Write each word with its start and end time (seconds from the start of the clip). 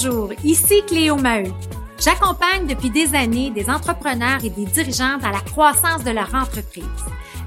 Bonjour, 0.00 0.30
ici 0.44 0.82
Cléo 0.86 1.16
Maheu. 1.16 1.52
J'accompagne 1.98 2.68
depuis 2.68 2.88
des 2.88 3.16
années 3.16 3.50
des 3.50 3.68
entrepreneurs 3.68 4.44
et 4.44 4.50
des 4.50 4.64
dirigeants 4.64 5.18
dans 5.18 5.30
la 5.30 5.40
croissance 5.40 6.04
de 6.04 6.12
leur 6.12 6.32
entreprise. 6.36 6.84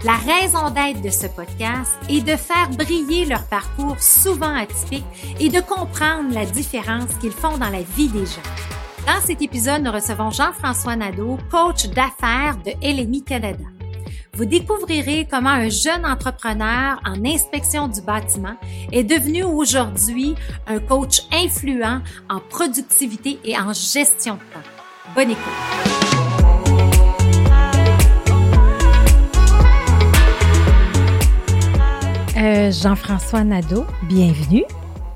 La 0.04 0.16
raison 0.16 0.70
d'être 0.70 1.01
de 1.01 1.10
ce 1.10 1.28
podcast 1.28 1.94
est 2.10 2.19
de 2.19 2.36
faire 2.36 2.69
briller 2.72 3.24
leur 3.24 3.46
parcours 3.46 3.97
souvent 4.01 4.54
atypique 4.54 5.06
et 5.40 5.47
de 5.47 5.62
comprendre 5.62 6.33
la 6.33 6.46
différence 6.46 7.14
qu'ils 7.22 7.32
font 7.32 7.58
dans 7.58 7.69
la 7.69 7.83
vie 7.83 8.10
des 8.10 8.26
gens. 8.26 8.50
Dans 9.08 9.22
cet 9.26 9.42
épisode, 9.42 9.83
nous 9.83 9.92
recevons 9.94 10.29
Jean-François 10.29 10.97
Nadeau, 10.97 11.38
coach 11.49 11.88
d'affaires 11.88 12.58
de 12.65 12.72
LMI 12.81 13.24
Canada. 13.24 13.63
Vous 14.34 14.46
découvrirez 14.46 15.28
comment 15.29 15.50
un 15.50 15.68
jeune 15.68 16.05
entrepreneur 16.05 17.02
en 17.05 17.26
inspection 17.26 17.90
du 17.90 18.02
bâtiment 18.02 18.55
est 18.94 19.04
devenu 19.04 19.44
aujourd'hui 19.44 20.36
un 20.68 20.80
coach 20.80 21.24
influent 21.34 22.02
en 22.30 22.40
productivité 22.40 23.40
et 23.44 23.58
en 23.58 23.74
gestion 23.74 24.36
de 24.36 24.40
temps. 24.40 25.14
Bonne 25.16 25.32
écoute. 25.32 25.44
Euh, 32.38 32.72
Jean-François 32.72 33.44
Nadeau, 33.44 33.86
bienvenue. 34.04 34.63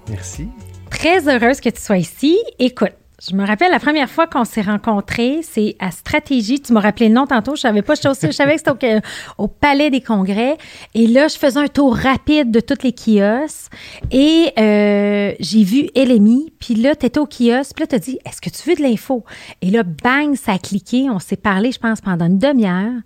Merci. 0.10 0.50
Très 0.92 1.30
heureuse 1.30 1.62
que 1.62 1.70
tu 1.70 1.82
sois 1.82 1.98
ici. 2.00 2.38
Écoute, 2.60 2.92
je 3.22 3.36
me 3.36 3.46
rappelle 3.48 3.72
la 3.72 3.80
première 3.80 4.10
fois 4.10 4.28
qu'on 4.28 4.44
s'est 4.44 4.62
rencontrés, 4.62 5.40
c'est 5.42 5.76
à 5.80 5.92
Stratégie. 5.92 6.60
Tu 6.60 6.74
m'as 6.74 6.82
rappelé 6.82 7.08
le 7.08 7.16
nom 7.16 7.26
tantôt, 7.26 7.56
je 7.56 7.62
savais 7.62 7.82
pas, 7.82 7.94
je, 7.96 8.32
savais 8.32 8.56
que 8.56 8.62
c'était 8.66 9.02
au, 9.38 9.48
Palais 9.48 9.90
des 9.90 10.02
Congrès. 10.02 10.58
Et 10.94 11.08
là, 11.08 11.30
je 11.30 11.38
faisais 11.38 11.60
un 11.60 11.68
tour 11.68 11.96
rapide 11.96 12.52
de 12.52 12.60
tous 12.60 12.84
les 12.84 12.92
kiosques 12.92 13.72
et 14.12 14.52
euh, 14.60 15.34
j'ai 15.40 15.64
vu 15.64 15.90
LMI. 15.96 16.54
Puis 16.60 16.76
là, 16.76 16.96
tu 16.96 17.06
étais 17.06 17.20
au 17.20 17.26
kiosque, 17.26 17.76
puis 17.76 17.84
là, 17.84 17.88
tu 17.88 17.96
as 17.96 18.00
dit 18.00 18.20
Est-ce 18.26 18.42
que 18.42 18.50
tu 18.50 18.70
veux 18.70 18.76
de 18.76 18.82
l'info? 18.82 19.24
Et 19.62 19.72
là, 19.72 19.84
bang, 19.84 20.36
ça 20.36 20.54
a 20.54 20.58
cliqué. 20.58 21.10
On 21.10 21.20
s'est 21.20 21.38
parlé, 21.38 21.72
je 21.72 21.80
pense, 21.80 22.02
pendant 22.02 22.26
une 22.26 22.40
demi-heure. 22.40 23.02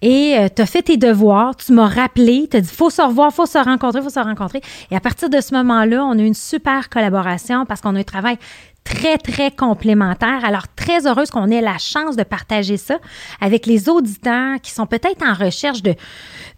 Et 0.00 0.36
euh, 0.38 0.48
tu 0.54 0.60
as 0.60 0.66
fait 0.66 0.82
tes 0.82 0.96
devoirs, 0.96 1.54
tu 1.54 1.72
m'as 1.72 1.88
rappelé, 1.88 2.48
tu 2.50 2.56
as 2.56 2.60
dit 2.60 2.68
Faut 2.68 2.90
se 2.90 3.00
revoir, 3.00 3.32
faut 3.32 3.46
se 3.46 3.58
rencontrer, 3.58 4.02
faut 4.02 4.10
se 4.10 4.18
rencontrer. 4.18 4.60
Et 4.90 4.96
à 4.96 5.00
partir 5.00 5.30
de 5.30 5.40
ce 5.40 5.54
moment-là, 5.54 6.04
on 6.04 6.18
a 6.18 6.22
eu 6.22 6.26
une 6.26 6.34
super 6.34 6.88
collaboration 6.88 7.64
parce 7.64 7.80
qu'on 7.80 7.94
a 7.94 8.00
un 8.00 8.04
travail 8.04 8.38
très, 8.84 9.18
très 9.18 9.50
complémentaires. 9.50 10.44
Alors, 10.44 10.66
très 10.74 11.06
heureuse 11.06 11.30
qu'on 11.30 11.50
ait 11.50 11.60
la 11.60 11.78
chance 11.78 12.16
de 12.16 12.22
partager 12.22 12.76
ça 12.76 12.98
avec 13.40 13.66
les 13.66 13.88
auditeurs 13.88 14.60
qui 14.60 14.70
sont 14.70 14.86
peut-être 14.86 15.24
en 15.24 15.34
recherche 15.34 15.82
de, 15.82 15.94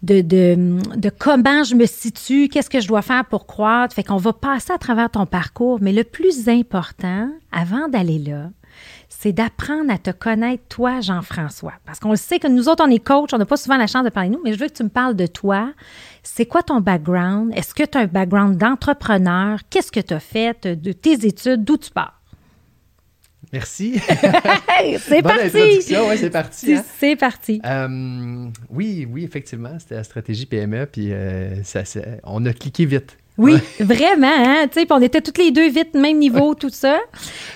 de, 0.03 0.21
de, 0.21 1.09
comment 1.09 1.63
je 1.63 1.75
me 1.75 1.85
situe, 1.85 2.49
qu'est-ce 2.49 2.69
que 2.69 2.79
je 2.79 2.87
dois 2.87 3.01
faire 3.01 3.25
pour 3.25 3.45
croître. 3.45 3.95
Fait 3.95 4.03
qu'on 4.03 4.17
va 4.17 4.33
passer 4.33 4.73
à 4.73 4.77
travers 4.77 5.09
ton 5.09 5.25
parcours. 5.25 5.79
Mais 5.81 5.93
le 5.93 6.03
plus 6.03 6.49
important, 6.49 7.29
avant 7.51 7.87
d'aller 7.87 8.19
là, 8.19 8.49
c'est 9.07 9.31
d'apprendre 9.31 9.91
à 9.91 9.97
te 9.97 10.11
connaître, 10.11 10.63
toi, 10.67 10.99
Jean-François. 10.99 11.73
Parce 11.85 11.99
qu'on 11.99 12.11
le 12.11 12.17
sait 12.17 12.39
que 12.39 12.47
nous 12.47 12.67
autres, 12.67 12.83
on 12.85 12.91
est 12.91 12.99
coach, 12.99 13.29
on 13.33 13.37
n'a 13.37 13.45
pas 13.45 13.57
souvent 13.57 13.77
la 13.77 13.87
chance 13.87 14.03
de 14.03 14.09
parler 14.09 14.29
de 14.29 14.35
nous, 14.35 14.41
mais 14.43 14.53
je 14.53 14.59
veux 14.59 14.67
que 14.67 14.73
tu 14.73 14.83
me 14.83 14.89
parles 14.89 15.15
de 15.15 15.27
toi. 15.27 15.71
C'est 16.21 16.45
quoi 16.45 16.63
ton 16.63 16.81
background? 16.81 17.53
Est-ce 17.55 17.73
que 17.73 17.83
tu 17.83 17.97
as 17.97 18.01
un 18.01 18.07
background 18.07 18.57
d'entrepreneur? 18.57 19.59
Qu'est-ce 19.69 19.91
que 19.91 20.01
tu 20.01 20.13
as 20.13 20.19
fait 20.19 20.67
de 20.67 20.91
tes 20.91 21.25
études? 21.25 21.63
D'où 21.63 21.77
tu 21.77 21.91
pars? 21.91 22.14
Merci. 23.55 24.01
c'est 24.99 25.21
parti. 25.21 25.95
Ouais, 25.95 26.17
c'est 26.17 26.29
parti. 26.29 26.73
Hein. 26.73 26.83
C'est 26.99 27.15
parti. 27.15 27.61
Euh, 27.65 28.47
oui, 28.69 29.07
oui, 29.09 29.23
effectivement, 29.23 29.79
c'était 29.79 29.95
la 29.95 30.03
stratégie 30.03 30.45
PME, 30.45 30.85
puis 30.87 31.13
euh, 31.13 31.63
ça, 31.63 31.83
on 32.25 32.45
a 32.45 32.51
cliqué 32.51 32.85
vite. 32.85 33.15
Oui, 33.37 33.57
vraiment, 33.79 34.27
hein, 34.27 34.67
tu 34.69 34.81
sais, 34.81 34.87
on 34.89 35.01
était 35.01 35.21
toutes 35.21 35.37
les 35.37 35.51
deux 35.51 35.69
vite, 35.69 35.93
même 35.93 36.17
niveau, 36.17 36.53
tout 36.53 36.69
ça. 36.69 36.99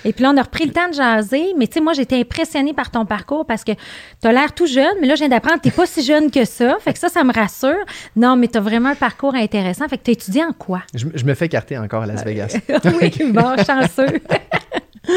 Et 0.05 0.13
puis 0.13 0.23
là, 0.23 0.31
on 0.33 0.37
a 0.37 0.41
repris 0.41 0.65
le 0.65 0.71
temps 0.71 0.87
de 0.87 0.93
jaser, 0.93 1.53
mais 1.57 1.67
tu 1.67 1.73
sais, 1.73 1.81
moi, 1.81 1.91
j'étais 1.91 2.17
impressionnée 2.17 2.73
par 2.73 2.91
ton 2.91 3.05
parcours 3.05 3.45
parce 3.45 3.65
que 3.65 3.73
tu 3.73 4.27
as 4.27 4.31
l'air 4.31 4.53
tout 4.53 4.67
jeune, 4.67 4.95
mais 5.01 5.07
là, 5.07 5.15
je 5.15 5.19
viens 5.19 5.29
d'apprendre 5.29 5.61
que 5.61 5.67
tu 5.67 5.71
pas 5.71 5.85
si 5.85 6.01
jeune 6.01 6.31
que 6.31 6.45
ça, 6.45 6.77
fait 6.79 6.93
que 6.93 6.99
ça, 6.99 7.09
ça 7.09 7.25
me 7.25 7.33
rassure. 7.33 7.85
Non, 8.15 8.37
mais 8.37 8.47
tu 8.47 8.57
as 8.57 8.61
vraiment 8.61 8.89
un 8.89 8.95
parcours 8.95 9.35
intéressant, 9.35 9.89
fait 9.89 9.97
que 9.97 10.03
tu 10.03 10.11
étudié 10.11 10.45
en 10.45 10.53
quoi? 10.53 10.81
Je, 10.93 11.25
me 11.25 11.33
fais 11.33 11.49
carter 11.49 11.77
encore 11.77 12.03
à 12.03 12.05
Las 12.05 12.23
Vegas. 12.23 12.57
oui, 13.01 13.11
bon, 13.31 13.55
chanceux. 13.65 14.19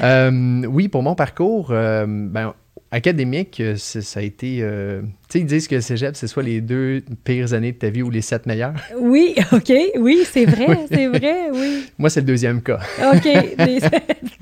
Euh, 0.00 0.62
oui, 0.68 0.86
pour 0.86 1.02
mon 1.02 1.16
parcours, 1.16 1.70
euh, 1.72 2.06
ben, 2.06 2.54
académique, 2.90 3.62
ça 3.76 4.20
a 4.20 4.22
été. 4.22 4.58
Euh, 4.62 5.02
tu 5.02 5.08
sais, 5.30 5.38
ils 5.40 5.46
disent 5.46 5.68
que 5.68 5.74
le 5.74 5.80
cégep, 5.80 6.16
c'est 6.16 6.26
soit 6.26 6.42
les 6.42 6.60
deux 6.60 7.02
pires 7.24 7.52
années 7.52 7.72
de 7.72 7.78
ta 7.78 7.90
vie 7.90 8.02
ou 8.02 8.10
les 8.10 8.20
sept 8.20 8.46
meilleures. 8.46 8.74
Oui, 8.98 9.34
OK. 9.52 9.72
Oui, 9.98 10.20
c'est 10.24 10.44
vrai, 10.44 10.78
c'est 10.92 11.06
vrai, 11.08 11.50
oui. 11.52 11.86
Moi, 11.98 12.10
c'est 12.10 12.20
le 12.20 12.26
deuxième 12.26 12.62
cas. 12.62 12.78
OK. 13.12 13.28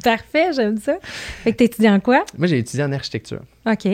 Parfait, 0.04 0.52
j'aime 0.54 0.78
ça. 0.78 0.98
Fait 1.42 1.52
que 1.52 1.56
tu 1.58 1.64
étudié 1.64 1.90
en 1.90 2.00
quoi? 2.00 2.24
Moi, 2.36 2.46
j'ai 2.46 2.58
étudié 2.58 2.84
en 2.84 2.92
architecture. 2.92 3.40
OK. 3.66 3.88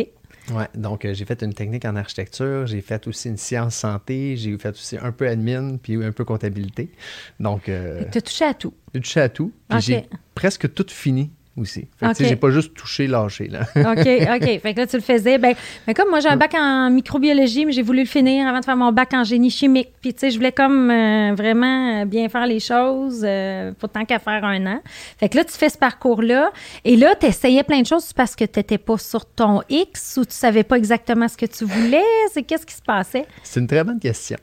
Oui, 0.51 0.65
donc 0.75 1.07
j'ai 1.11 1.25
fait 1.25 1.43
une 1.43 1.55
technique 1.55 1.85
en 1.85 1.95
architecture, 1.95 2.67
j'ai 2.67 2.81
fait 2.81 3.07
aussi 3.07 3.29
une 3.29 3.37
science 3.37 3.77
santé, 3.77 4.37
j'ai 4.37 4.59
fait 4.59 4.71
aussi 4.71 4.99
un 5.01 5.13
peu 5.13 5.29
admin, 5.29 5.77
puis 5.77 6.03
un 6.03 6.13
peu 6.13 6.25
comptabilité. 6.25 6.91
Donc. 7.39 7.65
tu 7.65 8.19
as 8.19 8.21
touché 8.21 8.45
à 8.45 8.55
tout. 8.55 8.75
J'ai 8.93 9.01
touché 9.01 9.21
à 9.21 9.29
tout. 9.29 9.53
J'ai 9.79 10.09
presque 10.35 10.73
tout 10.75 10.87
fini 10.89 11.31
aussi. 11.57 11.87
Fait 11.97 12.15
que, 12.15 12.25
j'ai 12.25 12.37
pas 12.37 12.51
juste 12.51 12.75
touché, 12.75 13.07
lâché, 13.07 13.49
là. 13.49 13.61
OK, 13.77 13.99
OK. 13.99 14.61
Fait 14.61 14.75
que 14.75 14.81
là, 14.81 14.87
tu 14.87 14.97
le 14.97 15.03
faisais. 15.03 15.39
Ben, 15.39 15.55
ben 15.87 15.95
comme 15.95 16.09
moi, 16.09 16.21
j'ai 16.21 16.29
un 16.29 16.37
bac 16.37 16.55
en 16.55 16.91
microbiologie, 16.91 17.67
mais 17.67 17.73
j'ai 17.73 17.83
voulu 17.83 18.01
le 18.01 18.07
finir 18.07 18.47
avant 18.49 18.61
de 18.61 18.65
faire 18.65 18.77
mon 18.77 18.93
bac 18.93 19.13
en 19.13 19.25
génie 19.25 19.51
chimique. 19.51 19.91
Puis, 20.01 20.15
tu 20.15 20.21
sais, 20.21 20.31
je 20.31 20.37
voulais 20.37 20.53
comme 20.53 20.91
euh, 20.91 21.35
vraiment 21.35 22.07
bien 22.07 22.29
faire 22.29 22.47
les 22.47 22.61
choses 22.61 23.23
euh, 23.25 23.73
pour 23.79 23.89
tant 23.91 24.05
qu'à 24.05 24.19
faire 24.19 24.45
un 24.45 24.67
an. 24.67 24.81
Fait 25.19 25.29
que 25.29 25.37
là, 25.37 25.45
tu 25.45 25.53
fais 25.53 25.69
ce 25.69 25.79
parcours-là. 25.79 26.53
Et 26.85 26.97
là, 26.97 27.15
tu 27.15 27.27
essayais 27.27 27.63
plein 27.63 27.83
de 27.83 27.87
choses 27.87 28.13
parce 28.13 28.35
que 28.35 28.45
tu 28.45 28.59
n'étais 28.59 28.79
pas 28.79 28.97
sur 28.97 29.27
ton 29.27 29.63
X 29.69 30.19
ou 30.21 30.25
tu 30.25 30.35
savais 30.35 30.65
pas 30.65 30.77
exactement 30.77 31.29
ce 31.29 31.37
que 31.37 31.47
tu 31.47 31.65
voulais? 31.65 32.03
C'est 32.33 32.43
qu'est-ce 32.43 32.67
qui 32.67 32.75
se 32.75 32.83
passait? 32.83 33.27
C'est 33.43 33.61
une 33.61 33.67
très 33.67 33.85
bonne 33.85 34.01
question. 34.01 34.39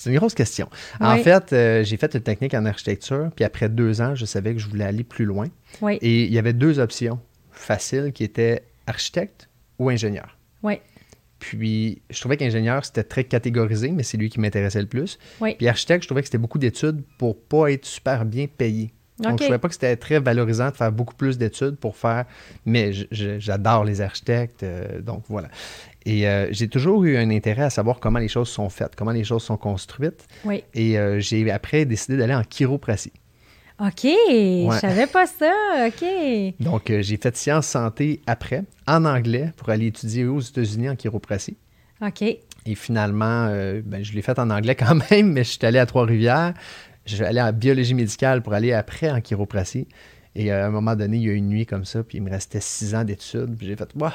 C'est 0.00 0.08
une 0.08 0.16
grosse 0.16 0.32
question. 0.32 0.66
En 0.98 1.18
fait, 1.18 1.52
euh, 1.52 1.84
j'ai 1.84 1.98
fait 1.98 2.14
une 2.14 2.22
technique 2.22 2.54
en 2.54 2.64
architecture, 2.64 3.28
puis 3.36 3.44
après 3.44 3.68
deux 3.68 4.00
ans, 4.00 4.14
je 4.14 4.24
savais 4.24 4.54
que 4.54 4.58
je 4.58 4.66
voulais 4.66 4.86
aller 4.86 5.04
plus 5.04 5.26
loin. 5.26 5.48
Et 6.00 6.24
il 6.24 6.32
y 6.32 6.38
avait 6.38 6.54
deux 6.54 6.78
options 6.78 7.20
faciles 7.50 8.10
qui 8.14 8.24
étaient 8.24 8.62
architecte 8.86 9.50
ou 9.78 9.90
ingénieur. 9.90 10.38
Oui. 10.62 10.80
Puis, 11.38 12.00
je 12.08 12.18
trouvais 12.18 12.38
qu'ingénieur, 12.38 12.82
c'était 12.82 13.02
très 13.02 13.24
catégorisé, 13.24 13.90
mais 13.90 14.02
c'est 14.02 14.16
lui 14.16 14.30
qui 14.30 14.40
m'intéressait 14.40 14.80
le 14.80 14.86
plus. 14.86 15.18
Puis 15.38 15.68
architecte, 15.68 16.04
je 16.04 16.08
trouvais 16.08 16.22
que 16.22 16.28
c'était 16.28 16.38
beaucoup 16.38 16.58
d'études 16.58 17.02
pour 17.18 17.38
pas 17.38 17.70
être 17.70 17.84
super 17.84 18.24
bien 18.24 18.46
payé. 18.46 18.94
Donc, 19.18 19.32
je 19.32 19.32
ne 19.32 19.48
trouvais 19.48 19.58
pas 19.58 19.68
que 19.68 19.74
c'était 19.74 19.96
très 19.96 20.18
valorisant 20.18 20.70
de 20.70 20.76
faire 20.76 20.92
beaucoup 20.92 21.14
plus 21.14 21.36
d'études 21.36 21.76
pour 21.76 21.96
faire. 21.96 22.24
Mais 22.64 22.92
j'adore 23.10 23.84
les 23.84 24.00
architectes, 24.00 24.62
euh, 24.62 25.02
donc 25.02 25.24
voilà. 25.28 25.48
Et 26.06 26.26
euh, 26.26 26.48
j'ai 26.50 26.68
toujours 26.68 27.04
eu 27.04 27.16
un 27.16 27.30
intérêt 27.30 27.64
à 27.64 27.70
savoir 27.70 28.00
comment 28.00 28.18
les 28.18 28.28
choses 28.28 28.48
sont 28.48 28.68
faites, 28.68 28.96
comment 28.96 29.10
les 29.10 29.24
choses 29.24 29.42
sont 29.42 29.56
construites. 29.56 30.26
Oui. 30.44 30.64
Et 30.74 30.98
euh, 30.98 31.20
j'ai 31.20 31.50
après 31.50 31.84
décidé 31.84 32.16
d'aller 32.16 32.34
en 32.34 32.42
chiropratie. 32.42 33.12
OK, 33.78 34.02
je 34.04 34.78
savais 34.78 35.06
pas 35.06 35.26
ça. 35.26 35.52
OK. 35.86 36.04
Donc, 36.60 36.90
euh, 36.90 37.00
j'ai 37.00 37.16
fait 37.16 37.34
sciences 37.34 37.66
santé 37.66 38.20
après, 38.26 38.64
en 38.86 39.06
anglais, 39.06 39.52
pour 39.56 39.70
aller 39.70 39.86
étudier 39.86 40.26
aux 40.26 40.40
États-Unis 40.40 40.90
en 40.90 40.96
chiropratie. 40.96 41.56
OK. 42.02 42.22
Et 42.22 42.74
finalement, 42.74 43.46
ben, 43.84 44.02
je 44.02 44.12
l'ai 44.12 44.20
fait 44.20 44.38
en 44.38 44.50
anglais 44.50 44.74
quand 44.78 44.96
même, 45.10 45.32
mais 45.32 45.44
je 45.44 45.50
suis 45.52 45.66
allé 45.66 45.78
à 45.78 45.86
Trois-Rivières. 45.86 46.52
Je 47.06 47.16
suis 47.16 47.24
allé 47.24 47.40
en 47.40 47.52
biologie 47.54 47.94
médicale 47.94 48.42
pour 48.42 48.52
aller 48.52 48.74
après 48.74 49.10
en 49.10 49.22
chiropratie. 49.22 49.88
Et 50.34 50.52
à 50.52 50.66
un 50.66 50.70
moment 50.70 50.94
donné, 50.94 51.16
il 51.16 51.22
y 51.22 51.30
a 51.30 51.32
eu 51.32 51.36
une 51.36 51.48
nuit 51.48 51.64
comme 51.64 51.86
ça, 51.86 52.02
puis 52.04 52.18
il 52.18 52.20
me 52.22 52.30
restait 52.30 52.60
six 52.60 52.94
ans 52.94 53.04
d'études. 53.04 53.56
Puis 53.56 53.66
j'ai 53.66 53.76
fait, 53.76 53.88
waouh, 53.96 54.12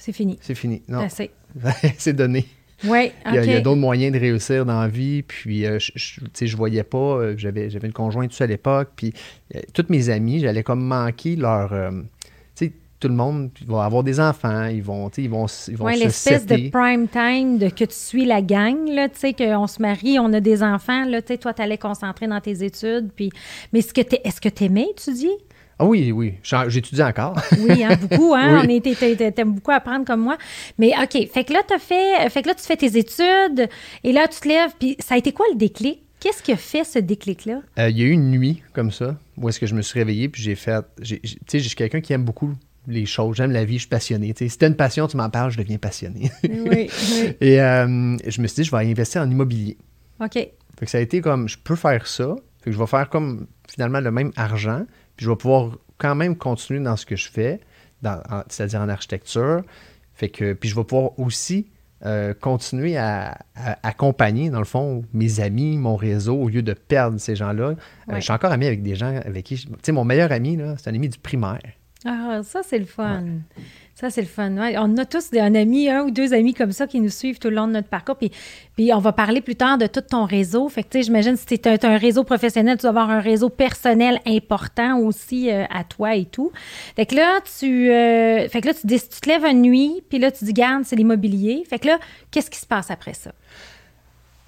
c'est 0.00 0.12
fini. 0.12 0.38
C'est 0.40 0.54
fini. 0.54 0.82
Non. 0.88 1.06
c'est 1.98 2.14
donné. 2.14 2.46
Oui, 2.84 3.12
Il 3.26 3.34
y 3.34 3.38
a, 3.38 3.60
d'autres 3.60 3.80
moyens 3.80 4.14
de 4.14 4.18
réussir 4.18 4.64
dans 4.64 4.80
la 4.80 4.88
vie. 4.88 5.22
Puis, 5.22 5.66
euh, 5.66 5.78
je, 5.78 5.92
je, 5.94 6.46
je 6.46 6.56
voyais 6.56 6.82
pas. 6.82 6.96
Euh, 6.96 7.34
j'avais, 7.36 7.68
j'avais 7.68 7.86
une 7.86 7.92
conjointe 7.92 8.34
à 8.40 8.46
l'époque. 8.46 8.92
Puis, 8.96 9.12
euh, 9.54 9.60
toutes 9.74 9.90
mes 9.90 10.08
amis, 10.08 10.40
j'allais 10.40 10.62
comme 10.62 10.82
manquer 10.82 11.36
leur. 11.36 11.68
tu 11.68 12.06
sais, 12.54 12.72
tout 12.98 13.08
le 13.08 13.14
monde 13.14 13.50
va 13.66 13.84
avoir 13.84 14.02
des 14.02 14.20
enfants, 14.20 14.66
ils 14.66 14.82
vont, 14.82 15.10
ils 15.10 15.28
vont, 15.28 15.44
ils 15.68 15.76
vont 15.76 15.84
ouais, 15.84 15.96
l'espèce 15.96 16.46
de 16.46 16.70
prime 16.70 17.06
time 17.08 17.58
de 17.58 17.68
que 17.68 17.84
tu 17.84 17.94
suis 17.94 18.24
la 18.24 18.40
gang, 18.40 18.88
là, 18.88 19.10
tu 19.10 19.18
sais, 19.18 19.34
qu'on 19.34 19.66
se 19.66 19.82
marie, 19.82 20.18
on 20.18 20.32
a 20.32 20.40
des 20.40 20.62
enfants, 20.62 21.04
là, 21.04 21.20
tu 21.20 21.28
sais, 21.28 21.38
toi, 21.38 21.52
tu 21.52 21.60
allais 21.62 21.78
concentrer 21.78 22.26
dans 22.26 22.40
tes 22.40 22.62
études, 22.62 23.10
puis... 23.14 23.30
Mais 23.72 23.78
est-ce 23.78 23.94
que 23.94 24.02
tu 24.02 24.16
est-ce 24.22 24.40
que 24.40 24.64
aimais 24.64 24.88
étudier? 24.90 25.30
Ah 25.80 25.86
oui, 25.86 26.12
oui. 26.12 26.34
J'étudie 26.68 27.02
encore. 27.02 27.40
oui, 27.58 27.82
hein, 27.82 27.96
beaucoup, 27.96 28.34
hein? 28.34 28.66
Oui. 28.66 28.82
T'aimes 28.82 29.54
beaucoup 29.54 29.70
apprendre 29.70 30.04
comme 30.04 30.20
moi. 30.20 30.36
Mais 30.78 30.92
OK, 31.02 31.26
fait 31.32 31.44
que 31.44 31.54
là, 31.54 31.62
as 31.74 31.78
fait, 31.78 32.28
fait 32.28 32.42
que 32.42 32.48
là, 32.48 32.54
tu 32.54 32.64
fais 32.64 32.76
tes 32.76 32.98
études 32.98 33.66
et 34.04 34.12
là, 34.12 34.28
tu 34.28 34.40
te 34.40 34.48
lèves. 34.48 34.72
Puis 34.78 34.96
ça 34.98 35.14
a 35.14 35.16
été 35.16 35.32
quoi 35.32 35.46
le 35.50 35.56
déclic? 35.56 36.02
Qu'est-ce 36.20 36.42
qui 36.42 36.52
a 36.52 36.56
fait 36.56 36.84
ce 36.84 36.98
déclic-là? 36.98 37.62
Euh, 37.78 37.88
il 37.88 37.98
y 37.98 38.02
a 38.02 38.04
eu 38.04 38.10
une 38.10 38.30
nuit 38.30 38.62
comme 38.74 38.90
ça 38.90 39.16
où 39.38 39.48
est-ce 39.48 39.58
que 39.58 39.66
je 39.66 39.74
me 39.74 39.80
suis 39.80 39.98
réveillé 39.98 40.28
puis 40.28 40.42
j'ai 40.42 40.54
fait. 40.54 40.84
Tu 41.02 41.18
sais, 41.48 41.60
je 41.60 41.66
suis 41.66 41.76
quelqu'un 41.76 42.02
qui 42.02 42.12
aime 42.12 42.24
beaucoup 42.24 42.52
les 42.86 43.06
choses. 43.06 43.36
J'aime 43.36 43.52
la 43.52 43.64
vie, 43.64 43.76
je 43.76 43.80
suis 43.80 43.88
passionné. 43.88 44.34
si 44.36 44.58
tu 44.58 44.64
as 44.66 44.68
une 44.68 44.76
passion, 44.76 45.08
tu 45.08 45.16
m'en 45.16 45.30
parles, 45.30 45.50
je 45.50 45.56
deviens 45.56 45.78
passionné. 45.78 46.30
oui, 46.44 46.90
Et 47.40 47.58
euh, 47.58 48.18
je 48.26 48.42
me 48.42 48.46
suis 48.46 48.56
dit, 48.56 48.64
je 48.64 48.70
vais 48.70 48.86
investir 48.86 49.22
en 49.22 49.30
immobilier. 49.30 49.78
OK. 50.22 50.34
Fait 50.34 50.52
que 50.80 50.90
ça 50.90 50.98
a 50.98 51.00
été 51.00 51.22
comme, 51.22 51.48
je 51.48 51.56
peux 51.56 51.76
faire 51.76 52.06
ça. 52.06 52.36
Fait 52.62 52.70
que 52.70 52.72
je 52.72 52.78
vais 52.78 52.86
faire 52.86 53.08
comme 53.08 53.46
finalement 53.66 54.00
le 54.00 54.10
même 54.10 54.32
argent, 54.36 54.84
puis 55.20 55.26
je 55.26 55.30
vais 55.30 55.36
pouvoir 55.36 55.72
quand 55.98 56.14
même 56.14 56.34
continuer 56.34 56.80
dans 56.80 56.96
ce 56.96 57.04
que 57.04 57.14
je 57.14 57.30
fais, 57.30 57.60
c'est-à-dire 58.48 58.80
en 58.80 58.88
architecture. 58.88 59.62
Fait 60.14 60.30
que, 60.30 60.54
puis 60.54 60.70
je 60.70 60.74
vais 60.74 60.84
pouvoir 60.84 61.18
aussi 61.18 61.66
euh, 62.06 62.32
continuer 62.32 62.96
à, 62.96 63.36
accompagner, 63.82 64.48
dans 64.48 64.60
le 64.60 64.64
fond, 64.64 65.04
mes 65.12 65.40
amis, 65.40 65.76
mon 65.76 65.94
réseau, 65.94 66.36
au 66.36 66.48
lieu 66.48 66.62
de 66.62 66.72
perdre 66.72 67.20
ces 67.20 67.36
gens-là. 67.36 67.74
Euh, 68.08 68.14
je 68.14 68.20
suis 68.20 68.32
encore 68.32 68.50
ami 68.50 68.64
avec 68.64 68.82
des 68.82 68.94
gens 68.94 69.14
avec 69.14 69.44
qui... 69.44 69.56
Tu 69.56 69.68
sais, 69.82 69.92
mon 69.92 70.06
meilleur 70.06 70.32
ami, 70.32 70.58
c'est 70.78 70.88
un 70.88 70.94
ami 70.94 71.10
du 71.10 71.18
primaire. 71.18 71.60
Ah, 72.06 72.40
ça, 72.42 72.62
c'est 72.62 72.78
le 72.78 72.86
fun. 72.86 73.26
Ça, 74.00 74.08
c'est 74.08 74.22
le 74.22 74.28
fun. 74.28 74.56
On 74.56 74.96
a 74.96 75.04
tous 75.04 75.26
un 75.34 75.54
ami, 75.54 75.90
un 75.90 76.04
ou 76.04 76.10
deux 76.10 76.32
amis 76.32 76.54
comme 76.54 76.72
ça 76.72 76.86
qui 76.86 77.00
nous 77.00 77.10
suivent 77.10 77.38
tout 77.38 77.50
le 77.50 77.56
long 77.56 77.66
de 77.66 77.72
notre 77.72 77.88
parcours. 77.88 78.16
Puis, 78.16 78.32
puis 78.74 78.94
on 78.94 78.98
va 78.98 79.12
parler 79.12 79.42
plus 79.42 79.56
tard 79.56 79.76
de 79.76 79.86
tout 79.86 80.00
ton 80.00 80.24
réseau. 80.24 80.70
Fait 80.70 80.82
que, 80.82 81.02
j'imagine 81.02 81.36
si 81.36 81.58
tu 81.58 81.68
as 81.68 81.78
un 81.82 81.98
réseau 81.98 82.24
professionnel, 82.24 82.78
tu 82.78 82.82
dois 82.82 82.90
avoir 82.90 83.10
un 83.10 83.20
réseau 83.20 83.50
personnel 83.50 84.18
important 84.26 84.98
aussi 85.00 85.50
euh, 85.50 85.64
à 85.68 85.84
toi 85.84 86.14
et 86.14 86.24
tout. 86.24 86.50
Fait 86.96 87.04
que 87.04 87.14
là, 87.14 87.40
tu, 87.58 87.90
euh, 87.90 88.48
fait 88.48 88.62
que 88.62 88.68
là, 88.68 88.72
tu, 88.72 88.86
tu 88.86 89.20
te 89.20 89.28
lèves 89.28 89.44
une 89.44 89.60
nuit, 89.60 90.02
puis 90.08 90.18
là, 90.18 90.30
tu 90.30 90.46
dis, 90.46 90.54
garde, 90.54 90.84
c'est 90.86 90.96
l'immobilier. 90.96 91.62
Fait 91.68 91.78
que 91.78 91.88
là, 91.88 91.98
qu'est-ce 92.30 92.50
qui 92.50 92.58
se 92.58 92.66
passe 92.66 92.90
après 92.90 93.12
ça? 93.12 93.32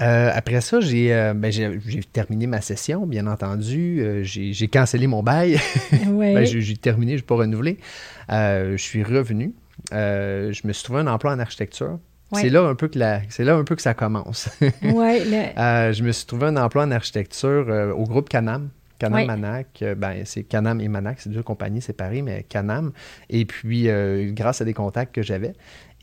Euh, 0.00 0.30
après 0.34 0.60
ça, 0.60 0.78
ben, 0.80 1.52
j'ai, 1.52 2.02
terminé 2.12 2.46
ma 2.46 2.60
session, 2.60 3.06
bien 3.06 3.26
entendu. 3.26 4.00
Euh, 4.00 4.22
j'ai, 4.24 4.68
cancellé 4.68 5.06
mon 5.06 5.22
bail. 5.22 5.58
Ben, 6.06 6.44
j'ai, 6.44 6.76
terminé, 6.76 7.12
je 7.12 7.22
n'ai 7.22 7.26
pas 7.26 7.36
renouvelé. 7.36 7.78
Euh, 8.30 8.72
je 8.72 8.82
suis 8.82 9.02
revenu. 9.02 9.54
je 9.90 10.66
me 10.66 10.72
suis 10.72 10.84
trouvé 10.84 11.00
un 11.00 11.06
emploi 11.06 11.32
en 11.32 11.38
architecture. 11.38 11.98
C'est 12.34 12.48
là 12.48 12.62
un 12.62 12.74
peu 12.74 12.88
que 12.88 12.98
c'est 13.28 13.44
là 13.44 13.56
un 13.56 13.64
peu 13.64 13.76
que 13.76 13.82
ça 13.82 13.92
commence. 13.92 14.48
je 14.82 16.02
me 16.02 16.12
suis 16.12 16.26
trouvé 16.26 16.46
un 16.46 16.56
emploi 16.56 16.84
en 16.84 16.90
architecture 16.90 17.92
au 17.96 18.04
groupe 18.04 18.28
Canam. 18.28 18.70
Canam 19.10 19.26
Manac, 19.26 19.84
ben, 19.96 20.22
c'est 20.24 20.44
Canam 20.44 20.80
et 20.80 20.88
Manac, 20.88 21.20
c'est 21.20 21.30
deux 21.30 21.42
compagnies 21.42 21.82
séparées, 21.82 22.22
mais 22.22 22.44
Canam. 22.44 22.92
Et 23.30 23.44
puis, 23.44 23.88
grâce 24.32 24.60
à 24.60 24.64
des 24.64 24.74
contacts 24.74 25.14
que 25.14 25.22
j'avais, 25.22 25.54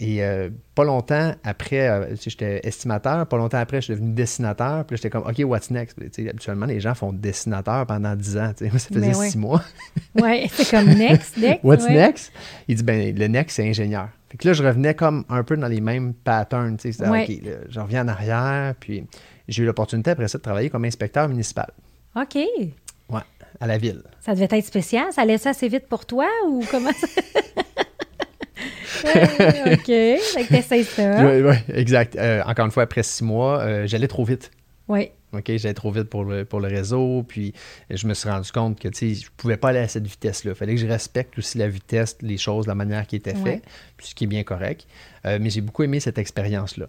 et 0.01 0.23
euh, 0.23 0.49
pas 0.75 0.85
longtemps 0.85 1.33
après, 1.43 1.89
euh, 1.89 2.15
j'étais 2.15 2.61
estimateur, 2.63 3.27
pas 3.27 3.35
longtemps 3.35 3.57
après, 3.57 3.81
je 3.81 3.85
suis 3.85 3.93
devenu 3.95 4.13
dessinateur. 4.13 4.85
Puis 4.85 4.95
j'étais 4.95 5.09
comme, 5.09 5.27
OK, 5.27 5.39
what's 5.43 5.69
next? 5.71 5.99
habituellement, 5.99 6.65
les 6.65 6.79
gens 6.79 6.95
font 6.95 7.11
dessinateur 7.11 7.85
pendant 7.85 8.15
10 8.15 8.37
ans. 8.37 8.53
ça 8.57 8.69
faisait 8.69 9.13
6 9.13 9.37
mois. 9.37 9.61
oui, 10.21 10.49
c'est 10.53 10.71
comme 10.71 10.93
next, 10.93 11.37
next. 11.37 11.65
What's 11.65 11.85
next? 11.85 12.31
Il 12.69 12.77
dit, 12.77 12.83
ben, 12.83 13.13
le 13.13 13.27
next, 13.27 13.57
c'est 13.57 13.67
ingénieur. 13.67 14.07
Fait 14.29 14.37
que 14.37 14.47
là, 14.47 14.53
je 14.53 14.63
revenais 14.63 14.93
comme 14.93 15.25
un 15.27 15.43
peu 15.43 15.57
dans 15.57 15.67
les 15.67 15.81
mêmes 15.81 16.13
patterns. 16.13 16.75
OK, 16.75 17.31
je 17.67 17.79
reviens 17.79 18.05
en 18.05 18.07
arrière. 18.07 18.75
Puis 18.79 19.03
j'ai 19.49 19.63
eu 19.63 19.65
l'opportunité 19.65 20.11
après 20.11 20.29
ça 20.29 20.37
de 20.37 20.43
travailler 20.43 20.69
comme 20.69 20.85
inspecteur 20.85 21.27
municipal. 21.27 21.71
OK. 22.15 22.37
À 23.61 23.67
la 23.67 23.77
ville. 23.77 24.03
Ça 24.21 24.33
devait 24.33 24.47
être 24.49 24.65
spécial. 24.65 25.11
Ça 25.11 25.23
allait 25.23 25.37
ça 25.37 25.49
assez 25.49 25.67
vite 25.67 25.87
pour 25.87 26.05
toi 26.05 26.27
ou 26.47 26.63
comment 26.71 26.91
ça? 26.93 27.07
OK. 29.03 29.91
Ça. 30.21 31.25
Oui, 31.25 31.55
exact. 31.73 32.15
Euh, 32.15 32.41
encore 32.45 32.65
une 32.65 32.71
fois, 32.71 32.83
après 32.83 33.03
six 33.03 33.23
mois, 33.23 33.59
euh, 33.59 33.87
j'allais 33.87 34.07
trop 34.07 34.23
vite. 34.23 34.51
Oui. 34.87 35.11
OK, 35.31 35.45
j'allais 35.57 35.75
trop 35.75 35.91
vite 35.91 36.05
pour 36.05 36.23
le, 36.23 36.43
pour 36.43 36.59
le 36.59 36.67
réseau. 36.67 37.23
Puis 37.27 37.53
je 37.89 38.07
me 38.07 38.13
suis 38.13 38.29
rendu 38.29 38.51
compte 38.51 38.79
que 38.79 38.89
je 38.91 39.05
ne 39.05 39.15
pouvais 39.37 39.57
pas 39.57 39.69
aller 39.69 39.79
à 39.79 39.87
cette 39.87 40.07
vitesse-là. 40.07 40.51
Il 40.51 40.55
fallait 40.55 40.75
que 40.75 40.81
je 40.81 40.87
respecte 40.87 41.37
aussi 41.37 41.57
la 41.57 41.67
vitesse, 41.67 42.17
les 42.21 42.37
choses, 42.37 42.65
la 42.65 42.75
manière 42.75 43.05
qui 43.05 43.15
était 43.15 43.35
fait, 43.35 43.61
ce 43.99 44.15
qui 44.15 44.23
est 44.23 44.27
bien 44.27 44.43
correct. 44.43 44.87
Euh, 45.25 45.37
mais 45.39 45.49
j'ai 45.49 45.61
beaucoup 45.61 45.83
aimé 45.83 45.99
cette 45.99 46.17
expérience-là 46.17 46.87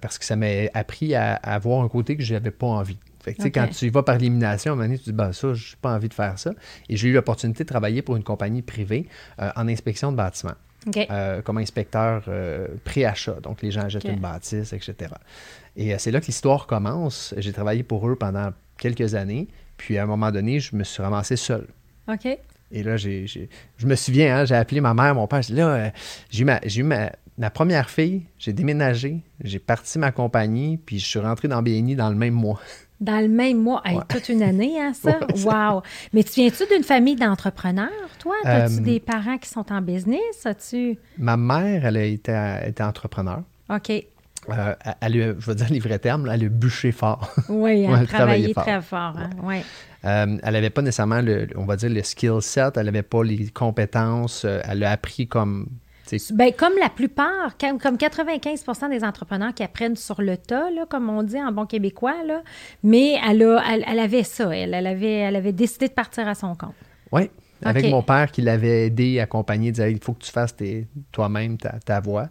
parce 0.00 0.16
que 0.16 0.24
ça 0.24 0.34
m'a 0.34 0.46
appris 0.72 1.14
à, 1.14 1.34
avoir 1.34 1.84
un 1.84 1.88
côté 1.88 2.16
que 2.16 2.22
je 2.22 2.32
n'avais 2.32 2.50
pas 2.50 2.66
envie. 2.66 2.96
Fait 3.24 3.34
que, 3.34 3.48
Quand 3.48 3.68
tu 3.68 3.86
y 3.86 3.90
vas 3.90 4.02
par 4.02 4.16
élimination, 4.16 4.72
à 4.72 4.74
un 4.74 4.76
moment 4.76 4.88
donné, 4.88 4.98
tu 4.98 5.04
dis 5.04 5.12
ben, 5.12 5.32
ça, 5.32 5.54
je 5.54 5.72
n'ai 5.72 5.76
pas 5.80 5.94
envie 5.94 6.08
de 6.08 6.14
faire 6.14 6.38
ça. 6.38 6.52
Et 6.88 6.96
j'ai 6.96 7.08
eu 7.08 7.12
l'opportunité 7.12 7.64
de 7.64 7.68
travailler 7.68 8.02
pour 8.02 8.16
une 8.16 8.24
compagnie 8.24 8.62
privée 8.62 9.08
en 9.38 9.66
inspection 9.66 10.12
de 10.12 10.16
bâtiments. 10.16 10.54
Euh, 11.10 11.40
comme 11.42 11.58
inspecteur 11.58 12.24
euh, 12.28 12.68
pré-achat. 12.84 13.36
Donc, 13.42 13.62
les 13.62 13.70
gens 13.70 13.82
achètent 13.82 14.04
une 14.04 14.20
bâtisse, 14.20 14.72
etc. 14.72 15.12
Et 15.76 15.94
euh, 15.94 15.96
c'est 15.98 16.10
là 16.10 16.20
que 16.20 16.26
l'histoire 16.26 16.66
commence. 16.66 17.34
J'ai 17.38 17.52
travaillé 17.52 17.82
pour 17.82 18.08
eux 18.08 18.16
pendant 18.16 18.50
quelques 18.76 19.14
années. 19.14 19.48
Puis, 19.76 19.98
à 19.98 20.02
un 20.02 20.06
moment 20.06 20.30
donné, 20.30 20.60
je 20.60 20.76
me 20.76 20.84
suis 20.84 21.02
ramassé 21.02 21.36
seul. 21.36 21.66
OK. 22.08 22.26
Et 22.70 22.82
là, 22.82 22.96
j'ai, 22.96 23.26
je 23.26 23.86
me 23.86 23.94
souviens, 23.94 24.38
hein, 24.38 24.44
j'ai 24.44 24.56
appelé 24.56 24.80
ma 24.80 24.94
mère, 24.94 25.14
mon 25.14 25.26
père. 25.26 25.42
J'ai 25.42 25.54
dit, 25.54 25.60
là, 25.60 25.92
j'ai 26.30 26.42
eu, 26.42 26.44
ma, 26.44 26.60
j'ai 26.64 26.80
eu 26.80 26.84
ma, 26.84 27.50
première 27.50 27.88
fille, 27.88 28.22
j'ai 28.38 28.52
déménagé, 28.52 29.20
j'ai 29.42 29.58
parti 29.58 29.98
ma 29.98 30.12
compagnie, 30.12 30.76
puis 30.76 30.98
je 30.98 31.06
suis 31.06 31.18
rentré 31.18 31.48
dans 31.48 31.62
BNI 31.62 31.94
dans 31.94 32.10
le 32.10 32.16
même 32.16 32.34
mois. 32.34 32.60
Dans 33.00 33.20
le 33.20 33.28
même 33.28 33.60
mois. 33.60 33.82
Toute 34.08 34.28
une 34.28 34.42
année, 34.42 34.80
hein, 34.80 34.92
ça? 34.94 35.18
wow! 35.44 35.82
Mais 36.12 36.22
tu 36.22 36.40
viens-tu 36.40 36.64
d'une 36.72 36.84
famille 36.84 37.16
d'entrepreneurs, 37.16 37.90
toi? 38.18 38.34
As-tu 38.44 38.80
euh, 38.80 38.80
des 38.80 39.00
parents 39.00 39.38
qui 39.38 39.48
sont 39.48 39.70
en 39.72 39.82
business? 39.82 40.44
As-tu... 40.44 40.98
Ma 41.18 41.36
mère, 41.36 41.86
elle 41.86 41.96
a 41.96 42.04
été, 42.04 42.32
été 42.66 42.82
entrepreneur. 42.82 43.42
OK. 43.68 43.90
Euh, 43.90 44.74
elle 45.00 45.22
a, 45.22 45.34
je 45.38 45.46
vais 45.46 45.54
dire 45.54 45.68
les 45.70 45.80
vrais 45.80 45.98
termes, 45.98 46.28
elle 46.30 46.44
a 46.44 46.48
bûché 46.48 46.92
fort. 46.92 47.32
Oui, 47.48 47.82
elle 47.82 47.94
a 47.94 48.06
travaillé 48.06 48.52
très 48.54 48.82
fort. 48.82 49.16
Hein? 49.16 49.30
Euh, 50.04 50.38
elle 50.42 50.52
n'avait 50.52 50.70
pas 50.70 50.82
nécessairement, 50.82 51.22
le, 51.22 51.48
on 51.56 51.64
va 51.64 51.76
dire, 51.76 51.88
le 51.88 52.02
skill 52.02 52.42
set, 52.42 52.76
elle 52.76 52.86
n'avait 52.86 53.02
pas 53.02 53.24
les 53.24 53.48
compétences, 53.48 54.44
elle 54.44 54.84
a 54.84 54.90
appris 54.90 55.26
comme 55.26 55.66
Bien, 56.32 56.52
comme 56.52 56.74
la 56.78 56.90
plupart, 56.90 57.56
comme 57.58 57.96
95% 57.96 58.90
des 58.90 59.04
entrepreneurs 59.04 59.54
qui 59.54 59.62
apprennent 59.62 59.96
sur 59.96 60.20
le 60.20 60.36
tas, 60.36 60.70
là, 60.70 60.84
comme 60.88 61.08
on 61.08 61.22
dit 61.22 61.40
en 61.40 61.52
bon 61.52 61.66
québécois, 61.66 62.22
là, 62.26 62.42
mais 62.82 63.16
elle, 63.26 63.42
a, 63.42 63.62
elle, 63.86 63.98
avait 63.98 64.22
ça, 64.22 64.54
elle, 64.54 64.74
elle, 64.74 64.86
avait, 64.86 65.14
elle 65.14 65.36
avait 65.36 65.52
décidé 65.52 65.88
de 65.88 65.92
partir 65.92 66.28
à 66.28 66.34
son 66.34 66.54
compte. 66.54 66.74
Oui, 67.10 67.30
avec 67.64 67.90
mon 67.90 68.02
père 68.02 68.30
qui 68.30 68.42
l'avait 68.42 68.86
aidé, 68.86 69.20
accompagné, 69.20 69.72
disait 69.72 69.90
il 69.92 70.02
faut 70.02 70.12
que 70.12 70.24
tu 70.24 70.30
fasses 70.30 70.54
toi-même 71.12 71.56
ta, 71.56 71.78
ta 71.84 72.00
voix. 72.00 72.28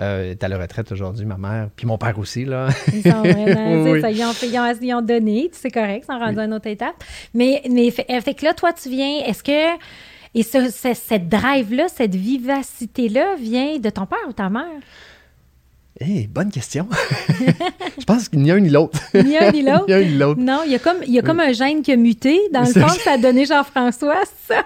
Euh, 0.00 0.34
à 0.40 0.48
la 0.48 0.58
retraite 0.58 0.90
aujourd'hui, 0.90 1.26
ma 1.26 1.36
mère, 1.36 1.68
puis 1.76 1.86
mon 1.86 1.98
père 1.98 2.18
aussi. 2.18 2.46
Là. 2.46 2.68
Ils 2.92 3.02
sont 3.02 3.20
vraiment, 3.20 3.44
ça, 4.00 4.10
ils, 4.10 4.24
ont, 4.24 4.32
ils, 4.80 4.94
ont, 4.94 5.02
donné, 5.02 5.50
c'est 5.52 5.70
correct, 5.70 6.06
ils 6.08 6.12
sont 6.12 6.18
rendus 6.18 6.40
à 6.40 6.44
une 6.44 6.54
autre 6.54 6.66
étape. 6.66 6.94
Mais, 7.34 7.62
mais 7.70 7.90
fait, 7.90 8.06
fait 8.22 8.34
que 8.34 8.44
là, 8.44 8.54
toi, 8.54 8.72
tu 8.72 8.88
viens, 8.88 9.22
est-ce 9.26 9.42
que 9.42 9.78
et 10.34 10.42
ce, 10.42 10.70
cette 10.94 11.28
drive-là, 11.28 11.88
cette 11.88 12.14
vivacité-là 12.14 13.36
vient 13.38 13.78
de 13.78 13.90
ton 13.90 14.06
père 14.06 14.18
ou 14.28 14.32
ta 14.32 14.48
mère? 14.48 14.80
Eh, 16.00 16.26
bonne 16.26 16.50
question. 16.50 16.88
je 17.98 18.04
pense 18.04 18.28
qu'il 18.28 18.40
n'y 18.40 18.50
a 18.50 18.54
un 18.54 18.60
ni 18.60 18.70
l'autre. 18.70 18.98
Ni 19.14 19.36
un 19.36 19.52
ni 19.52 19.62
l'autre? 19.68 19.94
ni 19.94 20.16
l'autre. 20.16 20.40
Non, 20.40 20.62
il 20.64 20.72
y 20.72 20.74
a 20.74 20.78
comme, 20.78 20.96
il 21.06 21.12
y 21.12 21.18
a 21.18 21.22
comme 21.22 21.40
un 21.40 21.52
gène 21.52 21.82
qui 21.82 21.92
a 21.92 21.96
muté. 21.96 22.40
Dans 22.52 22.60
le 22.60 22.72
fond, 22.72 22.88
ça 22.88 23.12
a 23.12 23.18
donné 23.18 23.44
Jean-François, 23.44 24.22
ça? 24.48 24.64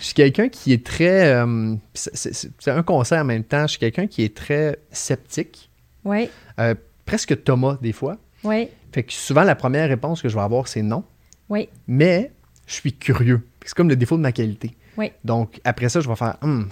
je 0.00 0.06
suis 0.06 0.14
quelqu'un 0.14 0.48
qui 0.48 0.72
est 0.72 0.84
très. 0.84 1.32
Euh, 1.32 1.74
c'est 1.94 2.68
un 2.68 2.82
conseil 2.82 3.20
en 3.20 3.24
même 3.24 3.44
temps. 3.44 3.62
Je 3.62 3.72
suis 3.72 3.78
quelqu'un 3.78 4.06
qui 4.06 4.24
est 4.24 4.34
très 4.34 4.78
sceptique. 4.90 5.70
Oui. 6.04 6.28
Euh, 6.58 6.74
presque 7.04 7.44
Thomas, 7.44 7.76
des 7.80 7.92
fois. 7.92 8.16
Oui. 8.42 8.68
Fait 8.92 9.02
que 9.04 9.12
souvent, 9.12 9.42
la 9.42 9.54
première 9.54 9.88
réponse 9.88 10.22
que 10.22 10.28
je 10.28 10.34
vais 10.34 10.42
avoir, 10.42 10.66
c'est 10.66 10.82
non. 10.82 11.04
Oui. 11.48 11.68
Mais 11.86 12.32
je 12.66 12.74
suis 12.74 12.92
curieux. 12.94 13.46
C'est 13.64 13.74
comme 13.74 13.88
le 13.88 13.96
défaut 13.96 14.16
de 14.16 14.22
ma 14.22 14.32
qualité. 14.32 14.74
Oui. 14.96 15.12
Donc, 15.24 15.60
après 15.64 15.88
ça, 15.88 16.00
je 16.00 16.08
vais 16.08 16.16
faire 16.16 16.36
hum, 16.42 16.68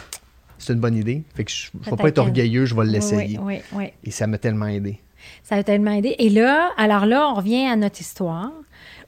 c'est 0.61 0.73
une 0.73 0.81
bonne 0.81 0.97
idée. 0.97 1.23
Fait 1.35 1.45
que 1.45 1.51
je 1.51 1.71
ne 1.75 1.85
vais 1.85 1.97
pas 1.97 2.09
être 2.09 2.19
orgueilleux, 2.19 2.67
je 2.67 2.75
vais 2.75 2.85
l'essayer. 2.85 3.39
Oui, 3.39 3.61
oui, 3.73 3.93
Et 4.05 4.11
ça 4.11 4.27
m'a 4.27 4.39
tellement 4.39 4.67
aidé. 4.67 5.01
Ça 5.43 5.57
m'a 5.57 5.65
tellement 5.65 5.93
aidé. 5.93 6.15
Et 6.19 6.29
là, 6.29 6.71
alors 6.77 7.07
là, 7.07 7.29
on 7.29 7.35
revient 7.35 7.67
à 7.67 7.77
notre 7.77 8.01
histoire 8.01 8.53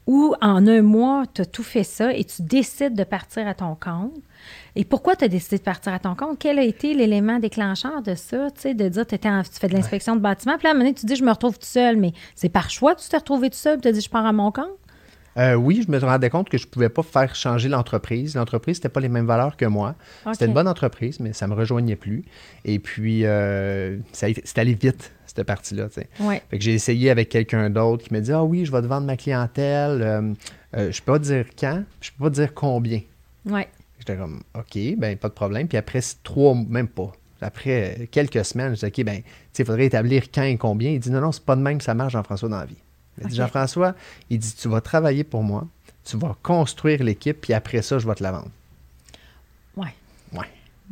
où 0.06 0.34
en 0.40 0.66
un 0.66 0.82
mois, 0.82 1.24
tu 1.32 1.42
as 1.42 1.46
tout 1.46 1.62
fait 1.62 1.84
ça 1.84 2.12
et 2.12 2.24
tu 2.24 2.42
décides 2.42 2.94
de 2.94 3.04
partir 3.04 3.46
à 3.46 3.54
ton 3.54 3.76
compte. 3.76 4.14
Et 4.74 4.84
pourquoi 4.84 5.14
tu 5.14 5.24
as 5.24 5.28
décidé 5.28 5.58
de 5.58 5.62
partir 5.62 5.92
à 5.92 5.98
ton 6.00 6.16
compte? 6.16 6.38
Quel 6.40 6.58
a 6.58 6.64
été 6.64 6.94
l'élément 6.94 7.38
déclencheur 7.38 8.02
de 8.02 8.14
ça? 8.14 8.50
Tu 8.50 8.62
sais, 8.62 8.74
de 8.74 8.88
dire 8.88 9.06
tu 9.06 9.16
fais 9.60 9.68
de 9.68 9.74
l'inspection 9.74 10.16
de 10.16 10.20
bâtiment, 10.20 10.56
puis 10.56 10.64
là, 10.64 10.70
à 10.70 10.72
un 10.72 10.74
moment 10.74 10.86
donné, 10.86 10.94
tu 10.94 11.06
dis, 11.06 11.14
je 11.14 11.22
me 11.22 11.30
retrouve 11.30 11.58
tout 11.58 11.66
seul, 11.66 11.96
mais 11.96 12.12
c'est 12.34 12.48
par 12.48 12.70
choix 12.70 12.94
que 12.94 13.02
tu 13.02 13.08
t'es 13.08 13.18
retrouvé 13.18 13.50
tout 13.50 13.58
seul, 13.58 13.80
tu 13.80 13.88
as 13.88 13.92
dit, 13.92 14.00
je 14.00 14.10
pars 14.10 14.26
à 14.26 14.32
mon 14.32 14.50
compte? 14.50 14.66
Euh, 15.38 15.54
oui, 15.54 15.82
je 15.86 15.90
me 15.90 15.98
rendais 15.98 16.30
compte 16.30 16.48
que 16.48 16.58
je 16.58 16.66
ne 16.66 16.70
pouvais 16.70 16.88
pas 16.88 17.02
faire 17.02 17.34
changer 17.34 17.68
l'entreprise. 17.68 18.34
L'entreprise, 18.34 18.78
n'était 18.78 18.88
pas 18.88 19.00
les 19.00 19.08
mêmes 19.08 19.26
valeurs 19.26 19.56
que 19.56 19.64
moi. 19.64 19.94
C'était 20.32 20.46
une 20.46 20.54
bonne 20.54 20.68
entreprise, 20.68 21.20
mais 21.20 21.32
ça 21.32 21.46
ne 21.46 21.54
me 21.54 21.58
rejoignait 21.58 21.96
plus. 21.96 22.24
Et 22.64 22.78
puis, 22.78 23.24
euh, 23.24 23.98
c'est 24.12 24.58
allé 24.58 24.74
vite, 24.74 25.12
cette 25.26 25.44
partie-là. 25.46 25.88
Ouais. 26.20 26.42
Fait 26.50 26.58
que 26.58 26.64
j'ai 26.64 26.74
essayé 26.74 27.10
avec 27.10 27.28
quelqu'un 27.28 27.70
d'autre 27.70 28.04
qui 28.04 28.14
me 28.14 28.20
dit 28.20 28.32
Ah 28.32 28.44
oui, 28.44 28.64
je 28.64 28.72
vais 28.72 28.82
te 28.82 28.86
vendre 28.86 29.06
ma 29.06 29.16
clientèle. 29.16 30.02
Euh, 30.02 30.34
je 30.74 30.80
ne 30.82 30.90
peux 30.90 31.12
pas 31.12 31.18
dire 31.18 31.46
quand, 31.58 31.84
je 32.00 32.10
ne 32.10 32.18
peux 32.18 32.24
pas 32.24 32.30
dire 32.30 32.54
combien. 32.54 33.00
Ouais. 33.46 33.68
J'étais 33.98 34.16
comme 34.16 34.42
OK, 34.54 34.78
ben 34.98 35.16
pas 35.16 35.28
de 35.28 35.34
problème. 35.34 35.68
Puis 35.68 35.78
après 35.78 36.00
trois, 36.22 36.54
même 36.54 36.88
pas. 36.88 37.12
Après 37.40 38.08
quelques 38.10 38.44
semaines, 38.44 38.74
je 38.74 38.86
dis 38.86 38.86
OK, 38.86 39.04
ben, 39.04 39.22
il 39.58 39.64
faudrait 39.64 39.86
établir 39.86 40.24
quand 40.32 40.42
et 40.42 40.56
combien. 40.56 40.90
Il 40.90 41.00
dit 41.00 41.10
Non, 41.10 41.20
non, 41.20 41.32
c'est 41.32 41.44
pas 41.44 41.56
de 41.56 41.60
même 41.60 41.78
que 41.78 41.84
ça 41.84 41.94
marche, 41.94 42.12
Jean-François, 42.12 42.48
dans 42.48 42.58
la 42.58 42.66
vie. 42.66 42.76
Jean-François, 43.30 43.94
il 44.30 44.38
dit 44.38 44.54
Tu 44.54 44.68
vas 44.68 44.80
travailler 44.80 45.24
pour 45.24 45.42
moi, 45.42 45.66
tu 46.04 46.16
vas 46.16 46.36
construire 46.42 47.02
l'équipe, 47.02 47.40
puis 47.40 47.52
après 47.52 47.82
ça, 47.82 47.98
je 47.98 48.06
vais 48.06 48.14
te 48.14 48.22
la 48.22 48.32
vendre. 48.32 48.50
Ouais. 49.76 49.94
Ouais. 50.32 50.46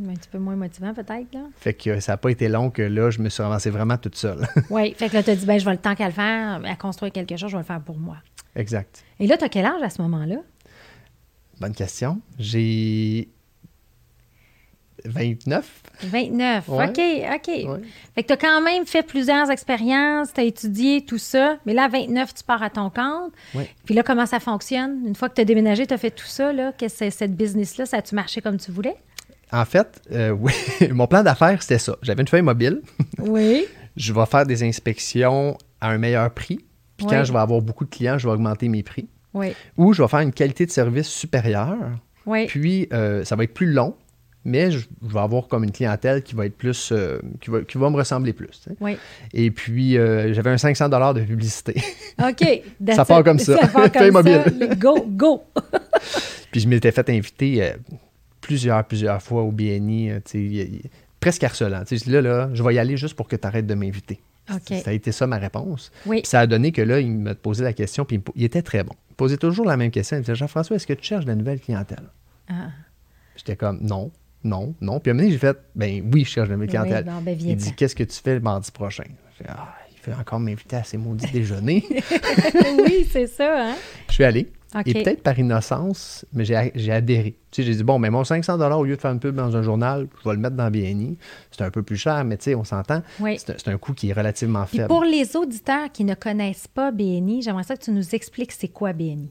Un 0.08 0.14
petit 0.14 0.28
peu 0.30 0.38
moins 0.38 0.56
motivant, 0.56 0.94
peut-être, 0.94 1.32
là. 1.32 1.40
Fait 1.56 1.74
que 1.74 2.00
ça 2.00 2.12
n'a 2.12 2.16
pas 2.16 2.30
été 2.30 2.48
long 2.48 2.70
que 2.70 2.82
là, 2.82 3.10
je 3.10 3.20
me 3.20 3.28
suis 3.28 3.42
avancé 3.42 3.70
vraiment 3.70 3.96
toute 3.96 4.16
seule. 4.16 4.46
oui. 4.70 4.94
Fait 4.96 5.08
que 5.08 5.14
là, 5.14 5.22
tu 5.22 5.30
as 5.30 5.36
dit 5.36 5.46
ben, 5.46 5.58
je 5.58 5.64
vais 5.64 5.72
le 5.72 5.78
temps 5.78 5.94
qu'à 5.94 6.06
le 6.06 6.12
faire, 6.12 6.60
à 6.64 6.76
construire 6.76 7.12
quelque 7.12 7.36
chose, 7.36 7.50
je 7.50 7.56
vais 7.56 7.62
le 7.62 7.66
faire 7.66 7.80
pour 7.80 7.98
moi. 7.98 8.16
Exact. 8.54 9.04
Et 9.18 9.26
là, 9.26 9.36
tu 9.36 9.44
as 9.44 9.48
quel 9.48 9.64
âge 9.64 9.82
à 9.82 9.90
ce 9.90 10.00
moment-là? 10.02 10.36
bonne 11.60 11.74
question. 11.74 12.20
J'ai 12.38 13.28
29. 15.04 15.82
29, 16.04 16.68
OK, 16.68 16.78
OK. 16.78 17.80
Fait 18.14 18.22
que 18.22 18.26
tu 18.26 18.32
as 18.32 18.36
quand 18.36 18.60
même 18.62 18.86
fait 18.86 19.02
plusieurs 19.02 19.50
expériences, 19.50 20.32
tu 20.32 20.40
as 20.40 20.44
étudié 20.44 21.04
tout 21.04 21.18
ça, 21.18 21.58
mais 21.66 21.74
là, 21.74 21.84
à 21.84 21.88
29, 21.88 22.34
tu 22.34 22.44
pars 22.44 22.62
à 22.62 22.70
ton 22.70 22.90
compte. 22.90 23.32
Puis 23.84 23.94
là, 23.94 24.02
comment 24.02 24.26
ça 24.26 24.40
fonctionne? 24.40 25.06
Une 25.06 25.14
fois 25.14 25.28
que 25.28 25.34
tu 25.34 25.40
as 25.40 25.44
déménagé, 25.44 25.86
tu 25.86 25.94
as 25.94 25.98
fait 25.98 26.10
tout 26.10 26.26
ça, 26.26 26.52
là, 26.52 26.72
que 26.72 26.88
cette 26.88 27.36
business-là, 27.36 27.86
ça 27.86 27.98
a-tu 27.98 28.14
marché 28.14 28.40
comme 28.40 28.58
tu 28.58 28.70
voulais? 28.70 28.96
En 29.52 29.64
fait, 29.64 30.00
euh, 30.12 30.30
oui, 30.30 30.52
mon 30.92 31.06
plan 31.06 31.22
d'affaires, 31.22 31.60
c'était 31.62 31.78
ça. 31.78 31.96
J'avais 32.02 32.22
une 32.22 32.28
feuille 32.28 32.42
mobile. 32.42 32.82
Oui. 33.18 33.66
je 33.96 34.14
vais 34.14 34.24
faire 34.24 34.46
des 34.46 34.62
inspections 34.62 35.58
à 35.80 35.90
un 35.90 35.98
meilleur 35.98 36.32
prix. 36.32 36.64
Puis 36.96 37.06
quand 37.06 37.24
je 37.24 37.32
vais 37.32 37.38
avoir 37.38 37.60
beaucoup 37.60 37.84
de 37.84 37.90
clients, 37.90 38.18
je 38.18 38.26
vais 38.26 38.32
augmenter 38.32 38.68
mes 38.68 38.82
prix. 38.82 39.08
Oui. 39.34 39.52
Ou 39.76 39.92
je 39.92 40.02
vais 40.02 40.08
faire 40.08 40.20
une 40.20 40.32
qualité 40.32 40.66
de 40.66 40.70
service 40.70 41.08
supérieure. 41.08 41.90
Oui. 42.26 42.46
Puis 42.46 42.88
euh, 42.92 43.24
ça 43.24 43.36
va 43.36 43.44
être 43.44 43.54
plus 43.54 43.72
long, 43.72 43.94
mais 44.44 44.70
je, 44.70 44.78
vais 45.02 45.20
avoir 45.20 45.48
comme 45.48 45.64
une 45.64 45.72
clientèle 45.72 46.22
qui 46.22 46.34
va 46.34 46.46
être 46.46 46.56
plus, 46.56 46.92
euh, 46.92 47.20
qui, 47.40 47.50
va, 47.50 47.60
qui, 47.62 47.76
va, 47.76 47.90
me 47.90 47.96
ressembler 47.96 48.32
plus. 48.32 48.68
Oui. 48.80 48.96
Et 49.34 49.50
puis, 49.50 49.98
euh, 49.98 50.32
j'avais 50.32 50.50
un 50.50 50.58
500 50.58 50.88
de 50.88 51.20
publicité. 51.20 51.74
OK. 52.18 52.62
ça 52.94 53.04
part 53.04 53.22
comme 53.22 53.38
ça. 53.38 53.58
Ça 53.58 53.68
part 53.68 53.92
comme 53.92 54.10
mobile. 54.10 54.76
Go, 54.78 55.04
go. 55.06 55.44
puis, 56.50 56.60
je 56.60 56.68
m'étais 56.68 56.90
fait 56.90 57.08
inviter 57.10 57.62
euh, 57.62 57.72
plusieurs, 58.40 58.82
plusieurs 58.84 59.22
fois 59.22 59.42
au 59.42 59.52
BNI, 59.52 60.12
presque 61.20 61.44
harcelant. 61.44 61.84
Là, 62.06 62.20
là, 62.22 62.50
je 62.54 62.62
vais 62.62 62.74
y 62.74 62.78
aller 62.78 62.96
juste 62.96 63.14
pour 63.14 63.28
que 63.28 63.36
tu 63.36 63.46
arrêtes 63.46 63.66
de 63.66 63.74
m'inviter. 63.74 64.20
Ça 64.48 64.90
a 64.90 64.92
été 64.92 65.12
ça 65.12 65.26
ma 65.28 65.36
réponse. 65.36 65.92
Oui. 66.06 66.22
ça 66.24 66.40
a 66.40 66.46
donné 66.46 66.72
que 66.72 66.82
là, 66.82 66.98
il 66.98 67.12
m'a 67.12 67.36
posé 67.36 67.62
la 67.62 67.72
question, 67.72 68.04
puis 68.04 68.20
il 68.34 68.42
était 68.42 68.62
très 68.62 68.82
bon. 68.82 68.94
Il 69.10 69.14
posait 69.14 69.36
toujours 69.36 69.66
la 69.66 69.76
même 69.76 69.92
question. 69.92 70.16
Il 70.16 70.20
me 70.20 70.24
disait 70.24 70.34
Jean-François, 70.34 70.74
est-ce 70.74 70.88
que 70.88 70.94
tu 70.94 71.04
cherches 71.04 71.24
de 71.24 71.30
la 71.30 71.36
nouvelle 71.36 71.60
clientèle 71.60 72.02
ah. 72.48 72.70
J'étais 73.36 73.54
comme 73.54 73.78
non 73.80 74.10
non, 74.44 74.74
non. 74.80 75.00
Puis 75.00 75.10
à 75.10 75.12
un 75.12 75.16
moment 75.16 75.24
donné, 75.24 75.32
j'ai 75.32 75.38
fait, 75.38 75.56
ben 75.74 76.10
oui, 76.12 76.24
je 76.24 76.30
cherche 76.30 76.48
de 76.48 76.56
mes 76.56 76.66
clientèle. 76.66 77.04
Ben, 77.22 77.36
il 77.38 77.56
dit, 77.56 77.74
qu'est-ce 77.74 77.94
que 77.94 78.04
tu 78.04 78.20
fais 78.22 78.34
le 78.34 78.40
mardi 78.40 78.70
prochain? 78.70 79.04
Fait, 79.36 79.44
ah, 79.48 79.74
il 79.90 79.98
fait 79.98 80.14
encore 80.14 80.40
m'inviter 80.40 80.76
à 80.76 80.84
ses 80.84 80.96
maudits 80.96 81.30
déjeuners. 81.30 81.84
oui, 82.84 83.06
c'est 83.10 83.26
ça, 83.26 83.70
hein? 83.70 83.74
Je 84.08 84.14
suis 84.14 84.24
allé. 84.24 84.48
Et 84.86 84.94
peut-être 84.94 85.22
par 85.22 85.36
innocence, 85.38 86.24
mais 86.32 86.44
j'ai 86.44 86.92
adhéré. 86.92 87.36
Tu 87.50 87.62
sais, 87.62 87.66
j'ai 87.66 87.74
dit, 87.74 87.82
bon, 87.82 87.98
mais 87.98 88.08
mon 88.08 88.22
500 88.22 88.60
au 88.78 88.84
lieu 88.84 88.94
de 88.94 89.00
faire 89.00 89.10
une 89.10 89.18
pub 89.18 89.34
dans 89.34 89.56
un 89.56 89.62
journal, 89.62 90.06
je 90.22 90.28
vais 90.28 90.34
le 90.36 90.40
mettre 90.40 90.54
dans 90.54 90.70
BNI. 90.70 91.18
C'est 91.50 91.64
un 91.64 91.70
peu 91.70 91.82
plus 91.82 91.96
cher, 91.96 92.24
mais 92.24 92.36
tu 92.36 92.44
sais, 92.44 92.54
on 92.54 92.62
s'entend. 92.62 93.02
C'est 93.36 93.68
un 93.68 93.78
coût 93.78 93.94
qui 93.94 94.10
est 94.10 94.12
relativement 94.12 94.64
faible. 94.66 94.86
pour 94.86 95.02
les 95.02 95.36
auditeurs 95.36 95.90
qui 95.92 96.04
ne 96.04 96.14
connaissent 96.14 96.68
pas 96.68 96.92
BNI, 96.92 97.42
j'aimerais 97.42 97.64
ça 97.64 97.76
que 97.76 97.82
tu 97.82 97.90
nous 97.90 98.14
expliques 98.14 98.52
c'est 98.52 98.68
quoi 98.68 98.92
BNI. 98.92 99.30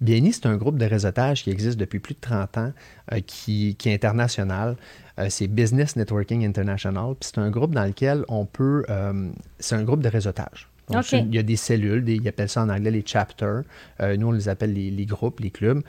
BNI, 0.00 0.32
c'est 0.32 0.46
un 0.46 0.56
groupe 0.56 0.78
de 0.78 0.84
réseautage 0.84 1.42
qui 1.42 1.50
existe 1.50 1.78
depuis 1.78 1.98
plus 1.98 2.14
de 2.14 2.20
30 2.20 2.58
ans, 2.58 2.72
euh, 3.12 3.20
qui, 3.26 3.76
est 3.84 3.94
international. 3.94 4.76
Euh, 5.18 5.26
c'est 5.28 5.48
Business 5.48 5.96
Networking 5.96 6.46
International. 6.46 7.14
Puis 7.18 7.30
c'est 7.34 7.38
un 7.38 7.50
groupe 7.50 7.74
dans 7.74 7.84
lequel 7.84 8.24
on 8.28 8.44
peut. 8.44 8.84
Euh, 8.88 9.30
c'est 9.58 9.74
un 9.74 9.82
groupe 9.82 10.02
de 10.02 10.08
réseautage. 10.08 10.68
Donc, 10.90 11.12
il 11.12 11.34
y 11.34 11.38
a 11.38 11.42
des 11.42 11.56
cellules, 11.56 12.02
des, 12.02 12.14
ils 12.14 12.26
appellent 12.28 12.48
ça 12.48 12.62
en 12.62 12.70
anglais 12.70 12.90
les 12.90 13.04
chapters. 13.04 13.62
nous, 14.00 14.28
on 14.28 14.32
les 14.32 14.48
appelle 14.48 14.72
les, 14.72 14.90
les 14.90 15.04
groupes, 15.04 15.40
les 15.40 15.50
clubs. 15.50 15.82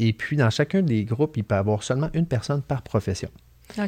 et 0.00 0.12
puis, 0.12 0.36
dans 0.36 0.50
chacun 0.50 0.82
des 0.82 1.04
groupes, 1.04 1.36
il 1.36 1.44
peut 1.44 1.54
y 1.54 1.58
avoir 1.58 1.84
seulement 1.84 2.10
une 2.12 2.26
personne 2.26 2.60
par 2.60 2.82
profession 2.82 3.28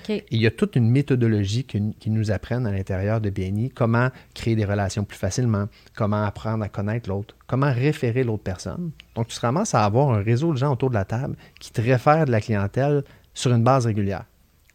il 0.08 0.40
y 0.40 0.46
a 0.46 0.50
toute 0.50 0.76
une 0.76 0.90
méthodologie 0.90 1.64
qui, 1.64 2.10
nous 2.10 2.30
apprennent 2.30 2.66
à 2.66 2.72
l'intérieur 2.72 3.20
de 3.20 3.30
BNI 3.30 3.70
comment 3.70 4.10
créer 4.34 4.56
des 4.56 4.64
relations 4.64 5.04
plus 5.04 5.18
facilement, 5.18 5.68
comment 5.94 6.24
apprendre 6.24 6.64
à 6.64 6.68
connaître 6.68 7.08
l'autre, 7.08 7.34
comment 7.46 7.72
référer 7.72 8.24
l'autre 8.24 8.42
personne. 8.42 8.90
Donc, 9.14 9.28
tu 9.28 9.36
te 9.36 9.40
ramasses 9.40 9.74
à 9.74 9.84
avoir 9.84 10.10
un 10.10 10.22
réseau 10.22 10.52
de 10.52 10.58
gens 10.58 10.72
autour 10.72 10.90
de 10.90 10.94
la 10.94 11.04
table 11.04 11.36
qui 11.60 11.72
te 11.72 11.80
réfèrent 11.80 12.26
de 12.26 12.30
la 12.30 12.40
clientèle 12.40 13.04
sur 13.32 13.52
une 13.52 13.64
base 13.64 13.86
régulière. 13.86 14.24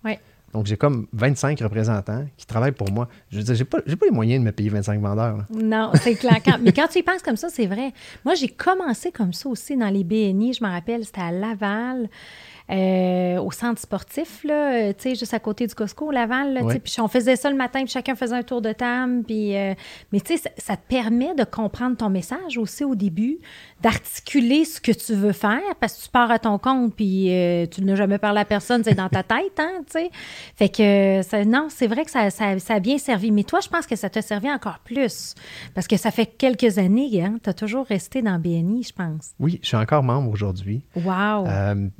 Oui. 0.03 0.17
Donc, 0.53 0.65
j'ai 0.65 0.77
comme 0.77 1.07
25 1.13 1.59
représentants 1.61 2.25
qui 2.37 2.45
travaillent 2.45 2.71
pour 2.71 2.91
moi. 2.91 3.07
Je 3.31 3.37
veux 3.37 3.43
dire, 3.43 3.55
j'ai 3.55 3.65
pas, 3.65 3.81
pas 3.81 4.05
les 4.05 4.11
moyens 4.11 4.41
de 4.41 4.45
me 4.45 4.51
payer 4.51 4.69
25 4.69 4.99
vendeurs. 4.99 5.45
Non, 5.51 5.91
c'est 6.01 6.15
clair. 6.15 6.39
Mais 6.61 6.71
quand 6.71 6.87
tu 6.87 6.99
y 6.99 7.03
penses 7.03 7.21
comme 7.21 7.35
ça, 7.35 7.49
c'est 7.49 7.67
vrai. 7.67 7.93
Moi, 8.25 8.33
j'ai 8.35 8.47
commencé 8.47 9.11
comme 9.11 9.33
ça 9.33 9.49
aussi 9.49 9.77
dans 9.77 9.89
les 9.89 10.03
BNI. 10.03 10.53
Je 10.53 10.63
me 10.63 10.69
rappelle, 10.69 11.05
c'était 11.05 11.21
à 11.21 11.31
Laval. 11.31 12.09
Euh, 12.71 13.39
au 13.39 13.51
centre 13.51 13.81
sportif, 13.81 14.43
là, 14.43 14.73
euh, 14.73 14.93
tu 14.93 15.09
sais, 15.09 15.15
juste 15.15 15.33
à 15.33 15.39
côté 15.39 15.65
du 15.65 15.73
Costco, 15.73 16.11
Laval. 16.11 16.53
Là, 16.53 16.61
Puis 16.83 17.01
on 17.01 17.07
faisait 17.07 17.35
ça 17.35 17.49
le 17.49 17.55
matin, 17.55 17.79
puis 17.79 17.91
chacun 17.91 18.13
faisait 18.15 18.35
un 18.35 18.43
tour 18.43 18.61
de 18.61 18.71
table. 18.73 19.23
Puis, 19.23 19.57
euh, 19.57 19.73
mais 20.11 20.19
tu 20.19 20.37
sais, 20.37 20.51
ça, 20.55 20.77
te 20.77 20.87
permet 20.87 21.33
de 21.33 21.43
comprendre 21.45 21.97
ton 21.97 22.09
message 22.09 22.59
aussi 22.59 22.83
au 22.83 22.93
début, 22.93 23.39
d'articuler 23.81 24.65
ce 24.65 24.79
que 24.79 24.91
tu 24.91 25.15
veux 25.15 25.31
faire, 25.31 25.61
parce 25.79 25.95
que 25.95 26.03
tu 26.03 26.09
pars 26.09 26.29
à 26.29 26.37
ton 26.37 26.59
compte, 26.59 26.95
puis 26.95 27.31
tu 27.71 27.83
n'as 27.83 27.95
jamais 27.95 28.19
parlé 28.19 28.41
à 28.41 28.45
personne, 28.45 28.83
c'est 28.83 28.93
dans 28.93 29.09
ta 29.09 29.23
tête, 29.29 29.57
hein, 29.57 29.81
tu 29.87 29.93
sais. 29.93 30.11
Fait 30.55 30.69
que, 30.69 31.21
ça, 31.23 31.43
non, 31.45 31.67
c'est 31.69 31.87
vrai 31.87 32.05
que 32.05 32.11
ça, 32.11 32.29
ça, 32.29 32.55
a 32.69 32.79
bien 32.79 32.99
servi. 32.99 33.31
Mais 33.31 33.43
toi, 33.43 33.61
je 33.61 33.69
pense 33.69 33.87
que 33.87 33.95
ça 33.95 34.11
t'a 34.11 34.21
servi 34.21 34.51
encore 34.51 34.79
plus, 34.79 35.33
parce 35.73 35.87
que 35.87 35.97
ça 35.97 36.11
fait 36.11 36.27
quelques 36.27 36.77
années, 36.77 37.23
hein, 37.23 37.37
tu 37.43 37.49
as 37.49 37.53
toujours 37.53 37.87
resté 37.87 38.21
dans 38.21 38.37
BNI, 38.37 38.83
je 38.83 38.93
pense. 38.93 39.31
Oui, 39.39 39.59
je 39.63 39.69
suis 39.69 39.77
encore 39.77 40.03
membre 40.03 40.29
aujourd'hui. 40.29 40.83
Wow! 40.95 41.47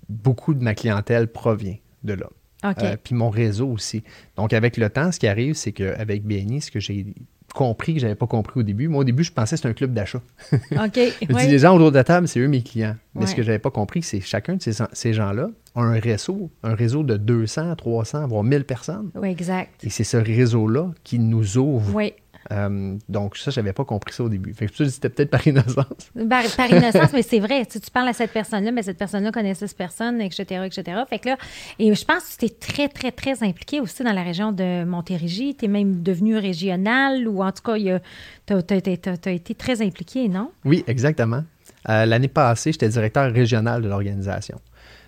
beaucoup 0.10 0.54
ma 0.64 0.76
clientèle 0.76 1.28
provient 1.28 1.78
de 2.04 2.14
là. 2.14 2.28
Euh, 2.66 2.98
puis 3.02 3.16
mon 3.16 3.30
réseau 3.30 3.70
aussi. 3.70 4.04
Donc, 4.36 4.54
avec 4.54 4.78
le 4.78 4.90
temps, 4.90 5.12
ce 5.12 5.20
qui 5.20 5.28
arrive, 5.28 5.56
c'est 5.56 5.72
qu'avec 5.72 6.24
BNI, 6.24 6.62
ce 6.62 6.72
que 6.72 6.80
j'ai 6.80 7.14
compris 7.56 7.94
que 7.94 8.00
je 8.00 8.06
n'avais 8.06 8.16
pas 8.16 8.28
compris 8.28 8.60
au 8.60 8.64
début, 8.64 8.88
moi, 8.88 9.02
au 9.02 9.04
début, 9.04 9.24
je 9.24 9.32
pensais 9.32 9.56
que 9.56 9.58
c'était 9.58 9.70
un 9.70 9.74
club 9.74 9.94
d'achat. 9.94 10.22
OK. 10.52 11.00
Les 11.30 11.60
gens 11.60 11.76
autour 11.76 11.92
de 11.92 11.96
la 11.96 12.04
table, 12.04 12.28
c'est 12.28 12.40
eux 12.40 12.48
mes 12.48 12.62
clients. 12.62 12.96
Mais 13.16 13.26
ce 13.26 13.36
que 13.36 13.42
je 13.42 13.48
n'avais 13.48 13.60
pas 13.60 13.72
compris, 13.72 14.04
c'est 14.04 14.20
que 14.20 14.26
chacun 14.26 14.56
de 14.56 14.62
ces, 14.62 14.74
ces 14.94 15.14
gens-là 15.14 15.50
a 15.76 15.82
un 15.82 16.00
réseau, 16.00 16.52
un 16.64 16.76
réseau 16.76 17.04
de 17.04 17.18
200, 17.18 17.76
300, 17.76 18.28
voire 18.28 18.44
1000 18.44 18.66
personnes. 18.66 19.12
Oui, 19.16 19.30
exact. 19.30 19.84
Et 19.84 19.90
c'est 19.90 20.04
ce 20.04 20.18
réseau-là 20.18 20.92
qui 21.04 21.18
nous 21.18 21.58
ouvre 21.58 21.96
oui. 21.96 22.14
Euh, 22.52 22.98
donc, 23.08 23.38
ça, 23.38 23.52
je 23.52 23.60
n'avais 23.60 23.74
pas 23.74 23.86
compris 23.86 24.14
ça 24.14 24.24
au 24.24 24.30
début. 24.30 24.54
Fait 24.54 24.68
que 24.68 24.86
c'était 24.86 25.10
peut-être 25.10 25.30
par 25.30 25.46
innocence. 25.46 26.12
Par, 26.30 26.72
innocence, 26.72 27.14
mais 27.14 27.22
c'est 27.22 27.40
vrai. 27.40 27.66
Tu, 27.66 27.80
tu 27.80 27.92
parles 27.92 28.08
à 28.08 28.14
cette 28.14 28.32
personne-là, 28.32 28.72
mais 28.72 28.82
cette 28.82 28.98
personne-là 28.98 29.32
connaissait 29.32 29.68
cette 29.68 29.78
personne, 29.78 30.20
etc., 30.22 30.66
etc. 30.66 30.98
Fait 31.10 31.20
que 31.20 31.30
là, 31.30 31.38
et 31.78 31.94
je 31.94 32.06
pense 32.06 32.36
que 32.36 32.40
tu 32.40 32.46
es 32.46 32.50
très, 32.50 32.88
très, 32.90 33.12
très 33.12 33.44
impliqué 33.44 33.80
aussi 33.80 34.04
dans 34.04 34.14
la 34.14 34.24
région 34.24 34.52
de 34.52 34.84
Montérégie. 34.84 35.56
Tu 35.56 35.66
es 35.66 35.68
même 35.68 36.02
devenu 36.02 36.38
régional 36.38 37.28
ou 37.28 37.44
en 37.44 37.52
tout 37.52 37.64
cas, 37.64 37.78
tu 37.78 38.56
as, 38.56 39.32
été 39.32 39.56
très 39.56 39.82
impliqué, 39.82 40.28
non? 40.28 40.52
Oui, 40.66 40.84
exactement. 40.88 41.44
Euh, 41.88 42.06
l'année 42.06 42.28
passée, 42.28 42.72
j'étais 42.72 42.90
directeur 42.90 43.32
régional 43.32 43.82
de 43.82 43.88
l'organisation. 43.88 44.60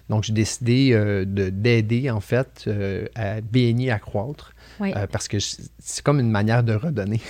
Donc, 0.10 0.24
j'ai 0.24 0.34
décidé 0.34 0.92
euh, 0.94 1.26
d'aider, 1.26 2.12
en 2.12 2.20
fait, 2.20 2.70
à 3.16 3.42
BNI 3.42 3.90
à 3.90 4.00
croître. 4.00 4.54
Euh, 4.82 5.08
parce 5.08 5.28
que 5.28 5.38
c'est 5.40 6.04
comme 6.04 6.20
une 6.20 6.32
manière 6.32 6.64
de 6.64 6.74
redonner. 6.74 7.22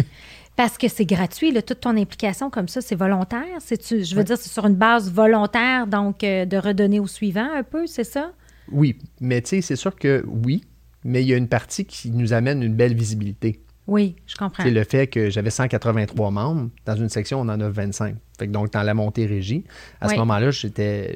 parce 0.56 0.78
que 0.78 0.88
c'est 0.88 1.06
gratuit, 1.06 1.52
toute 1.62 1.80
ton 1.80 1.96
implication 1.96 2.50
comme 2.50 2.68
ça, 2.68 2.80
c'est 2.80 2.94
volontaire? 2.94 3.58
Je 3.60 4.14
veux 4.14 4.24
dire, 4.24 4.36
c'est 4.36 4.50
sur 4.50 4.66
une 4.66 4.74
base 4.74 5.10
volontaire, 5.10 5.86
donc 5.86 6.24
euh, 6.24 6.44
de 6.44 6.56
redonner 6.56 7.00
au 7.00 7.06
suivant 7.06 7.48
un 7.54 7.62
peu, 7.62 7.86
c'est 7.86 8.04
ça? 8.04 8.32
Oui, 8.70 8.98
mais 9.20 9.40
tu 9.42 9.48
sais, 9.48 9.60
c'est 9.62 9.76
sûr 9.76 9.96
que 9.96 10.24
oui, 10.26 10.64
mais 11.04 11.22
il 11.22 11.28
y 11.28 11.34
a 11.34 11.36
une 11.36 11.48
partie 11.48 11.84
qui 11.84 12.10
nous 12.10 12.32
amène 12.32 12.62
une 12.62 12.74
belle 12.74 12.94
visibilité. 12.94 13.62
Oui, 13.86 14.14
je 14.26 14.36
comprends. 14.36 14.62
C'est 14.62 14.70
le 14.70 14.84
fait 14.84 15.08
que 15.08 15.30
j'avais 15.30 15.50
183 15.50 16.30
membres. 16.30 16.68
Dans 16.86 16.94
une 16.94 17.08
section, 17.08 17.40
on 17.40 17.48
en 17.48 17.60
a 17.60 17.68
25. 17.68 18.14
Fait 18.38 18.46
donc, 18.46 18.72
dans 18.72 18.84
la 18.84 18.94
montée 18.94 19.26
régie, 19.26 19.64
à 20.00 20.08
ce 20.08 20.14
moment-là, 20.16 20.50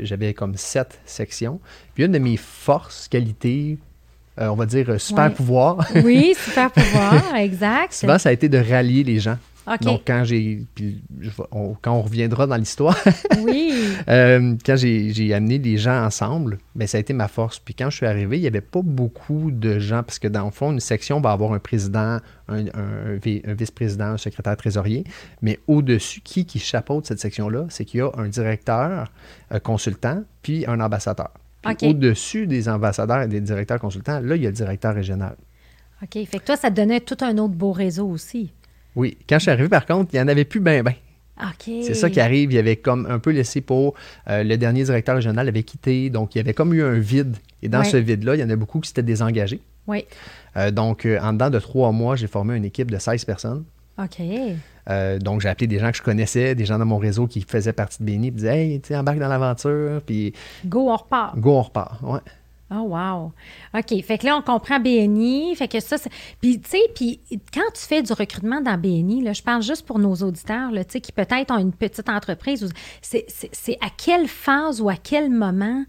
j'avais 0.03 0.35
comme 0.35 0.57
sept 0.57 1.01
sections. 1.05 1.61
Puis 1.95 2.05
une 2.05 2.11
de 2.11 2.19
mes 2.19 2.37
forces, 2.37 3.07
qualités, 3.07 3.79
euh, 4.41 4.49
on 4.49 4.57
va 4.57 4.67
dire, 4.67 4.91
euh, 4.91 4.99
super 4.99 5.33
pouvoir. 5.33 5.87
oui, 6.05 6.35
super 6.37 6.71
pouvoir, 6.71 7.37
exact. 7.37 7.93
Souvent, 7.93 8.19
ça 8.19 8.31
a 8.31 8.33
été 8.33 8.49
de 8.49 8.59
rallier 8.59 9.05
les 9.05 9.21
gens. 9.21 9.39
Donc, 9.81 10.03
quand 10.07 10.25
j'ai. 10.25 10.67
quand 11.81 11.93
on 11.93 12.03
reviendra 12.03 12.47
dans 12.47 12.57
l'histoire. 12.57 12.99
oui. 13.39 13.73
Euh, 14.09 14.57
quand 14.67 14.77
j'ai 14.77 15.33
amené 15.33 15.59
les 15.59 15.79
gens 15.79 16.05
ensemble, 16.05 16.59
bien, 16.75 16.87
ça 16.87 16.99
a 16.99 17.01
été 17.01 17.15
ma 17.15 17.29
force. 17.29 17.61
Puis 17.61 17.75
quand 17.75 17.89
je 17.89 17.97
suis 17.97 18.07
arrivé, 18.07 18.37
il 18.37 18.43
n'y 18.43 18.47
avait 18.47 18.61
pas 18.61 18.83
beaucoup 18.83 19.51
de 19.51 19.79
gens, 19.79 20.03
parce 20.03 20.19
que 20.19 20.29
dans 20.29 20.45
le 20.45 20.51
fond, 20.51 20.71
une 20.71 20.81
section 20.81 21.19
va 21.21 21.31
avoir 21.31 21.55
un 21.55 21.61
président, 21.61 22.19
un, 22.49 22.65
vice-président, 23.23 24.05
un 24.05 24.19
secrétaire 24.19 24.57
trésorier. 24.59 25.05
Mais 25.41 25.61
au-dessus, 25.67 26.21
qui, 26.21 26.45
qui 26.45 26.59
chapeaute 26.59 27.07
cette 27.07 27.21
section-là, 27.21 27.65
c'est 27.71 27.87
qu'il 27.87 28.01
y 28.01 28.03
a 28.03 28.11
un 28.19 28.29
directeur 28.29 29.11
consultant, 29.63 30.25
puis 30.43 30.67
un 30.67 30.81
ambassadeur. 30.81 31.31
Au-dessus 31.83 32.47
des 32.47 32.69
ambassadeurs 32.69 33.23
et 33.23 33.29
des 33.29 33.41
directeurs 33.41 33.79
consultants, 33.79 34.21
là, 34.21 34.37
il 34.37 34.43
y 34.43 34.47
a 34.47 34.51
le 34.51 34.57
directeur 34.57 34.95
régional. 34.95 35.37
OK. 36.03 36.27
Fait 36.27 36.39
que 36.39 36.45
toi, 36.45 36.57
ça 36.57 36.71
te 36.71 36.77
donnait 36.77 37.01
tout 37.01 37.17
un 37.21 37.39
autre 37.39 37.55
beau 37.55 37.73
réseau 37.73 38.07
aussi. 38.09 38.53
Oui. 38.97 39.17
Quand 39.29 39.37
je 39.37 39.43
suis 39.43 39.51
arrivé, 39.51 39.69
par 39.69 39.87
contre, 39.87 40.11
il 40.13 40.17
n'y 40.17 40.23
en 40.23 40.29
avait 40.29 40.45
plus 40.45 40.61
ben 40.61 40.83
ben. 40.83 40.95
OK. 41.41 41.65
C'est 41.83 41.95
ça 41.95 42.11
qui 42.11 42.21
arrive. 42.21 42.53
Il 42.53 42.55
y 42.55 42.59
avait 42.59 42.77
comme 42.77 43.07
un 43.07 43.19
peu 43.19 43.31
laissé 43.31 43.61
pour. 43.61 43.95
Euh, 44.29 44.45
le 44.45 44.57
dernier 44.57 44.85
directeur 44.85 45.17
régional 45.17 45.49
avait 45.49 45.65
quitté. 45.65 46.11
Donc, 46.11 46.35
il 46.35 46.39
y 46.39 46.41
avait 46.41 46.55
comme 46.55 46.73
eu 46.75 46.83
un 46.83 46.99
vide. 46.99 47.37
Et 47.63 47.69
dans 47.69 47.83
ce 47.83 47.97
vide-là, 47.97 48.37
il 48.37 48.41
y 48.41 48.45
en 48.45 48.51
a 48.51 48.57
beaucoup 48.57 48.81
qui 48.81 48.89
s'étaient 48.89 49.03
désengagés. 49.03 49.61
Oui. 49.87 50.05
Euh, 50.57 50.71
donc, 50.71 51.07
euh, 51.07 51.19
en 51.21 51.33
dedans 51.33 51.51
de 51.51 51.59
trois 51.59 51.93
mois, 51.93 52.17
j'ai 52.17 52.29
formé 52.29 52.57
une 52.57 52.65
équipe 52.65 52.91
de 52.91 52.99
16 52.99 53.25
personnes. 53.25 53.65
OK. 53.99 54.21
Euh, 54.91 55.19
donc, 55.19 55.41
j'ai 55.41 55.49
appelé 55.49 55.67
des 55.67 55.79
gens 55.79 55.91
que 55.91 55.97
je 55.97 56.03
connaissais, 56.03 56.55
des 56.55 56.65
gens 56.65 56.79
dans 56.79 56.87
mon 56.87 56.99
réseau 56.99 57.27
qui 57.27 57.41
faisaient 57.43 57.73
partie 57.73 57.99
de 58.01 58.05
Béni, 58.05 58.31
puis 58.31 58.39
disaient 58.43 58.67
Hey, 58.67 58.81
tu 58.81 58.95
embarque 58.95 59.19
dans 59.19 59.29
l'aventure, 59.29 60.03
puis. 60.05 60.33
Go, 60.67 60.91
on 60.91 60.97
repart. 60.97 61.39
Go, 61.39 61.53
on 61.53 61.63
repart, 61.63 62.03
ouais. 62.03 62.21
Oh, 62.71 62.81
wow. 62.89 63.33
OK. 63.79 64.03
Fait 64.03 64.19
que 64.19 64.27
là, 64.27 64.37
on 64.37 64.43
comprend 64.43 64.81
BNI. 64.81 65.55
Fait 65.55 65.69
que 65.69 65.81
ça, 65.81 65.97
puis, 66.41 66.61
tu 66.61 66.71
sais, 66.71 66.81
puis 66.95 67.21
quand 67.53 67.71
tu 67.75 67.83
fais 67.83 68.03
du 68.03 68.13
recrutement 68.13 68.61
dans 68.61 68.79
BNI, 68.79 69.23
là, 69.23 69.33
je 69.33 69.43
parle 69.43 69.63
juste 69.63 69.87
pour 69.87 69.99
nos 69.99 70.15
auditeurs, 70.15 70.71
là, 70.73 70.85
tu 70.85 70.93
sais, 70.93 71.01
qui 71.01 71.13
peut-être 71.13 71.53
ont 71.53 71.59
une 71.59 71.73
petite 71.73 72.09
entreprise, 72.09 72.69
c'est 73.03 73.79
à 73.81 73.89
quelle 73.97 74.29
phase 74.29 74.81
ou 74.81 74.89
à 74.89 74.97
quel 74.97 75.31
moment 75.31 75.85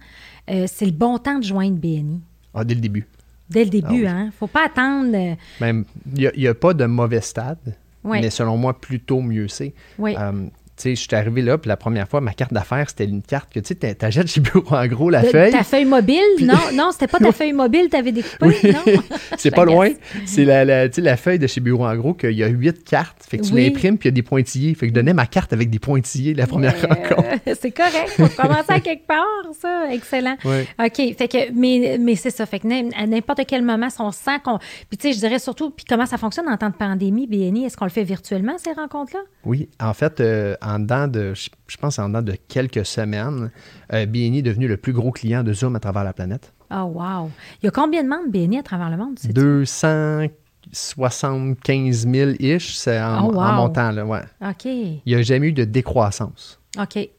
euh, 0.49 0.65
c'est 0.67 0.85
le 0.85 0.91
bon 0.91 1.17
temps 1.17 1.39
de 1.39 1.43
joindre 1.43 1.77
BNI? 1.77 2.21
Ah, 2.53 2.63
dès 2.63 2.75
le 2.75 2.81
début. 2.81 3.07
Dès 3.49 3.63
le 3.63 3.69
début, 3.69 4.05
ah 4.05 4.11
hein? 4.11 4.29
Faut 4.37 4.47
pas 4.47 4.65
attendre. 4.65 5.15
Euh, 5.15 5.35
Même, 5.61 5.85
il 6.15 6.31
n'y 6.35 6.47
a, 6.47 6.53
pas 6.53 6.73
de 6.73 6.85
mauvais 6.85 7.21
stade, 7.21 7.75
mais 8.05 8.29
selon 8.29 8.57
moi, 8.57 8.79
plutôt 8.79 9.21
mieux 9.21 9.47
c'est. 9.47 9.74
Oui. 9.97 10.15
Euh, 10.19 10.47
je 10.84 10.96
suis 10.96 11.15
arrivé 11.15 11.41
là, 11.41 11.58
puis 11.58 11.70
la 11.70 11.77
première 11.77 12.08
fois, 12.08 12.22
ma 12.22 12.34
carte 12.34 12.53
d'affaires, 12.53 12.89
c'était 12.89 13.05
une 13.05 13.22
carte 13.22 13.51
que, 13.53 13.60
tu 13.60 13.75
sais, 13.79 13.96
t'achètes 13.96 14.27
chez 14.27 14.41
Bureau 14.41 14.75
en 14.75 14.88
gros 14.88 15.10
la 15.10 15.24
feuille. 15.24 15.51
Ta 15.51 15.63
feuille 15.63 15.86
mobile? 15.86 16.22
Non, 16.41 16.53
non, 16.74 16.89
c'était 16.91 17.08
pas 17.08 17.20
ta 17.20 17.32
feuille 17.34 17.53
mobile, 17.53 17.89
t'avais 17.89 18.12
découpé, 18.12 18.46
oui. 18.46 18.72
non? 18.72 19.01
c'est 19.38 19.51
pas 19.51 19.65
loin. 19.65 19.89
C'est 20.25 20.46
la, 20.46 20.65
la, 20.65 20.88
la 20.88 21.17
feuille 21.17 21.39
de 21.39 21.48
chez 21.48 21.62
Bureau 21.62 21.86
en 21.86 21.96
gros, 21.96 22.13
qu'il 22.13 22.32
y 22.32 22.44
a 22.44 22.48
huit 22.48 22.84
cartes. 22.84 23.24
Fait 23.27 23.38
que 23.38 23.44
tu 23.44 23.53
l'imprimes, 23.53 23.98
puis 23.98 24.08
il 24.10 24.12
y 24.12 24.13
a 24.13 24.15
des 24.15 24.24
pointillés. 24.24 24.75
Fait 24.75 24.88
que 24.88 24.89
je 24.91 24.94
donnais 24.94 25.13
ma 25.13 25.25
carte 25.25 25.53
avec 25.53 25.70
des 25.70 25.79
pointillés 25.79 26.34
la 26.34 26.48
première 26.48 26.79
rencontre. 26.82 27.24
c'est 27.60 27.72
correct. 27.72 28.10
Faut 28.10 28.27
commencer 28.27 28.72
à 28.72 28.79
quelque 28.79 29.08
part, 29.08 29.25
ça. 29.60 29.91
Excellent. 29.91 30.36
OK. 30.44 31.15
Fait 31.17 31.27
que, 31.27 31.51
mais, 31.53 31.98
mais 32.00 32.15
c'est 32.15 32.29
ça. 32.29 32.46
Fait 32.46 32.60
que 32.60 32.65
à 32.65 33.08
n'importe 33.08 33.41
quel 33.48 33.62
moment, 33.62 33.88
on 34.00 34.12
sent 34.12 34.39
qu'on. 34.44 34.58
Puis, 34.89 34.98
tu 34.98 35.08
sais, 35.08 35.13
je 35.13 35.20
dirais 35.20 35.39
surtout, 35.39 35.70
puis 35.70 35.86
comment 35.88 36.05
ça 36.05 36.17
fonctionne 36.17 36.50
en 36.50 36.58
temps 36.58 36.70
de 36.70 36.75
pandémie, 36.75 37.27
BNI? 37.27 37.65
Est-ce 37.65 37.77
qu'on 37.77 37.86
le 37.86 37.91
fait 37.91 38.03
virtuellement, 38.03 38.58
ces 38.58 38.74
rencontres-là? 38.74 39.22
Oui. 39.46 39.70
En 39.79 39.94
fait, 39.94 40.20
euh, 40.20 40.55
en 40.65 40.79
dedans 40.79 41.07
de 41.07 41.34
je 41.34 41.77
pense 41.77 42.00
en 42.00 42.10
dedans 42.10 42.22
de 42.22 42.36
quelques 42.48 42.86
semaines, 42.86 43.51
euh, 43.93 44.05
BNI 44.05 44.39
est 44.39 44.41
devenu 44.41 44.67
le 44.67 44.75
plus 44.77 44.93
gros 44.93 45.12
client 45.12 45.43
de 45.43 45.53
Zoom 45.53 45.75
à 45.75 45.79
travers 45.79 46.03
la 46.03 46.13
planète. 46.13 46.53
Oh, 46.72 46.91
wow! 46.95 47.29
Il 47.62 47.65
y 47.65 47.67
a 47.67 47.72
combien 47.72 48.03
de 48.03 48.10
membres 48.10 48.29
BNI 48.29 48.60
à 48.60 48.63
travers 48.63 48.89
le 48.89 48.98
monde? 48.98 49.17
275 49.24 52.07
000 52.07 52.31
ish, 52.39 52.75
c'est 52.75 53.01
en, 53.01 53.27
oh, 53.27 53.34
montant, 53.34 53.91
là, 53.91 54.05
ouais. 54.05 54.24
OK. 54.41 54.65
Il 54.65 55.01
n'y 55.05 55.15
a 55.15 55.22
jamais 55.22 55.48
eu 55.48 55.53
de 55.53 55.63
décroissance. 55.63 56.60
OK. 56.79 57.10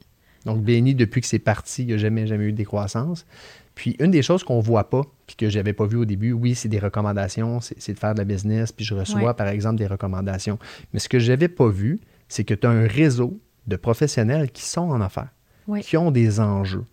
Donc, 0.45 0.63
BNI, 0.63 0.95
depuis 0.95 1.21
que 1.21 1.27
c'est 1.27 1.39
parti, 1.39 1.83
il 1.83 1.89
n'y 1.89 1.95
a 1.95 1.99
jamais, 1.99 2.27
jamais 2.27 2.47
eu 2.47 2.53
de 2.53 2.57
décroissance. 2.57 3.27
Puis, 3.75 3.97
une 4.01 4.11
des 4.11 4.23
choses 4.23 4.43
qu'on 4.43 4.59
ne 4.59 4.63
voit 4.63 4.91
pas, 4.91 5.03
puis 5.27 5.37
que 5.37 5.51
je 5.51 5.59
n'avais 5.59 5.73
pas 5.73 5.87
vu 5.87 5.97
au 5.97 6.05
début, 6.05 6.33
oui, 6.33 6.55
c'est 6.55 6.69
des 6.69 6.79
recommandations, 6.79 7.61
c'est 7.61 7.93
de 7.93 7.99
faire 7.99 8.15
de 8.15 8.19
la 8.19 8.25
business, 8.25 8.73
puis 8.73 8.85
je 8.85 8.95
reçois, 8.95 9.35
par 9.35 9.49
exemple, 9.49 9.77
des 9.77 9.87
recommandations. 9.87 10.59
Mais 10.93 10.99
ce 10.99 11.09
que 11.09 11.19
je 11.19 11.31
n'avais 11.31 11.49
pas 11.49 11.69
vu, 11.69 12.01
c'est 12.29 12.45
que 12.45 12.55
tu 12.55 12.67
as 12.67 12.71
un 12.71 12.87
réseau 12.87 13.41
de 13.67 13.77
professionnels 13.77 14.51
qui 14.51 14.65
sont 14.65 14.91
en 14.91 15.01
affaires, 15.01 15.33
qui 15.81 15.97
ont 15.97 16.11
des 16.11 16.41
enjeux, 16.41 16.87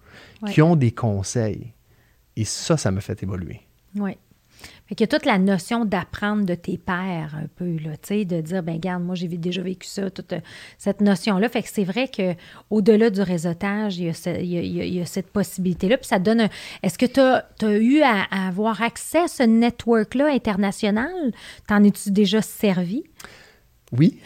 qui 0.51 0.61
ont 0.61 0.75
des 0.75 0.91
conseils. 0.91 1.73
Et 2.35 2.45
ça, 2.45 2.77
ça 2.77 2.91
me 2.91 2.99
fait 2.99 3.21
évoluer. 3.21 3.61
Oui. 3.95 4.17
Fait 4.87 4.95
qu'il 4.95 5.01
y 5.01 5.09
a 5.09 5.17
toute 5.17 5.25
la 5.25 5.37
notion 5.37 5.85
d'apprendre 5.85 6.45
de 6.45 6.55
tes 6.55 6.77
pairs 6.77 7.35
un 7.35 7.47
peu, 7.55 7.77
là, 7.77 7.91
tu 8.01 8.07
sais, 8.07 8.25
de 8.25 8.41
dire, 8.41 8.63
ben 8.63 8.73
regarde, 8.73 9.03
moi, 9.03 9.15
j'ai 9.15 9.27
déjà 9.27 9.61
vécu 9.61 9.87
ça, 9.87 10.09
toute 10.09 10.33
euh, 10.33 10.39
cette 10.77 11.01
notion-là. 11.01 11.47
Fait 11.49 11.63
que 11.63 11.69
c'est 11.69 11.83
vrai 11.83 12.09
qu'au-delà 12.09 13.09
du 13.09 13.21
réseautage, 13.21 13.97
il 13.97 14.05
y 14.05 15.01
a, 15.01 15.05
cette 15.05 15.31
possibilité-là. 15.31 15.97
Puis 15.97 16.07
ça 16.07 16.19
donne 16.19 16.49
Est-ce 16.81 16.97
que 16.97 17.05
tu 17.05 17.19
as, 17.19 17.77
eu 17.77 18.01
à, 18.01 18.47
avoir 18.47 18.81
accès 18.81 19.19
à 19.19 19.27
ce 19.27 19.43
network-là 19.43 20.27
international? 20.31 21.31
T'en 21.67 21.83
es-tu 21.83 22.11
déjà 22.11 22.41
servi? 22.41 23.03
Oui. 23.97 24.17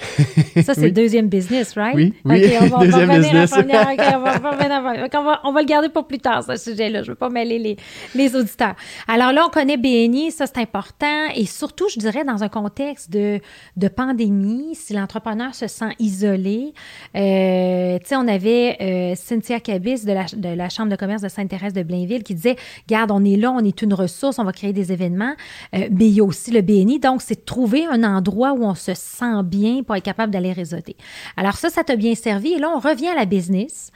Ça, 0.64 0.74
c'est 0.74 0.86
le 0.86 0.92
deuxième 0.92 1.28
business, 1.28 1.74
right? 1.76 1.96
Oui, 1.96 2.14
oui. 2.24 2.46
OK, 2.46 2.52
on 2.62 2.78
va, 2.78 2.86
deuxième 2.86 3.10
business. 3.20 3.54
on, 3.54 5.24
va, 5.24 5.42
on 5.44 5.52
va 5.52 5.62
le 5.62 5.66
garder 5.66 5.90
pour 5.90 6.08
plus 6.08 6.20
tard, 6.20 6.44
ce 6.44 6.56
sujet-là. 6.56 7.04
Je 7.04 7.08
ne 7.08 7.12
veux 7.12 7.16
pas 7.16 7.30
mêler 7.30 7.60
les, 7.60 7.78
les, 8.16 8.36
auditeurs. 8.36 8.76
Alors 9.08 9.34
là, 9.34 9.44
on 9.46 9.50
connaît 9.50 9.78
BNI, 9.78 10.32
ça, 10.32 10.46
c'est 10.48 10.60
important. 10.60 11.28
Et 11.36 11.46
surtout, 11.46 11.90
je 11.90 12.00
dirais, 12.00 12.24
dans 12.24 12.44
un 12.44 12.50
contexte 12.50 13.12
de, 13.12 13.42
de 13.76 13.88
pandémie, 13.90 14.74
si 14.74 14.94
l'entrepreneur 14.94 15.54
se 15.54 15.68
sent 15.68 15.94
isolé, 16.00 16.74
euh, 17.16 18.00
tu 18.00 18.08
sais, 18.08 18.16
on 18.16 18.28
avait 18.28 18.78
euh, 18.80 19.16
Cynthia 19.16 19.60
Cabis 19.60 20.06
de 20.06 20.14
la, 20.14 20.26
de 20.34 20.50
la 20.50 20.70
Chambre 20.70 20.92
de 20.92 20.96
commerce 20.96 21.22
de 21.22 21.30
Sainte-Thérèse 21.30 21.74
de 21.74 21.84
Blainville 21.84 22.24
qui 22.24 22.36
disait, 22.36 22.56
garde, 22.88 23.12
on 23.12 23.26
est 23.26 23.36
là, 23.36 23.52
on 23.52 23.64
est 23.66 23.82
une 23.82 23.94
ressource, 23.94 24.40
on 24.40 24.46
va 24.46 24.54
créer 24.54 24.72
des 24.72 24.94
événements. 24.94 25.34
Euh, 25.76 25.90
mais 25.92 26.08
il 26.08 26.14
y 26.14 26.22
a 26.22 26.24
aussi 26.24 26.52
le 26.52 26.62
BNI. 26.62 27.00
Donc, 27.00 27.22
c'est 27.22 27.36
de 27.36 27.46
trouver 27.46 27.86
un 27.86 28.04
endroit 28.06 28.54
où 28.54 28.64
on 28.64 28.76
se 28.76 28.94
sent 28.94 29.44
bien 29.44 29.57
pour 29.86 29.96
être 29.96 30.04
capable 30.04 30.32
d'aller 30.32 30.54
réseauter. 30.54 30.96
Alors 31.36 31.54
ça, 31.54 31.70
ça 31.70 31.84
t'a 31.84 31.96
bien 31.96 32.16
servi. 32.16 32.54
Et 32.54 32.60
là, 32.60 32.70
on 32.76 32.80
revient 32.80 33.08
à 33.08 33.16
la 33.16 33.26
business 33.26 33.92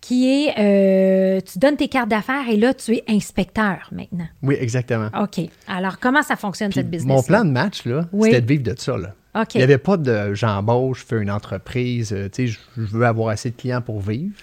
qui 0.00 0.28
est, 0.28 0.54
euh, 0.58 1.40
tu 1.40 1.58
donnes 1.58 1.76
tes 1.76 1.88
cartes 1.88 2.08
d'affaires 2.08 2.48
et 2.48 2.56
là, 2.56 2.74
tu 2.74 2.94
es 2.94 3.04
inspecteur 3.08 3.88
maintenant. 3.92 4.26
Oui, 4.42 4.56
exactement. 4.60 5.08
OK. 5.20 5.48
Alors, 5.66 5.98
comment 5.98 6.22
ça 6.22 6.36
fonctionne, 6.36 6.70
cette 6.72 6.90
business? 6.90 7.16
Mon 7.16 7.22
plan 7.22 7.44
de 7.44 7.50
match, 7.50 7.84
là, 7.84 8.06
c'était 8.22 8.40
de 8.40 8.46
vivre 8.46 8.62
de 8.62 8.74
ça. 8.78 8.96
Là. 8.96 9.14
OK. 9.40 9.54
Il 9.54 9.58
n'y 9.58 9.64
avait 9.64 9.78
pas 9.78 9.96
de 9.96 10.32
j'embauche, 10.34 11.00
je 11.00 11.06
fais 11.06 11.22
une 11.22 11.30
entreprise, 11.30 12.12
euh, 12.12 12.28
tu 12.28 12.48
sais, 12.48 12.52
je 12.52 12.58
veux 12.76 13.04
avoir 13.04 13.30
assez 13.30 13.50
de 13.50 13.56
clients 13.56 13.82
pour 13.82 14.00
vivre. 14.00 14.34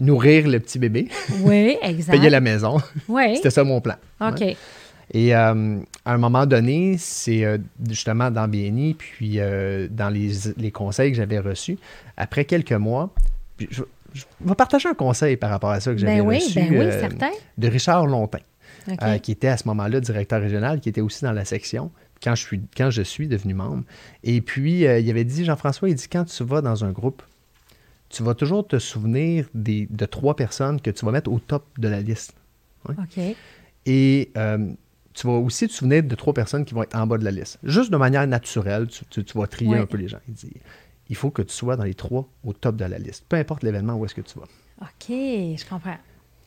Nourrir 0.00 0.48
le 0.48 0.58
petit 0.58 0.78
bébé. 0.78 1.08
Oui, 1.42 1.76
exact. 1.82 2.16
Payer 2.16 2.30
la 2.30 2.40
maison. 2.40 2.78
Oui. 3.08 3.32
C'était 3.36 3.50
ça 3.50 3.62
mon 3.62 3.80
plan. 3.80 3.94
OK. 4.20 4.56
Et 5.12 5.34
euh, 5.34 5.78
à 6.04 6.14
un 6.14 6.18
moment 6.18 6.46
donné, 6.46 6.96
c'est 6.98 7.44
euh, 7.44 7.58
justement 7.88 8.30
dans 8.30 8.48
BNI, 8.48 8.94
puis 8.94 9.38
euh, 9.38 9.88
dans 9.90 10.08
les, 10.08 10.70
conseils 10.70 11.10
que 11.10 11.16
j'avais 11.16 11.38
reçus, 11.38 11.78
après 12.16 12.44
quelques 12.44 12.72
mois, 12.72 13.10
je, 13.58 13.82
vais 14.40 14.54
partager 14.54 14.88
un 14.88 14.94
conseil 14.94 15.36
par 15.36 15.50
rapport 15.50 15.70
à 15.70 15.80
ça 15.80 15.92
que 15.92 15.98
j'avais 15.98 16.20
ben 16.20 16.26
reçu 16.26 16.54
ben 16.54 16.78
oui, 16.78 16.92
certain. 16.92 17.30
de 17.58 17.68
Richard 17.68 18.06
Longpin, 18.06 18.38
qui 19.22 19.32
était 19.32 19.48
à 19.48 19.56
ce 19.56 19.68
moment-là 19.68 20.00
directeur 20.00 20.40
régional, 20.40 20.80
qui 20.80 20.88
était 20.88 21.00
aussi 21.00 21.24
dans 21.24 21.32
la 21.32 21.44
section 21.44 21.90
quand 22.22 22.34
je 22.34 22.42
suis, 22.42 22.60
quand 22.76 22.90
je 22.90 23.02
suis 23.02 23.28
devenu 23.28 23.54
membre. 23.54 23.82
Et 24.22 24.40
puis, 24.40 24.82
il 24.82 25.10
avait 25.10 25.24
dit, 25.24 25.44
Jean-François, 25.44 25.90
il 25.90 25.94
dit, 25.94 26.08
quand 26.10 26.24
tu 26.24 26.44
vas 26.44 26.62
dans 26.62 26.84
un 26.84 26.92
groupe, 26.92 27.22
tu 28.08 28.22
vas 28.22 28.34
toujours 28.34 28.66
te 28.66 28.78
souvenir 28.78 29.46
des, 29.52 29.88
de 29.90 30.06
trois 30.06 30.36
personnes 30.36 30.80
que 30.80 30.90
tu 30.90 31.04
vas 31.04 31.12
mettre 31.12 31.30
au 31.30 31.40
top 31.40 31.66
de 31.78 31.88
la 31.88 32.00
liste. 32.00 32.34
OK. 32.88 33.18
Et 33.86 34.30
tu 35.14 35.28
vas 35.28 35.34
aussi 35.34 35.68
te 35.68 35.72
souvenir 35.72 36.02
de 36.02 36.14
trois 36.14 36.34
personnes 36.34 36.64
qui 36.64 36.74
vont 36.74 36.82
être 36.82 36.96
en 36.96 37.06
bas 37.06 37.18
de 37.18 37.24
la 37.24 37.30
liste. 37.30 37.58
Juste 37.62 37.90
de 37.90 37.96
manière 37.96 38.26
naturelle, 38.26 38.88
tu, 38.88 39.22
vas 39.34 39.46
trier 39.46 39.76
un 39.76 39.86
peu 39.86 39.96
les 39.96 40.08
gens. 40.08 40.18
Il 40.28 40.34
dit 40.34 40.52
il 41.08 41.16
faut 41.16 41.30
que 41.30 41.42
tu 41.42 41.54
sois 41.54 41.76
dans 41.76 41.84
les 41.84 41.94
trois 41.94 42.28
au 42.44 42.52
top 42.52 42.76
de 42.76 42.84
la 42.84 42.98
liste, 42.98 43.24
peu 43.28 43.36
importe 43.36 43.62
l'événement 43.62 43.94
où 43.94 44.04
est-ce 44.04 44.14
que 44.14 44.22
tu 44.22 44.38
vas. 44.38 44.46
OK, 44.80 45.08
je 45.08 45.68
comprends. 45.68 45.96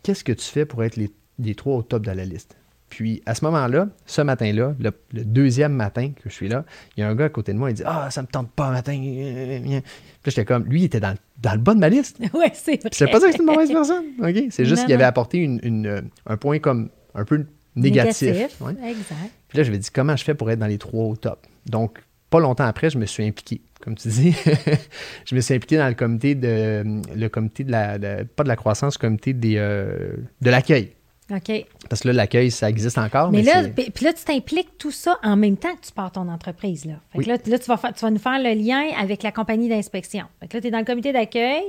Qu'est-ce 0.03 0.23
que 0.23 0.31
tu 0.31 0.45
fais 0.45 0.65
pour 0.65 0.83
être 0.83 0.97
les, 0.97 1.55
trois 1.55 1.77
au 1.77 1.83
top 1.83 2.05
de 2.05 2.11
la 2.11 2.25
liste? 2.25 2.57
Puis 2.89 3.21
à 3.25 3.35
ce 3.35 3.43
moment-là, 3.45 3.89
ce 4.05 4.21
matin-là, 4.21 4.73
le, 4.79 4.91
deuxième 5.23 5.73
matin 5.73 6.11
que 6.15 6.29
je 6.29 6.33
suis 6.33 6.47
là, 6.47 6.65
il 6.95 7.01
y 7.01 7.03
a 7.03 7.09
un 7.09 7.15
gars 7.15 7.25
à 7.25 7.29
côté 7.29 7.53
de 7.53 7.57
moi, 7.57 7.69
il 7.69 7.73
dit 7.73 7.83
Ah, 7.85 8.09
ça 8.09 8.21
me 8.21 8.27
tente 8.27 8.49
pas 8.51 8.71
matin. 8.71 8.97
Puis 8.97 9.83
j'étais 10.25 10.45
comme, 10.45 10.65
lui, 10.65 10.81
il 10.81 10.85
était 10.85 11.01
dans, 11.01 11.15
le 11.43 11.57
bas 11.57 11.73
de 11.73 11.79
ma 11.79 11.89
liste. 11.89 12.17
Oui, 12.33 12.45
c'est 12.53 12.79
vrai. 12.81 12.89
C'est 12.93 13.07
pas 13.07 13.19
ça 13.19 13.27
que 13.27 13.33
c'est 13.33 13.39
une 13.39 13.45
mauvaise 13.45 13.69
personne. 13.69 14.05
OK? 14.21 14.51
C'est 14.51 14.65
juste 14.65 14.85
qu'il 14.85 14.93
avait 14.93 15.03
apporté 15.03 15.39
une, 15.39 16.09
un 16.25 16.37
point 16.37 16.59
comme 16.59 16.89
un 17.13 17.25
peu 17.25 17.45
négatif. 17.77 18.29
Exact. 18.29 19.31
Puis 19.47 19.57
là, 19.57 19.63
je 19.63 19.71
me 19.71 19.77
dit 19.77 19.89
comment 19.93 20.15
je 20.15 20.23
fais 20.23 20.35
pour 20.35 20.49
être 20.51 20.59
dans 20.59 20.67
les 20.67 20.77
trois 20.77 21.05
au 21.05 21.15
top? 21.15 21.45
Donc, 21.65 22.03
pas 22.29 22.39
longtemps 22.39 22.65
après, 22.65 22.89
je 22.89 22.97
me 22.97 23.05
suis 23.05 23.25
impliqué, 23.25 23.61
comme 23.81 23.95
tu 23.95 24.09
dis. 24.09 24.35
je 25.25 25.35
me 25.35 25.41
suis 25.41 25.53
impliqué 25.53 25.77
dans 25.77 25.87
le 25.87 25.93
comité 25.93 26.35
de 26.35 26.83
le 27.15 27.27
comité 27.29 27.63
de 27.63 27.71
la 27.71 27.97
pas 28.35 28.43
de 28.43 28.49
la 28.49 28.55
croissance, 28.55 28.95
le 28.95 29.01
comité 29.01 29.33
des, 29.33 29.55
euh, 29.57 30.15
de 30.41 30.49
l'accueil. 30.49 30.93
OK. 31.29 31.65
Parce 31.89 32.01
que 32.01 32.07
là, 32.07 32.13
l'accueil, 32.13 32.51
ça 32.51 32.69
existe 32.69 32.97
encore. 32.97 33.31
Mais, 33.31 33.41
là, 33.41 33.63
puis 33.67 34.05
là, 34.05 34.13
tu 34.13 34.23
t'impliques 34.23 34.77
tout 34.77 34.91
ça 34.91 35.19
en 35.23 35.35
même 35.35 35.57
temps 35.57 35.75
que 35.75 35.85
tu 35.85 35.91
pars 35.91 36.11
ton 36.11 36.29
entreprise. 36.29 36.85
Là, 36.85 36.93
fait 37.11 37.23
que 37.23 37.27
là, 37.27 37.37
là 37.45 37.59
tu, 37.59 37.65
vas 37.69 37.77
tu 37.91 37.99
vas 38.01 38.11
nous 38.11 38.19
faire 38.19 38.39
le 38.39 38.53
lien 38.53 38.91
avec 38.97 39.23
la 39.23 39.31
compagnie 39.31 39.67
d'inspection. 39.67 40.25
Fait 40.39 40.47
que 40.47 40.57
là, 40.57 40.61
tu 40.61 40.67
es 40.67 40.71
dans 40.71 40.79
le 40.79 40.85
comité 40.85 41.11
d'accueil, 41.11 41.63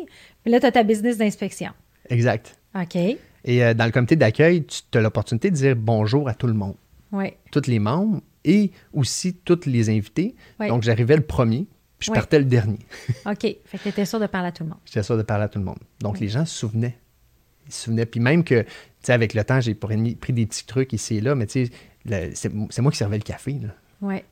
puis 0.45 0.53
là, 0.53 0.61
tu 0.61 0.67
as 0.67 0.73
ta 0.73 0.85
business 0.85 1.19
d'inspection. 1.19 1.73
Exact. 2.09 2.57
OK. 2.75 3.19
Et 3.49 3.65
euh, 3.65 3.73
dans 3.73 3.87
le 3.87 3.91
comité 3.91 4.15
d'accueil, 4.15 4.67
tu 4.67 4.99
as 4.99 5.01
l'opportunité 5.01 5.51
de 5.51 5.57
dire 5.57 5.75
bonjour 5.75 6.29
à 6.29 6.35
tout 6.35 6.47
le 6.47 6.53
monde. 6.53 6.77
Oui. 7.13 7.33
Tous 7.51 7.67
les 7.67 7.79
membres 7.79 8.21
et 8.45 8.73
aussi 8.93 9.35
tous 9.35 9.65
les 9.65 9.89
invités. 9.89 10.37
Donc, 10.61 10.83
j'arrivais 10.83 11.17
le 11.17 11.23
premier, 11.23 11.67
puis 11.99 12.09
je 12.09 12.13
partais 12.13 12.39
le 12.39 12.45
dernier. 12.45 12.81
OK. 13.27 13.41
Fait 13.41 13.59
que 13.73 13.83
tu 13.83 13.89
étais 13.89 14.05
sûr 14.05 14.21
de 14.21 14.27
parler 14.27 14.49
à 14.49 14.53
tout 14.53 14.65
le 14.65 14.69
monde. 14.69 14.79
J'étais 14.85 15.03
sûr 15.03 15.17
de 15.17 15.23
parler 15.23 15.45
à 15.45 15.49
tout 15.49 15.59
le 15.59 15.65
monde. 15.65 15.79
Donc, 16.01 16.21
les 16.21 16.29
gens 16.29 16.45
se 16.45 16.59
souvenaient. 16.59 16.99
Ils 17.67 17.73
se 17.73 17.85
souvenaient. 17.85 18.05
Puis 18.05 18.21
même 18.21 18.45
que, 18.45 18.61
tu 18.61 18.69
sais, 19.01 19.15
avec 19.15 19.33
le 19.33 19.43
temps, 19.43 19.63
j'ai 19.63 19.75
pris 19.75 20.33
des 20.35 20.47
petits 20.47 20.67
trucs 20.67 20.93
ici 20.93 21.17
et 21.17 21.21
là, 21.23 21.35
mais 21.35 21.47
tu 21.47 21.71
sais, 22.05 22.31
c'est 22.35 22.83
moi 22.83 22.93
qui 22.93 22.99
servais 22.99 23.17
le 23.17 23.25
café. 23.25 23.53
Là. 23.53 23.69
Ouais. 24.01 24.25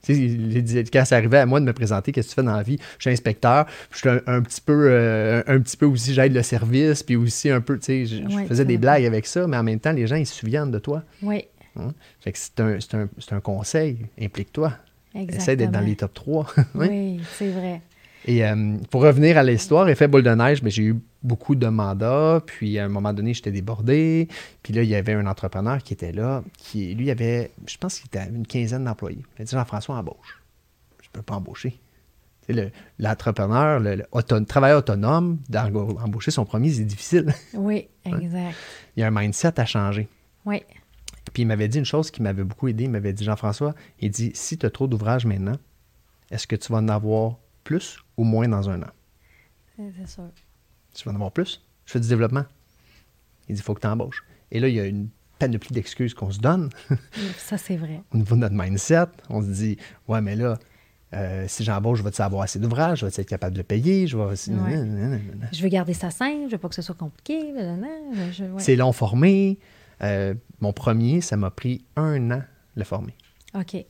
Quand 0.92 1.04
ça 1.04 1.16
arrivait 1.16 1.38
à 1.38 1.46
moi 1.46 1.58
de 1.58 1.64
me 1.64 1.72
présenter, 1.72 2.12
qu'est-ce 2.12 2.28
que 2.28 2.32
tu 2.32 2.34
fais 2.36 2.46
dans 2.46 2.56
la 2.56 2.62
vie? 2.62 2.78
Je 2.98 3.02
suis 3.02 3.10
inspecteur, 3.10 3.66
je 3.90 3.98
suis 3.98 4.08
un, 4.08 4.42
petit 4.42 4.60
peu 4.60 4.88
euh, 4.90 5.42
un 5.46 5.60
petit 5.60 5.76
peu 5.76 5.86
aussi, 5.86 6.14
j'aide 6.14 6.32
le 6.32 6.42
service, 6.42 7.02
puis 7.02 7.16
aussi 7.16 7.50
un 7.50 7.60
peu, 7.60 7.78
tu 7.78 8.06
sais, 8.06 8.06
je, 8.06 8.46
faisais 8.46 8.64
des 8.64 8.78
blagues 8.78 9.04
avec 9.04 9.26
ça, 9.26 9.46
mais 9.46 9.56
en 9.56 9.64
même 9.64 9.80
temps, 9.80 9.92
les 9.92 10.06
gens, 10.06 10.16
ils 10.16 10.26
se 10.26 10.34
souviennent 10.34 10.70
de 10.70 10.78
toi. 10.78 11.02
Oui. 11.22 11.46
Hein? 11.78 11.92
Fait 12.20 12.32
que 12.32 12.38
c'est 12.38 12.60
un, 12.60 12.78
un, 12.94 13.08
un, 13.36 13.40
conseil, 13.40 14.06
implique-toi. 14.20 14.72
essaie 15.14 15.56
d'être 15.56 15.72
dans 15.72 15.80
les 15.80 15.96
top 15.96 16.14
3. 16.14 16.46
oui, 16.76 17.20
c'est 17.36 17.50
vrai. 17.50 17.82
Et 18.26 18.44
euh, 18.44 18.76
pour 18.90 19.02
revenir 19.02 19.38
à 19.38 19.44
l'histoire, 19.44 19.88
effet 19.88 20.08
boule 20.08 20.24
de 20.24 20.30
neige, 20.30 20.60
mais 20.62 20.70
j'ai 20.70 20.82
eu 20.82 20.96
beaucoup 21.22 21.54
de 21.54 21.68
mandats. 21.68 22.42
Puis 22.44 22.78
à 22.78 22.84
un 22.84 22.88
moment 22.88 23.12
donné, 23.12 23.32
j'étais 23.34 23.52
débordé. 23.52 24.28
Puis 24.64 24.74
là, 24.74 24.82
il 24.82 24.88
y 24.88 24.96
avait 24.96 25.12
un 25.12 25.26
entrepreneur 25.26 25.78
qui 25.78 25.92
était 25.92 26.12
là, 26.12 26.42
qui 26.58 26.94
lui 26.94 27.10
avait, 27.10 27.52
je 27.66 27.78
pense 27.78 28.00
qu'il 28.00 28.06
était 28.06 28.28
une 28.28 28.46
quinzaine 28.46 28.84
d'employés. 28.84 29.22
Il 29.38 29.42
a 29.42 29.44
dit 29.44 29.52
Jean-François, 29.52 29.96
embauche. 29.96 30.42
Je 31.00 31.06
ne 31.08 31.12
peux 31.12 31.22
pas 31.22 31.36
embaucher. 31.36 31.78
L'entrepreneur, 32.98 33.80
le, 33.80 33.96
le, 33.96 34.44
travailleur 34.44 34.78
autonome, 34.78 35.38
d'embaucher 35.48 36.30
son 36.30 36.44
premier, 36.44 36.70
c'est 36.70 36.84
difficile. 36.84 37.32
Oui, 37.54 37.88
exact. 38.04 38.56
Il 38.96 39.00
y 39.00 39.02
a 39.02 39.08
un 39.08 39.10
mindset 39.10 39.58
à 39.58 39.66
changer. 39.66 40.08
Oui. 40.44 40.62
Puis 41.32 41.42
il 41.42 41.46
m'avait 41.46 41.68
dit 41.68 41.78
une 41.78 41.84
chose 41.84 42.10
qui 42.10 42.22
m'avait 42.22 42.44
beaucoup 42.44 42.68
aidé. 42.68 42.84
Il 42.84 42.90
m'avait 42.90 43.12
dit 43.12 43.24
Jean-François, 43.24 43.74
il 44.00 44.10
dit 44.10 44.30
si 44.34 44.58
tu 44.58 44.66
as 44.66 44.70
trop 44.70 44.86
d'ouvrages 44.86 45.26
maintenant, 45.26 45.56
est-ce 46.30 46.46
que 46.46 46.56
tu 46.56 46.72
vas 46.72 46.78
en 46.78 46.88
avoir 46.88 47.36
plus 47.66 47.98
ou 48.16 48.22
moins 48.22 48.48
dans 48.48 48.70
un 48.70 48.80
an? 48.80 48.90
C'est 49.76 50.08
sûr. 50.08 50.30
Tu 50.94 51.04
vas 51.04 51.10
en 51.10 51.16
avoir 51.16 51.32
plus? 51.32 51.60
Je 51.84 51.92
fais 51.92 52.00
du 52.00 52.08
développement. 52.08 52.44
Il 53.48 53.54
dit 53.54 53.60
il 53.60 53.64
faut 53.64 53.74
que 53.74 53.80
tu 53.80 53.86
embauches. 53.86 54.24
Et 54.52 54.60
là, 54.60 54.68
il 54.68 54.74
y 54.74 54.80
a 54.80 54.86
une 54.86 55.08
panoplie 55.38 55.74
d'excuses 55.74 56.14
qu'on 56.14 56.30
se 56.30 56.38
donne. 56.38 56.70
Ça, 57.36 57.58
c'est 57.58 57.76
vrai. 57.76 58.02
Au 58.12 58.16
niveau 58.16 58.36
de 58.36 58.40
notre 58.40 58.54
mindset, 58.54 59.08
on 59.28 59.42
se 59.42 59.48
dit 59.48 59.76
ouais, 60.06 60.20
mais 60.20 60.36
là, 60.36 60.58
euh, 61.12 61.44
si 61.48 61.64
j'embauche, 61.64 61.98
je 61.98 62.04
vais 62.04 62.20
avoir 62.20 62.42
assez 62.42 62.60
d'ouvrages, 62.60 63.00
je 63.00 63.06
vais 63.06 63.12
être 63.12 63.28
capable 63.28 63.54
de 63.54 63.58
le 63.58 63.64
payer, 63.64 64.06
je 64.06 64.16
vais. 64.16 64.36
Je 65.52 65.62
veux 65.62 65.68
garder 65.68 65.92
ça 65.92 66.10
simple, 66.10 66.46
je 66.46 66.52
veux 66.52 66.58
pas 66.58 66.68
que 66.68 66.74
ce 66.76 66.82
soit 66.82 66.94
compliqué. 66.94 67.52
C'est 68.58 68.76
long 68.76 68.92
formé. 68.92 69.58
Euh, 70.02 70.34
mon 70.60 70.72
premier, 70.72 71.20
ça 71.20 71.36
m'a 71.36 71.50
pris 71.50 71.84
un 71.96 72.30
an 72.30 72.42
le 72.76 72.84
former. 72.84 73.14
OK. 73.54 73.84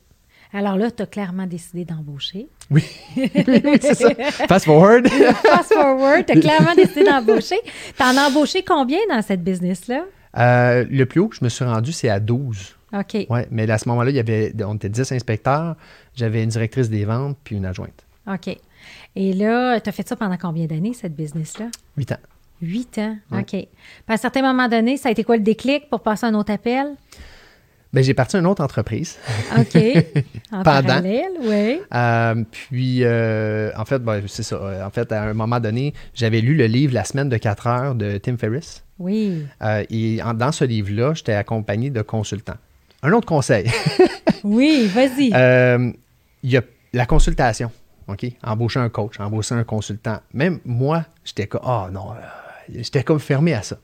Alors 0.56 0.78
là, 0.78 0.90
tu 0.90 1.02
as 1.02 1.06
clairement 1.06 1.46
décidé 1.46 1.84
d'embaucher. 1.84 2.48
Oui, 2.70 2.82
c'est 3.14 3.94
ça. 3.94 4.08
Fast 4.48 4.64
forward. 4.64 5.06
Fast 5.06 5.74
forward, 5.74 6.24
tu 6.24 6.32
as 6.32 6.40
clairement 6.40 6.74
décidé 6.76 7.04
d'embaucher. 7.04 7.58
Tu 7.94 8.02
en 8.02 8.16
as 8.16 8.30
embauché 8.30 8.62
combien 8.62 9.00
dans 9.10 9.20
cette 9.20 9.44
business-là? 9.44 10.04
Euh, 10.38 10.86
le 10.88 11.04
plus 11.04 11.20
haut 11.20 11.28
que 11.28 11.36
je 11.36 11.44
me 11.44 11.50
suis 11.50 11.62
rendu, 11.62 11.92
c'est 11.92 12.08
à 12.08 12.20
12. 12.20 12.74
OK. 12.94 13.26
Oui, 13.28 13.40
mais 13.50 13.70
à 13.70 13.76
ce 13.76 13.86
moment-là, 13.90 14.08
il 14.08 14.16
y 14.16 14.18
avait, 14.18 14.54
on 14.64 14.76
était 14.76 14.88
10 14.88 15.12
inspecteurs, 15.12 15.76
j'avais 16.14 16.42
une 16.42 16.48
directrice 16.48 16.88
des 16.88 17.04
ventes 17.04 17.36
puis 17.44 17.56
une 17.56 17.66
adjointe. 17.66 18.06
OK. 18.26 18.56
Et 19.14 19.34
là, 19.34 19.78
tu 19.78 19.90
as 19.90 19.92
fait 19.92 20.08
ça 20.08 20.16
pendant 20.16 20.38
combien 20.38 20.64
d'années, 20.64 20.94
cette 20.94 21.14
business-là? 21.14 21.66
Huit 21.98 22.12
ans. 22.12 22.20
Huit 22.62 22.96
ans, 22.96 23.18
OK. 23.30 23.50
Puis 23.50 23.68
à 24.08 24.14
un 24.14 24.16
certain 24.16 24.40
moment 24.40 24.68
donné, 24.68 24.96
ça 24.96 25.10
a 25.10 25.12
été 25.12 25.22
quoi 25.22 25.36
le 25.36 25.42
déclic 25.42 25.90
pour 25.90 26.00
passer 26.00 26.24
à 26.24 26.30
un 26.30 26.34
autre 26.34 26.52
appel? 26.52 26.94
Bien, 27.92 28.02
j'ai 28.02 28.14
parti 28.14 28.36
à 28.36 28.40
une 28.40 28.46
autre 28.46 28.62
entreprise. 28.62 29.18
OK. 29.58 29.76
En 30.52 30.62
parallèle, 30.62 31.32
oui. 31.42 31.80
Euh, 31.92 32.44
puis, 32.50 33.00
euh, 33.02 33.70
en 33.76 33.84
fait, 33.84 33.98
ben, 33.98 34.22
c'est 34.26 34.42
ça. 34.42 34.86
En 34.86 34.90
fait, 34.90 35.10
à 35.12 35.24
un 35.24 35.34
moment 35.34 35.58
donné, 35.58 35.92
j'avais 36.14 36.40
lu 36.40 36.54
le 36.54 36.66
livre 36.66 36.94
La 36.94 37.04
semaine 37.04 37.28
de 37.28 37.36
4 37.36 37.66
heures 37.66 37.94
de 37.94 38.18
Tim 38.18 38.36
Ferriss. 38.36 38.84
Oui. 38.98 39.44
Euh, 39.62 39.84
et 39.90 40.20
dans 40.36 40.52
ce 40.52 40.64
livre-là, 40.64 41.14
j'étais 41.14 41.34
accompagné 41.34 41.90
de 41.90 42.00
consultants. 42.02 42.56
Un 43.02 43.12
autre 43.12 43.26
conseil. 43.26 43.70
oui, 44.44 44.86
vas-y. 44.86 45.32
Il 46.42 46.50
y 46.50 46.56
a 46.56 46.62
la 46.92 47.06
consultation. 47.06 47.70
OK? 48.08 48.24
Embaucher 48.42 48.80
un 48.80 48.88
coach, 48.88 49.18
embaucher 49.18 49.56
un 49.56 49.64
consultant. 49.64 50.20
Même 50.32 50.60
moi, 50.64 51.04
j'étais 51.24 51.48
comme, 51.48 51.62
ah 51.64 51.86
oh, 51.86 51.90
non, 51.90 52.14
j'étais 52.68 53.02
comme 53.02 53.18
fermé 53.18 53.52
à 53.52 53.62
ça. 53.62 53.78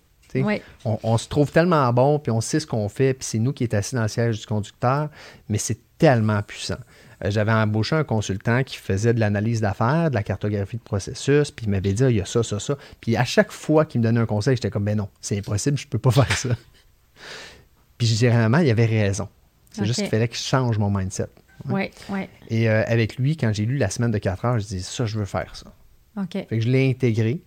On, 0.84 1.18
se 1.18 1.28
trouve 1.28 1.50
tellement 1.50 1.92
bon, 1.92 2.18
puis 2.18 2.30
on 2.30 2.40
sait 2.40 2.60
ce 2.60 2.66
qu'on 2.66 2.88
fait, 2.88 3.14
puis 3.14 3.26
c'est 3.26 3.38
nous 3.38 3.52
qui 3.52 3.64
est 3.64 3.74
assis 3.74 3.94
dans 3.94 4.02
le 4.02 4.08
siège 4.08 4.40
du 4.40 4.46
conducteur, 4.46 5.08
mais 5.48 5.58
c'est 5.58 5.78
tellement 5.98 6.42
puissant. 6.42 6.78
Euh, 7.24 7.30
j'avais 7.30 7.52
embauché 7.52 7.96
un 7.96 8.04
consultant 8.04 8.62
qui 8.64 8.76
faisait 8.76 9.14
de 9.14 9.20
l'analyse 9.20 9.60
d'affaires, 9.60 10.10
de 10.10 10.14
la 10.14 10.22
cartographie 10.22 10.76
de 10.76 10.82
processus, 10.82 11.50
puis 11.50 11.66
il 11.66 11.70
m'avait 11.70 11.92
dit, 11.92 12.04
ah, 12.04 12.10
il 12.10 12.16
y 12.16 12.20
a 12.20 12.24
ça, 12.24 12.42
ça, 12.42 12.58
ça. 12.58 12.76
Puis 13.00 13.16
à 13.16 13.24
chaque 13.24 13.52
fois 13.52 13.84
qu'il 13.84 14.00
me 14.00 14.04
donnait 14.04 14.20
un 14.20 14.26
conseil, 14.26 14.56
j'étais 14.56 14.70
comme, 14.70 14.84
ben 14.84 14.96
non, 14.96 15.08
c'est 15.20 15.38
impossible, 15.38 15.78
je 15.78 15.86
ne 15.86 15.90
peux 15.90 15.98
pas 15.98 16.10
faire 16.10 16.36
ça. 16.36 16.48
puis 17.98 18.06
généralement, 18.06 18.58
il 18.58 18.70
avait 18.70 18.86
raison. 18.86 19.28
C'est 19.70 19.86
juste 19.86 20.00
qu'il 20.00 20.08
fallait 20.08 20.28
que 20.28 20.36
je 20.36 20.42
change 20.42 20.78
mon 20.78 20.90
mindset. 20.90 21.28
Oui, 21.68 21.90
oui. 22.10 22.28
Et 22.48 22.68
euh, 22.68 22.82
avec 22.86 23.16
lui, 23.16 23.36
quand 23.36 23.52
j'ai 23.52 23.64
lu 23.64 23.78
la 23.78 23.88
semaine 23.88 24.10
de 24.10 24.18
4 24.18 24.44
heures, 24.44 24.58
je 24.58 24.66
dis 24.66 24.82
ça, 24.82 25.06
je 25.06 25.18
veux 25.18 25.24
faire 25.24 25.54
ça. 25.56 25.72
OK. 26.16 26.32
Fait 26.32 26.46
que 26.46 26.60
je 26.60 26.68
l'ai 26.68 26.90
intégré. 26.90 27.42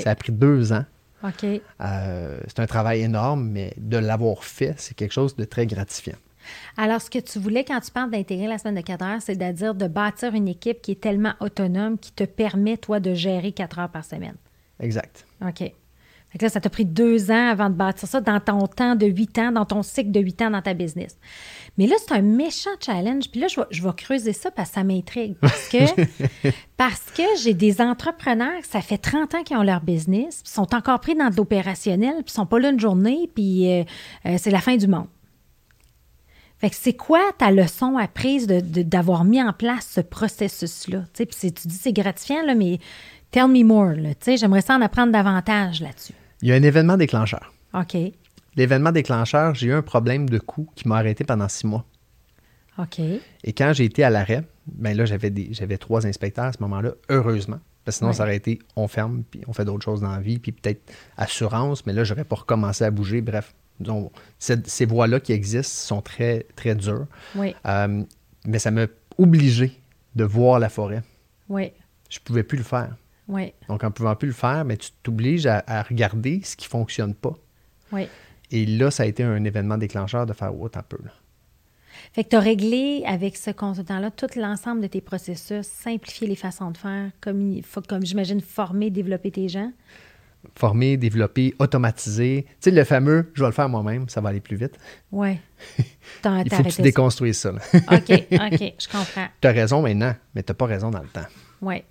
Ça 0.00 0.10
a 0.10 0.14
pris 0.14 0.32
deux 0.32 0.72
ans. 0.72 0.84
OK. 1.24 1.44
Euh, 1.80 2.40
c'est 2.46 2.60
un 2.60 2.66
travail 2.66 3.02
énorme, 3.02 3.48
mais 3.48 3.72
de 3.76 3.96
l'avoir 3.96 4.44
fait, 4.44 4.74
c'est 4.78 4.94
quelque 4.94 5.12
chose 5.12 5.36
de 5.36 5.44
très 5.44 5.66
gratifiant. 5.66 6.16
Alors, 6.76 7.00
ce 7.00 7.10
que 7.10 7.18
tu 7.18 7.38
voulais 7.38 7.64
quand 7.64 7.80
tu 7.80 7.90
parles 7.90 8.10
d'intégrer 8.10 8.46
la 8.46 8.58
semaine 8.58 8.76
de 8.76 8.80
4 8.80 9.04
heures, 9.04 9.22
c'est-à-dire 9.22 9.74
de 9.74 9.86
bâtir 9.86 10.34
une 10.34 10.48
équipe 10.48 10.80
qui 10.80 10.92
est 10.92 11.00
tellement 11.00 11.34
autonome 11.40 11.98
qui 11.98 12.12
te 12.12 12.24
permet, 12.24 12.76
toi, 12.76 13.00
de 13.00 13.14
gérer 13.14 13.52
4 13.52 13.78
heures 13.80 13.90
par 13.90 14.04
semaine. 14.04 14.36
Exact. 14.80 15.26
OK. 15.46 15.72
Fait 16.30 16.42
là, 16.42 16.48
ça 16.50 16.60
t'a 16.60 16.68
pris 16.68 16.84
deux 16.84 17.30
ans 17.30 17.48
avant 17.48 17.70
de 17.70 17.74
bâtir 17.74 18.06
ça 18.06 18.20
dans 18.20 18.38
ton 18.38 18.66
temps 18.66 18.94
de 18.96 19.06
huit 19.06 19.38
ans, 19.38 19.50
dans 19.50 19.64
ton 19.64 19.82
cycle 19.82 20.10
de 20.10 20.20
huit 20.20 20.40
ans 20.42 20.50
dans 20.50 20.60
ta 20.60 20.74
business. 20.74 21.16
Mais 21.78 21.86
là, 21.86 21.94
c'est 22.04 22.12
un 22.12 22.22
méchant 22.22 22.70
challenge. 22.84 23.30
Puis 23.30 23.40
là, 23.40 23.46
je 23.46 23.60
vais, 23.60 23.66
je 23.70 23.82
vais 23.82 23.92
creuser 23.96 24.32
ça 24.32 24.50
parce 24.50 24.70
que 24.70 24.74
ça 24.74 24.84
m'intrigue. 24.84 25.36
Parce 25.40 25.68
que, 25.68 25.78
parce 26.76 27.04
que 27.16 27.22
j'ai 27.40 27.54
des 27.54 27.80
entrepreneurs, 27.80 28.60
ça 28.68 28.80
fait 28.80 28.98
30 28.98 29.36
ans 29.36 29.42
qu'ils 29.44 29.56
ont 29.56 29.62
leur 29.62 29.80
business, 29.80 30.42
puis 30.42 30.52
sont 30.52 30.74
encore 30.74 30.98
pris 30.98 31.14
dans 31.14 31.30
de 31.30 31.36
l'opérationnel, 31.36 32.24
puis 32.24 32.34
sont 32.34 32.46
pas 32.46 32.58
là 32.58 32.70
une 32.70 32.80
journée, 32.80 33.30
puis 33.32 33.72
euh, 33.72 33.84
euh, 34.26 34.36
c'est 34.38 34.50
la 34.50 34.60
fin 34.60 34.76
du 34.76 34.88
monde. 34.88 35.06
Fait 36.58 36.70
que 36.70 36.76
c'est 36.76 36.94
quoi 36.94 37.20
ta 37.38 37.52
leçon 37.52 37.96
apprise 37.96 38.48
d'avoir 38.48 39.24
de, 39.24 39.28
mis 39.30 39.40
en 39.40 39.52
place 39.52 39.92
ce 39.94 40.00
processus-là? 40.00 41.04
Tu 41.14 41.24
sais, 41.30 41.50
tu 41.52 41.68
dis 41.68 41.76
c'est 41.76 41.92
gratifiant, 41.92 42.44
là, 42.44 42.56
mais 42.56 42.80
tell 43.30 43.46
me 43.46 43.62
more. 43.62 43.94
J'aimerais 44.26 44.62
ça 44.62 44.74
en 44.74 44.82
apprendre 44.82 45.12
davantage 45.12 45.80
là-dessus. 45.80 46.14
Il 46.42 46.48
y 46.48 46.52
a 46.52 46.56
un 46.56 46.62
événement 46.62 46.96
déclencheur. 46.96 47.52
OK. 47.74 47.96
L'événement 48.56 48.92
déclencheur, 48.92 49.54
j'ai 49.54 49.68
eu 49.68 49.72
un 49.72 49.82
problème 49.82 50.28
de 50.28 50.38
coût 50.38 50.68
qui 50.74 50.88
m'a 50.88 50.96
arrêté 50.96 51.24
pendant 51.24 51.48
six 51.48 51.66
mois. 51.66 51.84
OK. 52.78 53.00
Et 53.00 53.52
quand 53.52 53.72
j'ai 53.72 53.84
été 53.84 54.04
à 54.04 54.10
l'arrêt, 54.10 54.44
ben 54.66 54.96
là, 54.96 55.04
j'avais, 55.04 55.32
j'avais 55.50 55.78
trois 55.78 56.06
inspecteurs 56.06 56.46
à 56.46 56.52
ce 56.52 56.62
moment-là, 56.62 56.92
heureusement. 57.08 57.58
Parce 57.84 57.96
que 57.96 57.98
sinon, 58.00 58.12
ça 58.12 58.24
aurait 58.24 58.36
été 58.36 58.58
on 58.76 58.86
ferme, 58.86 59.22
puis 59.28 59.42
on 59.46 59.52
fait 59.52 59.64
d'autres 59.64 59.84
choses 59.84 60.02
dans 60.02 60.12
la 60.12 60.20
vie, 60.20 60.38
puis 60.38 60.52
peut-être 60.52 60.92
assurance, 61.16 61.86
mais 61.86 61.92
là, 61.92 62.04
j'aurais 62.04 62.24
pas 62.24 62.36
recommencé 62.36 62.84
à 62.84 62.90
bouger. 62.90 63.22
Bref, 63.22 63.54
donc, 63.80 64.12
ces 64.38 64.86
voies-là 64.86 65.20
qui 65.20 65.32
existent 65.32 65.96
sont 65.96 66.02
très, 66.02 66.46
très 66.56 66.74
dures. 66.74 67.06
Oui. 67.34 67.54
Euh, 67.66 68.02
mais 68.44 68.58
ça 68.58 68.70
m'a 68.70 68.86
obligé 69.16 69.80
de 70.14 70.24
voir 70.24 70.58
la 70.58 70.68
forêt. 70.68 71.02
Oui. 71.48 71.72
Je 72.10 72.18
pouvais 72.18 72.42
plus 72.42 72.58
le 72.58 72.64
faire. 72.64 72.94
Oui. 73.28 73.52
Donc, 73.68 73.84
en 73.84 73.88
ne 73.88 73.92
pouvant 73.92 74.16
plus 74.16 74.28
le 74.28 74.34
faire, 74.34 74.64
mais 74.64 74.76
tu 74.76 74.90
t'obliges 75.02 75.46
à, 75.46 75.82
regarder 75.82 76.40
ce 76.42 76.56
qui 76.56 76.66
ne 76.66 76.70
fonctionne 76.70 77.14
pas. 77.14 77.34
Oui. 77.92 78.08
Et 78.50 78.66
là, 78.66 78.90
ça 78.90 79.02
a 79.02 79.06
été 79.06 79.22
un 79.22 79.44
événement 79.44 79.78
déclencheur 79.78 80.26
de 80.26 80.32
faire 80.32 80.58
autre 80.58 80.78
un 80.78 80.82
peu. 80.82 80.98
Là. 81.04 81.10
Fait 82.12 82.24
que 82.24 82.30
tu 82.30 82.36
as 82.36 82.40
réglé 82.40 83.02
avec 83.06 83.36
ce 83.36 83.50
consultant-là 83.50 84.10
tout 84.10 84.28
l'ensemble 84.36 84.80
de 84.80 84.86
tes 84.86 85.00
processus, 85.00 85.66
simplifier 85.66 86.26
les 86.26 86.36
façons 86.36 86.70
de 86.70 86.76
faire, 86.76 87.10
comme, 87.20 87.60
comme 87.88 88.04
j'imagine, 88.04 88.40
former, 88.40 88.90
développer 88.90 89.30
tes 89.30 89.48
gens? 89.48 89.72
Former, 90.54 90.96
développer, 90.96 91.54
automatiser. 91.58 92.46
Tu 92.48 92.56
sais, 92.60 92.70
le 92.70 92.84
fameux 92.84 93.30
je 93.34 93.42
vais 93.42 93.48
le 93.48 93.52
faire 93.52 93.68
moi-même, 93.68 94.08
ça 94.08 94.20
va 94.20 94.30
aller 94.30 94.40
plus 94.40 94.56
vite. 94.56 94.78
Oui. 95.12 95.38
Il 96.24 96.50
faut 96.50 96.62
que 96.62 96.68
tu 96.68 96.82
déconstruises 96.82 97.38
ça. 97.38 97.50
OK, 97.50 97.56
OK, 97.90 98.74
je 98.78 98.88
comprends. 98.88 99.26
Tu 99.40 99.48
as 99.48 99.52
raison 99.52 99.82
maintenant, 99.82 100.14
mais 100.34 100.42
tu 100.42 100.50
n'as 100.50 100.54
pas 100.54 100.66
raison 100.66 100.90
dans 100.90 101.02
le 101.02 101.08
temps. 101.08 101.26
Oui. 101.60 101.82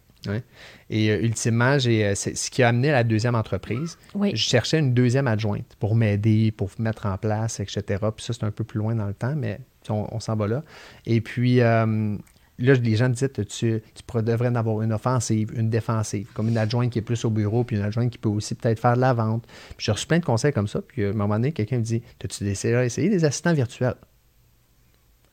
Et 0.89 1.09
euh, 1.09 1.21
ultimement, 1.21 1.79
j'ai, 1.79 2.05
euh, 2.05 2.15
c'est 2.15 2.35
ce 2.35 2.49
qui 2.49 2.63
a 2.63 2.69
amené 2.69 2.89
à 2.89 2.93
la 2.93 3.03
deuxième 3.03 3.35
entreprise. 3.35 3.97
Je 4.15 4.35
cherchais 4.35 4.79
une 4.79 4.93
deuxième 4.93 5.27
adjointe 5.27 5.75
pour 5.79 5.95
m'aider, 5.95 6.51
pour 6.51 6.69
mettre 6.79 7.05
en 7.05 7.17
place, 7.17 7.59
etc. 7.59 7.83
Puis 8.15 8.25
ça, 8.25 8.33
c'est 8.33 8.43
un 8.43 8.51
peu 8.51 8.63
plus 8.63 8.79
loin 8.79 8.95
dans 8.95 9.07
le 9.07 9.13
temps, 9.13 9.35
mais 9.35 9.59
on, 9.89 10.19
s'en 10.19 10.35
va 10.35 10.47
là. 10.47 10.63
Et 11.05 11.21
puis, 11.21 11.61
euh, 11.61 12.17
là, 12.59 12.73
les 12.73 12.95
gens 12.95 13.09
me 13.09 13.13
disaient, 13.13 13.29
tu, 13.29 13.45
tu 13.45 13.81
devrais 14.21 14.49
en 14.49 14.55
avoir 14.55 14.81
une 14.81 14.93
offensive, 14.93 15.51
une 15.55 15.69
défensive, 15.69 16.27
comme 16.33 16.49
une 16.49 16.57
adjointe 16.57 16.91
qui 16.91 16.99
est 16.99 17.03
plus 17.03 17.23
au 17.25 17.29
bureau, 17.29 17.63
puis 17.63 17.77
une 17.77 17.83
adjointe 17.83 18.11
qui 18.11 18.17
peut 18.17 18.29
aussi 18.29 18.55
peut-être 18.55 18.79
faire 18.79 18.95
de 18.95 19.01
la 19.01 19.13
vente. 19.13 19.45
Puis 19.77 19.85
j'ai 19.85 19.91
reçu 19.91 20.07
plein 20.07 20.19
de 20.19 20.25
conseils 20.25 20.53
comme 20.53 20.67
ça. 20.67 20.81
Puis 20.81 21.05
à 21.05 21.09
un 21.09 21.13
moment 21.13 21.35
donné, 21.35 21.51
quelqu'un 21.51 21.77
me 21.77 21.83
dit, 21.83 22.01
as-tu 22.23 22.43
déjà 22.43 22.83
essayé 22.83 23.09
des 23.09 23.23
assistants 23.23 23.53
virtuels? 23.53 23.95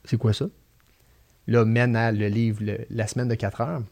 C'est 0.05 0.19
quoi 0.19 0.33
ça? 0.33 0.47
Là, 1.47 1.65
mène 1.65 1.97
à 1.97 2.13
le 2.13 2.29
livre 2.29 2.63
La 2.91 3.07
semaine 3.07 3.29
de 3.29 3.35
4 3.35 3.61
heures. 3.61 3.83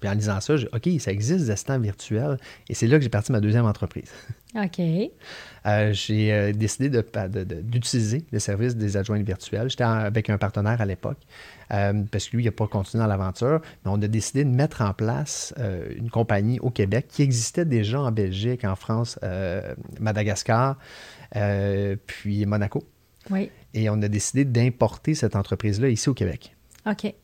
Puis 0.00 0.08
en 0.08 0.14
lisant 0.14 0.40
ça, 0.40 0.56
j'ai 0.56 0.68
OK, 0.72 0.88
ça 0.98 1.12
existe 1.12 1.44
des 1.44 1.50
assistants 1.50 1.78
virtuels. 1.78 2.38
Et 2.68 2.74
c'est 2.74 2.86
là 2.86 2.96
que 2.96 3.02
j'ai 3.02 3.10
parti 3.10 3.32
ma 3.32 3.40
deuxième 3.40 3.66
entreprise. 3.66 4.10
OK. 4.56 4.80
Euh, 4.80 5.92
j'ai 5.92 6.32
euh, 6.32 6.52
décidé 6.52 6.88
d'utiliser 7.62 8.24
le 8.32 8.38
service 8.38 8.76
des 8.76 8.96
adjoints 8.96 9.22
virtuels. 9.22 9.68
J'étais 9.68 9.84
avec 9.84 10.30
un 10.30 10.38
partenaire 10.38 10.80
à 10.80 10.86
l'époque, 10.86 11.18
euh, 11.72 12.02
parce 12.10 12.28
que 12.28 12.36
lui, 12.36 12.44
il 12.44 12.46
n'a 12.46 12.52
pas 12.52 12.66
continué 12.66 13.02
dans 13.02 13.08
l'aventure. 13.08 13.60
Mais 13.84 13.90
on 13.92 14.00
a 14.02 14.08
décidé 14.08 14.44
de 14.44 14.50
mettre 14.50 14.80
en 14.80 14.94
place 14.94 15.54
une 15.96 16.10
compagnie 16.10 16.58
au 16.60 16.70
Québec 16.70 17.06
qui 17.08 17.22
existait 17.22 17.64
déjà 17.64 18.00
en 18.00 18.10
Belgique, 18.10 18.64
en 18.64 18.76
France, 18.76 19.18
Madagascar, 20.00 20.76
puis 22.06 22.46
Monaco. 22.46 22.82
Oui. 23.30 23.50
Et 23.74 23.90
on 23.90 24.00
a 24.02 24.08
décidé 24.08 24.44
d'importer 24.44 25.14
cette 25.14 25.36
entreprise-là 25.36 25.90
ici 25.90 26.08
au 26.08 26.14
Québec. 26.14 26.56
OK. 26.86 27.14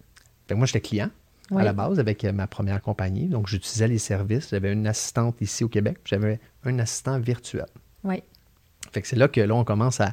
moi, 0.55 0.67
j'étais 0.67 0.81
client 0.81 1.11
à 1.55 1.63
la 1.63 1.73
base 1.73 1.99
avec 1.99 2.25
euh, 2.25 2.33
ma 2.33 2.47
première 2.47 2.81
compagnie. 2.83 3.27
Donc, 3.27 3.47
j'utilisais 3.47 3.89
les 3.89 3.99
services. 3.99 4.49
J'avais 4.51 4.73
une 4.73 4.87
assistante 4.87 5.37
ici 5.41 5.65
au 5.65 5.69
Québec. 5.69 5.99
J'avais 6.05 6.41
un 6.65 6.79
assistant 6.79 7.19
virtuel. 7.19 7.67
Oui. 8.05 8.23
Fait 8.93 9.03
que 9.03 9.09
c'est 9.09 9.17
là 9.17 9.29
que 9.29 9.41
là, 9.41 9.55
on 9.55 9.65
commence 9.65 10.01
à, 10.01 10.13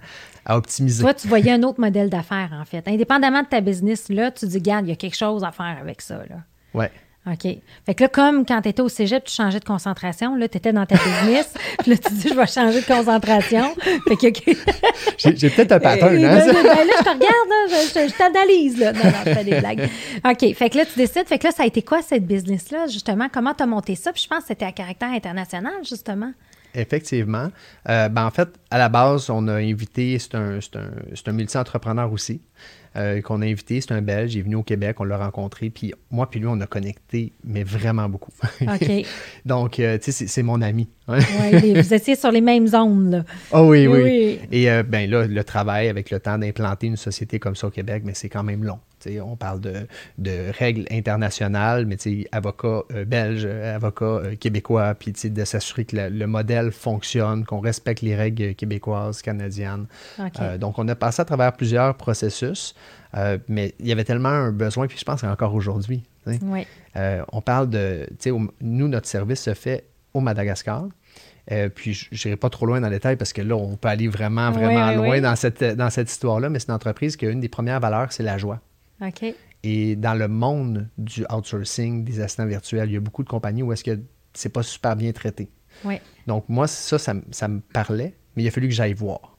optimiser. 0.50 1.02
Toi, 1.04 1.14
tu 1.14 1.28
voyais 1.28 1.52
un 1.52 1.64
autre 1.64 1.80
modèle 1.80 2.10
d'affaires, 2.10 2.52
en 2.54 2.66
fait. 2.66 2.88
Indépendamment 2.88 3.44
de 3.44 3.48
ta 3.48 3.62
business, 3.62 4.10
là, 4.10 4.32
tu 4.32 4.46
dis, 4.48 4.62
garde, 4.62 4.86
il 4.86 4.90
y 4.90 4.94
a 4.94 4.96
quelque 4.96 5.16
chose 5.16 5.44
à 5.44 5.52
faire 5.52 5.78
avec 5.80 6.02
ça. 6.02 6.18
Là. 6.30 6.38
Oui. 6.74 6.86
OK. 7.26 7.58
Fait 7.86 7.96
que 7.96 8.04
là, 8.04 8.10
comme 8.10 8.46
quand 8.46 8.62
tu 8.62 8.70
étais 8.70 8.82
au 8.82 8.90
cégep, 8.90 9.24
tu 9.24 9.34
changeais 9.34 9.62
de 9.62 9.66
concentration. 9.66 10.36
Là, 10.36 10.50
tu 10.50 10.58
étais 10.58 10.74
dans 10.74 10.86
ta 10.86 10.96
business. 10.96 11.54
puis 11.80 11.92
là, 11.92 11.98
tu 11.98 12.14
dis, 12.14 12.28
je 12.28 12.34
vais 12.34 12.48
changer 12.48 12.82
de 12.82 12.86
concentration. 12.86 13.74
Fait 14.08 14.18
que. 14.18 14.52
J'ai 15.36 15.50
peut-être 15.50 15.72
un 15.72 15.80
pattern, 15.80 16.16
hein? 16.16 16.40
Ben, 16.46 16.54
ben, 16.54 16.64
là, 16.64 16.94
je 17.00 17.04
te 17.04 17.10
regarde, 17.10 17.50
là, 17.50 18.08
je, 18.08 18.18
t'analyse, 18.18 18.78
là. 18.78 18.92
Non, 18.92 19.04
non, 19.06 19.12
je 19.26 19.34
fais 19.34 19.44
des 19.46 19.60
blagues. 19.60 19.90
OK. 20.26 20.54
Fait 20.54 20.70
que 20.70 20.78
là, 20.78 20.86
tu 20.86 20.98
décides. 20.98 21.28
Fait 21.28 21.40
que 21.40 21.48
là, 21.48 21.52
ça 21.54 21.64
a 21.64 21.66
été 21.66 21.82
quoi, 21.82 22.02
cette 22.02 22.26
business-là, 22.26 22.88
justement? 22.88 23.28
Comment 23.34 23.54
tu 23.54 23.64
as 23.64 23.68
monté 23.68 23.96
ça? 23.96 24.12
Puis 24.12 24.24
je 24.24 24.28
pense 24.28 24.42
que 24.42 24.48
c'était 24.48 24.66
à 24.66 24.74
caractère 24.74 25.10
international, 25.10 25.74
justement. 25.88 26.34
Effectivement. 26.76 27.50
Euh, 27.88 28.10
ben, 28.10 28.26
en 28.26 28.32
fait, 28.32 28.50
à 28.70 28.78
la 28.78 28.90
base, 28.90 29.30
on 29.30 29.48
a 29.48 29.54
invité, 29.54 30.20
c'est 30.20 30.36
un, 30.36 30.58
un, 30.58 30.90
un 31.26 31.32
multi-entrepreneur 31.32 32.12
aussi. 32.12 32.42
Euh, 32.96 33.22
qu'on 33.22 33.42
a 33.42 33.46
invité. 33.46 33.82
C'est 33.82 33.92
un 33.92 34.04
Belge, 34.04 34.36
il 34.36 34.40
est 34.40 34.42
venu 34.44 34.56
au 34.56 34.62
Québec, 34.62 35.00
on 35.00 35.04
l'a 35.04 35.18
rencontré. 35.18 35.72
Puis 35.72 35.96
moi, 36.12 36.30
puis 36.30 36.40
lui, 36.40 36.46
on 36.48 36.62
a 36.62 36.68
connecté, 36.68 37.34
mais 37.44 37.64
vraiment 37.64 38.08
beaucoup. 38.08 38.32
OK. 38.62 39.06
Donc, 39.46 39.80
euh, 39.80 39.98
tu 39.98 40.12
sais, 40.12 40.28
c'est 40.28 40.44
mon 40.44 40.62
ami. 40.62 40.88
Vous 41.08 41.94
étiez 41.94 42.16
sur 42.16 42.32
les 42.32 42.42
mêmes 42.42 42.68
zones, 42.68 43.12
là. 43.12 43.24
Oh 43.52 43.68
oui, 43.70 43.88
oui. 43.88 44.40
Et 44.52 44.72
euh, 44.72 44.84
ben 44.84 45.10
là, 45.10 45.28
le 45.28 45.44
travail 45.44 45.90
avec 45.90 46.12
le 46.12 46.20
temps 46.20 46.38
d'implanter 46.38 46.88
une 46.88 46.98
société 46.98 47.40
comme 47.40 47.56
ça 47.56 47.68
au 47.68 47.72
Québec, 47.72 48.04
mais 48.06 48.14
c'est 48.14 48.30
quand 48.30 48.44
même 48.44 48.64
long 48.64 48.80
on 49.22 49.36
parle 49.36 49.60
de, 49.60 50.52
règles 50.58 50.86
internationales, 50.92 51.86
mais 51.86 51.98
avocat 52.32 52.84
euh, 52.94 53.06
belge, 53.06 53.46
avocat 53.46 54.06
euh, 54.06 54.36
québécois, 54.36 54.96
puis 54.96 55.12
de 55.12 55.46
s'assurer 55.46 55.86
que 55.86 55.96
le 55.96 56.28
modèle 56.28 56.72
fonctionne, 56.72 57.46
qu'on 57.46 57.60
respecte 57.60 58.02
les 58.02 58.16
règles 58.16 58.56
québécoises, 58.56 59.22
canadiennes. 59.22 59.88
Euh, 60.40 60.58
donc, 60.58 60.80
on 60.80 60.88
a 60.88 60.96
passé 60.96 61.22
à 61.22 61.26
travers 61.26 61.54
plusieurs 61.54 61.96
processus, 61.96 62.76
mais 63.48 63.74
il 63.80 63.88
y 63.88 63.92
avait 63.92 64.04
tellement 64.04 64.30
un 64.30 64.52
besoin, 64.52 64.88
puis 64.88 64.98
je 64.98 65.06
pense 65.06 65.24
encore 65.24 65.54
aujourd'hui. 65.54 66.04
on 66.26 67.42
parle 67.42 67.70
de, 67.70 68.08
nous, 68.62 68.88
notre 68.88 69.08
service 69.08 69.42
se 69.42 69.54
fait 69.54 69.86
au 70.14 70.22
Madagascar. 70.22 70.88
puis 71.76 71.94
je 71.94 72.28
n'irai 72.28 72.38
pas 72.38 72.50
trop 72.50 72.66
loin 72.66 72.82
dans 72.82 72.90
le 72.90 72.96
détail 72.96 73.16
parce 73.16 73.34
que 73.34 73.42
là, 73.42 73.56
on 73.56 73.76
peut 73.78 73.90
aller 73.90 74.08
vraiment, 74.08 74.52
vraiment 74.52 74.92
loin 74.94 75.22
Dans, 75.22 75.36
cette, 75.36 75.64
dans 75.64 75.90
cette 75.90 76.10
histoire-là, 76.10 76.50
mais 76.50 76.60
c'est 76.60 76.70
une 76.70 76.76
entreprise 76.76 77.16
qui 77.16 77.26
a 77.26 77.30
une 77.30 77.40
des 77.40 77.50
premières 77.50 77.80
valeurs, 77.80 78.12
c'est 78.12 78.24
la 78.24 78.38
joie. 78.38 78.62
Et 79.64 79.96
dans 79.96 80.14
le 80.14 80.28
monde 80.28 80.88
du 80.98 81.26
outsourcing, 81.34 82.04
des 82.04 82.20
assistants 82.20 82.46
virtuels, 82.46 82.90
il 82.90 82.94
y 82.94 82.98
a 82.98 83.00
beaucoup 83.00 83.24
de 83.24 83.30
compagnies 83.30 83.64
où 83.64 83.72
est-ce 83.72 83.84
que 83.84 84.00
c'est 84.34 84.50
pas 84.50 84.64
super 84.64 84.96
bien 84.96 85.12
traité. 85.12 85.50
Donc, 86.28 86.46
moi, 86.50 86.68
ça, 86.68 86.98
ça, 87.00 87.14
me 87.14 87.60
parlait, 87.60 88.14
mais 88.36 88.44
il 88.44 88.48
a 88.48 88.52
fallu 88.52 88.68
que 88.68 88.74
j'aille 88.74 88.94
voir 88.94 89.38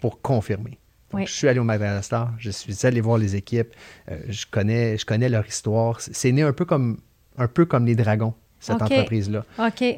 pour 0.00 0.20
confirmer. 0.20 0.78
Donc, 1.12 1.26
je 1.26 1.32
suis 1.32 1.48
allé 1.48 1.60
au 1.60 1.64
Madagascar, 1.64 2.34
je 2.38 2.50
suis 2.50 2.86
allé 2.86 3.00
voir 3.00 3.18
les 3.18 3.36
équipes, 3.36 3.72
euh, 4.10 4.18
je, 4.28 4.44
connais, 4.50 4.98
je 4.98 5.06
connais 5.06 5.28
leur 5.28 5.46
histoire. 5.46 6.00
C'est 6.00 6.32
né 6.32 6.42
un 6.42 6.52
peu 6.52 6.64
comme, 6.64 6.98
un 7.38 7.48
peu 7.48 7.64
comme 7.64 7.86
les 7.86 7.94
dragons 7.94 8.34
cette 8.60 8.82
entreprise-là. 8.82 9.44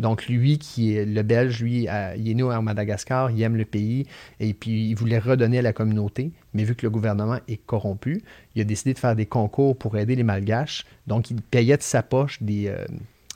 Donc, 0.01 0.27
lui, 0.27 0.59
qui 0.59 0.95
est 0.95 1.05
le 1.05 1.23
Belge, 1.23 1.63
lui, 1.63 1.89
il 2.17 2.31
est 2.31 2.35
né 2.35 2.43
à 2.43 2.61
Madagascar, 2.61 3.31
il 3.31 3.41
aime 3.43 3.57
le 3.57 3.65
pays, 3.65 4.07
et 4.41 4.55
puis 4.55 4.89
il 4.89 4.95
voulait 4.95 5.19
redonner 5.19 5.59
à 5.59 5.63
la 5.63 5.73
communauté, 5.73 6.33
mais 6.55 6.65
vu 6.65 6.75
que 6.75 6.85
le 6.85 6.91
gouvernement 6.91 7.39
est 7.49 7.65
corrompu, 7.65 8.23
il 8.55 8.61
a 8.61 8.65
décidé 8.65 8.95
de 8.95 8.99
faire 8.99 9.17
des 9.17 9.27
concours 9.27 9.77
pour 9.77 9.97
aider 9.97 10.17
les 10.17 10.23
Malgaches. 10.23 10.87
Donc, 11.07 11.31
il 11.31 11.41
payait 11.41 11.77
de 11.77 11.83
sa 11.83 12.03
poche 12.03 12.43
des, 12.43 12.69
euh, 12.69 12.85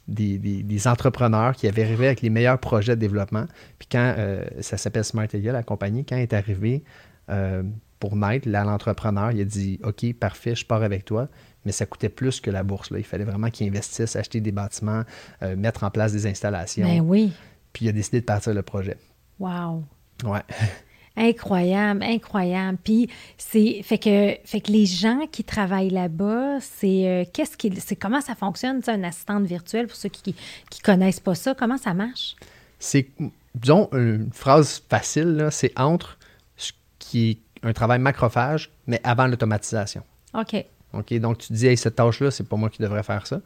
des, 0.08 0.88
entrepreneurs 0.88 1.54
qui 1.54 1.68
avaient 1.68 1.85
arrivé 1.85 2.06
avec 2.06 2.22
les 2.22 2.30
meilleurs 2.30 2.58
projets 2.58 2.96
de 2.96 3.00
développement. 3.00 3.46
Puis 3.78 3.88
quand, 3.90 4.14
euh, 4.18 4.44
ça 4.61 4.76
s'appelle 4.76 5.04
Smart 5.04 5.28
la 5.32 5.62
compagnie, 5.62 6.04
quand 6.04 6.16
est 6.16 6.32
arrivé 6.32 6.82
euh, 7.30 7.62
pour 8.00 8.16
naître, 8.16 8.48
l'entrepreneur, 8.48 9.30
il 9.30 9.40
a 9.40 9.44
dit, 9.44 9.78
OK, 9.85 10.12
parfait, 10.14 10.54
je 10.54 10.66
pars 10.66 10.82
avec 10.82 11.04
toi 11.04 11.28
mais 11.64 11.72
ça 11.72 11.87
coûtait 11.87 12.09
plus 12.09 12.40
que 12.40 12.51
la 12.51 12.62
bourse. 12.62 12.90
Là. 12.90 12.98
Il 12.98 13.05
fallait 13.05 13.25
vraiment 13.25 13.51
qu'il 13.51 13.68
investisse, 13.68 14.16
acheter 14.16 14.40
des 14.40 14.53
bâtiments, 14.53 15.03
euh, 15.42 15.57
mettre 15.57 15.85
en 15.85 15.90
place 15.90 16.12
des 16.12 16.27
installations. 16.27 16.87
Ben 16.87 17.01
oui. 17.01 17.33
Puis 17.72 17.87
il 17.87 17.88
a 17.88 17.92
décidé 17.92 18.20
de 18.20 18.27
partir 18.27 18.55
le 18.55 18.62
projet. 18.62 18.96
Wow. 19.38 19.85
Ouais. 20.25 20.42
Incroyable, 21.14 22.03
incroyable. 22.03 22.79
Puis 22.83 23.11
c'est 23.37 23.83
fait 23.83 23.98
que 23.98 24.35
fait 24.46 24.62
que 24.62 24.72
les 24.72 24.87
gens 24.87 25.27
qui 25.31 25.44
travaillent 25.44 25.90
là-bas, 25.90 26.59
c'est 26.61 27.07
euh, 27.07 27.25
qu'est-ce 27.31 27.59
qui 27.59 27.70
c'est 27.81 27.96
comment 27.96 28.22
ça 28.22 28.35
fonctionne, 28.35 28.81
un 28.87 29.05
assistante 29.05 29.44
virtuelle 29.44 29.88
pour 29.88 29.96
ceux 29.96 30.09
qui 30.09 30.35
qui 30.70 30.81
connaissent 30.81 31.20
pas 31.20 31.35
ça, 31.35 31.55
comment 31.55 31.77
ça 31.77 31.92
marche? 31.92 32.35
C'est 32.79 33.09
disons 33.55 33.90
une 33.92 34.31
phrase 34.33 34.83
facile 34.88 35.48
c'est 35.51 35.79
entre 35.79 36.18
ce 36.57 36.72
qui 36.98 37.31
est 37.33 37.38
un 37.62 37.75
travail 37.75 37.98
macrophage 37.98 38.70
mais 38.87 38.98
avant 39.05 39.27
l'automatisation. 39.27 40.05
OK. 40.33 40.64
OK? 40.92 41.12
Donc, 41.14 41.38
tu 41.38 41.48
te 41.48 41.52
dis, 41.52 41.66
hey, 41.66 41.76
cette 41.76 41.96
tâche-là, 41.96 42.31
c'est 42.31 42.48
pas 42.48 42.57
moi 42.57 42.70
qui 42.70 42.83
devrais 42.83 43.02
faire 43.02 43.26
ça. 43.26 43.40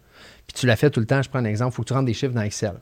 Puis 0.47 0.55
tu 0.55 0.67
la 0.67 0.77
fais 0.77 0.91
tout 0.91 1.01
le 1.01 1.07
temps. 1.07 1.23
Je 1.23 1.29
prends 1.29 1.39
un 1.39 1.45
exemple, 1.45 1.73
il 1.73 1.77
faut 1.77 1.83
que 1.83 1.89
tu 1.89 1.93
rentres 1.95 2.07
des 2.07 2.15
chiffres 2.15 2.35
dans 2.35 2.43
Excel. 2.43 2.75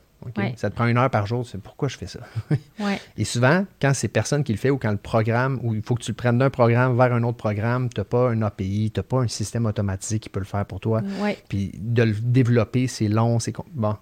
Ça 0.57 0.71
te 0.71 0.75
prend 0.75 0.87
une 0.87 0.97
heure 0.97 1.11
par 1.11 1.27
jour. 1.27 1.47
C'est 1.47 1.61
pourquoi 1.61 1.89
je 1.89 1.99
fais 1.99 2.07
ça? 2.07 2.21
Et 3.19 3.25
souvent, 3.25 3.67
quand 3.81 3.93
c'est 3.95 4.09
personne 4.09 4.43
qui 4.43 4.53
le 4.53 4.59
fait 4.59 4.71
ou 4.71 4.79
quand 4.79 4.91
le 4.91 4.97
programme, 4.97 5.61
ou 5.63 5.75
il 5.75 5.83
faut 5.83 5.95
que 5.95 6.03
tu 6.03 6.13
le 6.13 6.17
prennes 6.17 6.39
d'un 6.39 6.51
programme 6.51 6.97
vers 6.97 7.13
un 7.13 7.23
autre 7.25 7.37
programme, 7.37 7.89
tu 7.91 8.01
n'as 8.01 8.05
pas 8.05 8.31
un 8.31 8.41
API, 8.43 8.91
tu 8.93 8.99
n'as 8.99 9.05
pas 9.05 9.19
un 9.19 9.29
système 9.29 9.67
automatisé 9.67 10.19
qui 10.19 10.29
peut 10.31 10.41
le 10.41 10.47
faire 10.47 10.65
pour 10.65 10.81
toi. 10.81 11.03
Puis 11.49 11.73
de 11.79 12.03
le 12.05 12.15
développer, 12.15 12.87
c'est 12.87 13.09
long, 13.09 13.39
c'est. 13.39 13.55
Bon. 13.75 13.97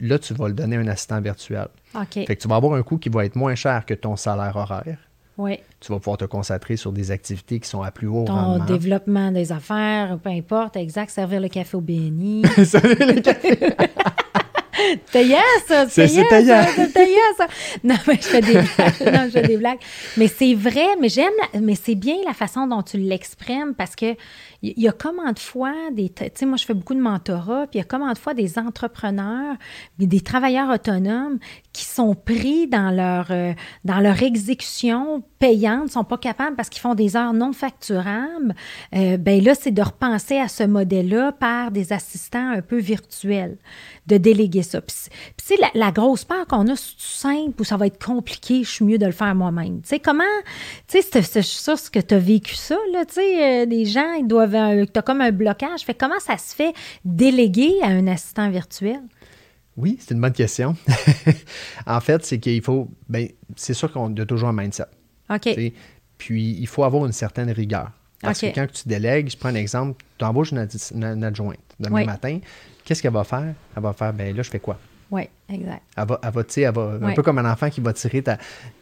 là, 0.00 0.18
tu 0.18 0.34
vas 0.34 0.48
le 0.48 0.54
donner 0.54 0.76
à 0.76 0.80
un 0.80 0.88
assistant 0.88 1.20
virtuel. 1.20 1.68
Fait 2.26 2.34
que 2.36 2.42
tu 2.42 2.48
vas 2.48 2.56
avoir 2.56 2.74
un 2.74 2.82
coût 2.82 2.98
qui 2.98 3.08
va 3.08 3.24
être 3.24 3.36
moins 3.36 3.54
cher 3.54 3.86
que 3.86 3.94
ton 3.94 4.16
salaire 4.16 4.56
horaire. 4.56 4.98
Tu 5.80 5.92
vas 5.92 5.98
pouvoir 5.98 6.18
te 6.18 6.24
concentrer 6.24 6.76
sur 6.76 6.92
des 6.92 7.10
activités 7.10 7.60
qui 7.60 7.68
sont 7.68 7.82
à 7.82 7.90
plus 7.90 8.08
haut 8.08 8.24
Ton 8.26 8.34
rendement. 8.34 8.64
développement 8.64 9.32
des 9.32 9.52
affaires, 9.52 10.18
peu 10.22 10.30
importe, 10.30 10.76
exact, 10.76 11.10
servir 11.10 11.40
le 11.40 11.48
café 11.48 11.76
au 11.76 11.80
BNI. 11.80 12.42
servir 12.64 13.06
le 13.06 13.20
café. 13.20 13.58
T'as 15.12 15.22
ça, 15.66 15.88
c'est 15.88 16.06
taillant. 16.28 16.64
ça. 17.36 17.46
Non, 17.84 17.96
mais 18.06 18.16
je 18.16 18.22
fais 18.22 18.40
des 18.40 18.52
blagues. 18.52 19.12
non, 19.12 19.24
je 19.26 19.30
fais 19.30 19.42
des 19.42 19.56
blagues. 19.56 19.78
Mais 20.16 20.26
c'est 20.28 20.54
vrai, 20.54 20.86
mais 21.00 21.08
j'aime, 21.08 21.32
mais 21.60 21.74
c'est 21.74 21.94
bien 21.94 22.16
la 22.26 22.32
façon 22.32 22.66
dont 22.66 22.82
tu 22.82 22.96
l'exprimes 22.98 23.74
parce 23.76 23.94
que 23.94 24.16
il 24.62 24.78
y 24.78 24.88
a 24.88 24.92
comment 24.92 25.32
de 25.32 25.38
fois 25.38 25.74
des, 25.92 26.10
tu 26.10 26.24
sais, 26.34 26.46
moi 26.46 26.56
je 26.56 26.64
fais 26.64 26.74
beaucoup 26.74 26.94
de 26.94 27.00
mentorat, 27.00 27.66
puis 27.66 27.78
il 27.78 27.78
y 27.78 27.80
a 27.80 27.84
comment 27.84 28.12
de 28.12 28.18
fois 28.18 28.34
des 28.34 28.58
entrepreneurs, 28.58 29.56
des 29.98 30.20
travailleurs 30.20 30.70
autonomes 30.70 31.38
qui 31.72 31.84
sont 31.84 32.14
pris 32.14 32.66
dans 32.66 32.90
leur, 32.90 33.28
euh, 33.30 33.52
dans 33.84 34.00
leur 34.00 34.22
exécution 34.22 35.22
payante, 35.38 35.84
ne 35.84 35.90
sont 35.90 36.04
pas 36.04 36.18
capables 36.18 36.56
parce 36.56 36.68
qu'ils 36.68 36.80
font 36.80 36.94
des 36.94 37.16
heures 37.16 37.32
non 37.32 37.52
facturables. 37.52 38.54
Euh, 38.94 39.16
ben 39.16 39.42
là, 39.42 39.54
c'est 39.54 39.70
de 39.70 39.80
repenser 39.80 40.36
à 40.38 40.48
ce 40.48 40.64
modèle-là 40.64 41.32
par 41.32 41.70
des 41.70 41.92
assistants 41.92 42.50
un 42.50 42.60
peu 42.60 42.78
virtuels, 42.78 43.56
de 44.06 44.16
déléguer 44.16 44.62
ça. 44.62 44.80
Puis, 44.80 44.96
c'est 45.42 45.60
la, 45.60 45.70
la, 45.74 45.92
grosse 45.92 46.24
peur 46.24 46.46
qu'on 46.46 46.66
a, 46.66 46.76
c'est 46.76 46.98
simple 46.98 47.60
ou 47.60 47.64
ça 47.64 47.76
va 47.76 47.86
être 47.86 48.04
compliqué, 48.04 48.64
je 48.64 48.70
suis 48.70 48.84
mieux 48.84 48.98
de 48.98 49.06
le 49.06 49.12
faire 49.12 49.34
moi-même. 49.34 49.80
Tu 49.82 49.90
sais, 49.90 50.00
comment, 50.00 50.24
tu 50.88 51.00
sais, 51.00 51.22
c'est 51.22 51.42
sûr 51.42 51.76
que 51.90 52.00
tu 52.00 52.14
as 52.14 52.18
vécu 52.18 52.56
ça, 52.56 52.76
là, 52.92 53.04
tu 53.04 53.14
sais, 53.14 53.62
euh, 53.62 53.66
des 53.66 53.84
gens, 53.84 54.12
ils 54.14 54.26
doivent, 54.26 54.86
tu 54.86 54.98
as 54.98 55.02
comme 55.02 55.20
un 55.20 55.32
blocage. 55.32 55.82
Fait 55.82 55.94
comment 55.94 56.18
ça 56.18 56.36
se 56.36 56.54
fait 56.54 56.74
déléguer 57.04 57.74
à 57.82 57.86
un 57.86 58.08
assistant 58.08 58.50
virtuel? 58.50 59.00
Oui, 59.76 59.98
c'est 60.00 60.14
une 60.14 60.20
bonne 60.20 60.32
question. 60.32 60.76
en 61.86 62.00
fait, 62.00 62.24
c'est 62.24 62.38
qu'il 62.38 62.62
faut, 62.62 62.88
ben, 63.08 63.28
c'est 63.56 63.74
sûr 63.74 63.92
qu'on 63.92 64.14
a 64.14 64.26
toujours 64.26 64.48
un 64.48 64.52
mindset. 64.52 64.84
OK. 65.30 65.48
Puis, 66.18 66.56
il 66.60 66.66
faut 66.66 66.84
avoir 66.84 67.06
une 67.06 67.12
certaine 67.12 67.50
rigueur. 67.50 67.90
Parce 68.20 68.40
que 68.40 68.46
quand 68.54 68.66
tu 68.70 68.86
délègues, 68.86 69.30
je 69.30 69.36
prends 69.36 69.48
un 69.48 69.54
exemple, 69.54 70.04
tu 70.18 70.24
embauches 70.24 70.52
une, 70.52 71.24
adjointe 71.24 71.58
demain 71.78 72.04
matin, 72.04 72.38
qu'est-ce 72.84 73.00
qu'elle 73.02 73.12
va 73.12 73.24
faire? 73.24 73.54
Elle 73.74 73.82
va 73.82 73.94
faire, 73.94 74.12
ben 74.12 74.36
là, 74.36 74.42
je 74.42 74.50
fais 74.50 74.60
quoi? 74.60 74.78
Oui, 75.10 75.22
exact. 75.48 75.82
Elle 75.96 76.06
va, 76.06 76.20
elle 76.22 76.30
va, 76.30 76.42
elle 76.56 76.72
va 76.72 77.08
un 77.08 77.14
peu 77.14 77.22
comme 77.22 77.38
un 77.38 77.50
enfant 77.50 77.70
qui 77.70 77.80
va 77.80 77.92
tirer, 77.94 78.22
ta, 78.22 78.38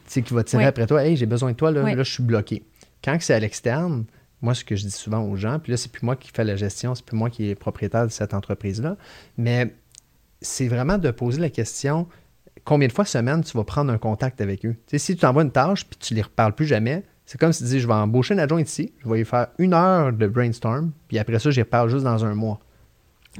qui 0.07 0.21
va 0.33 0.43
tirer 0.43 0.65
après 0.65 0.85
toi, 0.85 1.05
hey, 1.05 1.15
j'ai 1.15 1.25
besoin 1.25 1.51
de 1.51 1.55
toi, 1.55 1.71
là, 1.71 1.83
là 1.83 2.03
je 2.03 2.11
suis 2.11 2.23
bloqué. 2.23 2.63
Quand 3.01 3.17
c'est 3.21 3.33
à 3.33 3.39
l'externe, 3.39 4.05
moi, 4.41 4.53
ce 4.53 4.63
que 4.63 4.75
je 4.75 4.83
dis 4.83 4.91
souvent 4.91 5.21
aux 5.21 5.35
gens, 5.35 5.59
puis 5.59 5.71
là, 5.71 5.77
c'est 5.77 5.91
plus 5.91 6.05
moi 6.05 6.15
qui 6.15 6.31
fais 6.33 6.43
la 6.43 6.55
gestion, 6.55 6.95
c'est 6.95 7.05
plus 7.05 7.17
moi 7.17 7.29
qui 7.29 7.49
est 7.49 7.55
propriétaire 7.55 8.05
de 8.05 8.11
cette 8.11 8.33
entreprise-là, 8.33 8.95
mais 9.37 9.73
c'est 10.41 10.67
vraiment 10.67 10.97
de 10.97 11.11
poser 11.11 11.41
la 11.41 11.49
question 11.49 12.07
combien 12.63 12.87
de 12.87 12.93
fois 12.93 13.05
semaine 13.05 13.43
tu 13.43 13.57
vas 13.57 13.63
prendre 13.63 13.91
un 13.91 13.97
contact 13.97 14.41
avec 14.41 14.65
eux? 14.65 14.75
Si 14.87 15.15
tu 15.15 15.21
t'envoies 15.21 15.43
une 15.43 15.51
tâche 15.51 15.85
puis 15.85 15.97
tu 15.97 16.13
ne 16.13 16.17
les 16.17 16.23
reparles 16.23 16.53
plus 16.53 16.65
jamais, 16.65 17.03
c'est 17.25 17.39
comme 17.39 17.53
si 17.53 17.63
tu 17.63 17.69
dis 17.69 17.79
je 17.79 17.87
vais 17.87 17.93
embaucher 17.93 18.33
un 18.33 18.39
adjoint 18.39 18.61
ici, 18.61 18.93
je 19.03 19.09
vais 19.09 19.17
lui 19.17 19.25
faire 19.25 19.47
une 19.57 19.73
heure 19.73 20.13
de 20.13 20.27
brainstorm, 20.27 20.91
puis 21.07 21.19
après 21.19 21.39
ça, 21.39 21.51
je 21.51 21.61
reparle 21.61 21.89
juste 21.89 22.03
dans 22.03 22.25
un 22.25 22.33
mois. 22.35 22.59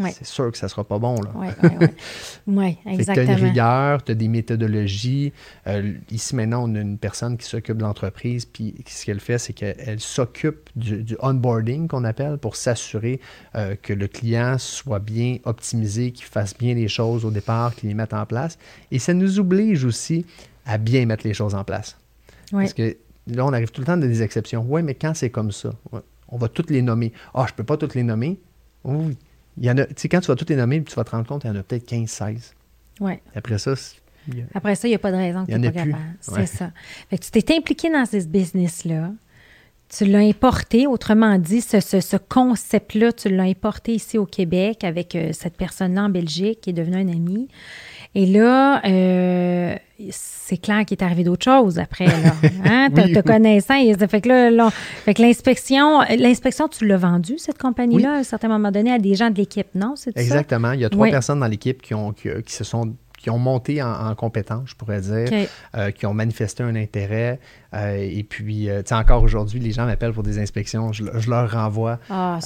C'est 0.07 0.25
sûr 0.25 0.51
que 0.51 0.57
ça 0.57 0.67
ne 0.67 0.69
sera 0.69 0.83
pas 0.83 0.99
bon. 0.99 1.15
Oui, 1.35 1.47
oui, 1.63 1.87
oui. 2.47 2.77
exactement. 2.85 3.25
Tu 3.25 3.31
as 3.31 3.37
une 3.37 3.45
rigueur, 3.45 4.03
tu 4.03 4.11
as 4.11 4.15
des 4.15 4.27
méthodologies. 4.27 5.33
Euh, 5.67 5.93
ici, 6.09 6.35
maintenant, 6.35 6.69
on 6.69 6.75
a 6.75 6.79
une 6.79 6.97
personne 6.97 7.37
qui 7.37 7.45
s'occupe 7.45 7.77
de 7.77 7.83
l'entreprise, 7.83 8.45
puis 8.45 8.75
ce 8.87 9.05
qu'elle 9.05 9.19
fait, 9.19 9.37
c'est 9.37 9.53
qu'elle 9.53 9.99
s'occupe 9.99 10.69
du, 10.75 11.17
onboarding 11.21 11.87
qu'on 11.87 12.03
appelle 12.03 12.37
pour 12.37 12.55
s'assurer 12.55 13.19
euh, 13.55 13.75
que 13.81 13.93
le 13.93 14.07
client 14.07 14.57
soit 14.57 14.99
bien 14.99 15.37
optimisé, 15.43 16.11
qu'il 16.11 16.25
fasse 16.25 16.57
bien 16.57 16.73
les 16.73 16.87
choses 16.87 17.25
au 17.25 17.31
départ, 17.31 17.75
qu'il 17.75 17.89
les 17.89 17.95
mette 17.95 18.13
en 18.13 18.25
place. 18.25 18.57
Et 18.91 18.99
ça 18.99 19.13
nous 19.13 19.39
oblige 19.39 19.83
aussi 19.85 20.25
à 20.65 20.77
bien 20.77 21.05
mettre 21.05 21.25
les 21.27 21.33
choses 21.33 21.55
en 21.55 21.63
place. 21.63 21.97
Parce 22.51 22.73
que 22.73 22.97
là, 23.27 23.45
on 23.45 23.53
arrive 23.53 23.71
tout 23.71 23.81
le 23.81 23.87
temps 23.87 23.97
dans 23.97 24.07
des 24.07 24.23
exceptions. 24.23 24.65
Oui, 24.67 24.81
mais 24.81 24.95
quand 24.95 25.13
c'est 25.13 25.29
comme 25.29 25.51
ça, 25.51 25.71
on 26.29 26.37
va 26.37 26.47
toutes 26.47 26.69
les 26.69 26.81
nommer. 26.81 27.11
Ah, 27.33 27.45
je 27.47 27.53
ne 27.53 27.57
peux 27.57 27.63
pas 27.63 27.77
toutes 27.77 27.95
les 27.95 28.03
nommer? 28.03 28.39
Oui, 28.83 29.17
il 29.57 29.65
y 29.65 29.71
en 29.71 29.77
a, 29.77 29.85
tu 29.85 29.93
sais, 29.97 30.09
quand 30.09 30.21
tu 30.21 30.27
vas 30.27 30.35
toutes 30.35 30.49
les 30.49 30.55
nommer, 30.55 30.83
tu 30.83 30.95
vas 30.95 31.03
te 31.03 31.11
rendre 31.11 31.25
compte 31.25 31.41
qu'il 31.41 31.51
y 31.51 31.53
en 31.53 31.57
a 31.57 31.63
peut-être 31.63 31.85
15, 31.85 32.09
16. 32.09 32.53
Oui. 33.01 33.13
Après 33.35 33.57
ça, 33.57 33.73
Après 34.53 34.75
ça, 34.75 34.87
il 34.87 34.91
n'y 34.91 34.95
a 34.95 34.99
pas 34.99 35.11
de 35.11 35.17
raison 35.17 35.45
que 35.45 35.51
tu 35.51 35.59
n'es 35.59 35.71
pas 35.71 35.85
capable. 35.85 36.03
C'est 36.21 36.45
ça. 36.45 36.71
Fait 37.09 37.17
que 37.17 37.23
tu 37.23 37.31
t'es 37.31 37.55
impliqué 37.55 37.89
dans 37.89 38.05
ce 38.05 38.25
business-là. 38.25 39.11
Tu 39.89 40.05
l'as 40.05 40.19
importé, 40.19 40.85
autrement 40.85 41.39
dit, 41.39 41.61
ce, 41.61 41.79
ce, 41.79 42.17
concept-là, 42.17 43.11
tu 43.11 43.29
l'as 43.29 43.43
importé 43.43 43.93
ici 43.95 44.19
au 44.19 44.27
Québec 44.27 44.83
avec 44.83 45.15
euh, 45.15 45.31
cette 45.33 45.57
personne-là 45.57 46.03
en 46.03 46.09
Belgique 46.09 46.61
qui 46.61 46.69
est 46.69 46.73
devenue 46.73 46.97
un 46.97 47.07
ami. 47.07 47.47
Et 48.13 48.27
là, 48.27 48.85
euh, 48.85 49.75
c'est 50.11 50.57
clair 50.57 50.85
qu'il 50.85 50.97
est 50.97 51.03
arrivé 51.03 51.23
d'autres 51.23 51.43
choses 51.43 51.79
après. 51.79 52.05
Là, 52.05 52.33
hein? 52.65 52.89
te, 52.93 53.21
connaissant, 53.21 53.75
fait 54.07 54.21
que 54.21 54.29
là, 54.29 54.69
fait 54.71 55.13
que 55.13 55.21
l'inspection, 55.21 56.01
l'inspection, 56.17 56.67
tu 56.67 56.85
l'as 56.87 56.97
vendue, 56.97 57.37
cette 57.37 57.57
compagnie-là, 57.57 58.13
à 58.13 58.17
un 58.17 58.23
certain 58.23 58.47
moment 58.47 58.71
donné, 58.71 58.91
à 58.91 58.99
des 58.99 59.15
gens 59.15 59.29
de 59.29 59.35
l'équipe, 59.35 59.67
non? 59.75 59.95
C'est 59.95 60.17
Exactement. 60.17 60.71
Il 60.71 60.79
y 60.79 60.85
a 60.85 60.89
trois 60.89 61.09
personnes 61.09 61.39
dans 61.39 61.47
l'équipe 61.47 61.81
qui, 61.81 61.93
ont, 61.93 62.13
qui, 62.13 62.29
se 62.47 62.63
sont 62.63 62.95
qui 63.17 63.29
ont 63.29 63.37
monté 63.37 63.81
en, 63.83 63.91
en 63.91 64.15
compétence, 64.15 64.69
je 64.69 64.75
pourrais 64.75 65.01
dire, 65.01 65.47
euh, 65.75 65.91
qui 65.91 66.05
ont 66.05 66.13
manifesté 66.13 66.63
un 66.63 66.75
intérêt. 66.75 67.39
Euh, 67.73 67.97
et 67.97 68.23
puis, 68.23 68.69
tu 68.69 68.81
sais, 68.85 68.95
encore 68.95 69.23
aujourd'hui, 69.23 69.59
les 69.59 69.73
gens 69.73 69.85
m'appellent 69.85 70.13
pour 70.13 70.23
des 70.23 70.39
inspections, 70.39 70.93
je, 70.93 71.29
leur 71.29 71.51
renvoie. 71.51 71.99
Ah, 72.09 72.39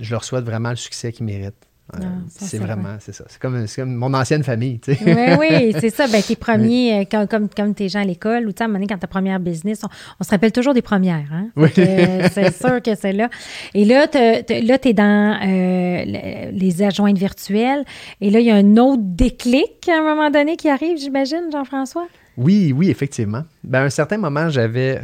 je 0.00 0.10
leur 0.10 0.24
souhaite 0.24 0.44
vraiment 0.44 0.70
le 0.70 0.76
succès 0.76 1.12
qu'ils 1.12 1.26
méritent. 1.26 1.68
Ah, 1.94 1.98
c'est 2.28 2.58
vraiment, 2.58 2.96
c'est 3.00 3.12
ça. 3.12 3.24
C'est 3.28 3.40
comme, 3.40 3.66
comme, 3.76 3.94
mon 3.94 4.14
ancienne 4.14 4.42
famille, 4.42 4.78
tu 4.78 4.94
sais. 4.94 4.98
Oui, 5.04 5.36
oui, 5.38 5.74
c'est 5.78 5.90
ça. 5.90 6.06
Ben, 6.06 6.22
tes 6.22 6.36
premiers, 6.36 7.00
euh, 7.00 7.04
comme, 7.10 7.28
comme, 7.28 7.48
comme, 7.48 7.74
tes 7.74 7.88
gens 7.88 8.00
à 8.00 8.04
l'école, 8.04 8.46
ou 8.46 8.52
tu 8.52 8.58
sais, 8.58 8.62
à 8.62 8.64
un 8.64 8.68
moment 8.68 8.78
donné, 8.78 8.86
quand 8.86 8.98
ta 8.98 9.06
première 9.06 9.40
business, 9.40 9.82
on, 10.18 10.24
se 10.24 10.30
rappelle 10.30 10.52
toujours 10.52 10.72
des 10.72 10.82
premières, 10.82 11.28
hein? 11.32 11.48
Oui. 11.56 11.68
Euh, 11.76 12.28
c'est 12.32 12.54
sûr 12.56 12.80
que 12.80 12.94
c'est 12.94 13.12
là. 13.12 13.28
Et 13.74 13.84
là, 13.84 14.06
tu 14.08 14.18
es 14.18 14.92
dans 14.94 15.38
euh, 15.42 16.50
les 16.52 16.82
adjointes 16.82 17.18
virtuelles. 17.18 17.84
Et 18.20 18.30
là, 18.30 18.40
il 18.40 18.46
y 18.46 18.50
a 18.50 18.56
un 18.56 18.76
autre 18.78 19.02
déclic 19.04 19.88
à 19.88 19.98
un 19.98 20.02
moment 20.02 20.30
donné 20.30 20.56
qui 20.56 20.70
arrive, 20.70 20.96
j'imagine, 20.98 21.50
Jean-François? 21.52 22.06
Oui, 22.38 22.72
oui, 22.74 22.88
effectivement. 22.88 23.42
Ben, 23.64 23.80
à 23.80 23.84
un 23.84 23.90
certain 23.90 24.16
moment, 24.16 24.48
j'avais 24.48 24.98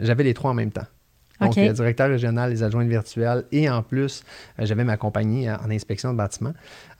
j'avais 0.00 0.24
les 0.24 0.32
trois 0.32 0.52
en 0.52 0.54
même 0.54 0.70
temps. 0.70 0.86
Donc, 1.40 1.52
okay. 1.52 1.72
directeur 1.72 2.08
régional 2.08 2.50
des 2.50 2.62
adjointes 2.62 2.88
virtuelles 2.88 3.44
et 3.50 3.70
en 3.70 3.82
plus, 3.82 4.22
euh, 4.58 4.66
j'avais 4.66 4.84
ma 4.84 4.96
compagnie 4.96 5.50
en 5.50 5.70
inspection 5.70 6.12
de 6.12 6.18
bâtiment. 6.18 6.52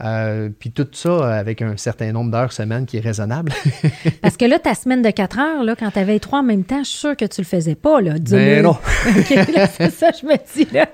Euh, 0.03 0.49
puis 0.59 0.71
tout 0.71 0.89
ça 0.93 1.37
avec 1.37 1.61
un 1.61 1.77
certain 1.77 2.13
nombre 2.13 2.31
d'heures 2.31 2.53
semaine 2.53 2.87
qui 2.87 2.97
est 2.97 3.01
raisonnable. 3.01 3.53
Parce 4.23 4.37
que 4.37 4.47
là, 4.47 4.59
ta 4.59 4.75
semaine 4.75 5.03
de 5.03 5.11
4 5.11 5.39
heures, 5.39 5.65
là, 5.65 5.77
quand 5.77 5.91
tu 5.91 5.99
avais 5.99 6.19
trois 6.19 6.41
en 6.41 6.43
même 6.43 6.65
temps, 6.65 6.83
je 6.83 6.89
suis 6.89 6.99
sûr 6.99 7.17
que 7.17 7.27
tu 7.27 7.43
le 7.43 7.47
faisais 7.47 7.75
pas. 7.75 8.01
Là, 8.01 8.15
ben 8.19 8.63
non. 8.63 8.77
c'est 9.27 9.91
ça, 9.91 10.11
je 10.19 10.27
me 10.27 10.37
dis. 10.55 10.67
Là, 10.73 10.87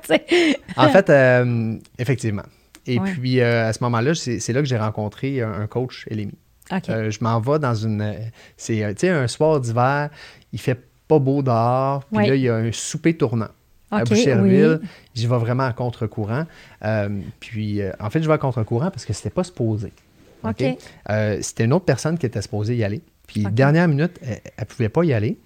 en 0.76 0.88
fait, 0.88 1.11
euh, 1.11 1.76
effectivement. 1.98 2.44
Et 2.87 2.98
puis, 3.00 3.40
à 3.40 3.72
ce 3.72 3.82
moment-là, 3.82 4.14
c'est 4.14 4.52
là 4.52 4.61
que 4.61 4.68
j'ai 4.68 4.78
rencontré 4.78 5.42
un, 5.42 5.66
coach, 5.66 6.06
Elemi. 6.09 6.35
je 6.70 7.18
m'en 7.22 7.40
vais 7.40 7.59
dans 7.59 7.74
une. 7.74 8.14
C'est 8.56 9.09
un 9.09 9.26
soir 9.26 9.61
d'hiver, 9.61 10.11
il 10.52 10.61
fait 10.61 10.86
pas 11.08 11.18
beau 11.18 11.42
dehors. 11.42 12.04
Puis 12.04 12.26
là, 12.26 12.34
il 12.34 12.42
y 12.42 12.48
a 12.48 12.56
un 12.56 12.72
souper 12.72 13.16
tournant. 13.16 13.48
à 13.90 14.04
Boucherville, 14.04 14.80
j'y 15.14 15.26
vais 15.26 15.38
vraiment 15.38 15.64
à 15.64 15.72
contre-courant. 15.72 16.44
Euh, 16.84 17.20
puis, 17.40 17.80
euh, 17.80 17.92
en 18.00 18.10
fait, 18.10 18.22
je 18.22 18.28
vais 18.28 18.34
à 18.34 18.38
contre-courant 18.38 18.90
parce 18.90 19.04
que 19.04 19.12
c'était 19.12 19.30
pas 19.30 19.44
supposé. 19.44 19.92
OK. 20.44 20.62
Euh, 21.10 21.38
c'était 21.40 21.64
une 21.64 21.72
autre 21.72 21.84
personne 21.84 22.18
qui 22.18 22.26
était 22.26 22.42
supposée 22.42 22.76
y 22.76 22.84
aller. 22.84 23.00
Puis, 23.26 23.44
dernière 23.50 23.88
minute, 23.88 24.18
elle 24.22 24.40
ne 24.60 24.64
pouvait 24.64 24.88
pas 24.88 25.04
y 25.04 25.12
aller. 25.12 25.38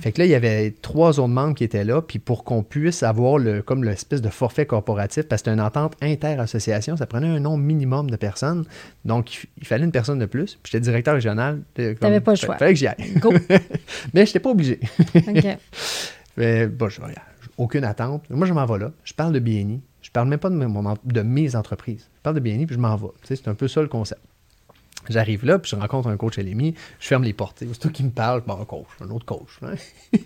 Fait 0.00 0.12
que 0.12 0.18
là, 0.18 0.24
il 0.24 0.30
y 0.30 0.34
avait 0.34 0.70
trois 0.70 1.20
autres 1.20 1.28
membres 1.28 1.54
qui 1.54 1.64
étaient 1.64 1.84
là. 1.84 2.00
Puis, 2.00 2.18
pour 2.18 2.44
qu'on 2.44 2.62
puisse 2.62 3.02
avoir 3.02 3.38
le, 3.38 3.62
comme 3.62 3.84
l'espèce 3.84 4.22
de 4.22 4.28
forfait 4.28 4.66
corporatif, 4.66 5.24
parce 5.24 5.42
que 5.42 5.50
c'était 5.50 5.54
une 5.54 5.64
entente 5.64 5.94
inter-association, 6.00 6.96
ça 6.96 7.06
prenait 7.06 7.28
un 7.28 7.40
nombre 7.40 7.62
minimum 7.62 8.10
de 8.10 8.16
personnes. 8.16 8.64
Donc, 9.04 9.48
il, 9.60 9.66
fallait 9.66 9.84
une 9.84 9.92
personne 9.92 10.18
de 10.18 10.26
plus. 10.26 10.58
Puis, 10.62 10.72
j'étais 10.72 10.80
directeur 10.80 11.14
régional. 11.14 11.62
Tu 11.74 11.96
n'avais 12.00 12.20
pas 12.20 12.32
le 12.32 12.36
choix. 12.36 12.54
Il 12.54 12.58
fallait 12.58 12.72
que 12.72 12.78
j'y 12.78 12.86
aille. 12.86 13.12
Go. 13.16 13.32
Mais 14.14 14.24
je 14.24 14.30
n'étais 14.30 14.40
pas 14.40 14.50
obligé. 14.50 14.80
OK. 15.14 15.46
Mais, 16.36 16.66
bon, 16.66 16.88
je, 16.88 17.00
aucune 17.58 17.84
attente. 17.84 18.24
Moi, 18.30 18.46
je 18.46 18.52
m'en 18.52 18.64
vais 18.64 18.78
là. 18.78 18.92
Je 19.04 19.12
parle 19.12 19.32
de 19.32 19.40
BNI. 19.40 19.82
Je 20.00 20.10
parle 20.10 20.28
même 20.28 20.38
pas 20.38 20.48
de, 20.48 20.54
mon, 20.54 20.96
de 21.04 21.20
mes 21.22 21.56
entreprises. 21.56 22.08
Je 22.16 22.22
parle 22.22 22.36
de 22.36 22.40
BNI, 22.40 22.66
puis 22.66 22.76
je 22.76 22.80
m'en 22.80 22.96
vais. 22.96 23.08
Tu 23.22 23.28
sais, 23.28 23.36
c'est 23.36 23.48
un 23.48 23.54
peu 23.54 23.68
ça 23.68 23.82
le 23.82 23.88
concept. 23.88 24.22
J'arrive 25.08 25.44
là, 25.44 25.58
puis 25.58 25.70
je 25.70 25.76
rencontre 25.76 26.08
un 26.08 26.16
coach 26.16 26.38
LMI, 26.38 26.74
je 27.00 27.06
ferme 27.06 27.24
les 27.24 27.32
portes. 27.32 27.58
C'est 27.60 27.78
toi 27.78 27.90
qui 27.90 28.04
me 28.04 28.10
parle, 28.10 28.42
bon, 28.46 28.60
un 28.60 28.64
coach, 28.64 28.86
un 29.00 29.10
autre 29.10 29.24
coach. 29.24 29.58
Hein. 29.62 29.74
tu 30.12 30.20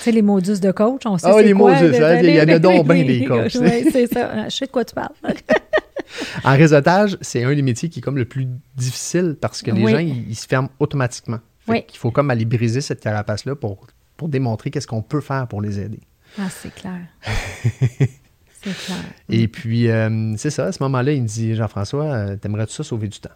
sais, 0.00 0.12
les 0.12 0.22
modus 0.22 0.60
de 0.60 0.70
coach, 0.72 1.02
on 1.04 1.18
sait 1.18 1.26
Ah, 1.30 1.42
les 1.42 1.52
quoi, 1.52 1.72
modus, 1.72 1.96
hein, 1.96 2.20
il 2.22 2.30
y 2.30 2.40
en 2.40 2.48
a 2.48 2.58
donc 2.58 2.86
bien 2.88 3.04
des 3.04 3.24
coachs. 3.28 3.56
oui, 3.60 3.88
c'est 3.92 4.06
ça. 4.06 4.48
Je 4.48 4.54
sais 4.54 4.66
de 4.66 4.70
quoi 4.70 4.84
tu 4.84 4.94
parles. 4.94 5.14
en 6.44 6.56
réseautage, 6.56 7.18
c'est 7.20 7.44
un 7.44 7.54
des 7.54 7.62
métiers 7.62 7.88
qui 7.88 7.98
est 7.98 8.02
comme 8.02 8.16
le 8.16 8.24
plus 8.24 8.48
difficile 8.74 9.36
parce 9.40 9.62
que 9.62 9.70
les 9.70 9.86
gens, 9.86 9.98
ils, 9.98 10.36
se 10.36 10.46
ferment 10.46 10.70
automatiquement. 10.78 11.40
Oui. 11.68 11.84
Il 11.92 11.98
faut 11.98 12.10
comme 12.10 12.30
aller 12.30 12.44
briser 12.44 12.80
cette 12.80 13.00
carapace-là 13.00 13.56
pour, 13.56 13.86
pour 14.16 14.28
démontrer 14.28 14.70
qu'est-ce 14.70 14.86
qu'on 14.86 15.02
peut 15.02 15.20
faire 15.20 15.46
pour 15.48 15.60
les 15.60 15.80
aider. 15.80 16.00
Ah, 16.38 16.48
c'est 16.48 16.74
clair. 16.74 17.00
c'est 17.98 18.76
clair. 18.86 19.04
Et 19.28 19.48
puis, 19.48 19.90
euh, 19.90 20.34
c'est 20.36 20.50
ça, 20.50 20.66
à 20.66 20.72
ce 20.72 20.82
moment-là, 20.84 21.12
il 21.12 21.22
me 21.22 21.26
dit 21.26 21.54
Jean-François, 21.54 22.04
euh, 22.04 22.36
t'aimerais-tu 22.36 22.72
ça 22.72 22.84
sauver 22.84 23.08
du 23.08 23.18
temps 23.18 23.30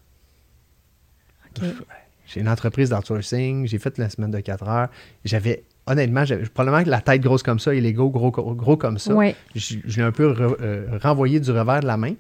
j'ai 2.27 2.41
une 2.41 2.49
entreprise 2.49 2.91
d'outsourcing, 2.91 3.67
j'ai 3.67 3.79
fait 3.79 3.99
la 3.99 4.09
semaine 4.09 4.31
de 4.31 4.39
4 4.39 4.69
heures. 4.69 4.89
J'avais, 5.25 5.65
honnêtement, 5.87 6.25
j'avais 6.25 6.45
probablement 6.45 6.89
la 6.89 7.01
tête 7.01 7.21
grosse 7.21 7.43
comme 7.43 7.59
ça 7.59 7.75
et 7.75 7.81
l'ego 7.81 8.09
gros, 8.11 8.31
gros, 8.31 8.77
comme 8.77 8.99
ça. 8.99 9.15
Je, 9.55 9.79
l'ai 9.97 10.03
un 10.03 10.13
peu 10.13 10.35
euh, 10.39 10.99
renvoyé 11.03 11.41
du 11.41 11.51
revers 11.51 11.81
de 11.81 11.87
la 11.87 11.97
main. 11.97 12.15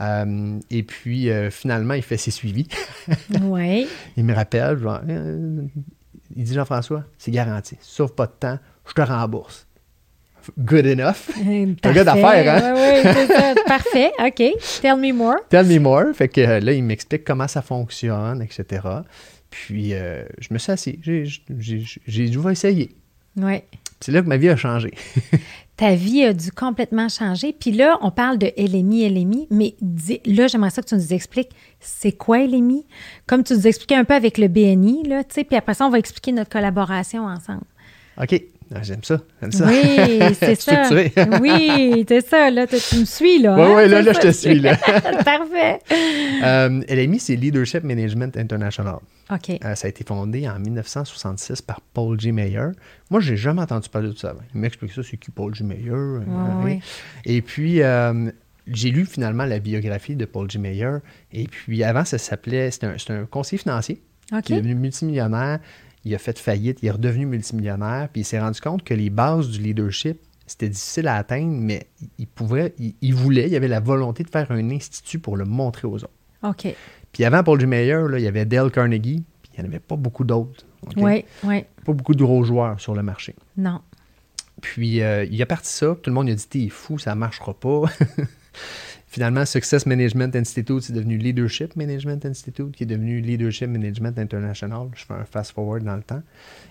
Euh, 0.00 0.58
et 0.70 0.82
puis, 0.82 1.30
euh, 1.30 1.50
finalement, 1.50 1.94
il 1.94 2.02
fait 2.02 2.16
ses 2.16 2.30
suivis. 2.30 2.68
ouais. 3.42 3.86
Il 4.16 4.24
me 4.24 4.34
rappelle, 4.34 4.78
il 6.36 6.44
dit 6.44 6.54
Jean-François, 6.54 7.04
c'est 7.18 7.32
garanti. 7.32 7.76
Sauve 7.80 8.14
pas 8.14 8.26
de 8.26 8.32
temps, 8.38 8.58
je 8.86 8.92
te 8.94 9.02
rembourse 9.02 9.66
good 10.58 10.86
enough. 10.86 11.30
un 11.38 11.92
gars 11.92 12.04
d'affaires, 12.04 12.54
hein? 12.54 12.74
Oui, 12.74 13.02
oui, 13.04 13.12
c'est 13.14 13.26
ça. 13.26 13.54
Parfait. 13.66 14.12
OK. 14.18 14.42
Tell 14.80 14.96
me 14.96 15.12
more. 15.12 15.36
Tell 15.48 15.66
me 15.66 15.78
more. 15.78 16.14
Fait 16.14 16.28
que 16.28 16.40
euh, 16.40 16.60
là, 16.60 16.72
il 16.72 16.84
m'explique 16.84 17.24
comment 17.24 17.48
ça 17.48 17.62
fonctionne, 17.62 18.42
etc. 18.42 18.82
Puis, 19.50 19.94
euh, 19.94 20.24
je 20.38 20.48
me 20.52 20.58
suis 20.58 20.72
assis. 20.72 20.98
J'ai 21.02 21.24
dit, 21.48 22.32
je 22.32 22.38
vais 22.38 22.52
essayer. 22.52 22.90
Oui. 23.36 23.62
C'est 24.00 24.12
là 24.12 24.22
que 24.22 24.28
ma 24.28 24.36
vie 24.36 24.48
a 24.48 24.56
changé. 24.56 24.92
Ta 25.76 25.94
vie 25.94 26.24
a 26.24 26.32
dû 26.32 26.50
complètement 26.52 27.08
changer. 27.08 27.54
Puis 27.58 27.72
là, 27.72 27.98
on 28.02 28.10
parle 28.10 28.38
de 28.38 28.52
LMI, 28.56 29.08
LMI, 29.08 29.46
mais 29.50 29.74
là, 30.26 30.46
j'aimerais 30.46 30.70
ça 30.70 30.82
que 30.82 30.88
tu 30.88 30.94
nous 30.94 31.12
expliques 31.12 31.50
c'est 31.80 32.12
quoi 32.12 32.38
LMI? 32.46 32.86
Comme 33.26 33.42
tu 33.42 33.54
nous 33.54 33.66
expliquais 33.66 33.94
un 33.94 34.04
peu 34.04 34.14
avec 34.14 34.36
le 34.36 34.48
BNI, 34.48 35.04
là, 35.04 35.24
tu 35.24 35.34
sais, 35.34 35.44
puis 35.44 35.56
après 35.56 35.74
ça, 35.74 35.86
on 35.86 35.90
va 35.90 35.98
expliquer 35.98 36.32
notre 36.32 36.50
collaboration 36.50 37.24
ensemble. 37.24 37.64
OK. 38.20 38.42
Ah, 38.72 38.82
j'aime 38.82 39.02
ça. 39.02 39.20
J'aime 39.40 39.50
ça. 39.50 39.66
Oui, 39.66 40.34
c'est 40.34 40.60
ça. 40.60 40.88
oui, 41.40 42.04
c'est 42.06 42.26
ça. 42.26 42.50
Là, 42.50 42.66
tu 42.66 43.00
me 43.00 43.04
suis, 43.04 43.42
là. 43.42 43.56
Oui, 43.56 43.62
hein? 43.62 43.74
oui, 43.76 43.88
là, 43.88 44.02
là, 44.02 44.12
je 44.12 44.20
te 44.20 44.30
suis, 44.30 44.60
là. 44.60 44.76
Parfait. 45.24 45.80
Euh, 46.44 46.80
LMI, 46.88 47.18
c'est 47.18 47.34
Leadership 47.34 47.82
Management 47.82 48.36
International. 48.36 48.98
OK. 49.30 49.58
Euh, 49.64 49.74
ça 49.74 49.86
a 49.86 49.88
été 49.88 50.04
fondé 50.04 50.48
en 50.48 50.58
1966 50.58 51.62
par 51.62 51.80
Paul 51.80 52.18
G. 52.20 52.32
Meyer. 52.32 52.68
Moi, 53.10 53.20
je 53.20 53.32
n'ai 53.32 53.36
jamais 53.36 53.62
entendu 53.62 53.88
parler 53.88 54.08
de 54.08 54.16
ça 54.16 54.30
avant. 54.30 54.42
Il 54.54 54.60
m'explique 54.60 54.92
ça, 54.92 55.02
c'est 55.02 55.16
qui 55.16 55.30
Paul 55.30 55.54
G. 55.54 55.64
Meyer. 55.64 55.90
Euh, 55.90 56.20
oui. 56.64 56.80
Et 57.24 57.42
puis, 57.42 57.82
euh, 57.82 58.30
j'ai 58.66 58.90
lu 58.90 59.04
finalement 59.04 59.44
la 59.44 59.58
biographie 59.58 60.14
de 60.14 60.24
Paul 60.24 60.50
G. 60.50 60.58
Meyer. 60.58 60.98
Et 61.32 61.48
puis, 61.48 61.82
avant, 61.82 62.04
ça 62.04 62.18
s'appelait, 62.18 62.70
c'était 62.70 62.86
un, 62.86 63.22
un, 63.22 63.26
conseiller 63.26 63.58
financier. 63.58 64.00
Il 64.30 64.54
est 64.54 64.56
devenu 64.58 64.76
multimillionnaire 64.76 65.58
il 66.04 66.14
a 66.14 66.18
fait 66.18 66.38
faillite, 66.38 66.78
il 66.82 66.88
est 66.88 66.92
redevenu 66.92 67.26
multimillionnaire, 67.26 68.08
puis 68.12 68.22
il 68.22 68.24
s'est 68.24 68.40
rendu 68.40 68.60
compte 68.60 68.82
que 68.82 68.94
les 68.94 69.10
bases 69.10 69.48
du 69.48 69.60
leadership, 69.60 70.18
c'était 70.46 70.68
difficile 70.68 71.08
à 71.08 71.16
atteindre, 71.16 71.52
mais 71.52 71.86
il 72.18 72.26
pouvait, 72.26 72.74
il, 72.78 73.14
voulait, 73.14 73.48
il 73.48 73.54
avait 73.54 73.68
la 73.68 73.80
volonté 73.80 74.24
de 74.24 74.30
faire 74.30 74.50
un 74.50 74.70
institut 74.70 75.18
pour 75.18 75.36
le 75.36 75.44
montrer 75.44 75.86
aux 75.86 75.96
autres. 75.96 76.10
OK. 76.42 76.74
Puis 77.12 77.24
avant 77.24 77.42
Paul 77.42 77.60
G. 77.60 77.66
Meyer, 77.66 78.02
là, 78.08 78.18
il 78.18 78.24
y 78.24 78.28
avait 78.28 78.46
Dale 78.46 78.70
Carnegie, 78.70 79.22
puis 79.42 79.52
il 79.52 79.60
n'y 79.60 79.66
en 79.66 79.70
avait 79.70 79.80
pas 79.80 79.96
beaucoup 79.96 80.24
d'autres. 80.24 80.64
Oui, 80.96 81.24
oui. 81.44 81.64
Pas 81.84 81.92
beaucoup 81.92 82.14
de 82.14 82.22
gros 82.22 82.42
joueurs 82.42 82.80
sur 82.80 82.94
le 82.94 83.02
marché. 83.02 83.36
Non. 83.56 83.80
Puis 84.60 85.02
euh, 85.02 85.24
il 85.24 85.40
a 85.42 85.46
parti 85.46 85.70
ça, 85.70 85.96
tout 86.02 86.10
le 86.10 86.14
monde 86.14 86.28
a 86.28 86.34
dit 86.34 86.46
T'es 86.48 86.68
fou, 86.68 86.98
ça 86.98 87.14
ne 87.14 87.20
marchera 87.20 87.54
pas. 87.54 87.82
finalement, 89.10 89.44
Success 89.44 89.86
Management 89.86 90.36
Institute, 90.36 90.82
c'est 90.82 90.92
devenu 90.92 91.18
Leadership 91.18 91.74
Management 91.74 92.24
Institute, 92.24 92.70
qui 92.76 92.84
est 92.84 92.86
devenu 92.86 93.20
Leadership 93.20 93.68
Management 93.68 94.16
International. 94.18 94.88
Je 94.94 95.04
fais 95.04 95.14
un 95.14 95.24
fast-forward 95.24 95.82
dans 95.82 95.96
le 95.96 96.02
temps. 96.02 96.22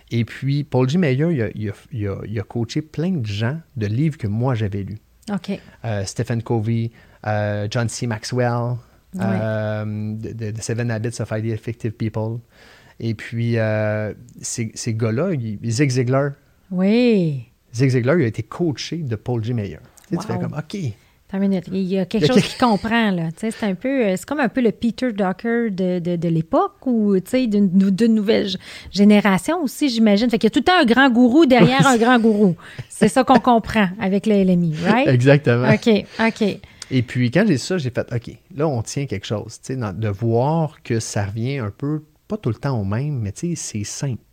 Et 0.10 0.24
puis, 0.24 0.64
Paul 0.64 0.88
G. 0.90 0.98
Meyer, 0.98 1.52
il 1.54 2.40
a, 2.40 2.44
coaché 2.44 2.82
plein 2.82 3.12
de 3.12 3.26
gens 3.26 3.60
de 3.76 3.88
livres 3.88 4.18
que 4.18 4.28
moi, 4.28 4.56
j'avais 4.56 4.84
lus. 4.84 5.00
OK. 5.30 5.60
Euh, 5.84 6.06
Stephen 6.06 6.42
Covey, 6.42 6.92
euh, 7.28 7.68
John 7.70 7.90
C. 7.90 8.08
Maxwell, 8.08 8.78
euh, 9.20 10.16
The, 10.16 10.62
Seven 10.62 10.90
Habits 10.92 11.22
of 11.22 11.30
Highly 11.32 11.52
Effective 11.52 11.92
People. 11.92 12.40
Et 13.02 13.16
puis, 13.16 13.58
ces, 14.40 14.72
ces 14.74 14.94
gars-là, 14.94 15.32
Zig 15.66 15.90
Ziglar. 15.90 16.32
Oui. 16.72 17.50
Zig 17.74 17.90
Ziglar, 17.90 18.18
il 18.18 18.24
a 18.24 18.28
été 18.28 18.44
coaché 18.44 18.98
de 18.98 19.18
Paul 19.18 19.44
G. 19.44 19.54
Meyer. 19.54 19.80
Tu, 20.10 20.18
fais 20.26 20.40
comme, 20.40 20.54
OK. 20.58 20.78
Il 21.32 21.84
y 21.84 22.00
a 22.00 22.06
quelque 22.06 22.26
chose 22.26 22.42
qui 22.42 22.58
comprend, 22.58 23.12
là. 23.12 23.30
C'est 23.38 23.64
un 23.64 23.76
peu, 23.76 24.16
c'est 24.16 24.26
comme 24.26 24.40
un 24.40 24.50
peu 24.50 24.62
le 24.62 24.72
Peter 24.72 25.12
Docker 25.12 25.70
de, 25.70 26.00
de, 26.00 26.16
de 26.16 26.28
l'époque 26.28 26.86
ou, 26.86 27.20
tu 27.20 27.30
sais, 27.30 27.48
d'une 27.48 27.70
nouvelle 28.14 28.50
génération 28.92 29.62
aussi, 29.64 29.90
j'imagine. 29.90 30.30
Fait 30.30 30.40
qu'il 30.40 30.48
y 30.48 30.52
a 30.52 30.52
tout 30.52 30.60
le 30.60 30.66
temps 30.66 30.80
un 30.82 30.86
grand 30.86 31.10
gourou 31.10 31.46
derrière 31.46 31.86
un 31.86 31.98
grand 31.98 32.20
gourou. 32.20 32.56
C'est 32.90 33.10
ça 33.10 33.24
qu'on 33.24 33.40
comprend 33.40 33.90
avec 34.00 34.26
le 34.26 34.44
LMI, 34.44 34.76
right? 34.84 35.08
Exactement. 35.08 35.70
OK, 35.72 36.06
OK. 36.20 36.60
Et 36.92 37.04
puis, 37.04 37.30
quand 37.30 37.46
j'ai 37.48 37.58
ça, 37.58 37.78
j'ai 37.78 37.92
fait, 37.92 38.12
OK, 38.12 38.32
là, 38.56 38.68
on 38.68 38.82
tient 38.82 39.06
quelque 39.06 39.28
chose, 39.28 39.60
tu 39.64 39.76
sais, 39.76 39.94
de 39.94 40.08
voir 40.10 40.82
que 40.82 41.00
ça 41.00 41.26
revient 41.26 41.60
un 41.60 41.70
peu, 41.70 42.04
pas 42.28 42.38
tout 42.38 42.50
le 42.50 42.56
temps 42.56 42.80
au 42.80 42.84
même, 42.84 43.20
mais 43.20 43.32
tu 43.32 43.56
sais, 43.56 43.56
c'est 43.56 43.84
simple. 43.84 44.24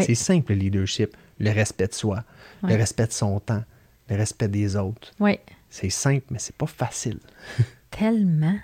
C'est 0.00 0.14
simple, 0.14 0.52
le 0.52 0.58
leadership. 0.58 1.16
Le 1.38 1.50
respect 1.50 1.88
de 1.88 1.94
soi, 1.94 2.22
le 2.62 2.76
respect 2.76 3.06
de 3.06 3.12
son 3.12 3.40
temps, 3.40 3.64
le 4.08 4.16
respect 4.16 4.46
des 4.46 4.76
autres. 4.76 5.10
Oui. 5.18 5.40
C'est 5.72 5.88
simple, 5.88 6.26
mais 6.30 6.38
c'est 6.38 6.54
pas 6.54 6.66
facile. 6.66 7.18
Tellement. 7.90 8.56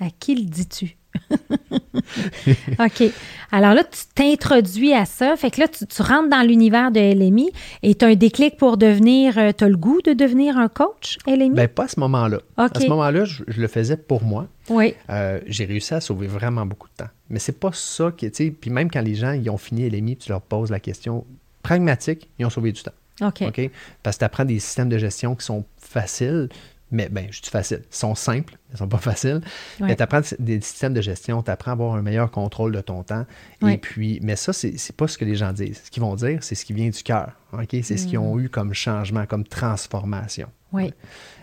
À 0.00 0.10
qui 0.10 0.36
le 0.36 0.44
dis-tu? 0.44 0.96
OK. 2.78 3.12
Alors 3.50 3.74
là, 3.74 3.82
tu 3.82 4.00
t'introduis 4.14 4.94
à 4.94 5.04
ça. 5.04 5.36
Fait 5.36 5.50
que 5.50 5.60
là, 5.60 5.66
tu, 5.66 5.84
rentres 6.02 6.28
dans 6.28 6.46
l'univers 6.46 6.92
de 6.92 7.00
LMI 7.00 7.50
et 7.82 7.96
tu 7.96 8.04
as 8.04 8.08
un 8.08 8.14
déclic 8.14 8.56
pour 8.58 8.76
devenir. 8.76 9.38
Euh, 9.38 9.50
tu 9.56 9.64
as 9.64 9.68
le 9.68 9.76
goût 9.76 10.00
de 10.02 10.12
devenir 10.12 10.56
un 10.56 10.68
coach 10.68 11.18
LMI? 11.26 11.50
Bien, 11.50 11.66
pas 11.66 11.84
à 11.84 11.88
ce 11.88 11.98
moment-là. 11.98 12.38
À 12.56 12.68
ce 12.72 12.86
moment-là, 12.86 13.24
je, 13.24 13.42
le 13.44 13.66
faisais 13.66 13.96
pour 13.96 14.22
moi. 14.22 14.46
Oui. 14.68 14.94
Euh, 15.10 15.40
j'ai 15.48 15.64
réussi 15.64 15.94
à 15.94 16.00
sauver 16.00 16.28
vraiment 16.28 16.64
beaucoup 16.64 16.88
de 16.88 17.04
temps. 17.04 17.10
Mais 17.28 17.40
c'est 17.40 17.58
pas 17.58 17.72
ça 17.72 18.12
qui. 18.16 18.30
Puis 18.30 18.70
même 18.70 18.88
quand 18.88 19.02
les 19.02 19.16
gens 19.16 19.32
ils 19.32 19.50
ont 19.50 19.58
fini 19.58 19.90
LMI, 19.90 20.16
tu 20.16 20.28
leur 20.28 20.42
poses 20.42 20.70
la 20.70 20.78
question 20.78 21.26
pragmatique, 21.64 22.28
ils 22.38 22.46
ont 22.46 22.50
sauvé 22.50 22.70
du 22.70 22.82
temps. 22.82 22.92
OK. 23.22 23.70
Parce 24.02 24.16
que 24.16 24.20
tu 24.20 24.24
apprends 24.24 24.44
des 24.44 24.58
systèmes 24.58 24.88
de 24.88 24.98
gestion 24.98 25.34
qui 25.34 25.44
sont 25.44 25.64
faciles, 25.78 26.48
mais 26.92 27.08
ben, 27.08 27.26
je 27.30 27.40
dis 27.40 27.48
facile. 27.48 27.80
Ils 27.90 27.96
sont 27.96 28.14
simples, 28.14 28.58
ils 28.68 28.74
ne 28.74 28.78
sont 28.78 28.88
pas 28.88 28.98
faciles. 28.98 29.40
Mais 29.80 29.96
tu 29.96 30.02
apprends 30.02 30.20
des 30.38 30.60
systèmes 30.60 30.92
de 30.92 31.00
gestion, 31.00 31.42
tu 31.42 31.50
apprends 31.50 31.70
à 31.70 31.74
avoir 31.74 31.94
un 31.94 32.02
meilleur 32.02 32.30
contrôle 32.30 32.72
de 32.72 32.80
ton 32.80 33.02
temps. 33.02 33.24
Et 33.66 33.78
puis, 33.78 34.20
mais 34.22 34.36
ça, 34.36 34.52
c'est 34.52 34.72
n'est 34.72 34.96
pas 34.96 35.08
ce 35.08 35.16
que 35.16 35.24
les 35.24 35.34
gens 35.34 35.52
disent. 35.52 35.82
Ce 35.84 35.90
qu'ils 35.90 36.02
vont 36.02 36.14
dire, 36.14 36.44
c'est 36.44 36.54
ce 36.54 36.64
qui 36.64 36.74
vient 36.74 36.90
du 36.90 37.02
cœur. 37.02 37.32
OK? 37.52 37.74
C'est 37.82 37.96
ce 37.96 38.06
qu'ils 38.06 38.18
ont 38.18 38.36
mm. 38.36 38.40
eu 38.40 38.48
comme 38.50 38.74
changement, 38.74 39.24
comme 39.26 39.44
transformation. 39.44 40.48
Oui. 40.72 40.92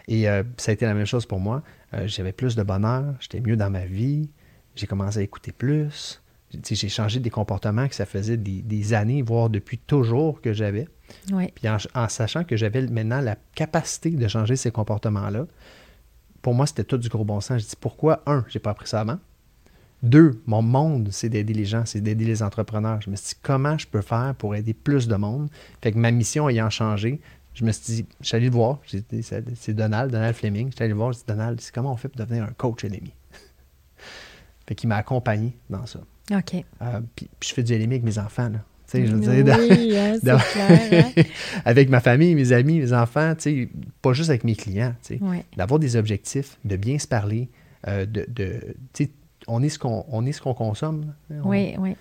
Et 0.08 0.30
euh, 0.30 0.44
ça 0.58 0.72
a 0.72 0.74
été 0.74 0.86
la 0.86 0.94
même 0.94 1.06
chose 1.06 1.26
pour 1.26 1.40
moi. 1.40 1.64
Euh, 1.94 2.08
j'avais 2.08 2.32
plus 2.32 2.56
de 2.56 2.64
bonheur, 2.64 3.16
j'étais 3.20 3.40
mieux 3.42 3.56
dans 3.56 3.70
ma 3.70 3.86
vie, 3.86 4.30
j'ai 4.76 4.88
commencé 4.88 5.20
à 5.20 5.22
écouter 5.22 5.52
plus. 5.52 6.22
J'ai 6.64 6.90
changé 6.90 7.20
des 7.20 7.30
comportements 7.30 7.88
que 7.88 7.94
ça 7.94 8.08
faisait 8.08 8.38
des 8.38 8.94
années, 8.94 9.22
voire 9.22 9.52
depuis 9.52 9.78
toujours 9.78 10.42
que 10.42 10.52
j'avais. 10.52 10.88
Puis 11.28 11.68
en, 11.68 12.10
sachant 12.10 12.44
que 12.44 12.58
j'avais 12.58 12.82
maintenant 12.88 13.22
la 13.22 13.36
capacité 13.56 14.12
de 14.12 14.28
changer 14.28 14.56
ces 14.56 14.72
comportements-là, 14.72 15.46
pour 16.42 16.54
moi, 16.54 16.66
c'était 16.66 16.84
tout 16.84 16.98
du 16.98 17.10
gros 17.10 17.26
bon 17.26 17.42
sens. 17.42 17.62
Je 17.62 17.68
dis 17.68 17.76
pourquoi, 17.80 18.22
un, 18.26 18.46
j'ai 18.48 18.60
pas 18.60 18.72
appris 18.72 18.88
ça 18.88 19.02
avant? 19.02 19.20
Deux, 20.02 20.42
mon 20.46 20.62
monde, 20.62 21.10
c'est 21.12 21.28
d'aider 21.28 21.54
les 21.54 21.66
gens, 21.66 21.86
c'est 21.86 22.00
d'aider 22.00 22.24
les 22.24 22.42
entrepreneurs. 22.42 23.02
Je 23.02 23.10
me 23.10 23.16
suis 23.18 23.36
dit 23.36 23.40
comment 23.42 23.78
je 23.78 23.86
peux 23.86 24.02
faire 24.02 24.34
pour 24.38 24.56
aider 24.56 24.74
plus 24.74 25.08
de 25.08 25.16
monde? 25.16 25.50
Fait 25.82 25.92
que 25.92 25.98
ma 25.98 26.12
mission 26.12 26.48
ayant 26.48 26.70
changé, 26.70 27.20
je 27.54 27.66
me 27.66 27.72
suis 27.74 27.94
dit, 27.94 28.06
je 28.22 28.28
suis 28.28 28.38
allé 28.38 28.46
le 28.46 28.54
voir, 28.54 28.80
c'est 28.86 29.74
Donald, 29.74 30.12
Donald 30.12 30.34
Fleming. 30.36 30.70
Je 30.70 30.76
suis 30.76 30.84
allé 30.84 30.94
le 30.94 30.98
voir, 30.98 31.12
je 31.12 31.18
dit 31.18 31.26
Donald, 31.28 31.60
comment 31.74 31.92
on 31.92 31.98
fait 31.98 32.08
pour 32.08 32.26
devenir 32.26 32.46
un 32.46 32.54
coach 32.54 32.86
ennemi? 32.86 33.12
fait 34.68 34.76
qu'il 34.76 34.88
m'a 34.88 34.96
accompagné 34.96 35.58
dans 35.70 35.86
ça. 35.86 36.00
OK. 36.32 36.64
Euh, 36.82 37.02
puis, 37.16 37.30
je 37.44 37.54
fais 37.54 37.64
du 37.64 37.74
LMI 37.74 37.96
avec 37.96 38.04
mes 38.04 38.18
enfants. 38.18 38.48
Là 38.48 38.60
avec 41.66 41.90
ma 41.90 42.00
famille, 42.00 42.36
mes 42.36 42.52
amis, 42.52 42.80
mes 42.80 42.94
enfants, 42.94 43.34
pas 44.02 44.14
juste 44.14 44.30
avec 44.30 44.44
mes 44.44 44.56
clients. 44.56 44.94
D'avoir 45.58 45.80
des 45.80 45.96
objectifs, 45.96 46.58
de 46.66 46.76
bien 46.76 47.00
se 47.00 47.08
parler, 47.08 47.50
euh, 47.88 48.06
de, 48.06 48.26
de 48.28 48.60
on 49.48 49.64
est 49.64 49.70
ce 49.70 49.80
qu'on 49.80 50.06
on 50.10 50.26
est 50.26 50.32
ce 50.32 50.42
qu'on 50.42 50.54
consomme. 50.54 51.14
Oui, 51.44 51.76
oui. 51.80 51.96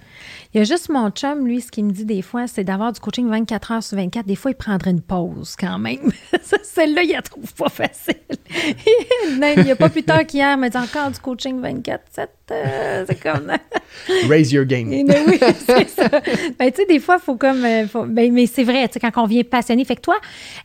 Il 0.53 0.59
y 0.59 0.61
a 0.61 0.65
juste 0.65 0.89
mon 0.91 1.11
chum, 1.11 1.47
lui, 1.47 1.61
ce 1.61 1.71
qu'il 1.71 1.85
me 1.85 1.93
dit 1.93 2.05
des 2.05 2.23
fois, 2.23 2.47
c'est 2.47 2.65
d'avoir 2.65 2.93
du 2.93 3.01
coaching 3.01 3.29
24 3.29 3.73
heures 3.73 3.83
sur 3.83 3.97
24. 3.97 4.27
Des 4.27 4.37
fois, 4.37 4.51
il 4.51 4.55
prendrait 4.55 4.91
une 4.91 5.01
pause 5.01 5.57
quand 5.59 5.79
même. 5.79 6.11
Celle-là, 6.63 7.03
il 7.03 7.13
la 7.13 7.23
trouve 7.23 7.53
pas 7.55 7.69
facile. 7.69 8.17
il 8.51 9.65
n'y 9.65 9.71
a 9.71 9.77
pas 9.77 9.89
plus 9.89 10.03
tard 10.03 10.27
qu'hier, 10.27 10.57
mais 10.59 10.71
dit 10.71 10.77
encore 10.77 11.11
du 11.11 11.19
coaching 11.21 11.61
24-7. 11.61 12.29
Euh, 12.51 13.05
c'est 13.07 13.21
comme. 13.21 13.53
Raise 14.29 14.53
your 14.53 14.65
game. 14.65 14.89
oui, 14.89 15.07
c'est 15.67 15.89
ça. 15.89 16.09
Ben, 16.59 16.71
tu 16.71 16.77
sais, 16.77 16.87
des 16.87 17.01
fois, 17.01 17.19
il 17.21 17.25
faut 17.25 17.37
comme. 17.37 17.65
Euh, 17.65 17.87
ben, 18.09 18.33
mais 18.33 18.47
c'est 18.47 18.65
vrai, 18.65 18.87
tu 18.89 18.95
sais, 18.95 19.01
quand 19.01 19.23
on 19.23 19.27
vient 19.27 19.43
passionné. 19.43 19.85
Fait 19.85 19.97
que 19.97 20.01
toi, 20.01 20.17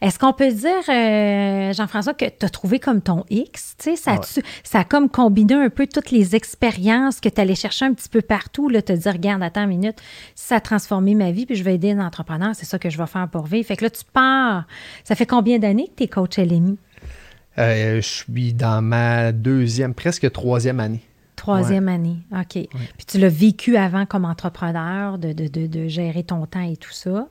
est-ce 0.02 0.20
qu'on 0.20 0.34
peut 0.34 0.52
dire, 0.52 0.72
euh, 0.90 1.74
Jean-François, 1.74 2.14
que 2.14 2.26
tu 2.26 2.46
as 2.46 2.50
trouvé 2.50 2.80
comme 2.80 3.02
ton 3.02 3.26
X? 3.30 3.76
Tu 3.78 3.92
sais, 3.92 3.96
ça, 3.96 4.20
ça 4.64 4.80
a 4.80 4.84
comme 4.84 5.10
combiné 5.10 5.56
un 5.56 5.70
peu 5.70 5.88
toutes 5.88 6.12
les 6.12 6.36
expériences 6.36 7.20
que 7.20 7.30
tu 7.30 7.40
allais 7.42 7.56
chercher 7.56 7.86
un 7.86 7.94
petit 7.94 8.10
peu 8.10 8.22
partout, 8.22 8.70
là, 8.70 8.82
te 8.82 8.94
dire, 8.94 9.14
regarde, 9.14 9.44
attends 9.44 9.64
une 9.64 9.70
minute, 9.70 9.98
ça 10.36 10.56
a 10.56 10.60
transformé 10.60 11.16
ma 11.16 11.32
vie, 11.32 11.46
puis 11.46 11.56
je 11.56 11.64
vais 11.64 11.76
aider 11.76 11.92
un 11.92 12.06
entrepreneur, 12.06 12.52
c'est 12.54 12.66
ça 12.66 12.80
que 12.80 12.90
je 12.90 12.98
vais 12.98 13.08
faire 13.08 13.28
pour 13.30 13.46
vivre. 13.46 13.68
Fait 13.68 13.76
que 13.76 13.86
là, 13.86 13.90
tu 13.90 14.04
pars. 14.12 14.66
Ça 15.04 15.16
fait 15.16 15.26
combien 15.26 15.60
d'années 15.60 15.88
que 15.88 15.96
tu 15.98 16.04
es 16.04 16.08
coach 16.08 16.38
LMI? 16.38 16.78
je 17.56 18.00
suis 18.02 18.54
dans 18.54 18.82
ma 18.82 19.32
deuxième, 19.32 19.94
presque 19.94 20.32
troisième 20.32 20.80
année. 20.80 21.02
Troisième 21.44 21.90
année, 21.90 22.20
OK. 22.32 22.54
Puis 22.54 23.06
tu 23.06 23.18
l'as 23.18 23.28
vécu 23.28 23.76
avant 23.76 24.06
comme 24.06 24.24
entrepreneur, 24.24 25.18
de, 25.18 25.34
de, 25.34 25.68
de, 25.68 25.88
gérer 25.90 26.24
ton 26.24 26.46
temps 26.46 26.64
et 26.64 26.78
tout 26.78 26.94
ça. 26.94 27.28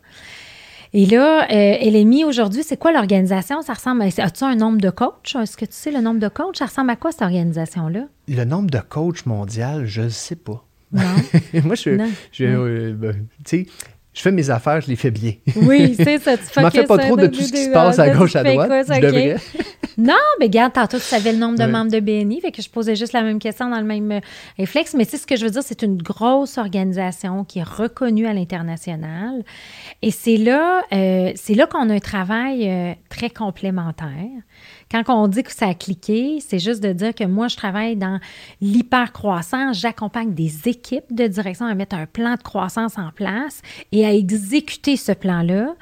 Et 0.93 1.07
là, 1.07 1.49
euh, 1.51 1.91
LMI, 1.91 2.25
aujourd'hui, 2.25 2.63
c'est 2.63 2.77
quoi 2.77 2.93
l'organisation? 2.93 3.63
Ça 3.63 3.73
ressemble 3.73 4.03
à. 4.03 4.05
As-tu 4.05 4.45
un 4.45 4.55
nombre 4.55 4.83
de 4.83 4.91
coachs? 4.91 5.35
Est-ce 5.35 5.57
que 5.57 5.65
tu 5.65 5.73
sais 5.73 5.91
le 5.91 6.03
nombre 6.03 6.21
de 6.21 6.29
coachs? 6.29 6.59
Ça 6.59 6.67
ressemble 6.67 6.91
à 6.91 6.97
quoi 6.97 7.11
cette 7.13 7.23
organisation-là? 7.23 8.05
Le 8.29 8.45
nombre 8.45 8.69
de 8.71 8.81
coachs 8.87 9.25
mondial, 9.25 9.87
je 9.87 10.03
ne 10.03 10.09
sais 10.11 10.37
pas. 10.37 10.63
Non. 10.93 11.01
Moi, 11.65 11.75
je, 11.75 12.07
je, 12.33 12.45
euh, 12.45 12.93
ben, 12.93 13.13
tu 13.47 13.65
sais, 13.65 13.67
je 14.13 14.21
fais 14.21 14.31
mes 14.31 14.51
affaires, 14.51 14.83
je 14.83 14.89
les 14.89 14.97
fais 14.97 15.11
bien. 15.11 15.33
Oui, 15.57 15.95
c'est 15.97 16.19
ça. 16.19 16.37
Tu 16.37 16.45
je 16.55 16.61
m'en 16.61 16.71
fais 16.71 16.85
pas 16.85 16.99
trop 16.99 17.17
de 17.17 17.29
tout 17.29 17.41
ce 17.41 17.51
qui 17.51 17.65
se 17.65 17.71
passe 17.71 17.99
à 17.99 18.11
gauche, 18.11 18.37
à 18.37 18.45
droite. 18.45 18.71
non, 19.99 20.15
mais 20.39 20.47
regarde, 20.47 20.73
tantôt, 20.73 20.99
tu 20.99 21.05
savais 21.05 21.33
le 21.33 21.39
nombre 21.39 21.59
de 21.59 21.65
membres 21.65 21.91
de 21.91 22.01
BNI, 22.01 22.41
fait 22.41 22.53
que 22.53 22.63
je 22.63 22.71
posais 22.71 22.97
juste 22.97 23.13
la 23.13 23.23
même 23.23 23.39
question 23.39 23.69
dans 23.69 23.79
le 23.79 23.85
même 23.85 24.13
euh, 24.13 24.21
réflexe. 24.59 24.95
Mais 24.95 25.05
tu 25.05 25.13
sais, 25.13 25.19
ce 25.19 25.27
que 25.27 25.37
je 25.37 25.45
veux 25.45 25.51
dire, 25.51 25.63
c'est 25.63 25.83
une 25.83 26.01
grosse 26.01 26.59
organisation 26.59 27.45
qui 27.45 27.59
est 27.59 27.65
reconnue 27.65 28.27
à 28.27 28.33
l'international. 28.33 29.45
Et 30.01 30.11
c'est 30.11 30.37
là, 30.37 30.83
euh, 30.93 31.33
c'est 31.35 31.55
là 31.55 31.67
qu'on 31.67 31.91
a 31.91 31.95
un 31.95 31.99
travail 31.99 32.69
euh, 32.69 32.95
très 33.09 33.31
complémentaire. 33.31 34.09
Quand 34.91 35.03
on 35.09 35.29
dit 35.29 35.43
que 35.43 35.53
ça 35.53 35.69
a 35.69 35.75
cliqué, 35.75 36.39
c'est 36.41 36.59
juste 36.59 36.83
de 36.83 36.93
dire 36.93 37.15
que 37.15 37.25
moi, 37.25 37.49
je 37.49 37.57
travaille 37.57 37.97
dans 37.97 38.21
l'hyper-croissance. 38.61 39.79
J'accompagne 39.79 40.35
des 40.35 40.69
équipes 40.69 41.13
de 41.15 41.27
direction 41.27 41.67
à 41.67 41.75
mettre 41.75 41.97
un 41.97 42.07
plan 42.07 42.35
de 42.35 42.43
croissance 42.43 42.99
en 42.99 43.11
place 43.11 43.63
et 43.91 44.05
à 44.05 44.13
exécuter 44.13 44.97
ce 44.97 45.13
plan-là. 45.13 45.75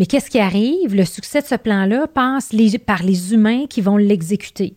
Mais 0.00 0.06
qu'est-ce 0.06 0.30
qui 0.30 0.38
arrive? 0.38 0.94
Le 0.94 1.04
succès 1.04 1.42
de 1.42 1.46
ce 1.46 1.56
plan-là 1.56 2.06
passe 2.06 2.52
par 2.86 3.02
les 3.02 3.34
humains 3.34 3.66
qui 3.66 3.82
vont 3.82 3.98
l'exécuter. 3.98 4.72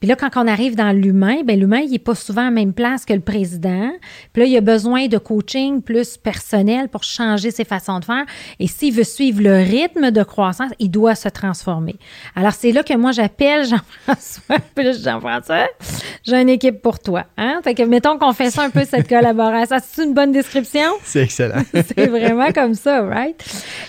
Puis 0.00 0.08
là, 0.08 0.14
quand 0.14 0.30
on 0.36 0.46
arrive 0.46 0.76
dans 0.76 0.92
l'humain, 0.92 1.42
ben 1.44 1.58
l'humain, 1.58 1.80
il 1.80 1.90
n'est 1.90 1.98
pas 1.98 2.14
souvent 2.14 2.42
à 2.42 2.44
la 2.44 2.50
même 2.50 2.72
place 2.72 3.04
que 3.04 3.12
le 3.12 3.20
président. 3.20 3.90
Puis 4.32 4.42
là, 4.42 4.48
il 4.48 4.56
a 4.56 4.60
besoin 4.60 5.08
de 5.08 5.18
coaching 5.18 5.82
plus 5.82 6.16
personnel 6.16 6.88
pour 6.88 7.02
changer 7.02 7.50
ses 7.50 7.64
façons 7.64 7.98
de 7.98 8.04
faire. 8.04 8.24
Et 8.60 8.68
s'il 8.68 8.94
veut 8.94 9.04
suivre 9.04 9.42
le 9.42 9.56
rythme 9.56 10.12
de 10.12 10.22
croissance, 10.22 10.70
il 10.78 10.90
doit 10.90 11.16
se 11.16 11.28
transformer. 11.28 11.96
Alors, 12.36 12.52
c'est 12.52 12.70
là 12.70 12.84
que 12.84 12.94
moi, 12.94 13.10
j'appelle 13.10 13.66
Jean-François. 13.66 14.58
Plus 14.74 15.02
Jean-François, 15.02 15.66
j'ai 16.22 16.40
une 16.40 16.48
équipe 16.48 16.80
pour 16.80 17.00
toi. 17.00 17.24
Hein? 17.36 17.60
Fait 17.64 17.74
que, 17.74 17.82
mettons 17.82 18.18
qu'on 18.18 18.32
fait 18.32 18.50
ça 18.50 18.62
un 18.62 18.70
peu, 18.70 18.84
cette 18.84 19.08
collaboration. 19.08 19.78
C'est 19.84 20.04
une 20.04 20.14
bonne 20.14 20.30
description? 20.30 20.90
C'est 21.02 21.22
excellent. 21.22 21.62
c'est 21.72 22.06
vraiment 22.06 22.52
comme 22.52 22.74
ça, 22.74 23.02
right? 23.02 23.42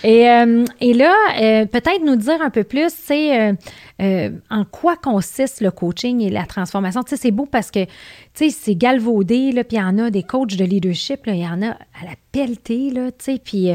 Et, 0.04 0.30
euh, 0.30 0.66
et 0.82 0.94
là, 0.94 1.14
euh, 1.40 1.66
peut-être 1.66 2.04
nous 2.04 2.16
dire 2.16 2.42
un 2.42 2.50
peu 2.50 2.64
plus, 2.64 2.92
c'est 2.96 3.40
euh, 3.40 3.54
euh, 4.02 4.32
en 4.50 4.66
quoi 4.66 4.96
consiste 4.96 5.62
le 5.62 5.72
coaching 5.72 6.22
et 6.22 6.30
la 6.30 6.46
transformation? 6.46 7.04
Tu 7.04 7.12
sais, 7.12 7.18
c'est 7.18 7.32
beau 7.32 7.46
parce 7.46 7.72
que, 7.72 7.86
tu 7.86 7.92
sais, 8.34 8.50
c'est 8.50 8.76
galvaudé, 8.76 9.52
là, 9.52 9.64
puis 9.64 9.78
il 9.78 9.80
y 9.80 9.84
en 9.84 9.98
a 9.98 10.10
des 10.10 10.24
coachs 10.24 10.56
de 10.56 10.64
leadership, 10.64 11.22
il 11.28 11.36
y 11.36 11.48
en 11.48 11.62
a 11.62 11.72
à 11.72 12.06
la 12.06 12.16
pelletée, 12.32 12.92
là, 12.92 13.12
tu 13.12 13.26
sais, 13.26 13.34
euh, 13.34 13.38
puis, 13.44 13.68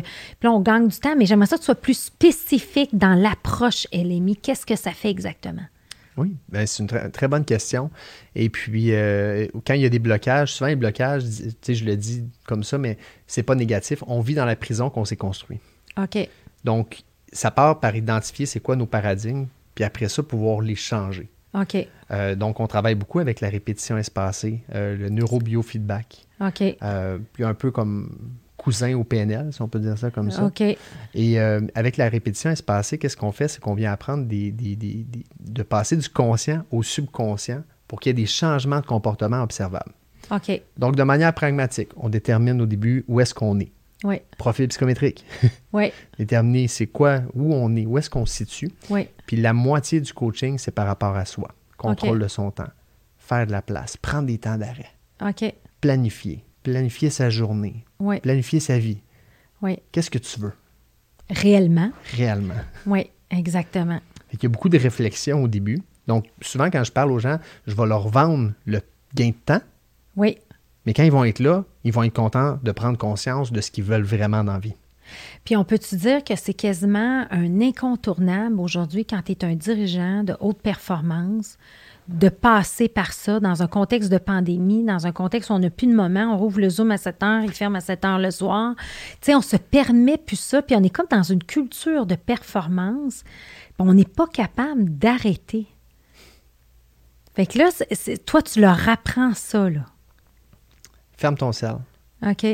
là, 0.43 0.53
on 0.53 0.61
gagne 0.61 0.89
du 0.89 0.99
temps, 0.99 1.14
mais 1.16 1.27
j'aimerais 1.27 1.47
ça 1.47 1.57
que 1.57 1.61
tu 1.61 1.66
sois 1.66 1.75
plus 1.75 1.99
spécifique 1.99 2.97
dans 2.97 3.14
l'approche 3.14 3.87
LMI. 3.93 4.37
Qu'est-ce 4.37 4.66
que 4.66 4.77
ça 4.77 4.93
fait 4.93 5.11
exactement? 5.11 5.64
Oui, 6.16 6.37
ben, 6.49 6.66
c'est 6.66 6.83
une 6.83 7.11
très, 7.11 7.29
bonne 7.29 7.45
question. 7.45 7.91
Et 8.37 8.49
puis, 8.49 8.93
euh, 8.93 9.49
quand 9.66 9.75
il 9.75 9.83
y 9.83 9.87
a 9.87 9.89
des 9.89 9.99
blocages, 9.99 10.53
souvent 10.53 10.68
les 10.68 10.77
blocages, 10.77 11.25
je 11.66 11.85
le 11.85 11.97
dis 11.97 12.25
comme 12.47 12.62
ça, 12.62 12.79
mais 12.79 12.99
c'est 13.27 13.43
pas 13.43 13.57
négatif. 13.57 14.05
On 14.07 14.20
vit 14.20 14.35
dans 14.35 14.45
la 14.45 14.55
prison 14.55 14.91
qu'on 14.91 15.05
s'est 15.05 15.16
construit. 15.16 15.59
OK. 15.97 16.29
Donc, 16.62 17.03
ça 17.33 17.51
part 17.51 17.81
par 17.81 17.97
identifier 17.97 18.47
c'est 18.47 18.61
quoi 18.61 18.77
nos 18.77 18.87
paradigmes, 18.87 19.47
puis 19.75 19.85
après 19.85 20.09
ça, 20.09 20.22
pouvoir 20.22 20.61
les 20.61 20.75
changer. 20.75 21.31
OK. 21.55 21.77
Euh, 22.11 22.35
donc, 22.35 22.61
on 22.61 22.66
travaille 22.66 22.97
beaucoup 22.97 23.20
avec 23.20 23.41
la 23.41 23.49
répétition 23.49 23.97
espacée, 23.97 24.62
euh, 24.75 24.97
le 24.97 25.09
neurobiofeedback. 25.09 26.27
OK. 26.41 26.77
puis 27.33 27.45
un 27.45 27.55
peu 27.55 27.70
comme 27.70 28.35
cousin 28.57 28.95
au 28.95 29.05
PNL, 29.05 29.53
si 29.53 29.61
on 29.62 29.68
peut 29.68 29.79
dire 29.79 29.99
ça 29.99 30.11
comme 30.11 30.31
ça. 30.31 30.45
OK. 30.45 30.61
Et 30.61 30.79
euh, 31.39 31.61
avec 31.75 31.97
la 31.97 32.09
répétition 32.09 32.51
espacée, 32.51 32.99
qu'est-ce 32.99 33.16
qu'on 33.16 33.33
fait? 33.33 33.49
C'est 33.49 33.61
qu'on 33.61 33.75
vient 33.75 33.93
apprendre 33.93 34.25
des, 34.25 34.53
de 34.53 35.62
passer 35.62 35.97
du 35.97 36.09
conscient 36.09 36.64
au 36.70 36.83
subconscient 36.83 37.62
pour 37.87 38.01
qu'il 38.01 38.11
y 38.11 38.12
ait 38.12 38.22
des 38.22 38.27
changements 38.27 38.81
de 38.81 38.87
comportement 38.87 39.43
observables. 39.43 39.93
OK. 40.31 40.62
Donc, 40.79 40.97
de 40.97 41.03
manière 41.03 41.35
pragmatique, 41.35 41.91
on 41.97 42.09
détermine 42.09 42.61
au 42.62 42.66
début 42.66 43.05
où 43.07 43.20
est-ce 43.20 43.35
qu'on 43.35 43.61
est. 43.61 43.72
Oui. 44.05 44.20
Profil 44.38 44.68
psychométrique. 44.68 45.24
Oui. 45.72 45.90
Déterminer 46.18 46.68
c'est 46.68 46.86
quoi, 46.86 47.22
où 47.34 47.52
on 47.52 47.74
est, 47.74 47.84
où 47.84 47.98
est-ce 47.98 48.09
qu'on 48.09 48.26
se 48.26 48.36
situe. 48.36 48.70
Oui. 48.90 49.09
Puis 49.26 49.36
la 49.36 49.52
moitié 49.52 50.00
du 50.00 50.12
coaching, 50.12 50.57
c'est 50.57 50.70
par 50.70 50.86
rapport 50.86 51.16
à 51.16 51.24
soi. 51.24 51.48
Contrôle 51.76 52.20
de 52.20 52.28
son 52.28 52.52
temps. 52.52 52.70
Faire 53.18 53.46
de 53.46 53.50
la 53.50 53.61
place. 53.61 53.96
Prendre 53.96 54.28
des 54.28 54.38
temps 54.38 54.57
d'arrêt. 54.57 54.92
OK. 55.20 55.52
Planifier 55.80 56.44
planifier 56.64 57.11
sa 57.11 57.30
journée, 57.30 57.84
planifier 58.22 58.59
sa 58.59 58.78
vie. 58.78 58.98
Oui. 59.62 59.78
Qu'est-ce 59.92 60.11
que 60.11 60.18
tu 60.18 60.40
veux? 60.40 60.52
Réellement? 61.30 61.92
Réellement. 62.16 62.55
Oui, 62.86 63.11
exactement. 63.30 64.00
Il 64.32 64.42
y 64.42 64.46
a 64.46 64.48
beaucoup 64.48 64.68
de 64.68 64.78
réflexions 64.78 65.44
au 65.44 65.48
début. 65.48 65.80
Donc, 66.09 66.26
souvent, 66.40 66.70
quand 66.70 66.82
je 66.82 66.90
parle 66.90 67.12
aux 67.12 67.20
gens, 67.20 67.38
je 67.66 67.74
vais 67.74 67.86
leur 67.86 68.09
vendre 68.09 68.52
le 68.66 68.80
gain 69.14 69.28
de 69.28 69.34
temps. 69.44 69.61
Oui. 70.16 70.38
Mais 70.87 70.95
quand 70.95 71.03
ils 71.03 71.12
vont 71.12 71.24
être 71.24 71.39
là, 71.39 71.64
ils 71.85 71.93
vont 71.93 72.03
être 72.03 72.14
contents 72.14 72.59
de 72.62 72.72
prendre 72.72 72.99
conscience 72.99 73.53
de 73.53 73.61
ce 73.61 73.70
qu'ils 73.70 73.85
veulent 73.85 74.03
vraiment 74.03 74.45
dans 74.45 74.53
la 74.53 74.59
vie. 74.59 74.74
Puis 75.45 75.57
on 75.57 75.64
peut-tu 75.64 75.97
dire 75.97 76.24
que 76.24 76.35
c'est 76.37 76.55
quasiment 76.55 77.26
un 77.30 77.61
incontournable 77.61 78.59
aujourd'hui 78.61 79.05
quand 79.05 79.22
tu 79.22 79.32
es 79.32 79.45
un 79.45 79.55
dirigeant 79.55 80.24
de 80.24 80.37
haute 80.41 80.61
performance 80.62 81.59
de 82.09 82.28
passer 82.28 82.89
par 82.89 83.12
ça 83.12 83.41
dans 83.41 83.62
un 83.62 83.66
contexte 83.66 84.11
de 84.12 84.18
pandémie, 84.18 84.85
dans 84.85 85.07
un 85.07 85.12
contexte 85.12 85.49
où 85.49 85.55
on 85.55 85.59
n'a 85.59 85.70
plus 85.70 85.87
de 85.87 85.95
moment, 85.95 86.35
on 86.35 86.37
rouvre 86.37 86.61
le 86.61 86.68
Zoom 86.68 86.91
à 86.91 86.99
7 86.99 87.22
heures, 87.22 87.43
il 87.43 87.53
ferme 87.53 87.76
à 87.76 87.80
7 87.80 88.05
heures 88.05 88.18
le 88.18 88.30
soir. 88.30 88.74
Tu 88.76 89.16
sais, 89.22 89.35
on 89.35 89.41
se 89.41 89.57
permet 89.57 90.18
plus 90.18 90.39
ça, 90.39 90.61
puis 90.61 90.76
on 90.76 90.82
est 90.82 90.91
comme 90.91 91.07
dans 91.11 91.22
une 91.22 91.43
culture 91.43 92.05
de 92.05 92.14
performance, 92.14 93.24
on 93.78 93.95
n'est 93.95 94.05
pas 94.05 94.26
capable 94.26 94.85
d'arrêter. 94.91 95.66
Fait 97.35 97.47
que 97.47 97.59
là, 97.59 97.70
toi, 98.26 98.43
tu 98.43 98.61
leur 98.61 98.89
apprends 98.89 99.35
ça, 99.35 99.70
là. 99.70 99.87
Ferme 101.17 101.37
ton 101.37 101.53
cell. 101.53 101.77
OK. 102.23 102.47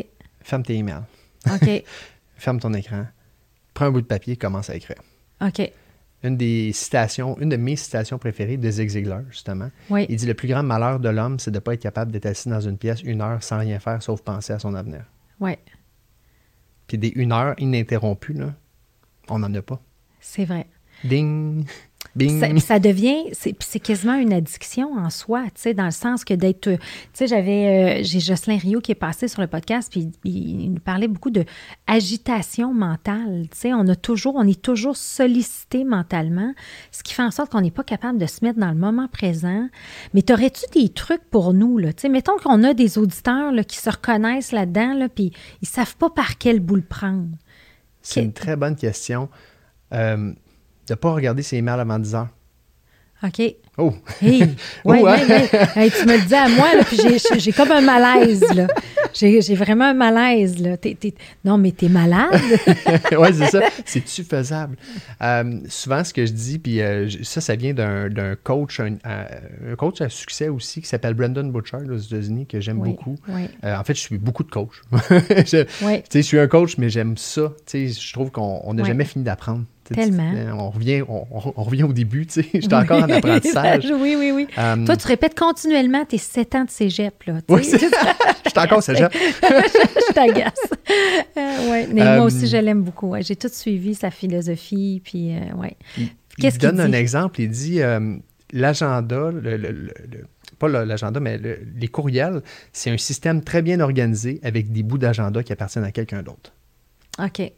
Ferme 0.43 0.63
tes 0.63 0.75
emails. 0.75 1.03
OK. 1.51 1.85
Ferme 2.37 2.61
ton 2.61 2.73
écran. 2.75 3.07
Prends 3.75 3.87
un 3.87 3.91
bout 3.91 4.01
de 4.01 4.07
papier, 4.07 4.37
commence 4.37 4.71
à 4.71 4.77
écrire. 4.77 5.01
OK 5.41 5.71
une 6.23 6.37
des 6.37 6.73
citations, 6.73 7.39
une 7.41 7.49
de 7.49 7.57
mes 7.57 7.77
citations 7.77 8.19
préférées 8.19 8.57
de 8.57 8.71
Zig 8.71 8.91
Ziglar, 8.91 9.23
justement. 9.31 9.71
Oui. 9.89 10.07
Il 10.09 10.17
dit 10.17 10.27
Le 10.27 10.35
plus 10.35 10.49
grand 10.49 10.63
malheur 10.63 11.01
de 11.01 11.09
l'homme, 11.09 11.39
c'est 11.39 11.51
de 11.51 11.57
ne 11.57 11.61
pas 11.61 11.75
être 11.75 11.83
capable 11.83 12.13
d'être 12.13 12.27
assis 12.27 12.49
dans 12.49 12.61
une 12.61 12.77
pièce 12.77 13.03
une 13.03 13.23
heure 13.23 13.43
sans 13.43 13.59
rien 13.59 13.79
faire 13.79 14.03
sauf 14.03 14.21
penser 14.23 14.53
à 14.53 14.59
son 14.59 14.75
avenir. 14.75 15.05
Oui. 15.39 15.53
Puis 16.87 16.99
des 16.99 17.09
une 17.09 17.33
heure 17.33 17.55
ininterrompues, 17.59 18.35
là, 18.35 18.55
on 19.29 19.39
n'en 19.39 19.53
a 19.55 19.63
pas. 19.63 19.81
C'est 20.21 20.45
vrai. 20.45 20.67
Ding! 21.05 21.67
Ça, 22.59 22.81
devient, 22.81 23.31
c'est 23.33 23.79
quasiment 23.79 24.15
une 24.15 24.33
addiction 24.33 24.95
en 24.95 25.11
soi, 25.11 25.45
tu 25.55 25.63
sais, 25.63 25.75
dans 25.75 25.85
le 25.85 25.91
sens 25.93 26.25
que 26.25 26.35
d'être, 26.35 26.69
tu 26.69 26.79
sais, 27.13 27.29
j'avais, 27.29 28.01
euh, 28.01 28.03
j'ai 28.03 28.19
Jocelyn 28.19 28.57
Rio 28.57 28.81
qui 28.81 28.91
est 28.91 28.97
passé 28.97 29.29
sur 29.29 29.41
le 29.41 29.47
podcast, 29.47 29.91
puis 29.91 30.11
il, 30.25 30.73
nous 30.73 30.81
parlait 30.81 31.07
beaucoup 31.07 31.31
de 31.31 31.45
agitation 31.87 32.75
mentale, 32.75 33.47
tu 33.53 33.59
sais, 33.59 33.73
on 33.73 33.87
a 33.87 33.95
toujours, 33.95 34.35
on 34.35 34.47
est 34.47 34.61
toujours 34.61 34.97
sollicité 34.97 35.85
mentalement, 35.85 36.53
ce 36.91 37.05
qui 37.05 37.15
fait 37.15 37.23
en 37.23 37.31
sorte 37.31 37.53
qu'on 37.53 37.61
n'est 37.61 37.71
pas 37.71 37.85
capable 37.85 38.19
de 38.19 38.27
se 38.27 38.45
mettre 38.45 38.59
dans 38.59 38.71
le 38.71 38.79
moment 38.79 39.07
présent. 39.07 39.69
Mais 40.13 40.23
t'aurais-tu 40.23 40.65
des 40.73 40.89
trucs 40.89 41.25
pour 41.31 41.55
nous, 41.55 41.79
là, 41.79 41.93
tu 41.93 42.03
sais, 42.03 42.09
mettons 42.09 42.37
qu'on 42.39 42.65
a 42.65 42.75
des 42.75 42.99
auditeurs 42.99 43.53
là, 43.53 43.63
qui 43.63 43.77
se 43.77 43.89
reconnaissent 43.89 44.51
là-dedans, 44.51 44.95
là, 44.95 45.09
puis 45.09 45.33
ils 45.63 45.69
savent 45.69 45.97
pas 45.97 46.11
par 46.11 46.39
quel 46.39 46.59
bout 46.59 46.77
le 46.77 46.83
prendre. 46.83 47.29
C'est 48.03 48.23
une 48.23 48.33
très 48.33 48.57
bonne 48.57 48.77
question. 48.77 49.29
Euh, 49.93 50.33
de 50.91 50.95
ne 50.95 50.97
pas 50.97 51.13
regarder 51.13 51.43
ses 51.43 51.57
emails 51.57 51.79
avant 51.79 52.01
10 52.01 52.15
heures? 52.17 52.29
OK. 53.23 53.55
Oh! 53.77 53.93
Hey, 54.21 54.41
ouais, 54.85 55.01
oh, 55.03 55.05
ouais, 55.05 55.91
tu 55.91 56.07
me 56.07 56.17
le 56.17 56.27
dis 56.27 56.35
à 56.35 56.49
moi, 56.49 56.75
là, 56.75 56.85
puis 56.85 56.99
j'ai 57.39 57.53
comme 57.53 57.71
un 57.71 57.83
malaise, 57.83 58.43
là. 58.55 58.67
J'ai 59.13 59.55
vraiment 59.55 59.87
un 59.87 59.95
malaise, 59.95 60.59
là. 60.59 60.77
non, 61.45 61.59
mais 61.59 61.73
t'es 61.73 61.89
malade? 61.89 62.31
oui, 63.19 63.29
c'est 63.35 63.49
ça. 63.49 63.61
C'est-tu 63.85 64.25
faisable? 64.25 64.77
Euh, 65.23 65.61
souvent, 65.69 66.03
ce 66.03 66.15
que 66.15 66.25
je 66.25 66.33
dis, 66.33 66.59
puis 66.59 66.81
euh, 66.81 67.09
ça, 67.23 67.41
ça 67.41 67.57
vient 67.57 67.75
d'un 67.75 68.37
coach, 68.43 68.81
un, 68.81 68.97
coach 69.77 70.01
à 70.01 70.09
succès 70.09 70.49
aussi, 70.49 70.81
qui 70.81 70.89
s'appelle 70.89 71.15
Brendan 71.15 71.53
Butchard 71.53 71.83
aux 71.91 71.99
États-Unis, 71.99 72.47
que 72.47 72.61
j'aime 72.61 72.79
beaucoup. 72.79 73.17
Euh, 73.29 73.77
en 73.77 73.85
fait, 73.85 73.95
je 73.95 74.01
suis 74.01 74.19
beaucoup 74.19 74.45
de 74.45 74.51
coachs. 74.51 74.81
je, 75.47 75.67
je 76.13 76.21
suis 76.21 76.39
un 76.39 76.49
coach, 76.49 76.79
mais 76.79 76.89
j'aime 76.89 77.19
ça. 77.19 77.53
Je 77.73 78.13
trouve 78.13 78.31
qu'on 78.31 78.73
n'a 78.73 78.85
jamais 78.85 79.05
fini 79.05 79.25
d'apprendre. 79.25 79.65
Tellement. 79.95 80.33
On 80.59 80.71
revient, 80.71 81.03
on, 81.09 81.63
revient 81.63 81.83
au 81.83 81.93
début, 81.93 82.27
tu 82.27 82.43
sais. 82.43 82.49
J'étais 82.55 82.75
encore 82.75 83.03
en 83.03 83.11
apprentissage. 83.11 83.87
oui, 84.01 84.15
oui, 84.19 84.33
oui. 84.33 84.47
Euh, 84.57 84.85
Toi, 84.85 84.97
tu 84.97 85.07
répètes 85.07 85.39
continuellement 85.39 86.05
tes 86.05 86.19
sept 86.19 86.55
ans 86.55 86.65
de 86.65 86.71
cégep, 86.71 87.25
là. 87.25 87.35
Oui, 87.49 87.63
je 87.65 87.77
suis 87.77 88.59
encore 88.59 88.83
cégep. 88.83 89.13
je 89.13 90.13
t'agace. 90.13 90.53
Euh, 91.37 91.71
ouais. 91.71 91.89
Mais 91.93 92.05
moi 92.17 92.25
aussi, 92.25 92.45
euh, 92.45 92.49
je 92.49 92.57
l'aime 92.57 92.83
beaucoup. 92.83 93.15
J'ai 93.21 93.37
tout 93.37 93.49
suivi 93.51 93.95
sa 93.95 94.11
philosophie, 94.11 95.01
puis 95.05 95.35
ouais. 95.57 95.77
Qu'est-ce 96.39 96.59
qu'il 96.59 96.69
donne 96.69 96.81
un 96.81 96.93
exemple. 96.93 97.41
Il 97.41 97.51
dit 97.51 97.81
l'agenda, 98.53 99.31
le, 99.33 99.89
pas 100.59 100.69
l'agenda, 100.69 101.21
mais 101.21 101.39
les 101.39 101.89
courriels, 101.89 102.43
c'est 102.73 102.91
un 102.91 102.99
système 102.99 103.43
très 103.43 103.63
bien 103.63 103.81
organisé 103.81 104.41
avec 104.43 104.71
des 104.71 104.83
bouts 104.83 104.99
d'agenda 104.99 105.43
qui 105.43 105.53
appartiennent 105.53 105.85
à 105.85 105.93
quelqu'un 105.93 106.23
d'autre. 106.23 106.53
OK. 107.19 107.53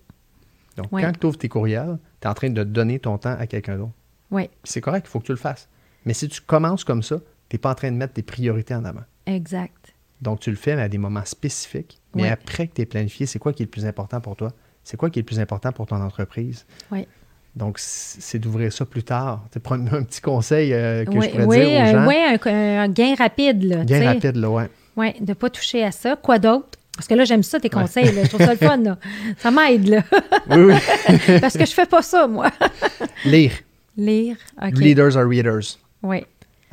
Donc, 0.77 0.91
quand 0.91 1.13
tu 1.19 1.27
ouvres 1.27 1.39
tes 1.39 1.49
courriels, 1.49 1.99
tu 2.21 2.27
es 2.27 2.31
en 2.31 2.35
train 2.35 2.51
de 2.51 2.65
donner 2.65 2.99
ton 2.99 3.19
temps 3.19 3.37
à 3.39 3.47
quelqu'un 3.47 3.77
d'autre. 3.77 3.93
Oui. 4.31 4.49
C'est 4.65 4.81
correct, 4.81 5.07
il 5.07 5.11
faut 5.11 5.21
que 5.21 5.27
tu 5.27 5.33
le 5.33 5.39
fasses. 5.39 5.69
Mais 6.05 6.15
si 6.15 6.29
tu 6.29 6.41
commences 6.41 6.85
comme 6.85 7.03
ça, 7.03 7.19
tu 7.49 7.57
n'es 7.57 7.59
pas 7.59 7.71
en 7.71 7.75
train 7.75 7.91
de 7.91 7.97
mettre 7.97 8.15
tes 8.15 8.23
priorités 8.23 8.75
en 8.75 8.85
avant. 8.85 9.03
Exact. 9.27 9.93
Donc, 10.21 10.41
tu 10.41 10.51
le 10.51 10.57
fais 10.57 10.73
à 10.73 10.89
des 10.89 10.99
moments 10.99 11.25
spécifiques. 11.25 12.01
Mais 12.15 12.29
après 12.29 12.67
que 12.69 12.75
tu 12.75 12.83
es 12.83 12.87
planifié, 12.87 13.27
c'est 13.27 13.39
quoi 13.39 13.53
qui 13.53 13.63
est 13.63 13.67
le 13.67 13.71
plus 13.71 13.87
important 13.87 14.21
pour 14.21 14.37
toi? 14.37 14.53
C'est 14.85 14.97
quoi 14.97 15.11
qui 15.11 15.19
est 15.19 15.23
le 15.23 15.27
plus 15.27 15.41
important 15.41 15.73
pour 15.73 15.87
ton 15.87 16.01
entreprise? 16.01 16.67
Oui. 16.91 17.07
Donc, 17.55 17.79
c'est 17.79 18.39
d'ouvrir 18.39 18.73
ça 18.73 18.87
plus 18.87 19.03
tard. 19.03 19.45
Tu 19.53 19.61
prendre 19.61 19.93
un 19.93 20.03
petit 20.05 20.21
conseil 20.21 20.73
euh, 20.73 21.05
que 21.05 21.13
je 21.13 21.29
pourrais 21.29 21.47
dire 21.47 21.83
aux 21.83 21.87
gens. 21.87 22.07
Oui, 22.07 22.17
un, 22.17 22.81
un, 22.81 22.89
gain 22.89 23.15
rapide. 23.17 23.63
Là, 23.65 23.85
gain 23.85 24.13
rapide, 24.15 24.37
là, 24.37 24.51
oui. 24.51 24.63
Oui, 24.97 25.13
de 25.21 25.31
ne 25.31 25.35
pas 25.35 25.51
toucher 25.51 25.85
à 25.85 25.93
ça. 25.93 26.17
Quoi 26.17 26.39
d'autre? 26.39 26.79
Parce 26.97 27.09
que 27.09 27.15
là, 27.15 27.25
j'aime 27.25 27.43
ça, 27.43 27.59
tes 27.59 27.71
conseils. 27.71 28.07
Je 28.07 28.29
trouve 28.29 28.45
ça 28.45 28.53
le 28.53 28.59
fun. 28.59 28.77
Là. 28.77 28.99
Ça 29.39 29.51
m'aide. 29.51 29.89
là. 29.89 30.03
oui, 30.51 30.75
oui. 31.09 31.39
Parce 31.41 31.57
que 31.57 31.65
je 31.65 31.73
fais 31.73 31.87
pas 31.87 32.03
ça, 32.03 32.27
moi. 32.27 32.51
Lire. 33.25 33.53
Lire. 33.97 34.37
OK. 34.63 34.79
Leaders 34.79 35.17
are 35.17 35.27
readers. 35.27 35.79
Oui. 36.03 36.25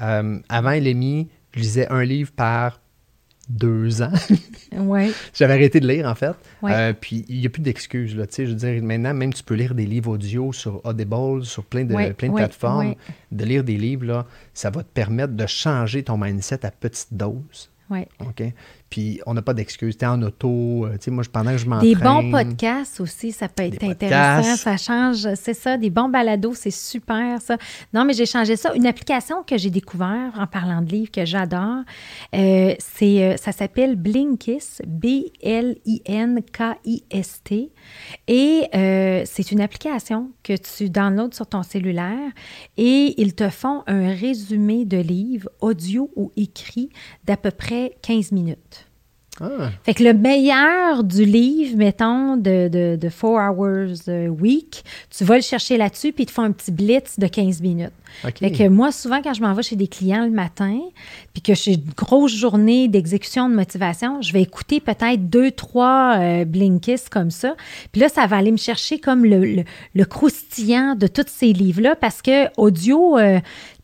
Euh, 0.01 0.39
avant 0.49 0.71
LMI, 0.71 1.27
je 1.53 1.59
lisais 1.59 1.87
un 1.89 2.03
livre 2.03 2.31
par 2.31 2.79
deux 3.49 4.01
ans. 4.01 4.11
oui. 4.77 5.11
J'avais 5.33 5.53
arrêté 5.53 5.79
de 5.79 5.87
lire, 5.87 6.05
en 6.07 6.15
fait. 6.15 6.33
Ouais. 6.61 6.71
Euh, 6.73 6.93
puis, 6.93 7.25
il 7.27 7.39
n'y 7.39 7.47
a 7.47 7.49
plus 7.49 7.61
d'excuses. 7.61 8.15
Là, 8.15 8.25
je 8.31 8.43
veux 8.43 8.53
dire, 8.53 8.83
maintenant, 8.83 9.13
même 9.13 9.33
tu 9.33 9.43
peux 9.43 9.55
lire 9.55 9.73
des 9.73 9.85
livres 9.85 10.11
audio 10.11 10.53
sur 10.53 10.85
Audible, 10.85 11.43
sur 11.43 11.63
plein 11.63 11.83
de, 11.83 12.11
plein 12.13 12.29
de 12.29 12.33
plateformes. 12.33 12.95
De 13.31 13.45
lire 13.45 13.63
des 13.63 13.77
livres, 13.77 14.05
là, 14.05 14.25
ça 14.53 14.69
va 14.69 14.83
te 14.83 14.89
permettre 14.93 15.33
de 15.33 15.47
changer 15.47 16.03
ton 16.03 16.17
mindset 16.17 16.65
à 16.65 16.71
petite 16.71 17.13
dose. 17.13 17.71
Oui. 17.89 18.01
OK? 18.19 18.43
Puis 18.89 19.19
on 19.25 19.33
n'a 19.33 19.41
pas 19.41 19.53
d'excuses. 19.53 19.97
Tu 19.97 20.05
es 20.05 20.07
en 20.07 20.21
auto, 20.21 20.85
euh, 20.85 20.93
tu 20.93 21.05
sais, 21.05 21.11
moi, 21.11 21.23
pendant 21.31 21.51
que 21.51 21.57
je 21.57 21.65
m'entraîne... 21.65 21.93
Des 21.93 21.95
bons 21.95 22.31
podcasts 22.31 22.99
aussi, 22.99 23.31
ça 23.31 23.47
peut 23.47 23.63
être 23.63 23.83
intéressant. 23.83 24.55
Ça 24.55 24.77
change, 24.77 25.27
c'est 25.35 25.53
ça, 25.53 25.77
des 25.77 25.89
bons 25.89 26.09
balados, 26.09 26.53
c'est 26.55 26.71
super, 26.71 27.41
ça. 27.41 27.57
Non, 27.93 28.05
mais 28.05 28.13
j'ai 28.13 28.25
changé 28.25 28.55
ça. 28.55 28.73
Une 28.73 28.87
application 28.87 29.43
que 29.43 29.57
j'ai 29.57 29.69
découvert 29.69 30.31
en 30.37 30.47
parlant 30.47 30.81
de 30.81 30.89
livres 30.89 31.11
que 31.11 31.25
j'adore, 31.25 31.83
euh, 32.35 32.73
c'est, 32.79 33.23
euh, 33.23 33.37
ça 33.37 33.51
s'appelle 33.51 33.95
Blinkist, 33.95 34.81
B-L-I-N-K-I-S-T. 34.87 35.79
Et 38.27 38.63
c'est 39.25 39.51
une 39.51 39.61
application 39.61 40.31
que 40.43 40.53
tu 40.53 40.89
downloads 40.89 41.33
sur 41.33 41.47
ton 41.47 41.63
cellulaire 41.63 42.31
et 42.77 43.13
ils 43.21 43.35
te 43.35 43.49
font 43.49 43.83
un 43.87 44.13
résumé 44.13 44.85
de 44.85 44.97
livres, 44.97 45.49
audio 45.61 46.09
ou 46.15 46.31
écrit, 46.35 46.89
d'à 47.25 47.37
peu 47.37 47.51
près 47.51 47.95
15 48.01 48.31
minutes. 48.31 48.78
Ah. 49.41 49.69
Fait 49.83 49.93
que 49.93 50.03
le 50.03 50.13
meilleur 50.13 51.03
du 51.03 51.25
livre, 51.25 51.77
mettons, 51.77 52.35
de, 52.35 52.67
de, 52.67 52.95
de 52.95 53.09
Four 53.09 53.39
Hours 53.39 54.07
a 54.07 54.27
Week, 54.27 54.83
tu 55.09 55.23
vas 55.23 55.35
le 55.35 55.41
chercher 55.41 55.77
là-dessus, 55.77 56.11
puis 56.11 56.23
ils 56.23 56.27
te 56.27 56.31
font 56.31 56.43
un 56.43 56.51
petit 56.51 56.71
blitz 56.71 57.19
de 57.19 57.27
15 57.27 57.61
minutes. 57.61 57.93
Fait 58.21 58.51
que 58.51 58.67
moi, 58.67 58.91
souvent, 58.91 59.21
quand 59.21 59.33
je 59.33 59.41
m'en 59.41 59.53
vais 59.53 59.63
chez 59.63 59.75
des 59.75 59.87
clients 59.87 60.25
le 60.25 60.31
matin, 60.31 60.79
puis 61.33 61.41
que 61.41 61.53
j'ai 61.53 61.73
une 61.73 61.91
grosse 61.95 62.35
journée 62.35 62.87
d'exécution 62.87 63.49
de 63.49 63.55
motivation, 63.55 64.21
je 64.21 64.33
vais 64.33 64.41
écouter 64.41 64.79
peut-être 64.79 65.29
deux, 65.29 65.51
trois 65.51 66.17
euh, 66.17 66.45
Blinkist 66.45 67.09
comme 67.09 67.31
ça. 67.31 67.55
Puis 67.91 68.01
là, 68.01 68.09
ça 68.09 68.25
va 68.27 68.37
aller 68.37 68.51
me 68.51 68.57
chercher 68.57 68.99
comme 68.99 69.25
le, 69.25 69.63
le, 69.95 70.05
croustillant 70.05 70.95
de 70.95 71.07
tous 71.07 71.27
ces 71.27 71.53
livres-là 71.53 71.95
parce 71.95 72.21
que 72.21 72.47
audio, 72.57 73.17
euh, 73.17 73.39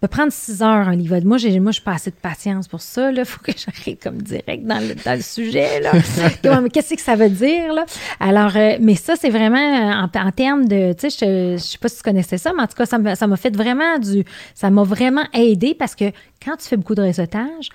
peut 0.05 0.17
prendre 0.17 0.31
six 0.31 0.61
heures 0.61 0.87
un 0.87 0.95
livre. 0.95 1.19
Moi, 1.23 1.37
j'ai, 1.37 1.59
moi, 1.59 1.71
je 1.71 1.81
pas 1.81 1.93
assez 1.93 2.11
de 2.11 2.15
patience 2.15 2.67
pour 2.67 2.81
ça. 2.81 3.11
Il 3.11 3.25
faut 3.25 3.41
que 3.41 3.51
j'arrive 3.55 3.97
comme 3.97 4.21
direct 4.21 4.65
dans 4.65 4.79
le, 4.79 4.93
dans 4.95 5.15
le 5.15 5.21
sujet. 5.21 5.79
Là. 5.79 5.93
mais 6.61 6.69
qu'est-ce 6.69 6.93
que 6.93 7.01
ça 7.01 7.15
veut 7.15 7.29
dire? 7.29 7.73
Là? 7.73 7.85
Alors, 8.19 8.55
euh, 8.55 8.77
mais 8.79 8.95
ça, 8.95 9.15
c'est 9.15 9.29
vraiment 9.29 9.57
en, 9.57 10.09
en 10.13 10.31
termes 10.31 10.67
de. 10.67 10.93
Tu 10.93 11.09
sais, 11.09 11.25
je 11.25 11.53
ne 11.53 11.57
sais 11.57 11.77
pas 11.77 11.89
si 11.89 11.97
tu 11.97 12.03
connaissais 12.03 12.37
ça, 12.37 12.53
mais 12.53 12.61
en 12.63 12.67
tout 12.67 12.75
cas, 12.75 12.85
ça 12.85 12.97
m'a 13.27 13.37
fait 13.37 13.55
vraiment 13.55 13.97
du. 13.97 14.23
Ça 14.53 14.69
m'a 14.69 14.83
vraiment 14.83 15.25
aidé 15.33 15.73
parce 15.73 15.95
que 15.95 16.05
quand 16.43 16.57
tu 16.57 16.67
fais 16.67 16.77
beaucoup 16.77 16.95
de 16.95 17.01
réseautage, 17.01 17.69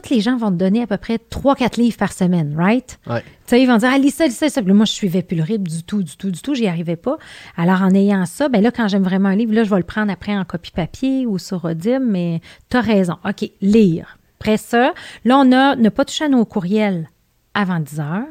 tous 0.00 0.10
les 0.10 0.20
gens 0.20 0.36
vont 0.36 0.50
te 0.50 0.56
donner 0.56 0.82
à 0.82 0.86
peu 0.86 0.96
près 0.96 1.16
3-4 1.16 1.80
livres 1.80 1.96
par 1.96 2.12
semaine, 2.12 2.54
right? 2.56 2.98
Tu 3.06 3.12
sais, 3.46 3.62
ils 3.62 3.66
vont 3.66 3.76
dire, 3.76 3.90
ah, 3.92 3.98
lis 3.98 4.10
ça, 4.10 4.26
lis 4.26 4.32
ça, 4.32 4.46
lis 4.46 4.52
ça. 4.52 4.62
Moi, 4.62 4.84
je 4.84 4.92
suivais 4.92 5.22
plus 5.22 5.36
le 5.36 5.42
rythme 5.42 5.66
du 5.66 5.82
tout, 5.82 6.02
du 6.02 6.16
tout, 6.16 6.30
du 6.30 6.40
tout. 6.40 6.54
J'y 6.54 6.66
arrivais 6.66 6.96
pas. 6.96 7.16
Alors, 7.56 7.82
en 7.82 7.90
ayant 7.94 8.26
ça, 8.26 8.48
ben 8.48 8.62
là, 8.62 8.70
quand 8.70 8.88
j'aime 8.88 9.02
vraiment 9.02 9.28
un 9.28 9.36
livre, 9.36 9.54
là, 9.54 9.64
je 9.64 9.70
vais 9.70 9.76
le 9.76 9.84
prendre 9.84 10.10
après 10.10 10.36
en 10.36 10.44
copie 10.44 10.70
papier 10.70 11.26
ou 11.26 11.38
sur 11.38 11.64
Audible, 11.64 12.04
mais 12.04 12.40
tu 12.70 12.76
as 12.76 12.80
raison. 12.80 13.16
OK, 13.24 13.50
lire. 13.60 14.18
Après 14.40 14.56
ça, 14.56 14.92
là, 15.24 15.38
on 15.38 15.52
a 15.52 15.76
ne 15.76 15.88
pas 15.88 16.04
toucher 16.04 16.26
à 16.26 16.28
nos 16.28 16.44
courriels 16.44 17.08
avant 17.54 17.80
10 17.80 18.00
heures. 18.00 18.26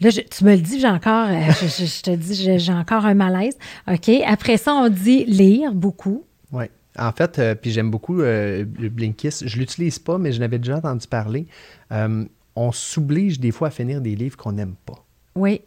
Là, 0.00 0.10
tu 0.10 0.44
me 0.44 0.52
le 0.52 0.60
dis, 0.60 0.80
j'ai 0.80 0.88
encore, 0.88 1.28
euh, 1.28 1.50
je, 1.62 2.02
te 2.02 2.10
dis, 2.10 2.58
j'ai 2.58 2.72
encore 2.72 3.06
un 3.06 3.14
malaise. 3.14 3.56
OK. 3.90 4.10
Après 4.26 4.56
ça, 4.56 4.74
on 4.74 4.88
dit 4.88 5.24
lire 5.24 5.72
beaucoup. 5.72 6.24
Oui. 6.52 6.64
En 6.98 7.12
fait, 7.12 7.38
euh, 7.38 7.54
puis 7.54 7.70
j'aime 7.72 7.90
beaucoup 7.90 8.20
euh, 8.20 8.64
le 8.78 8.88
Blinkist. 8.88 9.46
Je 9.48 9.56
ne 9.56 9.60
l'utilise 9.60 9.98
pas, 9.98 10.18
mais 10.18 10.32
je 10.32 10.40
n'avais 10.40 10.58
déjà 10.58 10.76
entendu 10.76 11.06
parler. 11.08 11.46
Euh, 11.92 12.24
on 12.56 12.70
s'oblige 12.72 13.40
des 13.40 13.50
fois 13.50 13.68
à 13.68 13.70
finir 13.70 14.00
des 14.00 14.14
livres 14.14 14.36
qu'on 14.36 14.52
n'aime 14.52 14.74
pas. 14.86 15.04
Oui. 15.34 15.60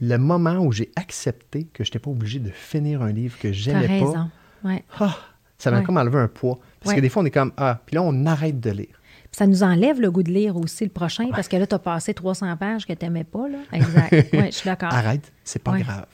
Le 0.00 0.16
moment 0.16 0.56
où 0.58 0.72
j'ai 0.72 0.90
accepté 0.96 1.64
que 1.72 1.84
je 1.84 1.90
n'étais 1.90 1.98
pas 1.98 2.10
obligé 2.10 2.38
de 2.38 2.50
finir 2.50 3.02
un 3.02 3.12
livre 3.12 3.38
que 3.38 3.52
j'aimais 3.52 3.86
pas. 4.00 4.06
raison. 4.06 4.30
Ouais. 4.64 4.82
Ah, 4.98 5.16
ça 5.58 5.70
m'a 5.70 5.82
comme 5.82 5.96
enlevé 5.98 6.18
un 6.18 6.28
poids. 6.28 6.58
Parce 6.80 6.94
que 6.96 7.00
des 7.00 7.08
fois, 7.08 7.22
on 7.22 7.26
est 7.26 7.30
comme 7.30 7.52
Ah, 7.56 7.80
puis 7.84 7.94
là, 7.94 8.02
on 8.02 8.26
arrête 8.26 8.58
de 8.58 8.70
lire. 8.70 9.00
ça 9.30 9.46
nous 9.46 9.62
enlève 9.62 10.00
le 10.00 10.10
goût 10.10 10.22
de 10.22 10.32
lire 10.32 10.56
aussi 10.56 10.84
le 10.84 10.90
prochain, 10.90 11.28
parce 11.30 11.46
que 11.48 11.56
là, 11.56 11.66
tu 11.66 11.74
as 11.74 11.78
passé 11.78 12.14
300 12.14 12.56
pages 12.56 12.86
que 12.86 12.92
tu 12.94 13.04
n'aimais 13.04 13.24
pas. 13.24 13.46
Là. 13.48 13.58
Exact. 13.72 14.10
Oui, 14.32 14.46
je 14.46 14.50
suis 14.52 14.68
d'accord. 14.68 14.92
Arrête, 14.92 15.30
c'est 15.44 15.62
pas 15.62 15.78
grave. 15.78 16.06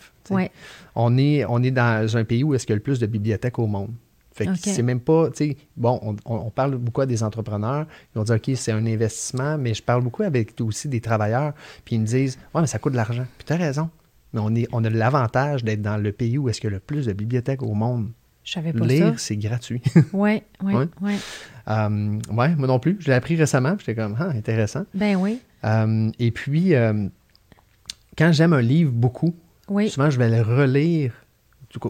On, 0.94 1.16
est, 1.16 1.44
on 1.46 1.62
est 1.62 1.70
dans 1.70 2.16
un 2.16 2.24
pays 2.24 2.42
où 2.44 2.54
est-ce 2.54 2.66
qu'il 2.66 2.72
y 2.72 2.74
a 2.74 2.76
le 2.76 2.82
plus 2.82 2.98
de 2.98 3.06
bibliothèques 3.06 3.58
au 3.58 3.66
monde. 3.66 3.92
Fait 4.38 4.46
que 4.46 4.52
c'est 4.56 4.82
même 4.82 5.00
pas, 5.00 5.30
tu 5.30 5.48
sais, 5.48 5.56
bon, 5.76 6.16
on, 6.24 6.50
parle 6.50 6.76
beaucoup 6.76 7.00
à 7.00 7.06
des 7.06 7.24
entrepreneurs, 7.24 7.86
ils 8.14 8.18
vont 8.18 8.24
dire, 8.24 8.36
OK, 8.36 8.50
c'est 8.54 8.70
un 8.70 8.86
investissement, 8.86 9.58
mais 9.58 9.74
je 9.74 9.82
parle 9.82 10.02
beaucoup 10.02 10.22
avec 10.22 10.60
aussi 10.60 10.88
des 10.88 11.00
travailleurs, 11.00 11.54
puis 11.84 11.96
ils 11.96 12.00
me 12.00 12.06
disent, 12.06 12.38
ouais, 12.54 12.60
mais 12.60 12.68
ça 12.68 12.78
coûte 12.78 12.92
de 12.92 12.98
l'argent. 12.98 13.26
Puis 13.36 13.46
tu 13.46 13.52
as 13.52 13.56
raison. 13.56 13.90
Mais 14.32 14.40
on, 14.40 14.54
est, 14.54 14.68
on 14.70 14.84
a 14.84 14.90
l'avantage 14.90 15.64
d'être 15.64 15.82
dans 15.82 15.96
le 15.96 16.12
pays 16.12 16.38
où 16.38 16.48
est-ce 16.48 16.60
qu'il 16.60 16.70
y 16.70 16.72
a 16.72 16.76
le 16.76 16.80
plus 16.80 17.06
de 17.06 17.12
bibliothèques 17.12 17.64
au 17.64 17.74
monde. 17.74 18.10
Je 18.44 18.52
savais 18.52 18.72
pas 18.72 18.86
Lire, 18.86 19.18
c'est 19.18 19.36
gratuit. 19.36 19.82
oui, 20.12 20.42
oui, 20.62 20.74
oui. 21.00 21.14
Euh, 21.68 22.18
ouais, 22.30 22.54
moi 22.54 22.68
non 22.68 22.78
plus. 22.78 22.96
Je 23.00 23.08
l'ai 23.08 23.14
appris 23.14 23.34
récemment, 23.34 23.74
j'étais 23.78 23.96
comme, 23.96 24.16
ah, 24.20 24.28
intéressant. 24.28 24.84
Ben 24.94 25.16
oui. 25.16 25.40
Euh, 25.64 26.10
et 26.20 26.30
puis, 26.30 26.74
euh, 26.74 27.08
quand 28.16 28.30
j'aime 28.30 28.52
un 28.52 28.62
livre 28.62 28.92
beaucoup, 28.92 29.34
souvent, 29.88 30.10
je 30.10 30.18
vais 30.18 30.30
le 30.30 30.42
relire 30.42 31.12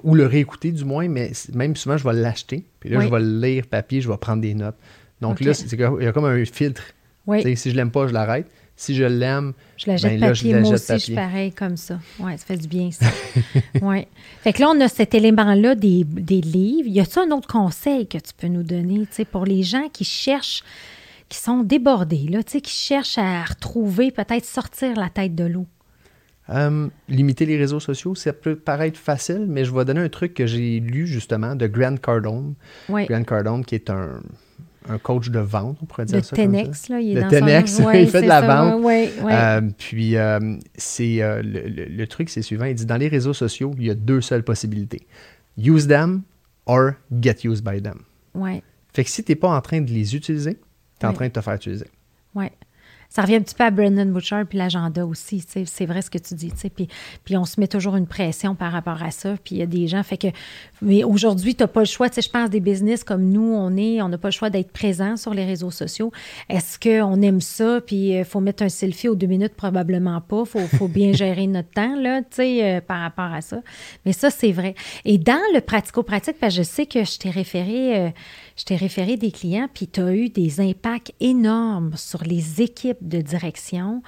ou 0.02 0.14
le 0.14 0.26
réécouter 0.26 0.72
du 0.72 0.84
moins, 0.84 1.08
mais 1.08 1.32
même 1.54 1.76
souvent, 1.76 1.96
je 1.96 2.04
vais 2.04 2.12
l'acheter. 2.12 2.64
Puis 2.80 2.90
là, 2.90 3.00
je 3.00 3.08
vais 3.08 3.20
le 3.20 3.40
lire 3.40 3.66
papier, 3.66 4.00
je 4.00 4.08
vais 4.08 4.16
prendre 4.16 4.42
des 4.42 4.54
notes. 4.54 4.76
Donc 5.20 5.40
là, 5.40 5.52
il 5.72 6.04
y 6.04 6.06
a 6.06 6.12
comme 6.12 6.24
un 6.24 6.44
filtre. 6.44 6.82
Si 7.54 7.70
je 7.70 7.76
l'aime 7.76 7.90
pas, 7.90 8.06
je 8.06 8.12
l'arrête. 8.12 8.46
Si 8.76 8.94
je 8.94 9.02
l'aime, 9.02 9.54
je 9.76 9.88
la 9.88 9.96
jette 9.96 10.20
ben 10.20 10.28
papier. 10.28 10.54
Moi 10.54 10.74
aussi, 10.74 10.92
je 10.92 10.98
suis 10.98 11.14
pareil 11.14 11.50
comme 11.50 11.76
ça. 11.76 11.98
Oui, 12.20 12.30
ça 12.38 12.44
fait 12.44 12.56
du 12.56 12.68
bien, 12.68 12.92
ça. 12.92 13.06
ouais. 13.82 14.06
Fait 14.42 14.52
que 14.52 14.60
là, 14.60 14.70
on 14.70 14.80
a 14.80 14.86
cet 14.86 15.14
élément-là 15.14 15.74
des, 15.74 16.04
des, 16.04 16.40
livres. 16.40 16.88
Y 16.88 17.00
a-t-il 17.00 17.28
un 17.28 17.36
autre 17.36 17.48
conseil 17.48 18.06
que 18.06 18.18
tu 18.18 18.32
peux 18.36 18.46
nous 18.46 18.62
donner 18.62 19.04
pour 19.32 19.46
les 19.46 19.64
gens 19.64 19.88
qui 19.92 20.04
cherchent, 20.04 20.62
qui 21.28 21.38
sont 21.38 21.64
débordés, 21.64 22.28
là, 22.30 22.44
qui 22.44 22.62
cherchent 22.64 23.18
à 23.18 23.42
retrouver, 23.42 24.12
peut-être 24.12 24.44
sortir 24.44 24.94
la 24.94 25.08
tête 25.08 25.34
de 25.34 25.44
l'eau? 25.44 25.66
Euh, 26.50 26.88
limiter 27.08 27.44
les 27.44 27.56
réseaux 27.56 27.80
sociaux, 27.80 28.14
ça 28.14 28.32
peut 28.32 28.56
paraître 28.56 28.98
facile, 28.98 29.46
mais 29.48 29.64
je 29.64 29.74
vais 29.74 29.84
donner 29.84 30.00
un 30.00 30.08
truc 30.08 30.34
que 30.34 30.46
j'ai 30.46 30.80
lu 30.80 31.06
justement 31.06 31.54
de 31.54 31.66
Grant 31.66 31.96
Cardone. 31.96 32.54
Grant 32.88 33.24
Cardone, 33.24 33.64
qui 33.64 33.74
est 33.74 33.90
un, 33.90 34.20
coach 35.02 35.28
de 35.28 35.40
vente, 35.40 35.76
on 35.82 35.84
pourrait 35.84 36.06
dire 36.06 36.24
ça. 36.24 36.34
Tenex, 36.34 36.88
là, 36.88 37.00
il 37.00 37.18
est 37.18 37.20
dans 37.20 37.28
Tenex, 37.28 37.82
il 37.94 38.08
fait 38.08 38.22
de 38.22 38.26
la 38.26 38.40
vente. 38.40 38.82
Euh, 38.86 39.60
puis, 39.76 40.16
euh, 40.16 40.56
c'est 40.76 41.18
le, 41.42 42.04
truc, 42.06 42.30
c'est 42.30 42.40
suivant. 42.40 42.64
Il 42.64 42.74
dit 42.74 42.86
dans 42.86 42.96
les 42.96 43.08
réseaux 43.08 43.34
sociaux, 43.34 43.74
il 43.76 43.84
y 43.84 43.90
a 43.90 43.94
deux 43.94 44.22
seules 44.22 44.44
possibilités 44.44 45.06
use 45.58 45.88
them 45.88 46.24
or 46.66 46.96
get 47.10 47.44
used 47.44 47.64
by 47.64 47.80
them. 47.80 48.04
Fait 48.92 49.04
que 49.04 49.10
si 49.10 49.24
tu 49.24 49.32
n'es 49.32 49.36
pas 49.36 49.48
en 49.48 49.60
train 49.60 49.80
de 49.80 49.90
les 49.90 50.14
utiliser, 50.14 50.54
tu 50.98 51.06
es 51.06 51.08
en 51.08 51.12
train 51.12 51.28
de 51.28 51.32
te 51.32 51.40
faire 51.40 51.54
utiliser. 51.54 51.86
Ça 53.08 53.22
revient 53.22 53.36
un 53.36 53.40
petit 53.40 53.54
peu 53.54 53.64
à 53.64 53.70
Brendan 53.70 54.12
Butcher 54.12 54.42
puis 54.46 54.58
l'agenda 54.58 55.06
aussi. 55.06 55.42
C'est 55.64 55.86
vrai 55.86 56.02
ce 56.02 56.10
que 56.10 56.18
tu 56.18 56.34
dis. 56.34 56.52
Puis, 56.74 56.88
puis 57.24 57.36
on 57.36 57.44
se 57.44 57.58
met 57.58 57.66
toujours 57.66 57.96
une 57.96 58.06
pression 58.06 58.54
par 58.54 58.70
rapport 58.70 59.02
à 59.02 59.10
ça. 59.10 59.34
Puis 59.42 59.56
il 59.56 59.58
y 59.58 59.62
a 59.62 59.66
des 59.66 59.88
gens. 59.88 60.02
Fait 60.02 60.18
que, 60.18 60.26
mais 60.82 61.04
aujourd'hui, 61.04 61.54
tu 61.54 61.62
n'as 61.62 61.68
pas 61.68 61.80
le 61.80 61.86
choix. 61.86 62.08
Je 62.14 62.28
pense 62.28 62.50
des 62.50 62.60
business 62.60 63.04
comme 63.04 63.30
nous, 63.30 63.54
on 63.54 63.76
est, 63.76 64.02
on 64.02 64.08
n'a 64.08 64.18
pas 64.18 64.28
le 64.28 64.32
choix 64.32 64.50
d'être 64.50 64.72
présent 64.72 65.16
sur 65.16 65.32
les 65.32 65.46
réseaux 65.46 65.70
sociaux. 65.70 66.12
Est-ce 66.50 66.78
qu'on 66.78 67.22
aime 67.22 67.40
ça? 67.40 67.80
Puis 67.80 68.10
il 68.10 68.24
faut 68.24 68.40
mettre 68.40 68.62
un 68.62 68.68
selfie 68.68 69.08
aux 69.08 69.14
deux 69.14 69.26
minutes? 69.26 69.54
Probablement 69.54 70.20
pas. 70.20 70.42
Il 70.44 70.46
faut, 70.46 70.76
faut, 70.76 70.88
bien 70.88 71.12
gérer 71.14 71.46
notre 71.46 71.70
temps 71.70 71.96
là, 71.96 72.20
euh, 72.38 72.80
par 72.82 73.00
rapport 73.00 73.32
à 73.32 73.40
ça. 73.40 73.62
Mais 74.04 74.12
ça, 74.12 74.30
c'est 74.30 74.52
vrai. 74.52 74.74
Et 75.06 75.16
dans 75.16 75.40
le 75.54 75.60
pratico-pratique, 75.60 76.36
parce 76.38 76.54
que 76.54 76.62
je 76.62 76.68
sais 76.68 76.86
que 76.86 77.04
je 77.04 77.18
t'ai 77.18 77.30
référé. 77.30 77.98
Euh, 77.98 78.10
je 78.58 78.64
t'ai 78.64 78.74
référé 78.74 79.16
des 79.16 79.30
clients, 79.30 79.68
puis 79.72 79.86
tu 79.86 80.00
as 80.00 80.12
eu 80.12 80.30
des 80.30 80.60
impacts 80.60 81.12
énormes 81.20 81.92
sur 81.94 82.24
les 82.24 82.60
équipes 82.60 82.97
de 83.00 83.20
direction. 83.20 84.02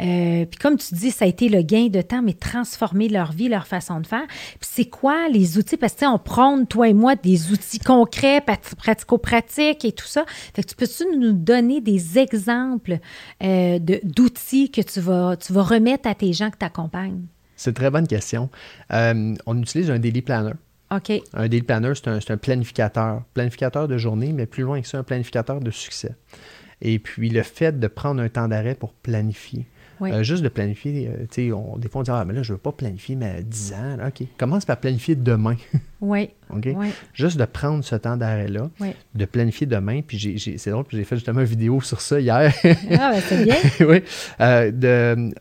Euh, 0.00 0.44
puis 0.46 0.58
comme 0.60 0.76
tu 0.76 0.94
dis, 0.94 1.10
ça 1.10 1.24
a 1.24 1.28
été 1.28 1.48
le 1.48 1.62
gain 1.62 1.86
de 1.86 2.02
temps, 2.02 2.22
mais 2.22 2.32
transformer 2.32 3.08
leur 3.08 3.32
vie, 3.32 3.48
leur 3.48 3.66
façon 3.66 4.00
de 4.00 4.06
faire. 4.06 4.26
Puis 4.28 4.68
c'est 4.72 4.84
quoi 4.86 5.28
les 5.28 5.58
outils? 5.58 5.76
Parce 5.76 5.94
que 5.94 6.06
on 6.06 6.18
prône, 6.18 6.66
toi 6.66 6.88
et 6.88 6.94
moi, 6.94 7.16
des 7.16 7.52
outils 7.52 7.78
concrets, 7.78 8.40
pratico-pratiques 8.40 9.84
et 9.84 9.92
tout 9.92 10.06
ça. 10.06 10.24
Fait 10.54 10.62
que 10.62 10.68
tu 10.68 10.76
peux-tu 10.76 11.18
nous 11.18 11.32
donner 11.32 11.80
des 11.80 12.18
exemples 12.18 12.98
euh, 13.42 13.78
d'outils 13.78 14.70
que 14.70 14.80
tu 14.80 15.00
vas, 15.00 15.36
tu 15.36 15.52
vas 15.52 15.62
remettre 15.62 16.08
à 16.08 16.14
tes 16.14 16.32
gens 16.32 16.50
que 16.50 16.58
tu 16.58 16.64
accompagnes? 16.64 17.22
C'est 17.56 17.70
une 17.70 17.74
très 17.74 17.90
bonne 17.90 18.06
question. 18.06 18.50
Euh, 18.92 19.34
on 19.46 19.60
utilise 19.60 19.90
un 19.90 19.98
daily 19.98 20.22
planner. 20.22 20.52
Un 21.34 21.48
daily 21.48 21.62
planner, 21.62 21.92
c'est 21.94 22.30
un, 22.30 22.36
planificateur. 22.36 23.22
Planificateur 23.34 23.88
de 23.88 23.98
journée, 23.98 24.32
mais 24.32 24.46
plus 24.46 24.62
loin 24.62 24.80
que 24.80 24.86
ça, 24.86 24.98
un 24.98 25.02
planificateur 25.02 25.60
de 25.60 25.70
succès. 25.70 26.14
Et 26.86 26.98
puis, 26.98 27.28
le 27.30 27.42
fait 27.42 27.78
de 27.78 27.86
prendre 27.88 28.22
un 28.22 28.28
temps 28.28 28.48
d'arrêt 28.48 28.76
pour 28.76 28.92
planifier. 28.92 29.66
Euh, 30.02 30.22
juste 30.22 30.42
de 30.42 30.48
planifier, 30.48 31.08
euh, 31.08 31.24
tu 31.30 31.50
sais, 31.50 31.78
des 31.78 31.88
fois 31.88 32.00
on 32.00 32.02
dit 32.02 32.10
Ah, 32.10 32.24
mais 32.26 32.34
là, 32.34 32.42
je 32.42 32.52
ne 32.52 32.56
veux 32.56 32.60
pas 32.60 32.72
planifier, 32.72 33.16
mais 33.16 33.42
10 33.42 33.72
ans. 33.72 33.96
OK. 34.06 34.26
Commence 34.38 34.64
par 34.64 34.78
planifier 34.78 35.14
demain. 35.14 35.56
oui. 36.00 36.30
OK? 36.50 36.68
Juste 37.14 37.38
de 37.38 37.44
prendre 37.44 37.82
ce 37.82 37.96
temps 37.96 38.16
d'arrêt-là, 38.16 38.70
de 39.14 39.24
planifier 39.24 39.66
demain. 39.66 40.02
Puis 40.06 40.38
c'est 40.58 40.70
drôle, 40.70 40.84
j'ai 40.90 41.04
fait 41.04 41.16
justement 41.16 41.40
une 41.40 41.46
vidéo 41.46 41.80
sur 41.80 42.00
ça 42.00 42.20
hier. 42.20 42.52
ah, 42.64 43.12
ben 43.12 43.20
c'est 43.20 43.44
bien. 43.44 43.56
oui. 43.86 44.02
Euh, 44.40 44.70
de, 44.70 45.32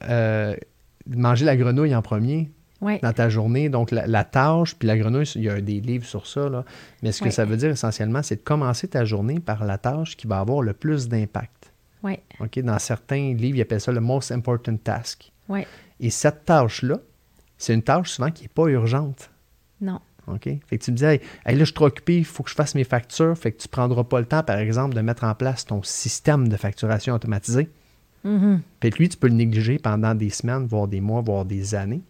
manger 1.16 1.46
la 1.46 1.56
grenouille 1.56 1.94
en 1.94 2.02
premier 2.02 2.50
dans 3.02 3.14
ta 3.14 3.30
journée. 3.30 3.70
Donc, 3.70 3.92
la, 3.92 4.24
tâche, 4.24 4.76
puis 4.76 4.88
la 4.88 4.98
grenouille, 4.98 5.32
il 5.36 5.44
y 5.44 5.50
a 5.50 5.62
des 5.62 5.80
livres 5.80 6.06
sur 6.06 6.28
ça. 6.28 6.50
Là. 6.50 6.66
Mais 7.04 7.12
ce 7.12 7.22
que 7.22 7.30
ça 7.30 7.46
veut 7.46 7.58
dire 7.58 7.72
essentiellement, 7.72 8.24
c'est 8.24 8.38
de 8.38 8.42
commencer 8.42 8.88
ta 8.88 9.06
journée 9.06 9.40
par 9.40 9.66
la 9.66 9.78
tâche 9.78 10.16
qui 10.18 10.28
va 10.28 10.40
avoir 10.40 10.62
le 10.62 10.74
plus 10.74 11.08
d'impact. 11.08 11.72
OK? 12.40 12.60
Dans 12.60 12.80
certains 12.80 13.34
livres, 13.34 13.58
ils 13.58 13.62
appellent 13.62 13.82
ça 13.82 13.92
le 13.92 14.02
most 14.02 14.32
important 14.32 14.78
task. 14.78 15.32
Et 16.00 16.10
cette 16.10 16.46
tâche-là, 16.46 16.98
c'est 17.58 17.74
une 17.74 17.84
tâche 17.84 18.12
souvent 18.12 18.32
qui 18.32 18.44
n'est 18.44 18.50
pas 18.50 18.68
urgente. 18.68 19.30
Non. 19.82 20.00
OK? 20.28 20.44
Fait 20.44 20.78
que 20.78 20.84
tu 20.84 20.92
me 20.92 20.98
dis, 20.98 21.06
hey, 21.06 21.20
là, 21.46 21.54
je 21.54 21.64
suis 21.64 21.74
trop 21.74 21.86
occupé, 21.86 22.18
il 22.18 22.26
faut 22.26 22.44
que 22.44 22.50
je 22.50 22.56
fasse 22.56 22.76
mes 22.76 22.84
factures. 22.84 23.38
Fait 23.38 23.52
que 23.52 23.62
tu 23.62 23.68
ne 23.68 23.72
prendras 23.72 24.04
pas 24.04 24.20
le 24.20 24.26
temps, 24.26 24.44
par 24.44 24.58
exemple, 24.58 24.96
de 24.96 25.02
mettre 25.02 25.24
en 25.24 25.36
place 25.36 25.66
ton 25.66 25.84
système 25.84 26.48
de 26.48 26.58
facturation 26.58 27.14
automatisé. 27.14 27.70
Mm 28.24 28.58
Puis 28.80 28.90
lui, 28.92 29.10
tu 29.10 29.18
peux 29.18 29.28
le 29.28 29.36
négliger 29.36 29.78
pendant 29.78 30.16
des 30.16 30.32
semaines, 30.32 30.66
voire 30.66 30.88
des 30.88 31.00
mois, 31.02 31.22
voire 31.22 31.46
des 31.46 31.76
années. 31.76 32.02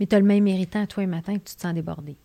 Mais 0.00 0.06
tu 0.06 0.16
as 0.16 0.20
le 0.20 0.26
même 0.26 0.44
méritant, 0.44 0.86
toi, 0.86 1.02
et 1.02 1.06
matin, 1.06 1.34
que 1.34 1.44
tu 1.44 1.54
te 1.54 1.60
sens 1.60 1.74
débordé. 1.74 2.16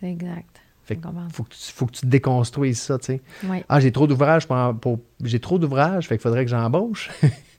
C'est 0.00 0.10
exact. 0.10 0.60
Fait 0.84 0.98
faut, 1.32 1.44
que 1.44 1.54
tu, 1.54 1.72
faut 1.72 1.86
que 1.86 1.92
tu 1.92 2.06
déconstruises 2.06 2.80
ça, 2.80 2.98
tu 2.98 3.06
sais. 3.06 3.22
Oui. 3.44 3.64
Ah, 3.68 3.80
j'ai 3.80 3.90
trop 3.90 4.06
d'ouvrages 4.06 4.46
pour, 4.46 4.98
j'ai 5.22 5.40
trop 5.40 5.58
d'ouvrages, 5.58 6.06
fait 6.06 6.16
qu'il 6.16 6.22
faudrait 6.22 6.44
que 6.44 6.50
j'embauche. 6.50 7.10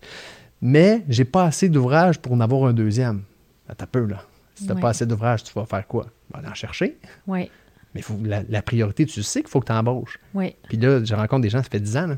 Mais 0.62 1.04
j'ai 1.10 1.26
pas 1.26 1.46
assez 1.46 1.68
d'ouvrage 1.68 2.20
pour 2.20 2.34
en 2.34 2.40
avoir 2.40 2.66
un 2.66 2.74
deuxième. 2.74 3.24
Ben, 3.68 3.74
t'as 3.76 3.88
peu, 3.88 4.06
là. 4.06 4.24
Si 4.54 4.68
t'as 4.68 4.76
pas 4.76 4.90
assez 4.90 5.06
d'ouvrage, 5.06 5.44
tu 5.44 5.54
vas 5.54 5.66
faire 5.66 5.86
quoi? 5.86 6.06
Vas 6.32 6.50
en 6.50 6.54
chercher. 6.54 6.98
Oui. 7.28 7.50
Mais 7.94 8.02
faut, 8.02 8.18
la, 8.24 8.62
priorité, 8.62 9.06
tu 9.06 9.22
sais 9.24 9.42
qu'il 9.42 9.50
faut 9.50 9.60
que 9.60 9.68
tu 9.68 9.72
embauches. 9.72 10.20
Oui. 10.34 10.56
Puis 10.68 10.78
là, 10.78 11.04
je 11.04 11.16
rencontre 11.16 11.42
des 11.42 11.50
gens, 11.50 11.64
ça 11.64 11.70
fait 11.70 11.80
10 11.80 11.98
ans. 11.98 12.18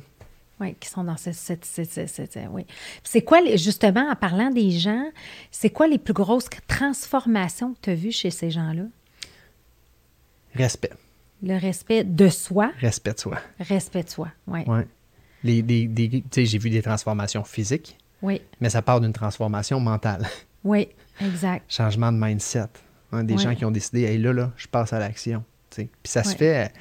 Oui, 0.60 0.76
qui 0.80 0.90
sont 0.90 1.04
dans 1.04 1.18
cette. 1.18 1.36
oui. 2.52 2.66
C'est 3.04 3.22
quoi, 3.22 3.40
justement, 3.56 4.10
en 4.10 4.16
parlant 4.16 4.50
des 4.50 4.72
gens, 4.72 5.06
c'est 5.52 5.70
quoi 5.70 5.88
les 5.88 6.00
plus 6.00 6.14
grosses 6.14 6.50
transformations 6.68 7.74
que 7.74 7.80
tu 7.84 7.90
as 7.92 7.96
vues 7.96 8.12
chez 8.12 8.32
ces 8.32 8.50
gens-là? 8.50 8.84
Respect. 10.56 10.94
Le 11.44 11.60
respect 11.60 12.04
de 12.04 12.30
soi. 12.30 12.72
Respect 12.80 13.14
de 13.14 13.20
soi. 13.20 13.38
Respect 13.60 14.04
de 14.04 14.10
soi, 14.10 14.30
oui. 14.48 14.62
Ouais. 14.66 14.88
Les, 15.44 15.64
j'ai 16.36 16.58
vu 16.58 16.72
des 16.72 16.82
transformations 16.82 17.44
physiques. 17.44 17.96
Oui. 18.24 18.42
Mais 18.60 18.72
ça 18.72 18.82
part 18.82 19.00
d'une 19.00 19.14
transformation 19.14 19.80
mentale. 19.80 20.28
Oui, 20.64 20.90
exact. 21.22 21.72
Changement 21.72 22.12
de 22.12 22.18
mindset. 22.18 22.66
Hein, 23.12 23.24
des 23.24 23.38
gens 23.38 23.54
qui 23.56 23.64
ont 23.64 23.72
décidé, 23.72 24.04
hey, 24.04 24.18
là, 24.18 24.34
là, 24.34 24.52
je 24.58 24.68
passe 24.68 24.92
à 24.92 25.00
l'action. 25.00 25.44
Puis 25.70 25.88
ça 26.06 26.24
se 26.24 26.36
fait, 26.36 26.74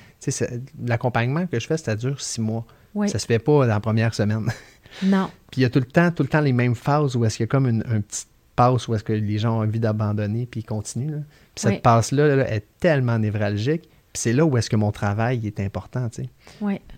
l'accompagnement 0.85 1.47
que 1.47 1.61
je 1.61 1.67
fais, 1.67 1.77
ça 1.77 1.95
dure 1.95 2.21
six 2.21 2.41
mois. 2.41 2.65
Ça 3.09 3.19
se 3.19 3.27
fait 3.27 3.39
pas 3.39 3.67
dans 3.67 3.75
la 3.75 3.81
première 3.81 4.15
semaine. 4.15 4.51
Non. 5.03 5.29
puis 5.51 5.61
il 5.61 5.63
y 5.63 5.67
a 5.67 5.69
tout 5.69 5.81
le 5.81 5.85
temps, 5.85 6.11
tout 6.11 6.23
le 6.23 6.29
temps 6.29 6.41
les 6.41 6.55
mêmes 6.55 6.75
phases 6.75 7.17
où 7.17 7.25
est-ce 7.27 7.37
qu'il 7.37 7.45
y 7.45 7.49
a 7.49 7.49
comme 7.49 7.67
une, 7.67 7.85
un 7.87 8.01
petit 8.01 8.25
passe 8.55 8.89
où 8.89 8.95
est-ce 8.95 9.05
que 9.05 9.13
les 9.13 9.39
gens 9.39 9.59
ont 9.59 9.63
envie 9.63 9.81
d'abandonner 9.81 10.47
puis 10.47 10.61
ils 10.61 10.65
continuent. 10.65 11.21
Puis 11.55 11.63
cette 11.63 11.83
passe-là 11.83 12.51
est 12.51 12.65
tellement 12.81 13.19
névralgique. 13.19 13.83
Puis 13.83 14.23
c'est 14.23 14.33
là 14.33 14.47
où 14.47 14.57
est-ce 14.57 14.71
que 14.71 14.77
mon 14.77 14.93
travail 14.93 15.47
est 15.47 15.61
important. 15.61 16.09
Tu 16.09 16.23
sais. 16.23 16.31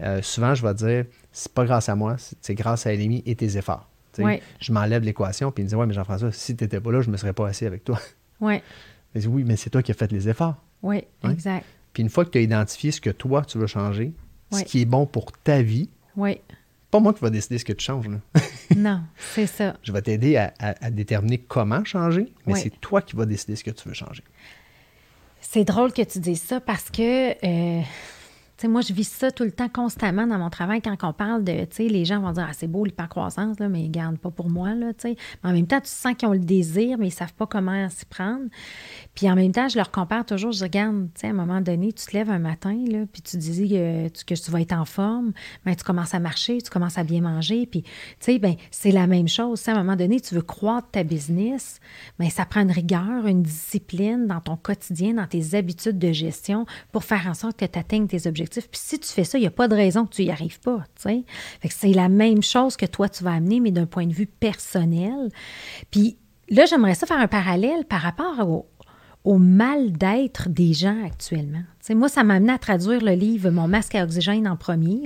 Euh, 0.01 0.23
souvent, 0.23 0.55
je 0.55 0.65
vais 0.65 0.75
dire, 0.75 1.05
c'est 1.33 1.53
pas 1.53 1.65
grâce 1.65 1.89
à 1.89 1.97
moi, 1.97 2.15
c'est 2.41 2.55
grâce 2.55 2.87
à 2.87 2.93
Elimi 2.93 3.25
et 3.27 3.35
tes 3.35 3.57
efforts. 3.57 3.89
Je 4.61 4.73
m'enlève 4.73 5.03
l'équation, 5.03 5.51
puis 5.51 5.63
il 5.63 5.65
me 5.65 5.69
dit 5.71 5.75
Ouais, 5.75 5.87
mais 5.87 5.95
Jean-François, 5.95 6.33
si 6.33 6.57
tu 6.57 6.65
n'étais 6.65 6.81
pas 6.81 6.93
là, 6.93 7.01
je 7.01 7.09
ne 7.09 7.13
me 7.13 7.17
serais 7.17 7.33
pas 7.33 7.49
assis 7.49 7.67
avec 7.67 7.85
toi. 7.85 7.99
Ouais. 8.41 8.63
Mais 9.17 9.27
oui, 9.27 9.43
mais 9.45 9.57
c'est 9.57 9.69
toi 9.69 9.83
qui 9.83 9.91
as 9.91 9.95
fait 9.95 10.13
les 10.13 10.29
efforts. 10.29 10.55
Oui, 10.81 11.03
exact. 11.25 11.67
Puis 11.93 12.05
une 12.05 12.09
fois 12.09 12.25
que 12.25 12.31
tu 12.31 12.39
as 12.39 12.41
identifié 12.41 12.93
ce 12.93 13.01
que 13.01 13.11
toi, 13.11 13.45
tu 13.45 13.59
veux 13.59 13.67
changer, 13.67 14.13
ce 14.51 14.63
qui 14.63 14.83
est 14.83 14.85
bon 14.85 15.07
pour 15.07 15.33
ta 15.33 15.63
vie, 15.63 15.89
oui. 16.17 16.41
pas 16.91 17.01
moi 17.01 17.13
qui 17.13 17.21
va 17.21 17.31
décider 17.31 17.59
ce 17.59 17.65
que 17.65 17.73
tu 17.73 17.85
changes. 17.85 18.09
non, 18.77 19.03
c'est 19.35 19.47
ça. 19.47 19.77
Je 19.83 19.93
vais 19.93 20.03
t'aider 20.03 20.37
à, 20.37 20.91
déterminer 20.91 21.39
comment 21.39 21.85
changer, 21.85 22.33
mais 22.47 22.55
c'est 22.55 22.81
toi 22.81 23.03
qui 23.03 23.17
vas 23.17 23.27
décider 23.27 23.57
ce 23.57 23.65
que 23.65 23.71
tu 23.71 23.89
veux 23.89 23.95
changer. 23.95 24.23
C'est 25.41 25.65
drôle 25.65 25.93
que 25.93 26.03
tu 26.03 26.19
dises 26.19 26.43
ça 26.43 26.61
parce 26.61 26.91
que 26.91 27.31
euh, 27.47 27.83
moi, 28.67 28.81
je 28.81 28.93
vis 28.93 29.09
ça 29.09 29.31
tout 29.31 29.45
le 29.45 29.53
temps, 29.53 29.69
constamment 29.69 30.27
dans 30.27 30.39
mon 30.39 30.51
travail. 30.51 30.83
Quand 30.83 30.97
on 31.03 31.13
parle 31.13 31.45
de, 31.45 31.65
tu 31.67 31.77
sais, 31.77 31.83
les 31.85 32.05
gens 32.05 32.21
vont 32.21 32.33
dire, 32.33 32.47
ah, 32.49 32.53
c'est 32.53 32.67
beau 32.67 32.85
l'hypercroissance, 32.85 33.61
là, 33.61 33.69
mais 33.69 33.83
ils 33.83 33.91
gardent 33.91 34.19
pas 34.19 34.31
pour 34.31 34.51
moi, 34.51 34.75
là, 34.75 34.93
tu 34.95 35.11
sais. 35.11 35.17
Mais 35.45 35.51
en 35.51 35.53
même 35.53 35.69
temps, 35.69 35.81
tu 35.81 35.91
sens 35.91 36.15
qu'ils 36.17 36.29
ont 36.29 36.33
le 36.33 36.41
désir, 36.41 36.99
mais 36.99 37.09
ils 37.09 37.13
savent 37.13 37.35
pas 37.35 37.47
comment 37.47 37.89
s'y 37.89 38.05
prendre. 38.07 38.47
Puis 39.19 39.29
en 39.29 39.35
même 39.35 39.51
temps, 39.51 39.69
je 39.69 39.77
leur 39.77 39.91
compare 39.91 40.25
toujours, 40.25 40.53
je 40.53 40.62
regarde, 40.62 41.09
tu 41.12 41.23
sais, 41.23 41.27
à 41.27 41.31
un 41.31 41.33
moment 41.33 41.61
donné, 41.61 41.93
tu 41.93 42.07
te 42.07 42.16
lèves 42.16 42.31
un 42.31 42.39
matin, 42.39 42.79
là, 42.87 43.01
puis 43.12 43.21
tu 43.21 43.37
dis 43.37 43.69
que, 43.69 44.07
tu, 44.11 44.25
que 44.25 44.35
tu 44.35 44.51
vas 44.53 44.61
être 44.61 44.75
en 44.75 44.85
forme, 44.85 45.33
mais 45.66 45.75
tu 45.75 45.83
commences 45.83 46.14
à 46.14 46.21
marcher, 46.21 46.62
tu 46.62 46.71
commences 46.71 46.99
à 46.99 47.03
bien 47.03 47.21
manger, 47.21 47.66
puis, 47.66 47.83
tu 47.83 47.89
sais, 48.21 48.39
ben 48.39 48.55
c'est 48.71 48.93
la 48.93 49.09
même 49.09 49.27
chose. 49.27 49.66
À 49.66 49.73
un 49.73 49.79
moment 49.83 49.97
donné, 49.97 50.21
tu 50.21 50.37
veux 50.37 50.43
croître 50.43 50.93
ta 50.93 51.03
business, 51.03 51.81
mais 52.21 52.31
ça 52.31 52.45
prend 52.45 52.61
une 52.61 52.71
rigueur, 52.71 53.27
une 53.27 53.43
discipline 53.43 54.29
dans 54.29 54.41
ton 54.41 54.57
quotidien, 54.57 55.14
dans 55.14 55.27
tes 55.27 55.57
habitudes 55.57 55.99
de 55.99 56.12
gestion 56.12 56.64
pour 56.93 57.03
faire 57.03 57.27
en 57.27 57.35
sorte 57.35 57.59
que 57.59 57.66
tu 57.66 57.77
atteignes 57.77 58.07
tes 58.07 58.29
objectifs 58.29 58.69
puis 58.71 58.81
si 58.81 59.01
tu 59.01 59.09
fais 59.09 59.25
ça, 59.25 59.37
il 59.37 59.41
n'y 59.41 59.49
a 59.49 59.51
pas 59.51 59.66
de 59.66 59.75
raison 59.75 60.07
que 60.07 60.14
tu 60.14 60.23
n'y 60.23 60.31
arrives 60.31 60.61
pas. 60.61 60.85
Fait 60.97 61.25
que 61.64 61.75
c'est 61.75 61.93
la 61.93 62.09
même 62.09 62.45
chose 62.45 62.77
que 62.77 62.87
toi, 62.87 63.09
tu 63.09 63.25
vas 63.25 63.33
amener, 63.33 63.59
mais 63.59 63.73
d'un 63.73 63.87
point 63.87 64.07
de 64.07 64.14
vue 64.14 64.27
personnel. 64.27 65.29
Puis 65.91 66.19
là, 66.51 66.66
j'aimerais 66.66 66.95
ça 66.95 67.07
faire 67.07 67.19
un 67.19 67.27
parallèle 67.27 67.85
par 67.85 68.01
rapport 68.01 68.49
au, 68.49 68.66
mal 69.37 69.93
d'être 69.93 70.49
des 70.49 70.72
gens 70.72 71.05
actuellement. 71.05 71.62
moi, 71.91 72.09
ça 72.09 72.24
m'a 72.24 72.35
amené 72.35 72.53
à 72.53 72.59
traduire 72.59 73.03
le 73.03 73.12
livre 73.12 73.51
Mon 73.51 73.68
masque 73.68 73.95
à 73.95 74.05
oxygène 74.05 74.49
en 74.49 74.57
premier, 74.57 75.03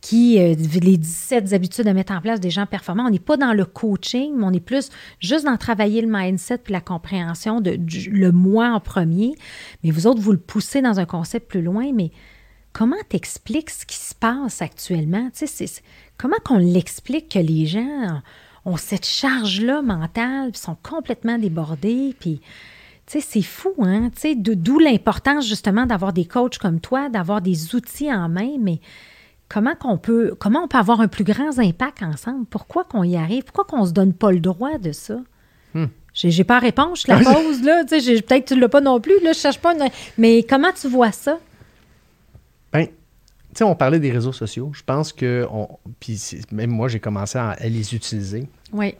qui, 0.00 0.40
euh, 0.40 0.56
les 0.82 0.96
17 0.96 1.52
habitudes 1.52 1.86
à 1.86 1.92
mettre 1.92 2.12
en 2.12 2.20
place 2.20 2.40
des 2.40 2.50
gens 2.50 2.66
performants. 2.66 3.04
On 3.06 3.10
n'est 3.10 3.20
pas 3.20 3.36
dans 3.36 3.52
le 3.52 3.64
coaching, 3.64 4.34
mais 4.36 4.44
on 4.44 4.52
est 4.52 4.58
plus 4.58 4.90
juste 5.20 5.44
dans 5.44 5.56
travailler 5.56 6.00
le 6.00 6.08
mindset 6.08 6.58
puis 6.58 6.72
la 6.72 6.80
compréhension 6.80 7.60
de 7.60 7.78
le 8.10 8.32
moi 8.32 8.70
en 8.70 8.80
premier. 8.80 9.36
Mais 9.84 9.92
vous 9.92 10.08
autres, 10.08 10.20
vous 10.20 10.32
le 10.32 10.38
poussez 10.38 10.82
dans 10.82 10.98
un 10.98 11.06
concept 11.06 11.48
plus 11.48 11.62
loin, 11.62 11.92
mais 11.92 12.10
comment 12.72 12.96
t'expliques 13.08 13.70
ce 13.70 13.86
qui 13.86 13.96
se 13.96 14.14
passe 14.14 14.60
actuellement? 14.60 15.30
comment 16.18 16.36
qu'on 16.44 16.58
l'explique 16.58 17.28
que 17.32 17.38
les 17.38 17.66
gens 17.66 18.22
ont 18.64 18.76
cette 18.76 19.06
charge-là 19.06 19.82
mentale, 19.82 20.50
puis 20.50 20.60
sont 20.60 20.76
complètement 20.82 21.38
débordés, 21.38 22.16
puis... 22.18 22.40
c'est 23.06 23.42
fou, 23.42 23.72
hein? 23.80 24.10
D'où 24.36 24.78
l'importance 24.78 25.46
justement 25.46 25.86
d'avoir 25.86 26.12
des 26.12 26.24
coachs 26.24 26.58
comme 26.58 26.80
toi, 26.80 27.08
d'avoir 27.08 27.40
des 27.40 27.74
outils 27.74 28.12
en 28.12 28.28
main, 28.28 28.56
mais 28.60 28.80
comment 29.48 29.74
qu'on 29.74 29.96
peut, 29.96 30.34
comment 30.38 30.64
on 30.64 30.68
peut 30.68 30.78
avoir 30.78 31.00
un 31.00 31.08
plus 31.08 31.24
grand 31.24 31.58
impact 31.58 32.02
ensemble? 32.02 32.46
Pourquoi 32.46 32.84
qu'on 32.84 33.04
y 33.04 33.16
arrive? 33.16 33.44
Pourquoi 33.44 33.64
qu'on 33.64 33.86
se 33.86 33.92
donne 33.92 34.12
pas 34.12 34.32
le 34.32 34.40
droit 34.40 34.78
de 34.78 34.92
ça? 34.92 35.18
Hmm. 35.74 35.86
J'ai 36.14 36.44
pas 36.44 36.58
réponse, 36.58 37.02
je 37.06 37.12
la 37.12 37.18
pose, 37.32 37.62
là. 37.62 37.84
Peut-être 37.84 38.44
que 38.44 38.54
tu 38.54 38.60
l'as 38.60 38.68
pas 38.68 38.80
non 38.80 39.00
plus, 39.00 39.22
là, 39.22 39.32
je 39.32 39.38
cherche 39.38 39.60
pas. 39.60 39.74
Mais 40.18 40.42
comment 40.42 40.72
tu 40.72 40.88
vois 40.88 41.12
ça? 41.12 41.38
Ben, 42.72 42.86
tu 42.86 42.92
sais, 43.54 43.64
on 43.64 43.76
parlait 43.76 44.00
des 44.00 44.10
réseaux 44.10 44.32
sociaux. 44.32 44.70
Je 44.74 44.82
pense 44.82 45.12
que, 45.12 45.46
puis 46.00 46.20
même 46.50 46.70
moi, 46.70 46.88
j'ai 46.88 47.00
commencé 47.00 47.38
à, 47.38 47.56
les 47.62 47.94
utiliser. 47.94 48.48
Oui. 48.72 48.94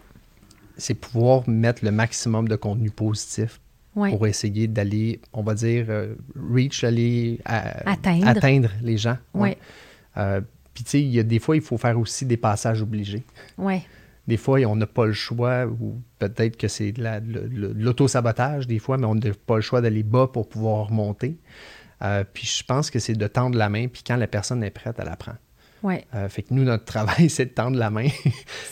C'est 0.76 0.94
pouvoir 0.94 1.48
mettre 1.48 1.84
le 1.84 1.90
maximum 1.90 2.48
de 2.48 2.56
contenu 2.56 2.90
positif 2.90 3.60
pour 3.96 4.26
essayer 4.26 4.68
d'aller, 4.68 5.20
on 5.32 5.42
va 5.42 5.54
dire, 5.54 5.86
euh, 5.88 6.14
reach, 6.52 6.84
aller 6.84 7.40
atteindre. 7.44 8.70
les 8.82 8.98
gens. 8.98 9.16
Oui. 9.34 9.56
Euh, 10.16 10.40
puis, 10.74 10.84
tu 10.84 11.12
sais, 11.12 11.24
des 11.24 11.38
fois, 11.38 11.56
il 11.56 11.62
faut 11.62 11.78
faire 11.78 11.98
aussi 11.98 12.26
des 12.26 12.36
passages 12.36 12.82
obligés. 12.82 13.24
Des 14.28 14.36
fois, 14.36 14.60
on 14.66 14.76
n'a 14.76 14.86
pas 14.86 15.06
le 15.06 15.12
choix, 15.12 15.66
ou 15.66 16.02
peut-être 16.18 16.56
que 16.56 16.68
c'est 16.68 16.92
de 16.92 17.72
l'auto-sabotage, 17.82 18.66
des 18.66 18.78
fois, 18.78 18.98
mais 18.98 19.06
on 19.06 19.14
n'a 19.14 19.30
pas 19.46 19.56
le 19.56 19.62
choix 19.62 19.80
d'aller 19.80 20.02
bas 20.02 20.26
pour 20.26 20.48
pouvoir 20.48 20.88
remonter. 20.88 21.38
Euh, 22.02 22.24
puis 22.30 22.46
je 22.46 22.62
pense 22.64 22.90
que 22.90 22.98
c'est 22.98 23.14
de 23.14 23.26
tendre 23.26 23.56
la 23.56 23.70
main, 23.70 23.88
puis 23.88 24.02
quand 24.06 24.16
la 24.16 24.26
personne 24.26 24.62
est 24.62 24.70
prête, 24.70 24.96
elle 24.98 25.08
apprend. 25.08 25.36
Ouais. 25.82 26.04
Euh, 26.14 26.28
fait 26.28 26.42
que 26.42 26.54
nous, 26.54 26.64
notre 26.64 26.84
travail, 26.84 27.28
c'est 27.30 27.46
de 27.46 27.50
tendre 27.50 27.78
la 27.78 27.90
main. 27.90 28.08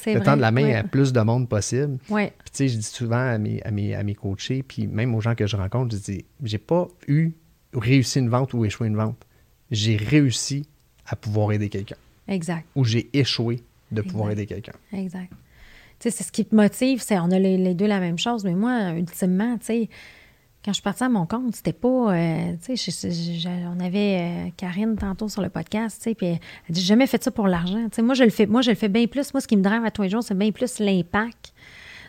de 0.07 0.19
tendre 0.19 0.41
la 0.41 0.51
main 0.51 0.75
à 0.75 0.83
plus 0.83 1.13
de 1.13 1.21
monde 1.21 1.49
possible. 1.49 1.99
Ouais. 2.09 2.33
Puis 2.39 2.51
tu 2.51 2.57
sais, 2.57 2.69
je 2.69 2.77
dis 2.77 2.83
souvent 2.83 3.17
à 3.17 3.39
mes, 3.39 3.63
à, 3.63 3.71
mes, 3.71 3.95
à 3.95 4.03
mes 4.03 4.15
coachés, 4.15 4.63
puis 4.63 4.87
même 4.87 5.15
aux 5.15 5.21
gens 5.21 5.35
que 5.35 5.47
je 5.47 5.57
rencontre, 5.57 5.95
je 5.95 6.01
dis, 6.01 6.25
j'ai 6.43 6.59
pas 6.59 6.89
eu 7.09 7.33
réussi 7.73 8.19
une 8.19 8.29
vente 8.29 8.55
ou 8.55 8.65
échoué 8.65 8.89
une 8.89 8.97
vente. 8.97 9.27
J'ai 9.71 9.97
réussi 9.97 10.67
à 11.07 11.17
pouvoir 11.17 11.53
aider 11.53 11.69
quelqu'un. 11.69 11.97
Exact. 12.29 12.67
Ou 12.75 12.85
j'ai 12.85 13.11
échoué 13.13 13.63
de 13.93 14.03
pouvoir 14.03 14.31
aider 14.31 14.47
quelqu'un. 14.47 14.73
Exact. 14.93 15.31
Tu 15.99 16.11
sais, 16.11 16.11
c'est 16.11 16.25
ce 16.25 16.33
qui 16.33 16.45
te 16.45 16.55
motive, 16.55 17.01
c'est 17.03 17.19
on 17.19 17.31
a 17.31 17.39
les, 17.39 17.57
les, 17.57 17.75
deux 17.75 17.87
la 17.87 18.01
même 18.01 18.19
chose, 18.19 18.45
mais 18.45 18.55
moi, 18.55 18.91
ultimement, 18.91 19.57
tu 19.59 19.67
sais, 19.67 19.89
quand 20.65 20.71
je 20.71 20.77
suis 20.77 20.83
partie 20.83 21.05
à 21.05 21.09
mon 21.11 21.27
compte, 21.27 21.55
c'était 21.55 21.75
pas. 21.75 22.15
Euh, 22.15 22.55
tu 22.65 22.77
sais, 22.77 23.09
on 23.77 23.85
avait 23.85 24.19
euh, 24.21 24.51
Karine 24.57 24.97
tantôt 24.97 25.29
sur 25.29 25.43
le 25.43 25.51
podcast, 25.51 25.99
tu 25.99 26.05
sais, 26.05 26.15
puis 26.15 26.27
elle 26.27 26.39
dit 26.71 26.81
jamais 26.81 27.07
fait 27.07 27.23
ça 27.23 27.31
pour 27.31 27.49
l'argent. 27.49 27.85
Tu 27.91 27.97
sais, 27.97 28.03
moi, 28.03 28.15
je 28.15 28.25
le 28.25 28.31
fais, 28.31 28.47
moi, 28.47 28.63
je 28.63 28.71
le 28.71 28.77
fais 28.77 28.89
bien 28.89 29.07
plus. 29.07 29.35
Moi, 29.35 29.43
ce 29.43 29.47
qui 29.47 29.57
me 29.57 29.63
drive 29.63 29.85
à 29.85 29.91
tous 29.91 30.03
les 30.03 30.09
jours, 30.09 30.23
c'est 30.23 30.37
bien 30.37 30.51
plus 30.53 30.79
l'impact 30.79 31.54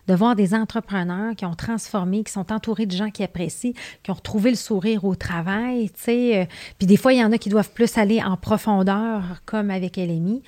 de 0.08 0.14
voir 0.14 0.36
des 0.36 0.54
entrepreneurs 0.54 1.36
qui 1.36 1.46
ont 1.46 1.56
transformé, 1.56 2.24
qui 2.24 2.32
sont 2.32 2.52
entourés 2.52 2.86
de 2.86 2.96
gens 2.96 3.10
qui 3.10 3.24
apprécient, 3.24 3.72
qui 4.04 4.12
ont 4.12 4.16
retrouvé 4.16 4.52
le 4.52 4.56
sourire 4.56 5.06
au 5.06 5.16
travail, 5.16 5.90
tu 5.90 6.04
sais. 6.04 6.42
Euh, 6.42 6.46
puis 6.78 6.88
des 6.88 6.98
fois, 6.98 7.14
il 7.14 7.20
y 7.20 7.24
en 7.24 7.32
a 7.32 7.38
qui 7.38 7.50
doivent 7.50 7.72
plus 7.72 7.98
aller 7.98 8.22
en 8.22 8.38
profondeur, 8.38 9.42
comme 9.46 9.72
avec 9.72 9.98
LMI. 9.98 10.44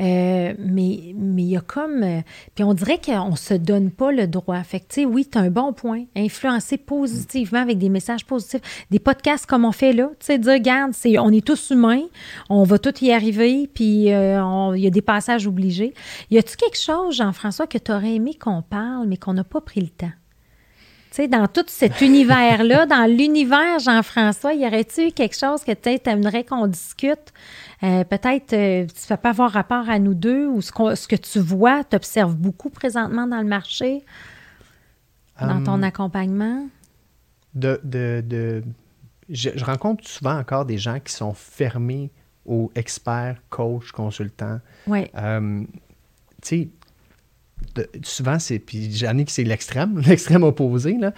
Euh, 0.00 0.54
mais 0.58 1.14
mais 1.14 1.42
il 1.42 1.48
y 1.50 1.56
a 1.56 1.60
comme... 1.60 2.02
Euh, 2.02 2.20
puis 2.54 2.64
on 2.64 2.74
dirait 2.74 3.00
qu'on 3.04 3.36
se 3.36 3.54
donne 3.54 3.90
pas 3.90 4.12
le 4.12 4.26
droit. 4.26 4.62
Fait 4.62 4.80
que, 4.80 4.86
tu 4.88 5.00
sais, 5.02 5.04
oui, 5.04 5.28
as 5.34 5.40
un 5.40 5.50
bon 5.50 5.72
point. 5.72 6.04
Influencer 6.16 6.78
positivement 6.78 7.60
avec 7.60 7.78
des 7.78 7.88
messages 7.88 8.24
positifs. 8.24 8.86
Des 8.90 8.98
podcasts 8.98 9.46
comme 9.46 9.64
on 9.64 9.72
fait 9.72 9.92
là, 9.92 10.08
tu 10.18 10.26
sais, 10.26 10.38
dire, 10.38 10.52
regarde, 10.52 10.92
c'est, 10.94 11.18
on 11.18 11.30
est 11.30 11.44
tous 11.44 11.70
humains, 11.70 12.02
on 12.48 12.64
va 12.64 12.78
tous 12.78 13.02
y 13.02 13.12
arriver, 13.12 13.68
puis 13.72 13.84
il 13.84 14.08
y 14.08 14.86
a 14.86 14.90
des 14.90 15.02
passages 15.02 15.46
obligés. 15.46 15.94
Y 16.30 16.38
a-tu 16.38 16.56
quelque 16.56 16.78
chose, 16.78 17.16
Jean-François, 17.16 17.66
que 17.66 17.78
tu 17.78 17.92
aurais 17.92 18.14
aimé 18.14 18.34
qu'on 18.34 18.62
parle 18.62 19.01
mais 19.06 19.16
qu'on 19.16 19.34
n'a 19.34 19.44
pas 19.44 19.60
pris 19.60 19.80
le 19.80 19.88
temps. 19.88 20.12
Tu 21.10 21.16
sais, 21.16 21.28
dans 21.28 21.46
tout 21.46 21.64
cet 21.66 22.00
univers-là, 22.00 22.86
dans 22.86 23.04
l'univers 23.06 23.78
Jean-François, 23.80 24.54
y 24.54 24.66
aurait-il 24.66 25.12
quelque 25.12 25.36
chose 25.36 25.62
que 25.62 25.72
tu 25.72 26.08
aimerais 26.08 26.44
qu'on 26.44 26.66
discute? 26.66 27.32
Euh, 27.82 28.04
peut-être, 28.04 28.54
euh, 28.54 28.86
ça 28.94 29.16
peut 29.16 29.28
avoir 29.28 29.50
rapport 29.50 29.90
à 29.90 29.98
nous 29.98 30.14
deux 30.14 30.46
ou 30.46 30.62
ce, 30.62 30.72
ce 30.94 31.06
que 31.06 31.16
tu 31.16 31.40
vois, 31.40 31.84
tu 31.84 31.96
observes 31.96 32.34
beaucoup 32.34 32.70
présentement 32.70 33.26
dans 33.26 33.40
le 33.40 33.46
marché, 33.46 34.04
dans 35.40 35.62
ton 35.62 35.74
hum. 35.74 35.84
accompagnement? 35.84 36.66
De, 37.54 37.78
de, 37.84 38.62
je, 39.28 39.50
rencontre 39.64 40.08
souvent 40.08 40.38
encore 40.38 40.64
des 40.64 40.78
gens 40.78 40.98
qui 41.00 41.12
sont 41.12 41.34
fermés 41.34 42.10
aux 42.46 42.70
experts, 42.74 43.36
coachs, 43.50 43.92
consultants. 43.92 44.60
Oui. 44.86 45.10
Hum, 45.14 45.66
tu 46.40 46.48
sais, 46.48 46.68
souvent, 48.02 48.38
c'est. 48.38 48.58
Puis 48.58 48.92
j'en 48.94 49.16
ai 49.18 49.24
que 49.24 49.32
c'est 49.32 49.44
l'extrême, 49.44 50.00
l'extrême 50.06 50.42
opposé, 50.42 50.96
là. 50.98 51.12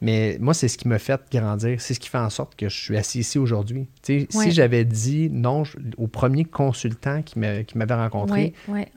Mais 0.00 0.36
moi, 0.40 0.54
c'est 0.54 0.68
ce 0.68 0.78
qui 0.78 0.88
m'a 0.88 0.98
fait 0.98 1.20
grandir. 1.32 1.80
C'est 1.80 1.94
ce 1.94 2.00
qui 2.00 2.08
fait 2.08 2.18
en 2.18 2.30
sorte 2.30 2.56
que 2.56 2.68
je 2.68 2.76
suis 2.76 2.96
assis 2.96 3.20
ici 3.20 3.38
aujourd'hui. 3.38 3.86
Si 4.02 4.50
j'avais 4.50 4.84
dit 4.84 5.28
non 5.30 5.64
au 5.96 6.06
premier 6.06 6.44
consultant 6.44 7.22
qui 7.22 7.38
m'avait 7.38 7.94
rencontré, 7.94 8.54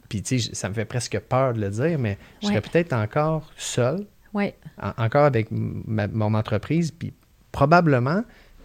puis 0.09 0.23
ça 0.53 0.69
me 0.69 0.73
fait 0.73 0.85
presque 0.85 1.19
peur 1.19 1.53
de 1.53 1.61
le 1.61 1.69
dire, 1.69 1.99
mais 1.99 2.17
je 2.41 2.47
serais 2.47 2.61
peut-être 2.61 2.93
encore 2.93 3.51
seul, 3.57 4.05
encore 4.77 5.25
avec 5.25 5.49
mon 5.51 6.33
entreprise, 6.33 6.91
puis 6.91 7.13
probablement 7.51 8.23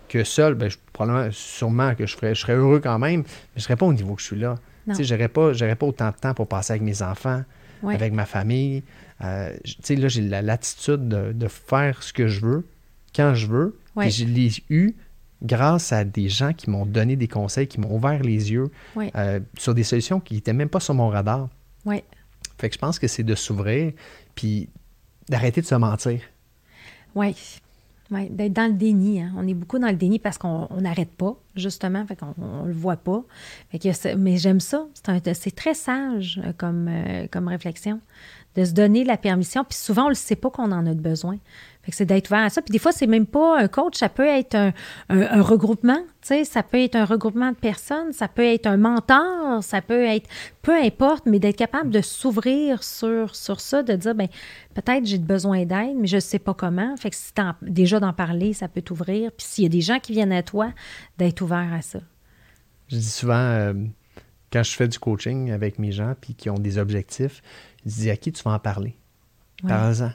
que 0.08 0.22
seul, 0.22 0.54
ben, 0.54 0.70
probablement, 0.92 1.30
sûrement 1.32 1.94
que 1.94 2.06
je, 2.06 2.14
ferais, 2.14 2.34
je 2.34 2.40
serais 2.42 2.54
heureux 2.54 2.78
quand 2.78 2.98
même, 2.98 3.20
mais 3.20 3.26
je 3.56 3.60
ne 3.60 3.62
serais 3.62 3.76
pas 3.76 3.86
au 3.86 3.92
niveau 3.92 4.14
que 4.14 4.20
je 4.20 4.26
suis 4.26 4.38
là. 4.38 4.56
Je 4.86 5.14
n'aurais 5.14 5.28
pas, 5.28 5.52
pas 5.52 5.86
autant 5.86 6.10
de 6.10 6.16
temps 6.16 6.34
pour 6.34 6.46
passer 6.46 6.74
avec 6.74 6.82
mes 6.82 7.02
enfants 7.02 7.42
avec 7.88 8.12
ma 8.12 8.26
famille. 8.26 8.82
Euh, 9.22 9.54
tu 9.64 9.74
sais, 9.82 9.96
là, 9.96 10.08
j'ai 10.08 10.22
la 10.22 10.42
latitude 10.42 11.08
de, 11.08 11.48
faire 11.48 12.02
ce 12.02 12.12
que 12.12 12.28
je 12.28 12.40
veux, 12.40 12.66
quand 13.14 13.34
je 13.34 13.46
veux. 13.46 13.78
Et 14.02 14.10
je 14.10 14.24
l'ai 14.24 14.50
eu 14.70 14.94
grâce 15.42 15.92
à 15.92 16.04
des 16.04 16.28
gens 16.28 16.52
qui 16.52 16.70
m'ont 16.70 16.86
donné 16.86 17.16
des 17.16 17.28
conseils, 17.28 17.68
qui 17.68 17.78
m'ont 17.78 17.94
ouvert 17.94 18.22
les 18.22 18.50
yeux 18.50 18.70
euh, 18.96 19.40
sur 19.58 19.74
des 19.74 19.84
solutions 19.84 20.18
qui 20.18 20.34
n'étaient 20.34 20.52
même 20.52 20.68
pas 20.68 20.80
sur 20.80 20.94
mon 20.94 21.08
radar. 21.08 21.48
Oui. 21.84 22.02
Fait 22.58 22.68
que 22.68 22.74
je 22.74 22.78
pense 22.78 22.98
que 22.98 23.06
c'est 23.06 23.22
de 23.22 23.34
s'ouvrir, 23.34 23.92
puis 24.34 24.68
d'arrêter 25.28 25.60
de 25.60 25.66
se 25.66 25.74
mentir. 25.74 26.20
Oui. 27.14 27.36
Oui, 28.10 28.28
d'être 28.28 28.52
dans 28.52 28.66
le 28.66 28.74
déni. 28.74 29.22
Hein. 29.22 29.32
On 29.36 29.46
est 29.48 29.54
beaucoup 29.54 29.78
dans 29.78 29.88
le 29.88 29.96
déni 29.96 30.18
parce 30.18 30.36
qu'on 30.36 30.68
n'arrête 30.80 31.10
pas, 31.10 31.36
justement, 31.54 32.06
fait 32.06 32.16
qu'on 32.16 32.34
ne 32.62 32.68
le 32.68 32.74
voit 32.74 32.96
pas. 32.96 33.24
mais 34.18 34.36
j'aime 34.36 34.60
ça. 34.60 34.86
C'est 35.32 35.56
très 35.56 35.74
sage 35.74 36.40
euh, 36.44 36.52
euh, 36.62 37.26
comme 37.30 37.48
réflexion, 37.48 38.00
de 38.56 38.64
se 38.64 38.72
donner 38.72 39.04
la 39.04 39.16
permission. 39.16 39.64
Puis 39.64 39.78
souvent, 39.78 40.02
on 40.02 40.06
ne 40.06 40.10
le 40.10 40.16
sait 40.16 40.36
pas 40.36 40.50
qu'on 40.50 40.72
en 40.72 40.86
a 40.86 40.94
besoin 40.94 41.38
c'est 41.92 42.06
d'être 42.06 42.28
ouvert 42.30 42.44
à 42.44 42.50
ça. 42.50 42.62
Puis 42.62 42.72
des 42.72 42.78
fois, 42.78 42.92
c'est 42.92 43.06
même 43.06 43.26
pas 43.26 43.58
un 43.58 43.68
coach, 43.68 43.96
ça 43.96 44.08
peut 44.08 44.26
être 44.26 44.54
un, 44.54 44.72
regroupement, 45.42 46.02
tu 46.22 46.44
ça 46.44 46.62
peut 46.62 46.82
être 46.82 46.96
un 46.96 47.04
regroupement 47.04 47.50
de 47.50 47.56
personnes, 47.56 48.12
ça 48.12 48.28
peut 48.28 48.44
être 48.44 48.66
un 48.66 48.76
mentor, 48.76 49.62
ça 49.62 49.82
peut 49.82 50.04
être, 50.04 50.28
peu 50.62 50.74
importe, 50.74 51.26
mais 51.26 51.38
d'être 51.38 51.56
capable 51.56 51.90
de 51.90 52.00
s'ouvrir 52.00 52.82
sur, 52.82 53.34
sur 53.36 53.60
ça, 53.60 53.82
de 53.82 53.94
dire, 53.94 54.14
ben 54.14 54.28
peut-être 54.74 55.04
j'ai 55.04 55.18
besoin 55.18 55.64
d'aide, 55.64 55.96
mais 55.96 56.06
je 56.06 56.16
ne 56.16 56.20
sais 56.20 56.38
pas 56.38 56.54
comment. 56.54 56.96
Fait 56.96 57.10
que 57.10 57.16
si 57.16 57.32
déjà 57.62 58.00
d'en 58.00 58.12
parler, 58.12 58.52
ça 58.52 58.68
peut 58.68 58.82
t'ouvrir. 58.82 59.30
Puis 59.32 59.46
s'il 59.46 59.64
y 59.64 59.66
a 59.66 59.70
des 59.70 59.80
gens 59.80 59.98
qui 59.98 60.12
viennent 60.12 60.32
à 60.32 60.42
toi, 60.42 60.72
d'être 61.18 61.42
ouvert 61.42 61.72
à 61.72 61.82
ça. 61.82 62.00
Je 62.88 62.96
dis 62.96 63.10
souvent, 63.10 63.34
euh, 63.34 63.72
quand 64.52 64.62
je 64.62 64.72
fais 64.72 64.88
du 64.88 64.98
coaching 64.98 65.50
avec 65.50 65.78
mes 65.78 65.92
gens, 65.92 66.14
puis 66.20 66.34
qui 66.34 66.48
ont 66.50 66.58
des 66.58 66.78
objectifs, 66.78 67.42
je 67.73 67.73
dis 67.84 68.10
à 68.10 68.16
qui 68.16 68.32
tu 68.32 68.42
vas 68.42 68.52
en 68.52 68.58
parler? 68.58 68.96
Par 69.66 69.88
exemple 69.88 70.14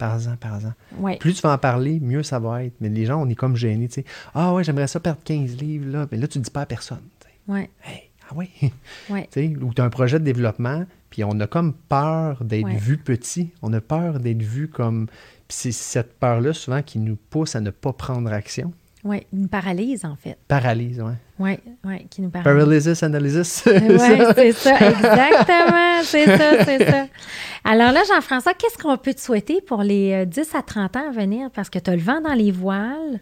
par 0.00 0.18
par 0.40 0.58
Ouais. 0.98 1.16
Plus 1.18 1.34
tu 1.34 1.42
vas 1.42 1.52
en 1.52 1.58
parler, 1.58 2.00
mieux 2.00 2.22
ça 2.22 2.38
va 2.38 2.64
être. 2.64 2.74
Mais 2.80 2.88
les 2.88 3.04
gens, 3.04 3.22
on 3.22 3.28
est 3.28 3.34
comme 3.34 3.54
gênés. 3.54 3.88
Tu 3.88 3.96
sais. 3.96 4.04
Ah 4.34 4.52
ouais, 4.54 4.64
j'aimerais 4.64 4.86
ça 4.86 4.98
perdre 4.98 5.20
15 5.22 5.56
livres. 5.58 5.90
Là. 5.90 6.06
Mais 6.10 6.16
là, 6.16 6.26
tu 6.26 6.38
ne 6.38 6.44
dis 6.44 6.50
pas 6.50 6.62
à 6.62 6.66
personne. 6.66 7.02
Ouais. 7.46 7.70
ah 7.86 8.34
oui. 8.34 8.48
Ouais. 9.10 9.28
Ou 9.62 9.74
tu 9.74 9.82
as 9.82 9.84
un 9.84 9.90
projet 9.90 10.18
de 10.18 10.24
développement, 10.24 10.86
puis 11.10 11.22
on 11.24 11.38
a 11.40 11.46
comme 11.46 11.74
peur 11.74 12.42
d'être 12.42 12.68
vu 12.68 12.96
petit. 12.96 13.50
On 13.62 13.72
a 13.72 13.80
peur 13.80 14.18
d'être 14.20 14.42
vu 14.42 14.68
comme. 14.68 15.06
Puis 15.48 15.56
c'est 15.58 15.72
cette 15.72 16.18
peur-là, 16.18 16.52
souvent, 16.52 16.82
qui 16.82 16.98
nous 16.98 17.16
pousse 17.16 17.54
à 17.56 17.60
ne 17.60 17.70
pas 17.70 17.92
prendre 17.92 18.32
action. 18.32 18.72
Oui, 19.04 19.26
une 19.32 19.48
paralyse, 19.48 20.04
en 20.04 20.16
fait. 20.16 20.38
Paralyse, 20.48 21.02
oui. 21.04 21.12
Oui, 21.40 21.58
oui, 21.86 22.06
qui 22.10 22.20
nous 22.20 22.28
paralyse. 22.28 22.52
Paralysis 22.54 23.02
analysis. 23.02 23.62
oui, 23.66 23.72
c'est 24.36 24.52
ça, 24.52 24.74
exactement. 24.74 26.02
c'est 26.02 26.26
ça, 26.26 26.64
c'est 26.66 26.84
ça. 26.84 27.06
Alors 27.64 27.92
là, 27.92 28.02
Jean-François, 28.06 28.52
qu'est-ce 28.52 28.76
qu'on 28.76 28.96
peut 28.98 29.14
te 29.14 29.20
souhaiter 29.20 29.62
pour 29.62 29.82
les 29.82 30.26
10 30.26 30.38
euh, 30.38 30.58
à 30.58 30.62
30 30.62 30.96
ans 30.96 31.08
à 31.08 31.10
venir? 31.10 31.48
Parce 31.54 31.70
que 31.70 31.78
tu 31.78 31.90
as 31.90 31.96
le 31.96 32.02
vent 32.02 32.20
dans 32.20 32.34
les 32.34 32.50
voiles. 32.50 33.20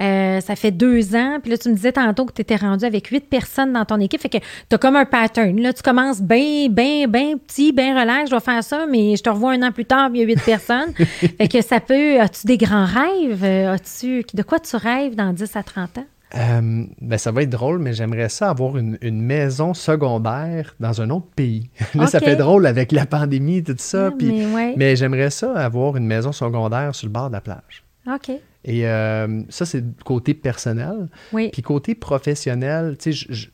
Euh, 0.00 0.40
ça 0.40 0.54
fait 0.54 0.70
deux 0.70 1.16
ans. 1.16 1.38
Puis 1.42 1.50
là, 1.50 1.58
tu 1.58 1.68
me 1.68 1.74
disais 1.74 1.90
tantôt 1.90 2.24
que 2.24 2.32
tu 2.32 2.42
étais 2.42 2.54
rendu 2.54 2.84
avec 2.84 3.08
huit 3.08 3.28
personnes 3.28 3.72
dans 3.72 3.84
ton 3.84 3.98
équipe. 3.98 4.20
Fait 4.20 4.28
que 4.28 4.38
tu 4.38 4.74
as 4.74 4.78
comme 4.78 4.94
un 4.94 5.04
pattern. 5.04 5.60
Là, 5.60 5.72
tu 5.72 5.82
commences 5.82 6.22
bien, 6.22 6.68
bien, 6.68 7.08
bien 7.08 7.36
petit, 7.36 7.72
bien 7.72 7.98
relax. 7.98 8.30
Je 8.30 8.34
vais 8.36 8.40
faire 8.40 8.62
ça, 8.62 8.86
mais 8.88 9.16
je 9.16 9.22
te 9.24 9.30
revois 9.30 9.52
un 9.52 9.62
an 9.62 9.72
plus 9.72 9.86
tard, 9.86 10.10
il 10.14 10.20
y 10.20 10.22
a 10.22 10.26
huit 10.26 10.40
personnes. 10.44 10.92
fait 10.94 11.48
que 11.48 11.62
ça 11.62 11.80
peut. 11.80 12.20
As-tu 12.20 12.46
des 12.46 12.58
grands 12.58 12.86
rêves? 12.86 13.42
Euh, 13.42 13.74
as-tu, 13.74 14.24
de 14.32 14.42
quoi 14.42 14.60
tu 14.60 14.76
rêves 14.76 15.16
dans 15.16 15.32
10 15.32 15.56
à 15.56 15.64
30 15.64 15.98
ans? 15.98 16.06
Euh, 16.34 16.84
ben 17.00 17.18
ça 17.18 17.30
va 17.30 17.42
être 17.42 17.50
drôle, 17.50 17.78
mais 17.78 17.92
j'aimerais 17.92 18.28
ça 18.28 18.50
avoir 18.50 18.76
une, 18.76 18.98
maison 19.00 19.74
secondaire 19.74 20.74
dans 20.80 21.00
un 21.00 21.10
autre 21.10 21.28
pays. 21.36 21.70
Là, 21.94 22.08
ça 22.08 22.18
fait 22.18 22.36
drôle 22.36 22.66
avec 22.66 22.90
la 22.90 23.06
pandémie, 23.06 23.62
tout 23.62 23.76
ça. 23.78 24.10
mais, 24.20 24.74
mais 24.76 24.96
j'aimerais 24.96 25.30
ça 25.30 25.52
avoir 25.52 25.96
une 25.96 26.06
maison 26.06 26.32
secondaire 26.32 26.94
sur 26.94 27.06
le 27.06 27.12
bord 27.12 27.28
de 27.28 27.34
la 27.34 27.40
plage. 27.40 27.84
OK. 28.12 28.30
Et 28.64 28.86
euh, 28.86 29.42
ça, 29.48 29.64
c'est 29.64 29.84
côté 30.04 30.34
personnel. 30.34 31.08
Oui. 31.32 31.50
Puis 31.52 31.62
côté 31.62 31.94
professionnel, 31.94 32.96
tu 32.98 33.12
sais, 33.12 33.48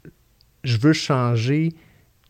je, 0.64 0.78
veux 0.78 0.94
changer 0.94 1.74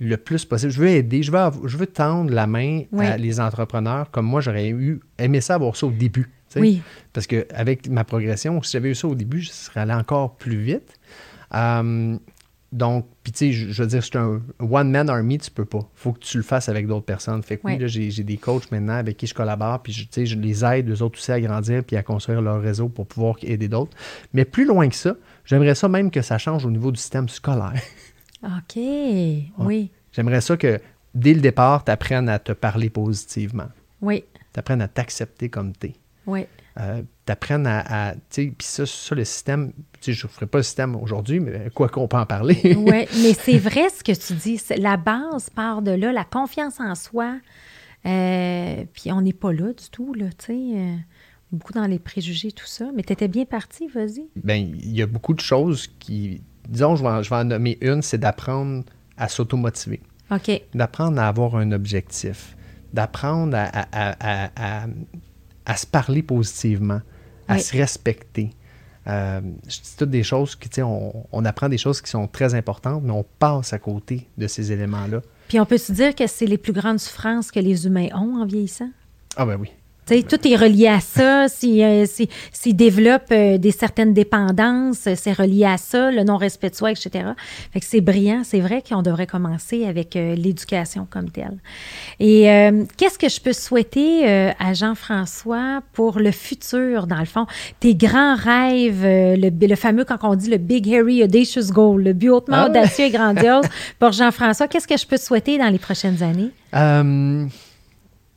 le 0.00 0.16
plus 0.16 0.44
possible. 0.44 0.72
Je 0.72 0.80
veux 0.80 0.88
aider, 0.88 1.22
je 1.22 1.30
veux, 1.30 1.38
je 1.68 1.76
veux 1.76 1.86
tendre 1.86 2.32
la 2.32 2.48
main 2.48 2.82
à 2.98 3.16
les 3.16 3.38
entrepreneurs 3.38 4.10
comme 4.10 4.26
moi, 4.26 4.40
j'aurais 4.40 4.70
eu 4.70 5.00
aimé 5.18 5.40
ça 5.40 5.54
avoir 5.54 5.76
ça 5.76 5.86
au 5.86 5.92
début. 5.92 6.28
Oui. 6.60 6.82
Parce 7.12 7.26
qu'avec 7.26 7.88
ma 7.88 8.04
progression, 8.04 8.62
si 8.62 8.72
j'avais 8.72 8.90
eu 8.90 8.94
ça 8.94 9.08
au 9.08 9.14
début, 9.14 9.40
je 9.40 9.50
serais 9.50 9.80
allé 9.80 9.92
encore 9.92 10.36
plus 10.36 10.58
vite. 10.58 10.98
Euh, 11.54 12.16
donc, 12.72 13.06
puis 13.22 13.32
tu 13.32 13.38
sais, 13.38 13.52
je, 13.52 13.82
veux 13.82 13.88
dire, 13.88 14.02
c'est 14.02 14.16
un 14.16 14.40
one-man 14.58 15.10
army, 15.10 15.36
tu 15.36 15.50
peux 15.50 15.66
pas. 15.66 15.86
faut 15.94 16.12
que 16.12 16.20
tu 16.20 16.38
le 16.38 16.42
fasses 16.42 16.70
avec 16.70 16.86
d'autres 16.86 17.04
personnes. 17.04 17.42
Fait 17.42 17.58
que 17.58 17.66
oui, 17.66 17.78
là, 17.78 17.86
j'ai 17.86 18.10
des 18.10 18.38
coachs 18.38 18.70
maintenant 18.72 18.94
avec 18.94 19.18
qui 19.18 19.26
je 19.26 19.34
collabore, 19.34 19.82
puis 19.82 19.92
tu 19.92 20.06
sais, 20.10 20.24
je 20.24 20.38
les 20.38 20.64
aide, 20.64 20.88
eux 20.88 21.02
autres 21.02 21.18
aussi, 21.18 21.30
à 21.30 21.40
grandir 21.40 21.84
puis 21.84 21.96
à 21.96 22.02
construire 22.02 22.40
leur 22.40 22.62
réseau 22.62 22.88
pour 22.88 23.06
pouvoir 23.06 23.36
aider 23.42 23.68
d'autres. 23.68 23.94
Mais 24.32 24.46
plus 24.46 24.64
loin 24.64 24.88
que 24.88 24.94
ça, 24.94 25.16
j'aimerais 25.44 25.74
ça 25.74 25.88
même 25.88 26.10
que 26.10 26.22
ça 26.22 26.38
change 26.38 26.64
au 26.64 26.70
niveau 26.70 26.90
du 26.90 26.98
système 26.98 27.28
scolaire. 27.28 27.74
OK, 28.42 28.76
oui. 29.58 29.90
J'aimerais 30.12 30.40
ça 30.40 30.56
que, 30.56 30.80
dès 31.14 31.34
le 31.34 31.40
départ, 31.40 31.84
tu 31.84 31.90
apprennes 31.90 32.30
à 32.30 32.38
te 32.38 32.52
parler 32.52 32.88
positivement. 32.88 33.68
Oui. 34.00 34.24
Tu 34.52 34.60
apprennes 34.60 34.82
à 34.82 34.88
t'accepter 34.88 35.50
comme 35.50 35.74
tu 35.76 35.88
es. 35.88 35.94
Oui. 36.26 36.46
Euh, 36.80 37.02
t'apprennes 37.26 37.66
à, 37.66 38.14
tu 38.14 38.20
sais, 38.30 38.54
puis 38.56 38.66
ça, 38.66 38.86
ça, 38.86 39.14
le 39.14 39.24
système, 39.24 39.72
tu 40.00 40.00
sais, 40.00 40.12
je 40.12 40.26
ne 40.26 40.30
ferai 40.30 40.46
pas 40.46 40.58
le 40.58 40.64
système 40.64 40.96
aujourd'hui, 40.96 41.38
mais 41.38 41.68
quoi 41.74 41.88
qu'on 41.88 42.08
peut 42.08 42.16
en 42.16 42.24
parler. 42.24 42.58
oui, 42.76 43.06
mais 43.22 43.34
c'est 43.34 43.58
vrai 43.58 43.88
ce 43.90 44.02
que 44.02 44.12
tu 44.12 44.32
dis. 44.34 44.60
La 44.78 44.96
base 44.96 45.50
part 45.50 45.82
de 45.82 45.90
là, 45.90 46.12
la 46.12 46.24
confiance 46.24 46.80
en 46.80 46.94
soi. 46.94 47.36
Euh, 48.06 48.84
puis 48.92 49.12
on 49.12 49.20
n'est 49.20 49.34
pas 49.34 49.52
là 49.52 49.68
du 49.68 49.90
tout, 49.90 50.14
là, 50.14 50.26
tu 50.38 50.46
sais. 50.46 50.78
Euh, 50.78 50.96
beaucoup 51.52 51.74
dans 51.74 51.86
les 51.86 51.98
préjugés, 51.98 52.52
tout 52.52 52.66
ça. 52.66 52.86
Mais 52.94 53.02
tu 53.02 53.12
étais 53.12 53.28
bien 53.28 53.44
parti, 53.44 53.86
vas-y. 53.88 54.26
Bien, 54.42 54.56
il 54.56 54.96
y 54.96 55.02
a 55.02 55.06
beaucoup 55.06 55.34
de 55.34 55.40
choses 55.40 55.88
qui. 55.98 56.42
Disons, 56.68 56.96
je 56.96 57.02
vais 57.02 57.08
en, 57.10 57.22
je 57.22 57.28
vais 57.28 57.36
en 57.36 57.44
nommer 57.44 57.76
une, 57.82 58.00
c'est 58.00 58.18
d'apprendre 58.18 58.84
à 59.18 59.28
s'automotiver. 59.28 60.00
OK. 60.30 60.62
D'apprendre 60.74 61.20
à 61.20 61.28
avoir 61.28 61.56
un 61.56 61.70
objectif. 61.72 62.56
D'apprendre 62.94 63.56
à 63.56 63.68
à 63.92 64.86
se 65.76 65.86
parler 65.86 66.22
positivement, 66.22 67.00
à 67.48 67.58
se 67.58 67.76
respecter. 67.76 68.50
Euh, 69.06 69.40
c'est 69.68 69.96
toutes 69.98 70.10
des 70.10 70.22
choses 70.22 70.54
qui, 70.54 70.68
tu 70.68 70.76
sais, 70.76 70.82
on, 70.82 71.26
on, 71.32 71.44
apprend 71.44 71.68
des 71.68 71.78
choses 71.78 72.00
qui 72.00 72.08
sont 72.08 72.28
très 72.28 72.54
importantes, 72.54 73.02
mais 73.04 73.10
on 73.10 73.24
passe 73.38 73.72
à 73.72 73.78
côté 73.78 74.28
de 74.38 74.46
ces 74.46 74.70
éléments-là. 74.70 75.22
Puis 75.48 75.58
on 75.58 75.66
peut 75.66 75.78
se 75.78 75.92
dire 75.92 76.14
que 76.14 76.26
c'est 76.28 76.46
les 76.46 76.58
plus 76.58 76.72
grandes 76.72 77.00
souffrances 77.00 77.50
que 77.50 77.58
les 77.58 77.86
humains 77.86 78.08
ont 78.14 78.40
en 78.40 78.46
vieillissant? 78.46 78.90
Ah 79.36 79.44
ben 79.44 79.56
oui 79.60 79.72
tout 80.20 80.46
est 80.46 80.56
relié 80.56 80.88
à 80.88 81.00
ça. 81.00 81.48
S'ils 81.48 81.82
euh, 81.82 82.04
si, 82.06 82.74
développent 82.74 83.32
euh, 83.32 83.58
des 83.58 83.70
certaines 83.70 84.12
dépendances, 84.12 85.08
c'est 85.14 85.32
relié 85.32 85.64
à 85.64 85.78
ça, 85.78 86.10
le 86.10 86.22
non-respect 86.24 86.70
de 86.70 86.74
soi, 86.74 86.90
etc. 86.90 87.24
Fait 87.72 87.80
que 87.80 87.86
c'est 87.86 88.00
brillant. 88.00 88.42
C'est 88.44 88.60
vrai 88.60 88.82
qu'on 88.86 89.02
devrait 89.02 89.26
commencer 89.26 89.86
avec 89.86 90.16
euh, 90.16 90.34
l'éducation 90.34 91.06
comme 91.08 91.30
telle. 91.30 91.58
Et 92.20 92.42
qu'est-ce 92.96 93.18
que 93.18 93.28
je 93.28 93.40
peux 93.40 93.52
souhaiter 93.52 94.26
à 94.26 94.74
Jean-François 94.74 95.82
pour 95.92 96.18
le 96.18 96.30
futur, 96.30 97.06
dans 97.06 97.18
le 97.18 97.24
fond? 97.24 97.46
Tes 97.80 97.94
grands 97.94 98.34
rêves, 98.36 99.02
le, 99.04 99.66
le, 99.66 99.76
fameux, 99.76 100.04
quand 100.04 100.18
on 100.22 100.34
dit 100.34 100.50
le 100.50 100.58
Big 100.58 100.88
Hairy 100.88 101.22
Audacious 101.24 101.72
Goal, 101.72 102.02
le 102.02 102.12
but 102.12 102.30
hautement 102.30 102.56
ah 102.58 102.68
audacieux 102.68 103.06
et 103.06 103.10
grandiose 103.10 103.64
pour 103.98 104.12
Jean-François, 104.12 104.68
qu'est-ce 104.68 104.88
que 104.88 104.96
je 104.96 105.06
peux 105.06 105.16
souhaiter 105.16 105.58
dans 105.58 105.68
les 105.68 105.78
prochaines 105.78 106.22
années? 106.22 106.50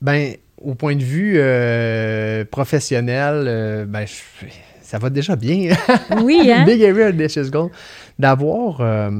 ben 0.02 0.36
au 0.60 0.74
point 0.74 0.96
de 0.96 1.02
vue 1.02 1.34
euh, 1.36 2.44
professionnel, 2.44 3.44
euh, 3.46 3.84
ben, 3.84 4.06
ça 4.82 4.98
va 4.98 5.10
déjà 5.10 5.36
bien. 5.36 5.74
Oui, 6.22 6.50
hein? 6.52 6.64
Big 6.64 6.82
Area 6.82 7.08
Audacious 7.08 7.50
Goal. 7.50 7.70
D'avoir, 8.18 8.80
euh, 8.80 9.10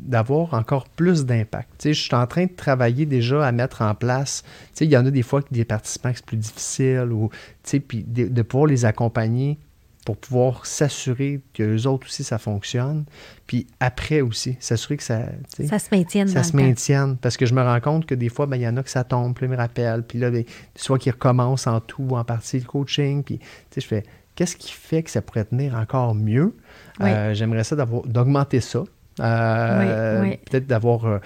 d'avoir 0.00 0.54
encore 0.54 0.88
plus 0.88 1.26
d'impact. 1.26 1.68
je 1.84 1.92
suis 1.92 2.14
en 2.14 2.26
train 2.26 2.44
de 2.44 2.52
travailler 2.52 3.04
déjà 3.04 3.46
à 3.46 3.52
mettre 3.52 3.82
en 3.82 3.94
place. 3.94 4.42
il 4.80 4.90
y 4.90 4.96
en 4.96 5.04
a 5.04 5.10
des 5.10 5.22
fois 5.22 5.42
que 5.42 5.52
des 5.52 5.64
participants 5.64 6.12
c'est 6.14 6.24
plus 6.24 6.36
difficile, 6.36 7.08
ou, 7.12 7.30
puis 7.86 8.04
de, 8.06 8.42
pouvoir 8.42 8.66
les 8.66 8.84
accompagner 8.84 9.58
pour 10.08 10.16
pouvoir 10.16 10.64
s'assurer 10.64 11.42
que 11.52 11.62
les 11.62 11.86
autres 11.86 12.06
aussi, 12.06 12.24
ça 12.24 12.38
fonctionne. 12.38 13.04
Puis 13.46 13.66
après 13.78 14.22
aussi, 14.22 14.56
s'assurer 14.58 14.96
que 14.96 15.02
ça... 15.02 15.26
Ça 15.66 15.78
se 15.78 15.94
maintienne. 15.94 16.28
Ça 16.28 16.42
se 16.42 16.56
maintienne. 16.56 17.18
Parce 17.18 17.36
que 17.36 17.44
je 17.44 17.52
me 17.52 17.60
rends 17.62 17.80
compte 17.80 18.06
que 18.06 18.14
des 18.14 18.30
fois, 18.30 18.46
ben, 18.46 18.56
il 18.56 18.62
y 18.62 18.66
en 18.66 18.78
a 18.78 18.82
que 18.82 18.88
ça 18.88 19.04
tombe, 19.04 19.34
puis 19.34 19.44
ils 19.44 19.50
me 19.50 19.56
rappellent. 19.58 20.02
Puis 20.02 20.18
là, 20.18 20.30
ben, 20.30 20.44
soit 20.74 20.98
qu'ils 20.98 21.12
recommencent 21.12 21.66
en 21.66 21.80
tout 21.80 22.06
ou 22.08 22.16
en 22.16 22.24
partie 22.24 22.58
le 22.58 22.64
coaching. 22.64 23.22
Puis, 23.22 23.38
je 23.76 23.82
fais, 23.82 24.02
qu'est-ce 24.34 24.56
qui 24.56 24.72
fait 24.72 25.02
que 25.02 25.10
ça 25.10 25.20
pourrait 25.20 25.44
tenir 25.44 25.74
encore 25.74 26.14
mieux? 26.14 26.56
Euh, 27.02 27.34
j'aimerais 27.34 27.64
ça 27.64 27.76
d'augmenter 27.76 28.62
ça. 28.62 28.84
Euh, 29.20 30.34
peut-être 30.50 30.66
d'avoir 30.66 31.04
euh, 31.06 31.18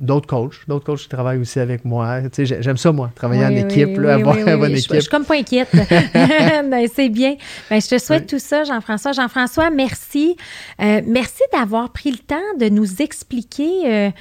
d'autres 0.00 0.26
coachs, 0.26 0.66
d'autres 0.68 0.84
coachs 0.84 1.00
qui 1.00 1.08
travaillent 1.08 1.38
aussi 1.38 1.60
avec 1.60 1.84
moi. 1.84 2.20
Tu 2.32 2.46
sais, 2.46 2.62
j'aime 2.62 2.76
ça, 2.76 2.92
moi, 2.92 3.10
travailler 3.14 3.44
en 3.44 3.50
équipe, 3.50 3.98
avoir 3.98 4.36
une 4.36 4.56
bonne 4.56 4.72
équipe. 4.72 4.94
Je, 4.94 5.00
suis 5.00 5.10
comme 5.10 5.24
pas 5.24 5.36
inquiète. 5.36 5.70
Ben, 6.66 6.88
c'est 6.92 7.08
bien. 7.08 7.36
Ben, 7.70 7.80
je 7.80 7.88
te 7.88 7.98
souhaite 7.98 8.26
tout 8.26 8.38
ça, 8.38 8.64
Jean-François. 8.64 9.12
Jean-François, 9.12 9.70
merci. 9.70 10.36
Euh, 10.80 11.00
merci 11.06 11.42
d'avoir 11.52 11.90
pris 11.90 12.10
le 12.10 12.18
temps 12.18 12.36
de 12.58 12.68
nous 12.68 13.02
expliquer 13.02 14.12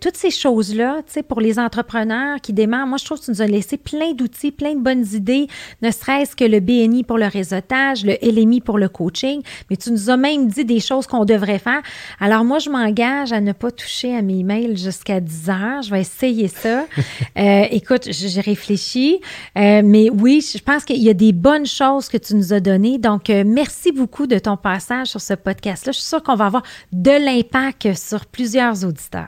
toutes 0.00 0.16
ces 0.16 0.30
choses-là, 0.30 1.02
tu 1.06 1.12
sais, 1.14 1.22
pour 1.22 1.40
les 1.40 1.58
entrepreneurs 1.58 2.40
qui 2.40 2.52
démarrent. 2.52 2.86
Moi, 2.86 2.98
je 2.98 3.04
trouve 3.04 3.20
que 3.20 3.26
tu 3.26 3.30
nous 3.30 3.42
as 3.42 3.46
laissé 3.46 3.76
plein 3.76 4.12
d'outils, 4.12 4.52
plein 4.52 4.74
de 4.74 4.80
bonnes 4.80 5.04
idées, 5.12 5.46
ne 5.82 5.90
serait-ce 5.90 6.34
que 6.34 6.44
le 6.44 6.60
BNI 6.60 7.04
pour 7.04 7.18
le 7.18 7.26
réseautage, 7.26 8.04
le 8.04 8.16
LMI 8.22 8.60
pour 8.60 8.78
le 8.78 8.88
coaching, 8.88 9.42
mais 9.70 9.76
tu 9.76 9.90
nous 9.90 10.10
as 10.10 10.16
même 10.16 10.48
dit 10.48 10.64
des 10.64 10.80
choses 10.80 11.06
qu'on 11.06 11.24
devrait 11.24 11.58
faire. 11.58 11.82
Alors, 12.20 12.37
alors, 12.38 12.46
moi, 12.46 12.60
je 12.60 12.70
m'engage 12.70 13.32
à 13.32 13.40
ne 13.40 13.50
pas 13.50 13.72
toucher 13.72 14.14
à 14.14 14.22
mes 14.22 14.44
mails 14.44 14.78
jusqu'à 14.78 15.18
10 15.18 15.50
heures. 15.50 15.82
Je 15.82 15.90
vais 15.90 16.02
essayer 16.02 16.46
ça. 16.46 16.86
euh, 17.36 17.64
écoute, 17.72 18.06
j'ai 18.12 18.40
réfléchi. 18.40 19.20
Euh, 19.56 19.82
mais 19.84 20.08
oui, 20.08 20.40
je 20.40 20.62
pense 20.62 20.84
qu'il 20.84 21.02
y 21.02 21.10
a 21.10 21.14
des 21.14 21.32
bonnes 21.32 21.66
choses 21.66 22.08
que 22.08 22.16
tu 22.16 22.36
nous 22.36 22.52
as 22.52 22.60
données. 22.60 22.98
Donc, 22.98 23.28
euh, 23.28 23.42
merci 23.44 23.90
beaucoup 23.90 24.28
de 24.28 24.38
ton 24.38 24.56
passage 24.56 25.08
sur 25.08 25.20
ce 25.20 25.34
podcast-là. 25.34 25.90
Je 25.90 25.98
suis 25.98 26.06
sûre 26.06 26.22
qu'on 26.22 26.36
va 26.36 26.46
avoir 26.46 26.62
de 26.92 27.10
l'impact 27.10 27.96
sur 27.96 28.24
plusieurs 28.24 28.84
auditeurs. 28.84 29.26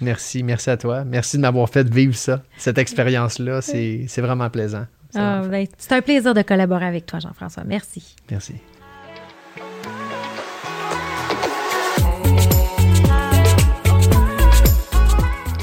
Merci, 0.00 0.42
merci 0.42 0.70
à 0.70 0.76
toi. 0.76 1.04
Merci 1.04 1.36
de 1.36 1.42
m'avoir 1.42 1.68
fait 1.68 1.88
vivre 1.88 2.16
ça, 2.16 2.42
cette 2.56 2.78
expérience-là. 2.78 3.62
C'est 3.62 4.20
vraiment 4.20 4.50
plaisant. 4.50 4.86
Ah, 5.14 5.42
ben, 5.48 5.64
c'est 5.78 5.92
un 5.92 6.02
plaisir 6.02 6.34
de 6.34 6.42
collaborer 6.42 6.86
avec 6.86 7.06
toi, 7.06 7.20
Jean-François. 7.20 7.62
Merci. 7.64 8.16
Merci. 8.28 8.54